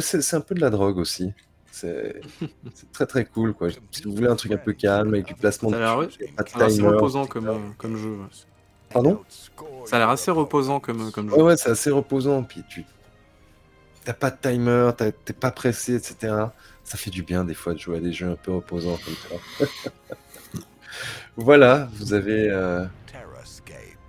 [0.00, 1.32] c'est un peu de la drogue aussi.
[1.72, 2.20] C'est
[2.92, 3.68] très très cool quoi.
[3.90, 6.42] Si vous voulez un truc un peu calme avec du placement Ça a de pas
[6.42, 8.10] de l'air assez timer, reposant comme, euh, comme jeu.
[8.10, 8.26] ouais.
[8.90, 9.22] Pardon?
[9.86, 11.36] Ça a l'air assez reposant comme, comme jeu.
[11.36, 12.42] Ouais, ouais, c'est assez reposant.
[12.42, 12.84] Puis tu
[14.04, 16.34] t'as pas de timer, t'es pas pressé, etc.
[16.84, 19.38] Ça fait du bien des fois de jouer à des jeux un peu reposants comme
[19.66, 19.66] ça.
[21.36, 22.84] voilà, vous avez euh,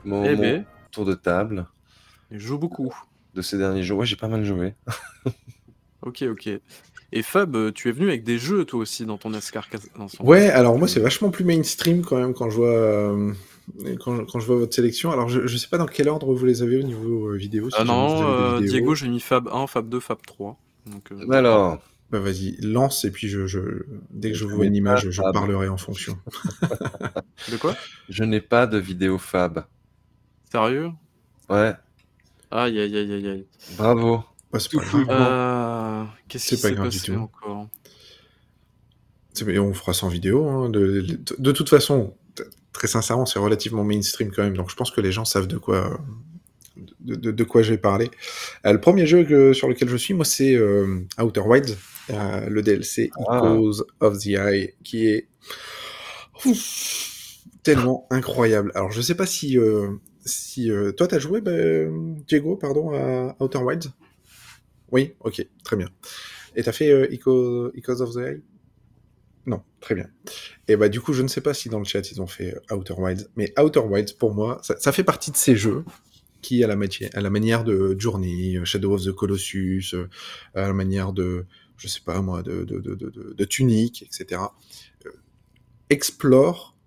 [0.04, 1.66] mon, Eh mon ben, tour de table
[2.30, 2.94] je joue beaucoup.
[3.36, 4.00] de ces derniers jours.
[4.00, 4.76] Ouais, j'ai pas mal joué.
[6.06, 6.50] Ok, ok.
[7.16, 9.40] Et Fab, euh, tu es venu avec des jeux toi aussi dans ton dans
[10.08, 13.32] son- Ouais, alors moi c'est vachement plus mainstream quand même quand je vois euh,
[14.00, 15.12] quand, quand je vois votre sélection.
[15.12, 17.70] Alors je, je sais pas dans quel ordre vous les avez au niveau euh, vidéo.
[17.70, 18.72] si Ah non, euh, vidéos.
[18.72, 20.58] Diego, j'ai mis Fab 1, Fab 2, Fab 3.
[20.88, 21.78] Donc, euh, Alors,
[22.10, 23.60] Bah vas-y, lance et puis je, je
[24.10, 25.34] dès que je Je vois une image, je Fab.
[25.34, 26.18] parlerai en fonction.
[27.52, 27.76] De quoi?
[28.10, 29.66] Je n'ai pas de vidéo fab.
[30.52, 30.90] Sérieux?
[31.50, 31.74] Ouais,
[32.52, 33.46] aïe, aïe, aïe, aïe.
[33.78, 34.24] bravo.
[34.60, 35.06] C'est pas grave.
[35.10, 37.14] Euh, Qu'est-ce C'est qui pas s'est grave du tout.
[37.14, 37.68] encore
[39.34, 40.48] C'est- mais on fera sans vidéo.
[40.48, 42.16] hein, De, de, de toute façon,
[42.72, 45.58] très sincèrement, c'est relativement mainstream quand même, donc je pense que les gens savent de
[45.58, 46.00] quoi,
[47.02, 48.10] de, de- de quoi je vais parler.
[48.66, 51.78] Euh, le premier jeu que- sur lequel je suis, moi, c'est euh, Outer Wilds,
[52.12, 53.38] euh, le DLC Ah.
[53.38, 55.28] Echoes of the Eye, qui est
[56.46, 58.72] ouf, tellement incroyable.
[58.76, 59.90] Alors, je sais pas si, euh,
[60.26, 61.52] si euh, toi, t'as joué, bah,
[62.28, 63.90] Diego, pardon, à Outer Wilds?
[64.94, 65.90] Oui, ok, très bien.
[66.56, 68.42] Et t'as fait euh, Echo- Echoes of the Eye?
[69.48, 70.08] Non, très bien.
[70.68, 72.56] Et bah du coup, je ne sais pas si dans le chat ils ont fait
[72.72, 75.84] euh, Outer Wilds, mais Outer Wilds pour moi, ça, fait partie de ces jeux
[76.42, 80.08] qui, à la, manière de Journey, euh, Shadow of the Colossus, euh,
[80.54, 81.46] à la manière de,
[81.78, 84.42] je sais pas moi, de, de, de, de, Tunic, etc.,
[85.08, 85.10] euh,
[85.90, 86.78] explorent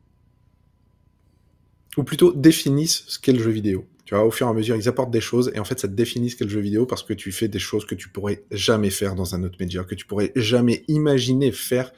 [1.96, 3.86] ou plutôt définissent ce qu'est le jeu vidéo.
[4.06, 5.88] Tu vois, au fur et à mesure, ils apportent des choses et en fait, ça
[5.88, 8.08] te définit ce qu'est le jeu vidéo parce que tu fais des choses que tu
[8.08, 11.92] pourrais jamais faire dans un autre média, que tu pourrais jamais imaginer faire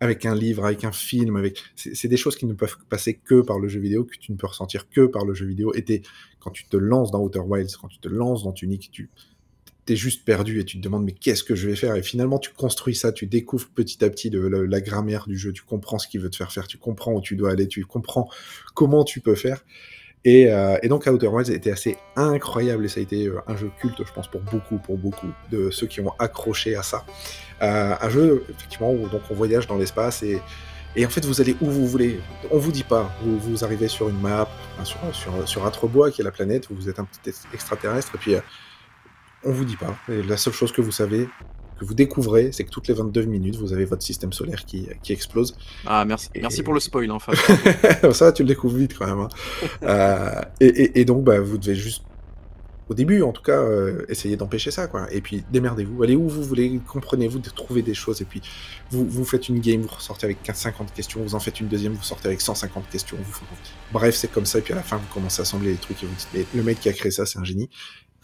[0.00, 3.40] avec un livre, avec un film, avec c'est des choses qui ne peuvent passer que
[3.40, 5.72] par le jeu vidéo, que tu ne peux ressentir que par le jeu vidéo.
[5.74, 6.02] Et
[6.40, 9.08] quand tu te lances dans Outer Wilds, quand tu te lances dans Tunic, tu
[9.86, 11.94] t'es juste perdu et tu te demandes mais qu'est-ce que je vais faire?
[11.94, 15.62] Et finalement, tu construis ça, tu découvres petit à petit la grammaire du jeu, tu
[15.62, 18.28] comprends ce qu'il veut te faire faire, tu comprends où tu dois aller, tu comprends
[18.74, 19.64] comment tu peux faire.
[20.24, 23.56] Et, euh, et donc Outer Wilds était assez incroyable et ça a été euh, un
[23.56, 27.04] jeu culte, je pense, pour beaucoup, pour beaucoup de ceux qui ont accroché à ça.
[27.62, 30.40] Euh, un jeu, effectivement, où donc on voyage dans l'espace et,
[31.06, 32.20] en fait vous allez où vous voulez.
[32.50, 33.10] On vous dit pas.
[33.22, 34.48] Vous, vous arrivez sur une map,
[34.82, 38.34] sur, sur, sur qui est la planète, vous êtes un petit ex- extraterrestre, et puis
[38.34, 38.40] euh,
[39.44, 39.94] on vous dit pas.
[40.08, 41.28] La seule chose que vous savez,
[41.78, 44.88] que vous découvrez, c'est que toutes les 22 minutes, vous avez votre système solaire qui,
[45.02, 45.56] qui explose.
[45.86, 47.34] Ah, merci, Et- merci pour le spoil, Fab.
[48.12, 49.18] ça, tu le découvres vite quand même.
[49.20, 49.28] hein.
[49.82, 52.02] Euh, et, et- et donc, bah, vous devez juste,
[52.88, 54.86] au début en tout cas, euh, essayer d'empêcher ça.
[54.86, 55.12] Quoi.
[55.12, 56.02] Et puis, démerdez-vous.
[56.02, 58.22] Allez où vous voulez, comprenez-vous de trouver des choses.
[58.22, 58.40] Et puis,
[58.90, 61.20] vous, vous faites une game, vous ressortez avec 15, 50 questions.
[61.22, 63.16] Vous en faites une deuxième, vous sortez avec 150 questions.
[63.22, 63.40] Vous...
[63.92, 64.60] Bref, c'est comme ça.
[64.60, 66.46] Et puis, à la fin, vous commencez à assembler les trucs et vous dites, mais
[66.54, 67.68] le mec qui a créé ça, c'est un génie.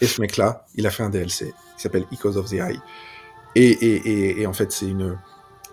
[0.01, 2.81] Et ce mec-là, il a fait un DLC qui s'appelle Echoes of the Eye.
[3.55, 5.19] Et, et, et, et en fait, c'est une.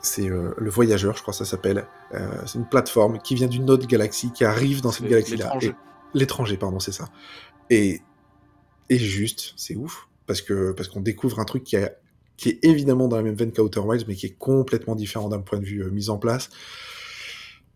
[0.01, 1.85] C'est euh, le voyageur, je crois que ça s'appelle.
[2.13, 5.47] Euh, c'est une plateforme qui vient d'une autre galaxie, qui arrive dans cette galaxie-là.
[6.13, 6.55] l'étranger.
[6.57, 7.09] Pardon, c'est ça.
[7.69, 8.01] Et,
[8.89, 11.91] et juste, c'est ouf, parce que parce qu'on découvre un truc qui, a-
[12.37, 15.41] qui est évidemment dans la même veine qu'Outer Wilds, mais qui est complètement différent d'un
[15.41, 16.49] point de vue euh, mise en place.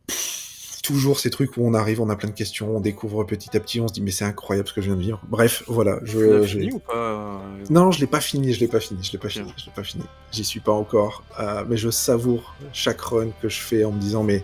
[0.08, 0.43] Pff,
[0.84, 3.60] toujours ces trucs où on arrive, on a plein de questions, on découvre petit à
[3.60, 5.22] petit, on se dit mais c'est incroyable ce que je viens de vivre.
[5.28, 6.00] Bref, voilà.
[6.04, 7.38] Je, Tu fini ou pas euh,
[7.70, 9.72] non, je l'ai pas fini, je l'ai pas fini, je l'ai pas fini, je l'ai
[9.72, 10.04] pas fini.
[10.32, 14.00] J'y suis pas encore, euh, mais je savoure chaque run que je fais en me
[14.00, 14.44] disant mais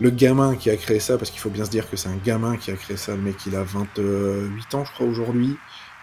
[0.00, 2.16] le gamin qui a créé ça, parce qu'il faut bien se dire que c'est un
[2.16, 5.56] gamin qui a créé ça, le mec il a 28 ans je crois aujourd'hui,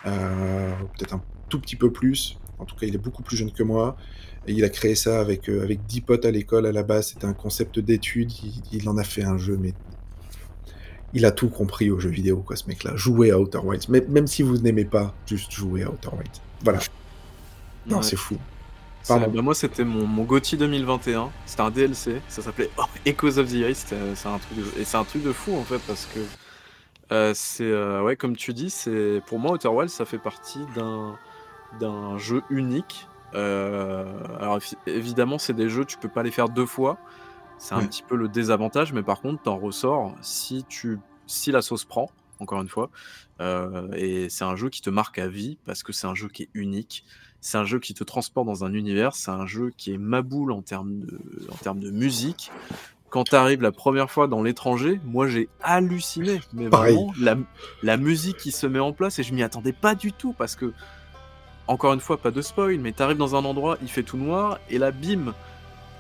[0.06, 3.52] euh, peut-être un tout petit peu plus, en tout cas il est beaucoup plus jeune
[3.52, 3.98] que moi,
[4.48, 7.10] et il a créé ça avec, euh, avec 10 potes à l'école à la base,
[7.10, 9.74] c'était un concept d'étude, il, il en a fait un jeu, mais
[11.14, 13.90] il a tout compris au jeu vidéo quoi ce mec là, jouez à Outer Wilds,
[13.90, 16.41] même, même si vous n'aimez pas, juste jouez à Outer Wilds.
[16.64, 16.80] Voilà.
[17.86, 18.03] Non, Ouais.
[18.03, 18.38] c'est fou.
[19.07, 19.32] Pardon.
[19.34, 21.30] bah, moi, c'était mon, mon GOTY 2021.
[21.45, 22.22] C'était un DLC.
[22.28, 22.69] Ça s'appelait
[23.06, 23.78] Echoes of the Ice.
[23.88, 24.82] C'était- C'est un truc de...
[24.82, 26.19] Et c'est un truc de fou, en fait, parce que
[27.14, 27.64] euh, c'est.
[27.64, 31.15] euh, ouais, comme tu dis, c'est pour moi, Outer Wilds, ça fait partie d'un
[31.80, 33.06] d'un jeu unique.
[33.34, 34.06] Euh,
[34.40, 36.98] alors, évi- évidemment, c'est des jeux, tu peux pas les faire deux fois.
[37.58, 37.88] C'est un Ouais.
[37.88, 40.99] petit peu le désavantage, mais par contre, t'en ressors si, tu...
[41.26, 42.90] si la sauce prend, encore une fois.
[43.41, 46.28] Euh, et c'est un jeu qui te marque à vie parce que c'est un jeu
[46.28, 47.04] qui est unique.
[47.41, 49.16] C'est un jeu qui te transporte dans un univers.
[49.16, 51.20] C'est un jeu qui est maboule en termes de,
[51.52, 52.52] en termes de musique.
[53.10, 56.41] Quand tu arrives la première fois dans l'étranger, moi j'ai halluciné.
[56.54, 56.95] Mais Pareil.
[56.95, 57.38] vraiment, la,
[57.84, 60.56] la musique qui se met en place, et je m'y attendais pas du tout parce
[60.56, 60.74] que,
[61.68, 64.18] encore une fois, pas de spoil, mais tu arrives dans un endroit, il fait tout
[64.18, 65.34] noir, et là, bim,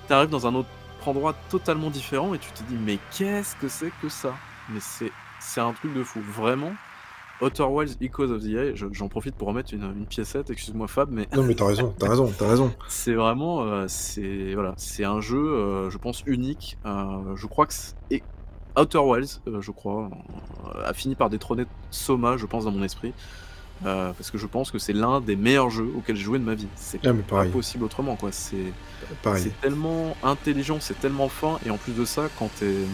[0.07, 0.69] tu arrives dans un autre
[1.05, 4.33] endroit totalement différent, et tu te dis, mais qu'est-ce que c'est que ça?
[4.69, 6.71] Mais c'est c'est un truc de fou, vraiment.
[7.41, 10.87] Outer Wilds Echoes of the Eye, je- j'en profite pour remettre une, une piécette, excuse-moi
[10.87, 12.73] Fab, mais Non, mais t'as raison, t'as raison, t'as raison.
[12.87, 16.79] c'est vraiment, euh, c'est voilà, c'est un jeu, euh, je pense unique.
[16.87, 18.23] Euh, je crois que c'est- et
[18.75, 20.09] Outer Wilds, euh, je crois,
[20.75, 23.13] euh, a fini par détrôner Soma, je pense dans mon esprit,
[23.85, 26.43] Euh, parce que je pense que c'est l'un des meilleurs jeux auxquels j'ai joué de
[26.43, 26.67] ma vie.
[26.75, 28.31] C'est Ah, pas possible autrement, quoi.
[28.31, 28.73] C'est
[29.61, 32.85] tellement intelligent, c'est tellement fin, et en plus de ça, quand, t'es-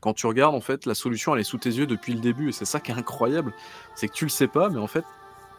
[0.00, 2.48] quand tu regardes, en fait, la solution, elle est sous tes yeux depuis le début,
[2.48, 3.52] et c'est ça qui est incroyable,
[3.94, 5.04] c'est que tu le sais pas, mais en fait,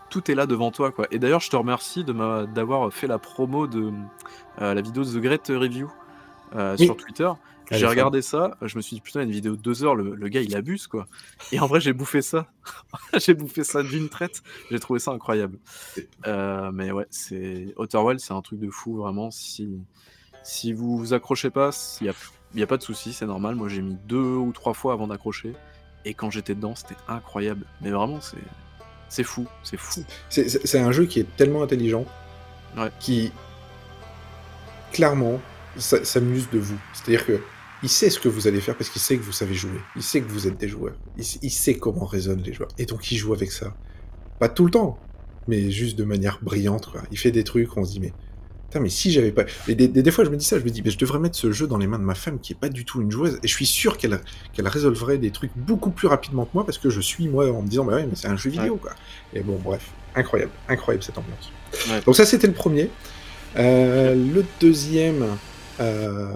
[0.10, 1.08] tout est là devant toi, quoi.
[1.12, 3.92] Et d'ailleurs, je te remercie d'avoir fait la promo de
[4.62, 5.90] euh, la vidéo de The Great Review
[6.56, 6.86] euh, Oui.
[6.86, 7.32] sur Twitter.
[7.72, 10.28] J'ai regardé ça, je me suis dit, putain, une vidéo de deux heures, le, le
[10.30, 11.08] gars, il abuse, quoi.
[11.52, 12.48] Et en vrai, j'ai bouffé ça.
[13.18, 14.44] j'ai bouffé ça d'une traite.
[14.70, 15.58] J'ai trouvé ça incroyable.
[16.28, 19.32] Euh, mais ouais, c'est Outer Wilds, c'est un truc de fou, vraiment.
[19.32, 19.80] Si,
[20.44, 21.70] si vous vous accrochez pas,
[22.02, 22.14] il n'y a,
[22.56, 23.56] y a pas de souci, c'est normal.
[23.56, 25.54] Moi, j'ai mis deux ou trois fois avant d'accrocher.
[26.04, 27.66] Et quand j'étais dedans, c'était incroyable.
[27.82, 28.38] Mais vraiment, c'est
[29.08, 30.04] c'est fou, c'est fou.
[30.30, 32.06] C'est- un jeu qui est tellement intelligent,
[32.78, 32.90] Ouais.
[33.02, 33.32] qui
[34.94, 35.40] clairement
[35.78, 36.78] s'amuse de vous.
[36.94, 37.42] C'est-à-dire que
[37.84, 39.80] il sait ce que vous allez faire parce qu'il sait que vous savez jouer.
[39.96, 40.96] Il sait que vous êtes des joueurs.
[41.18, 42.70] Il, sait comment résonnent les joueurs.
[42.78, 43.74] Et donc il joue avec ça.
[44.40, 45.00] Pas tout le temps,
[45.48, 46.88] mais juste de manière brillante.
[46.92, 47.02] quoi.
[47.12, 48.14] Il fait des trucs, on se dit mais
[48.70, 49.46] putain mais si j'avais pas.
[49.68, 51.20] Et des, des- des fois je me dis ça, je me dis mais je devrais
[51.20, 53.12] mettre ce jeu dans les mains de ma femme qui est pas du tout une
[53.12, 53.40] joueuse.
[53.44, 54.20] Et je suis sûr qu'elle
[54.54, 57.62] qu'elle résolverait des trucs beaucoup plus rapidement que moi parce que je suis moi en
[57.62, 58.92] me disant bah ouais mais c'est un jeu vidéo quoi.
[59.34, 61.52] Et bon bref, incroyable, incroyable cette ambiance.
[61.90, 62.02] Ouais.
[62.06, 62.90] Donc ça c'était le premier.
[63.58, 65.26] Euh, le deuxième,
[65.82, 66.32] euh,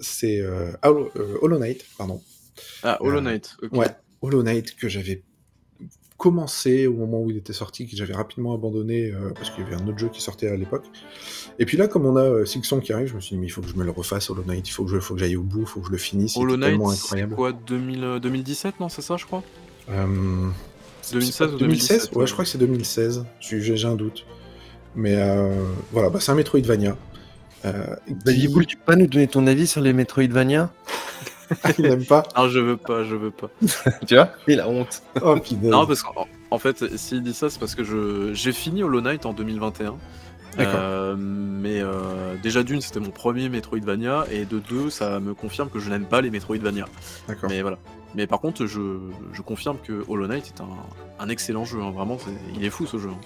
[0.00, 2.20] c'est euh, Hollow, euh, Hollow Knight, pardon.
[2.82, 3.56] Ah, Hollow Euh, Knight.
[3.72, 3.86] Ouais,
[4.22, 5.22] Hollow Knight que j'avais
[6.16, 9.66] commencé au moment où il était sorti, que j'avais rapidement abandonné euh, parce qu'il y
[9.66, 10.84] avait un autre jeu qui sortait à l'époque.
[11.60, 13.46] Et puis là, comme on a euh, Silksong qui arrive, je me suis dit, mais
[13.46, 15.20] il faut que je me le refasse, Hollow Knight, il faut que je- faut que
[15.20, 18.18] j'aille au bout, il faut que je le finisse, Hollow Knight, c'est quoi 2000, euh,
[18.18, 19.44] 2017, non C'est ça, je crois?
[19.90, 20.48] Euh,
[21.12, 24.26] 2016 ou 2016 2017, Ouais, je crois que c'est 2016, j'ai un doute.
[24.96, 25.14] Mais
[25.92, 26.96] voilà, bah, c'est un Metroidvania.
[27.64, 30.70] Euh, Bah, qui- Yiboul, tu peux pas nous donner ton avis sur les Metroidvania
[31.78, 32.24] il n'aime pas.
[32.36, 33.48] Non, je veux pas, je veux pas.
[34.06, 35.02] Tu vois Il a honte.
[35.22, 35.36] Oh.
[35.62, 39.00] Non, parce qu'en en fait, s'il dit ça, c'est parce que je j'ai fini Hollow
[39.00, 39.94] Knight en 2021.
[40.56, 40.74] D'accord.
[40.76, 45.68] Euh, mais euh, déjà d'une, c'était mon premier Metroidvania, et de deux, ça me confirme
[45.70, 46.86] que je n'aime pas les Metroidvania.
[47.28, 47.48] D'accord.
[47.50, 47.78] Mais voilà.
[48.14, 48.80] Mais par contre, je,
[49.32, 50.68] je confirme que Hollow Knight est un,
[51.24, 51.80] un excellent jeu.
[51.80, 51.90] hein.
[51.92, 52.18] Vraiment,
[52.56, 53.08] il est fou ce jeu.
[53.10, 53.18] hein.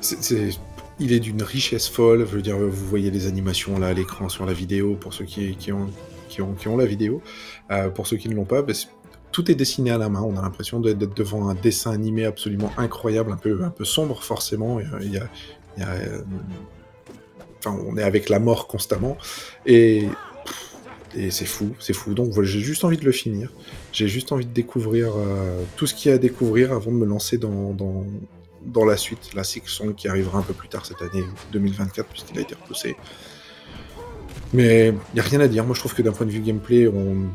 [0.00, 0.58] C'est- c'est-
[1.00, 2.20] il est d'une richesse folle.
[2.20, 5.24] Je veux dire, vous voyez les animations là à l'écran sur la vidéo pour ceux
[5.24, 7.22] qui, ont, la vidéo.
[7.70, 8.62] Euh, pour ceux qui ne l'ont pas,
[9.32, 10.22] tout est dessiné à la main.
[10.22, 14.80] On a l'impression d'être devant un dessin animé absolument incroyable, un peu, sombre forcément.
[17.58, 19.16] Enfin, on est avec la mort constamment.
[19.66, 20.06] Et,
[21.14, 22.14] et c'est fou, c'est fou.
[22.14, 23.52] Donc voilà, j'ai juste envie de le finir.
[23.92, 26.96] J'ai juste envie de découvrir euh, tout ce qu'il y a à découvrir avant de
[26.96, 27.74] me lancer dans,
[28.72, 32.06] dans la suite, la Six Song qui arrivera un peu plus tard cette année, 2024,
[32.08, 32.96] puisqu'il a été repoussé.
[34.52, 35.64] Mais il n'y a rien à dire.
[35.64, 37.28] Moi, je trouve que d'un point de vue gameplay, il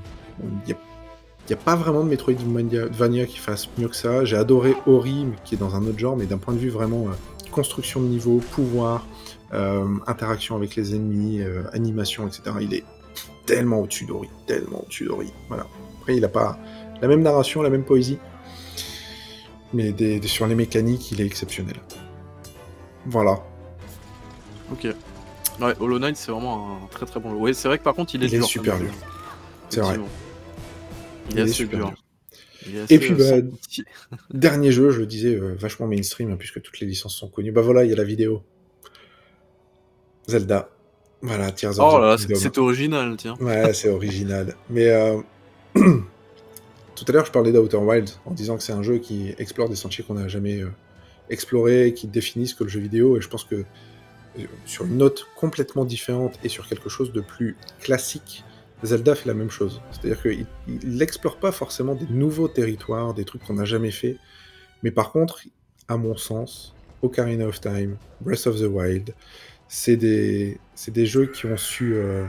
[0.68, 4.26] n'y a, pas vraiment de Metroidvania qui fasse mieux que ça.
[4.26, 7.08] J'ai adoré Ori, qui est dans un autre genre, mais d'un point de vue vraiment
[7.08, 7.12] euh,
[7.52, 9.06] construction de niveau, pouvoir,
[9.54, 12.42] euh, interaction avec les ennemis, euh, animation, etc.
[12.62, 12.84] Il est
[13.46, 15.32] tellement au-dessus d'Ori, tellement au-dessus d'Ori.
[15.48, 15.68] Voilà.
[16.00, 16.58] Après, il n'a pas
[17.02, 18.18] la même narration, la même poésie,
[19.74, 21.78] mais des, des- sur les mécaniques, il est exceptionnel.
[23.06, 23.44] Voilà.
[24.72, 24.88] Ok.
[25.62, 27.36] Ouais, Hollow Knight, c'est vraiment un très très bon jeu.
[27.38, 28.92] Oui, c'est vrai que par contre, il est Il est super dur.
[29.70, 29.96] C'est vrai.
[31.30, 31.94] Il, Il est assez super dur.
[32.90, 33.84] Et puis, euh, bah, pitié.
[34.34, 37.52] Dernier jeu, je le disais, euh, vachement mainstream, hein, puisque toutes les licences sont connues.
[37.52, 38.42] Bah voilà, il y a la vidéo.
[40.28, 40.70] Zelda.
[41.22, 43.36] Voilà, Tears of Oh là là, c'est original, tiens.
[43.40, 44.56] Ouais, c'est original.
[44.70, 45.22] Mais euh,
[46.96, 49.70] tout à l'heure, je parlais d'Outer Wilds en disant que c'est un jeu qui explore
[49.70, 50.70] des sentiers qu'on n'a jamais, euh,
[51.30, 53.18] explorer, qui définissent que le jeu vidéo.
[53.18, 57.22] Et je pense que euh, sur une note complètement différente et sur quelque chose de
[57.22, 58.44] plus classique,
[58.84, 59.82] Zelda fait la même chose.
[59.92, 60.46] C'est-à-dire qu'il
[60.84, 64.18] n'explore pas forcément des nouveaux territoires, des trucs qu'on n'a jamais fait.
[64.84, 65.44] Mais par contre,
[65.88, 69.14] à mon sens, Ocarina of Time, Breath of the Wild,
[69.68, 72.26] c'est des, c'est des jeux qui ont su euh,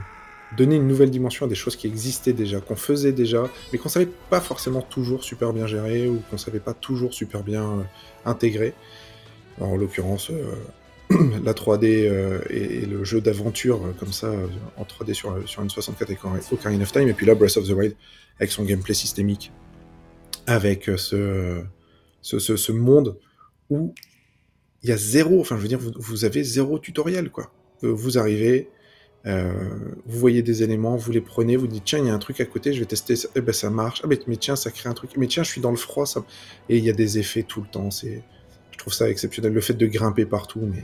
[0.55, 3.89] donner une nouvelle dimension à des choses qui existaient déjà, qu'on faisait déjà, mais qu'on
[3.89, 7.83] savait pas forcément toujours super bien gérer ou qu'on savait pas toujours super bien euh,
[8.25, 8.73] intégrer.
[9.59, 10.55] En l'occurrence, euh,
[11.43, 14.31] la 3D euh, et, et le jeu d'aventure comme ça
[14.77, 16.19] en 3D sur, sur N64 avec
[16.51, 17.95] Ocarina of Time, et puis là Breath of the Wild
[18.39, 19.51] avec son gameplay systémique,
[20.45, 21.63] avec ce,
[22.21, 23.17] ce, monde
[23.69, 23.93] où
[24.83, 27.51] il y a zéro, enfin je veux dire, vous, avez zéro tutoriel quoi.
[27.81, 28.69] Vous arrivez,
[29.27, 29.51] euh,
[30.05, 32.39] vous voyez des éléments, vous les prenez, vous dites tiens il y a un truc
[32.41, 33.27] à côté, je vais tester, ça.
[33.35, 35.49] Eh ben ça marche, ah mais, mais tiens ça crée un truc, mais tiens je
[35.51, 36.23] suis dans le froid, ça...
[36.69, 38.21] et il y a des effets tout le temps, c'est,
[38.71, 40.83] je trouve ça exceptionnel, le fait de grimper partout, mais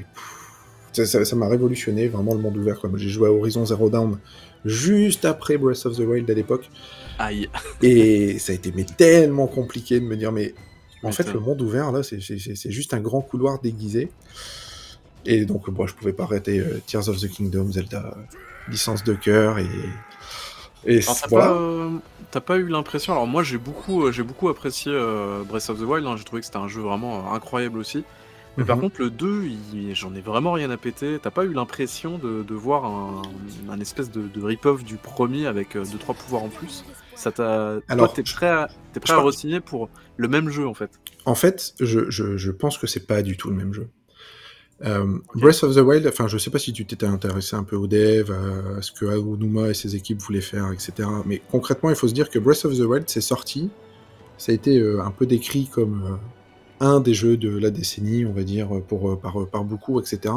[0.94, 2.90] ça- ça ça m'a révolutionné vraiment le monde ouvert quoi.
[2.96, 4.18] J'ai joué à Horizon Zero Dawn
[4.66, 6.70] juste après Breath of the Wild à l'époque,
[7.20, 7.48] Aïe.
[7.84, 10.54] et ça a été mais tellement compliqué de me dire mais
[11.04, 14.10] en fait le monde ouvert là c'est- c'est juste un grand couloir déguisé.
[15.26, 18.22] Et donc bon, je pouvais pas arrêter euh, Tears of the Kingdom, Zelda, euh,
[18.68, 19.68] licence de cœur et
[20.84, 21.48] et t'as voilà.
[21.48, 21.90] pas, euh,
[22.32, 23.14] t'as pas eu l'impression.
[23.14, 24.92] Alors, moi, j'ai beaucoup, j'ai beaucoup apprécié
[25.48, 26.08] Breath of the Wild.
[26.08, 28.04] hein, J'ai trouvé que c'était un jeu vraiment incroyable aussi.
[28.58, 28.82] Mais par Mhm.
[28.82, 31.20] contre, le 2, il- j'en ai vraiment rien à péter.
[31.22, 33.22] T'as pas eu l'impression de, de voir un,
[33.70, 36.84] un espèce de, de rip-off du premier avec 2-3 pouvoirs en plus?
[37.16, 37.76] Ça t'a.
[37.88, 38.68] Alors, t'es prêt à,
[39.00, 40.92] prêt re-signer pour le même jeu en fait?
[41.26, 43.88] En fait, je, je, je pense que c'est pas du tout le même jeu.
[44.84, 47.76] Euh, Breath of the Wild, enfin, je sais pas si tu t'étais intéressé un peu
[47.76, 51.08] au dev, à, ce que Aonuma et ses équipes voulaient faire, etc.
[51.26, 53.70] Mais concrètement, il faut se dire que Breath of the Wild, c'est sorti,
[54.38, 58.26] ça a été euh, un peu décrit comme euh, un des jeux de la décennie,
[58.26, 60.34] on va dire, pour, par, par beaucoup, etc.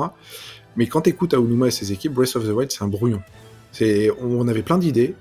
[0.76, 3.22] Mais quand t'écoutes Aonuma et ses équipes, Breath of the Wild, c'est un brouillon.
[4.20, 5.14] On avait plein d'idées,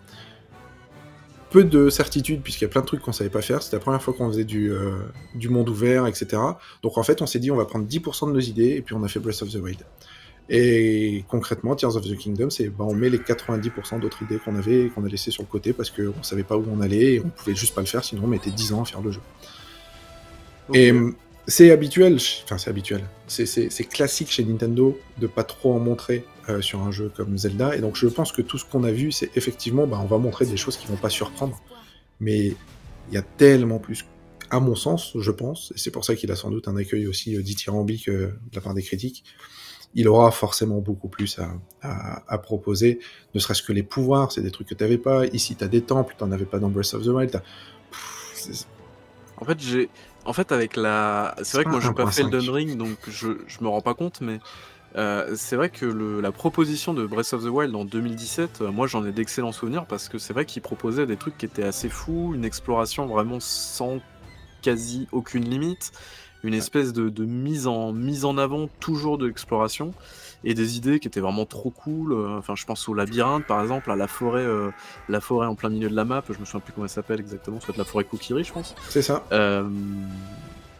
[1.53, 3.61] peu de certitude puisqu'il y a plein de trucs qu'on savait pas faire.
[3.61, 4.97] C'était la première fois qu'on faisait du, euh,
[5.35, 6.41] du monde ouvert, etc.
[6.81, 8.95] Donc en fait, on s'est dit on va prendre 10% de nos idées et puis
[8.95, 9.77] on a fait Breath of the Wild.
[10.49, 14.55] Et concrètement, Tears of the Kingdom, c'est bah, on met les 90% d'autres idées qu'on
[14.55, 17.13] avait et qu'on a laissé sur le côté parce qu'on savait pas où on allait
[17.13, 19.11] et on pouvait juste pas le faire, sinon on mettait 10 ans à faire le
[19.11, 19.21] jeu.
[20.73, 21.15] Et hum,
[21.47, 26.61] c'est habituel, enfin c'est habituel, c'est classique chez Nintendo de pas trop en montrer euh,
[26.61, 29.11] sur un jeu comme Zelda, et donc je pense que tout ce qu'on a vu,
[29.11, 31.61] c'est effectivement, bah, on va montrer des choses qui vont pas surprendre,
[32.19, 32.47] mais
[33.09, 34.05] il y a tellement plus,
[34.49, 37.07] à mon sens, je pense, et c'est pour ça qu'il a sans doute un accueil
[37.07, 39.23] aussi euh, dithyrambique euh, de la part des critiques,
[39.95, 42.99] il aura forcément beaucoup plus à, à- proposer,
[43.35, 46.15] ne serait-ce que les pouvoirs, c'est des trucs que t'avais pas, ici t'as des temples,
[46.17, 47.41] t'en avais pas dans Breath of the Wild,
[47.91, 48.65] Pff,
[49.37, 49.89] En fait, j'ai.
[50.25, 51.35] En fait, avec la.
[51.43, 52.25] C'est vrai que moi, j'ai pas fait 1.5.
[52.33, 54.39] Elden Ring, donc je, je me rends pas compte, mais
[54.95, 58.71] euh, c'est vrai que le- la proposition de Breath of the Wild en 2017, euh,
[58.71, 61.63] moi, j'en ai d'excellents souvenirs parce que c'est vrai qu'il proposait des trucs qui étaient
[61.63, 63.99] assez fous, une exploration vraiment sans
[64.61, 65.91] quasi aucune limite,
[66.43, 69.93] une espèce de, de mise, en, mise en avant toujours de l'exploration
[70.43, 72.11] et des idées qui étaient vraiment trop cool.
[72.11, 74.69] euh, Enfin, je pense au labyrinthe, par exemple, à la forêt, euh,
[75.09, 76.21] la forêt en plein milieu de la map.
[76.29, 78.75] Je me souviens plus comment elle s'appelle exactement, soit la forêt Kokiri, je pense.
[78.89, 79.23] c'est ça.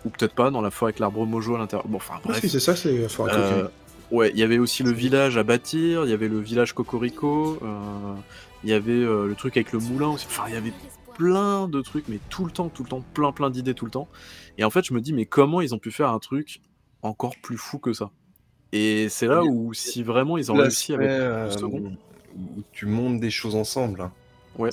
[0.06, 1.88] Ou peut-être pas, dans la forêt avec l'arbre mojo à l'intérieur.
[1.88, 2.46] Bon, enfin Ah, bref.
[2.46, 3.68] c'est ça, c'est Forêt Euh.
[4.12, 7.60] Ouais, il y avait aussi le village à bâtir, il y avait le village Cocorico,
[7.62, 8.14] euh,
[8.64, 10.26] il y avait euh, le truc avec le moulin aussi.
[10.28, 10.74] Enfin, il y avait
[11.16, 13.92] plein de trucs, mais tout le temps, tout le temps, plein, plein d'idées tout le
[13.92, 14.08] temps.
[14.58, 16.62] Et en fait, je me dis, mais comment ils ont pu faire un truc
[17.02, 18.12] encore plus fou que ça?
[18.72, 21.96] Et c'est là où, si vraiment ils ont réussi avec euh, second.
[22.36, 24.02] où tu montes des choses ensemble.
[24.02, 24.12] hein.
[24.58, 24.72] Ouais.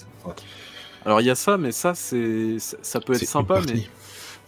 [1.05, 3.83] Alors il y a ça, mais ça, c'est, ça peut être sympa, mais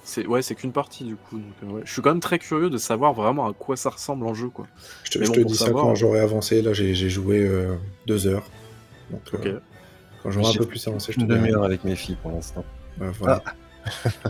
[0.04, 1.38] c'est ouais, c'est qu'une partie du coup.
[1.38, 1.82] Donc, euh, ouais.
[1.84, 4.48] Je suis quand même très curieux de savoir vraiment à quoi ça ressemble en jeu,
[4.48, 4.66] quoi.
[5.04, 6.62] Je te, je bon, te dis ça quand j'aurai avancé.
[6.62, 8.44] Là, j'ai joué euh, deux heures.
[9.10, 9.60] Donc, euh,
[10.22, 11.64] quand j'aurai un peu plus avancé, je te Une dirai.
[11.64, 12.64] avec mes filles pour l'instant.
[12.98, 13.42] Bah, voilà.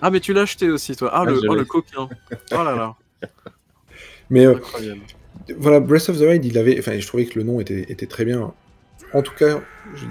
[0.01, 1.11] Ah, mais tu l'as acheté aussi, toi.
[1.13, 2.09] Ah, Ah, le, oh, le coquin.
[2.53, 2.95] Oh là là,
[4.31, 5.01] Mais euh, incroyable.
[5.59, 8.07] voilà, Breath of the Wild, il avait, enfin, je trouvais que le nom était, était
[8.07, 8.53] très bien.
[9.13, 9.61] En tout cas,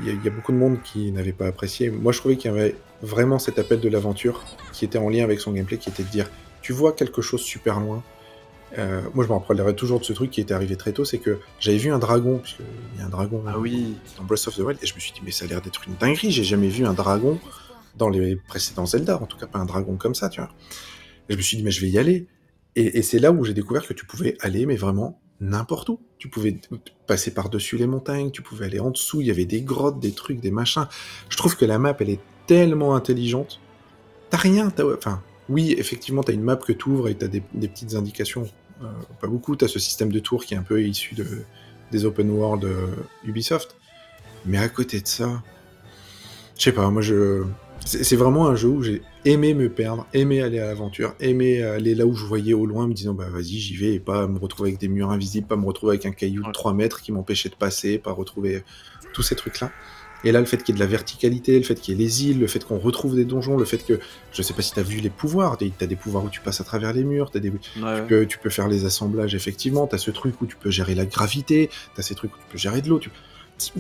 [0.05, 1.89] il y, y a beaucoup de monde qui n'avait pas apprécié.
[1.89, 5.23] Moi, je trouvais qu'il y avait vraiment cet appel de l'aventure qui était en lien
[5.23, 6.29] avec son gameplay, qui était de dire,
[6.61, 8.03] tu vois quelque chose super loin.
[8.77, 11.17] Euh, moi, je me rappellerai toujours de ce truc qui était arrivé très tôt, c'est
[11.17, 13.95] que j'avais vu un dragon, puisqu'il y a un dragon Ah oui.
[14.17, 15.81] dans Breath of the Wild, et je me suis dit, mais ça a l'air d'être
[15.87, 17.39] une dinguerie, j'ai jamais vu un dragon
[17.97, 20.49] dans les précédents Zelda, en tout cas pas un dragon comme ça, tu vois.
[21.27, 22.27] Et je me suis dit, mais je vais y aller.
[22.75, 25.99] Et, et c'est là où j'ai découvert que tu pouvais aller, mais vraiment n'importe où.
[26.17, 26.57] Tu pouvais
[27.07, 30.13] passer par-dessus les montagnes, tu pouvais aller en dessous, il y avait des grottes, des
[30.13, 30.87] trucs, des machins.
[31.29, 32.19] Je trouve que la map, elle est
[32.51, 33.61] tellement intelligente.
[34.29, 37.23] T'as rien, t'as- enfin, oui, effectivement, tu as une map que tu ouvres et tu
[37.23, 38.45] as des, des petites indications.
[38.83, 38.87] Euh,
[39.21, 41.25] pas beaucoup, tu as ce système de tour qui est un peu issu de,
[41.93, 42.87] des open world euh,
[43.23, 43.77] Ubisoft.
[44.45, 45.41] Mais à côté de ça,
[46.57, 47.43] je sais pas, moi je.
[47.85, 51.95] C'est vraiment un jeu où j'ai aimé me perdre, aimé aller à l'aventure, aimé aller
[51.95, 54.37] là où je voyais au loin, me disant bah vas-y j'y vais et pas me
[54.37, 56.53] retrouver avec des murs invisibles, pas me retrouver avec un caillou de Ouais.
[56.53, 58.63] 3 mètres qui m'empêchait de passer, pas retrouver
[59.13, 59.71] tous ces trucs-là.
[60.23, 62.03] Et là, le fait qu'il y ait de la verticalité, le fait qu'il y ait
[62.03, 63.99] les îles, le fait qu'on retrouve des donjons, le fait que,
[64.31, 66.63] je sais pas si t'as vu les pouvoirs, t'as des pouvoirs où tu passes à
[66.63, 68.01] travers les murs, t'as des, Ouais, tu ouais.
[68.07, 69.87] peux, tu peux faire les assemblages, effectivement.
[69.87, 71.69] T'as ce truc où tu peux gérer la gravité.
[71.95, 72.99] T'as ces trucs où tu peux gérer de l'eau.
[72.99, 73.09] Tu...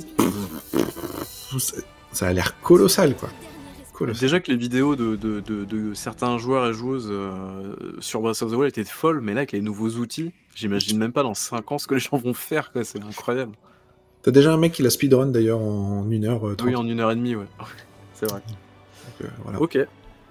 [2.13, 3.29] Ça, a l'air colossal, quoi.
[4.19, 8.41] Déjà que les vidéos de, de, de, de certains joueurs et joueuses euh, sur Breath
[8.41, 11.35] of the Wild étaient folles, mais là, avec les nouveaux outils, j'imagine même pas dans
[11.35, 12.83] 5 ans ce que les gens vont faire, quoi.
[12.83, 13.53] C'est incroyable.
[14.23, 16.99] T'as déjà un mec qui l'a speedrun d'ailleurs en une heure euh, Oui, en une
[16.99, 17.47] heure et demie, ouais.
[18.13, 18.41] C'est vrai.
[18.41, 19.61] Donc, euh, voilà.
[19.61, 19.77] Ok.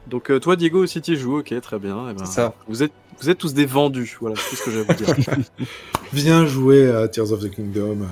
[0.07, 2.09] Donc, euh, toi, Diego, aussi, tu joues, ok, très bien.
[2.11, 2.55] eh ben, C'est ça.
[2.69, 4.95] Vous êtes, vous êtes tous des vendus, voilà, c'est tout ce que j'ai à vous
[4.95, 5.15] dire.
[6.13, 8.03] Viens jouer à Tears of the Kingdom.
[8.03, 8.07] Euh,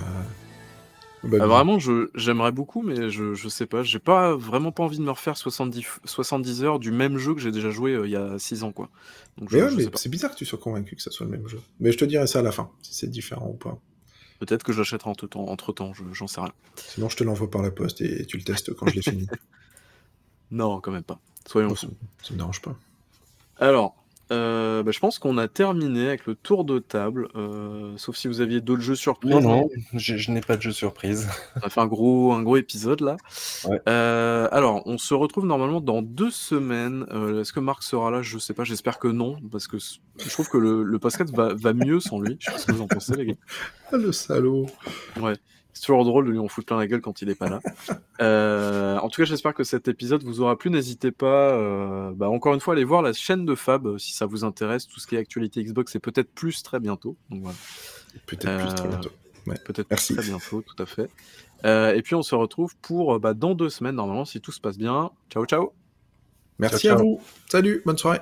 [1.24, 1.46] Babylon.
[1.48, 3.82] vraiment, je, j'aimerais beaucoup, mais je, je sais pas.
[3.82, 7.34] J'ai pas vraiment pas envie de me refaire 70, f- 70 heures du même jeu
[7.34, 8.88] que j'ai déjà joué euh, il y a 6 ans, quoi.
[9.36, 9.98] Donc, je, Mais ouais, je mais sais pas.
[9.98, 11.58] c'est bizarre que tu sois convaincu que ça soit le même jeu.
[11.80, 13.78] Mais je te dirai ça à la fin, si c'est différent ou pas.
[14.38, 16.52] Peut-être que je l'achèterai entre temps, entre temps j'en sais rien.
[16.76, 19.26] Sinon, je te l'envoie par la poste et tu le testes quand je l'ai fini.
[20.50, 21.20] Non, quand même pas.
[21.46, 21.76] Soyons fous.
[21.76, 21.88] ça,
[22.22, 22.74] ça me dérange pas.
[23.58, 23.94] Alors,
[24.30, 28.28] euh, bah, je pense qu'on a terminé avec le tour de table, euh, sauf si
[28.28, 29.32] vous aviez d'autres jeux surprises.
[29.32, 31.28] Non, non, je, je n'ai pas de jeu surprise.
[31.56, 33.16] On a fait un gros, un gros épisode là.
[33.64, 33.80] Ouais.
[33.88, 37.06] Euh, alors, on se retrouve normalement dans deux semaines.
[37.10, 38.22] Euh, Est-ce que Marc sera là?
[38.22, 38.64] Je sais pas.
[38.64, 42.20] J'espère que non, parce que je trouve que le, le podcast va, va mieux sans
[42.20, 42.36] lui.
[42.40, 43.34] Je sais pas ce que vous en pensez, les gars.
[43.92, 44.66] Ah, le salaud
[45.72, 47.60] C'est toujours drôle de lui en foutre plein la gueule quand il est pas là.
[48.20, 50.70] Euh, en tout cas, j'espère que cet épisode vous aura plu.
[50.70, 53.96] N'hésitez pas, euh, bah, encore une fois, à aller voir la chaîne de Fab euh,
[53.96, 54.88] si ça vous intéresse.
[54.88, 57.16] Tout ce qui est actualité Xbox, c'est peut-être plus très bientôt.
[57.30, 57.54] Voilà.
[58.26, 59.10] Peut-être plus très bientôt.
[59.64, 60.16] Peut-être Merci.
[60.16, 61.08] très bientôt, tout à fait.
[61.64, 64.60] Euh, et puis on se retrouve pour bah, dans deux semaines, normalement, si tout se
[64.60, 65.12] passe bien.
[65.30, 65.72] Ciao, ciao
[66.58, 66.98] Merci ciao.
[66.98, 67.20] à vous.
[67.48, 68.18] Salut, bonne soirée.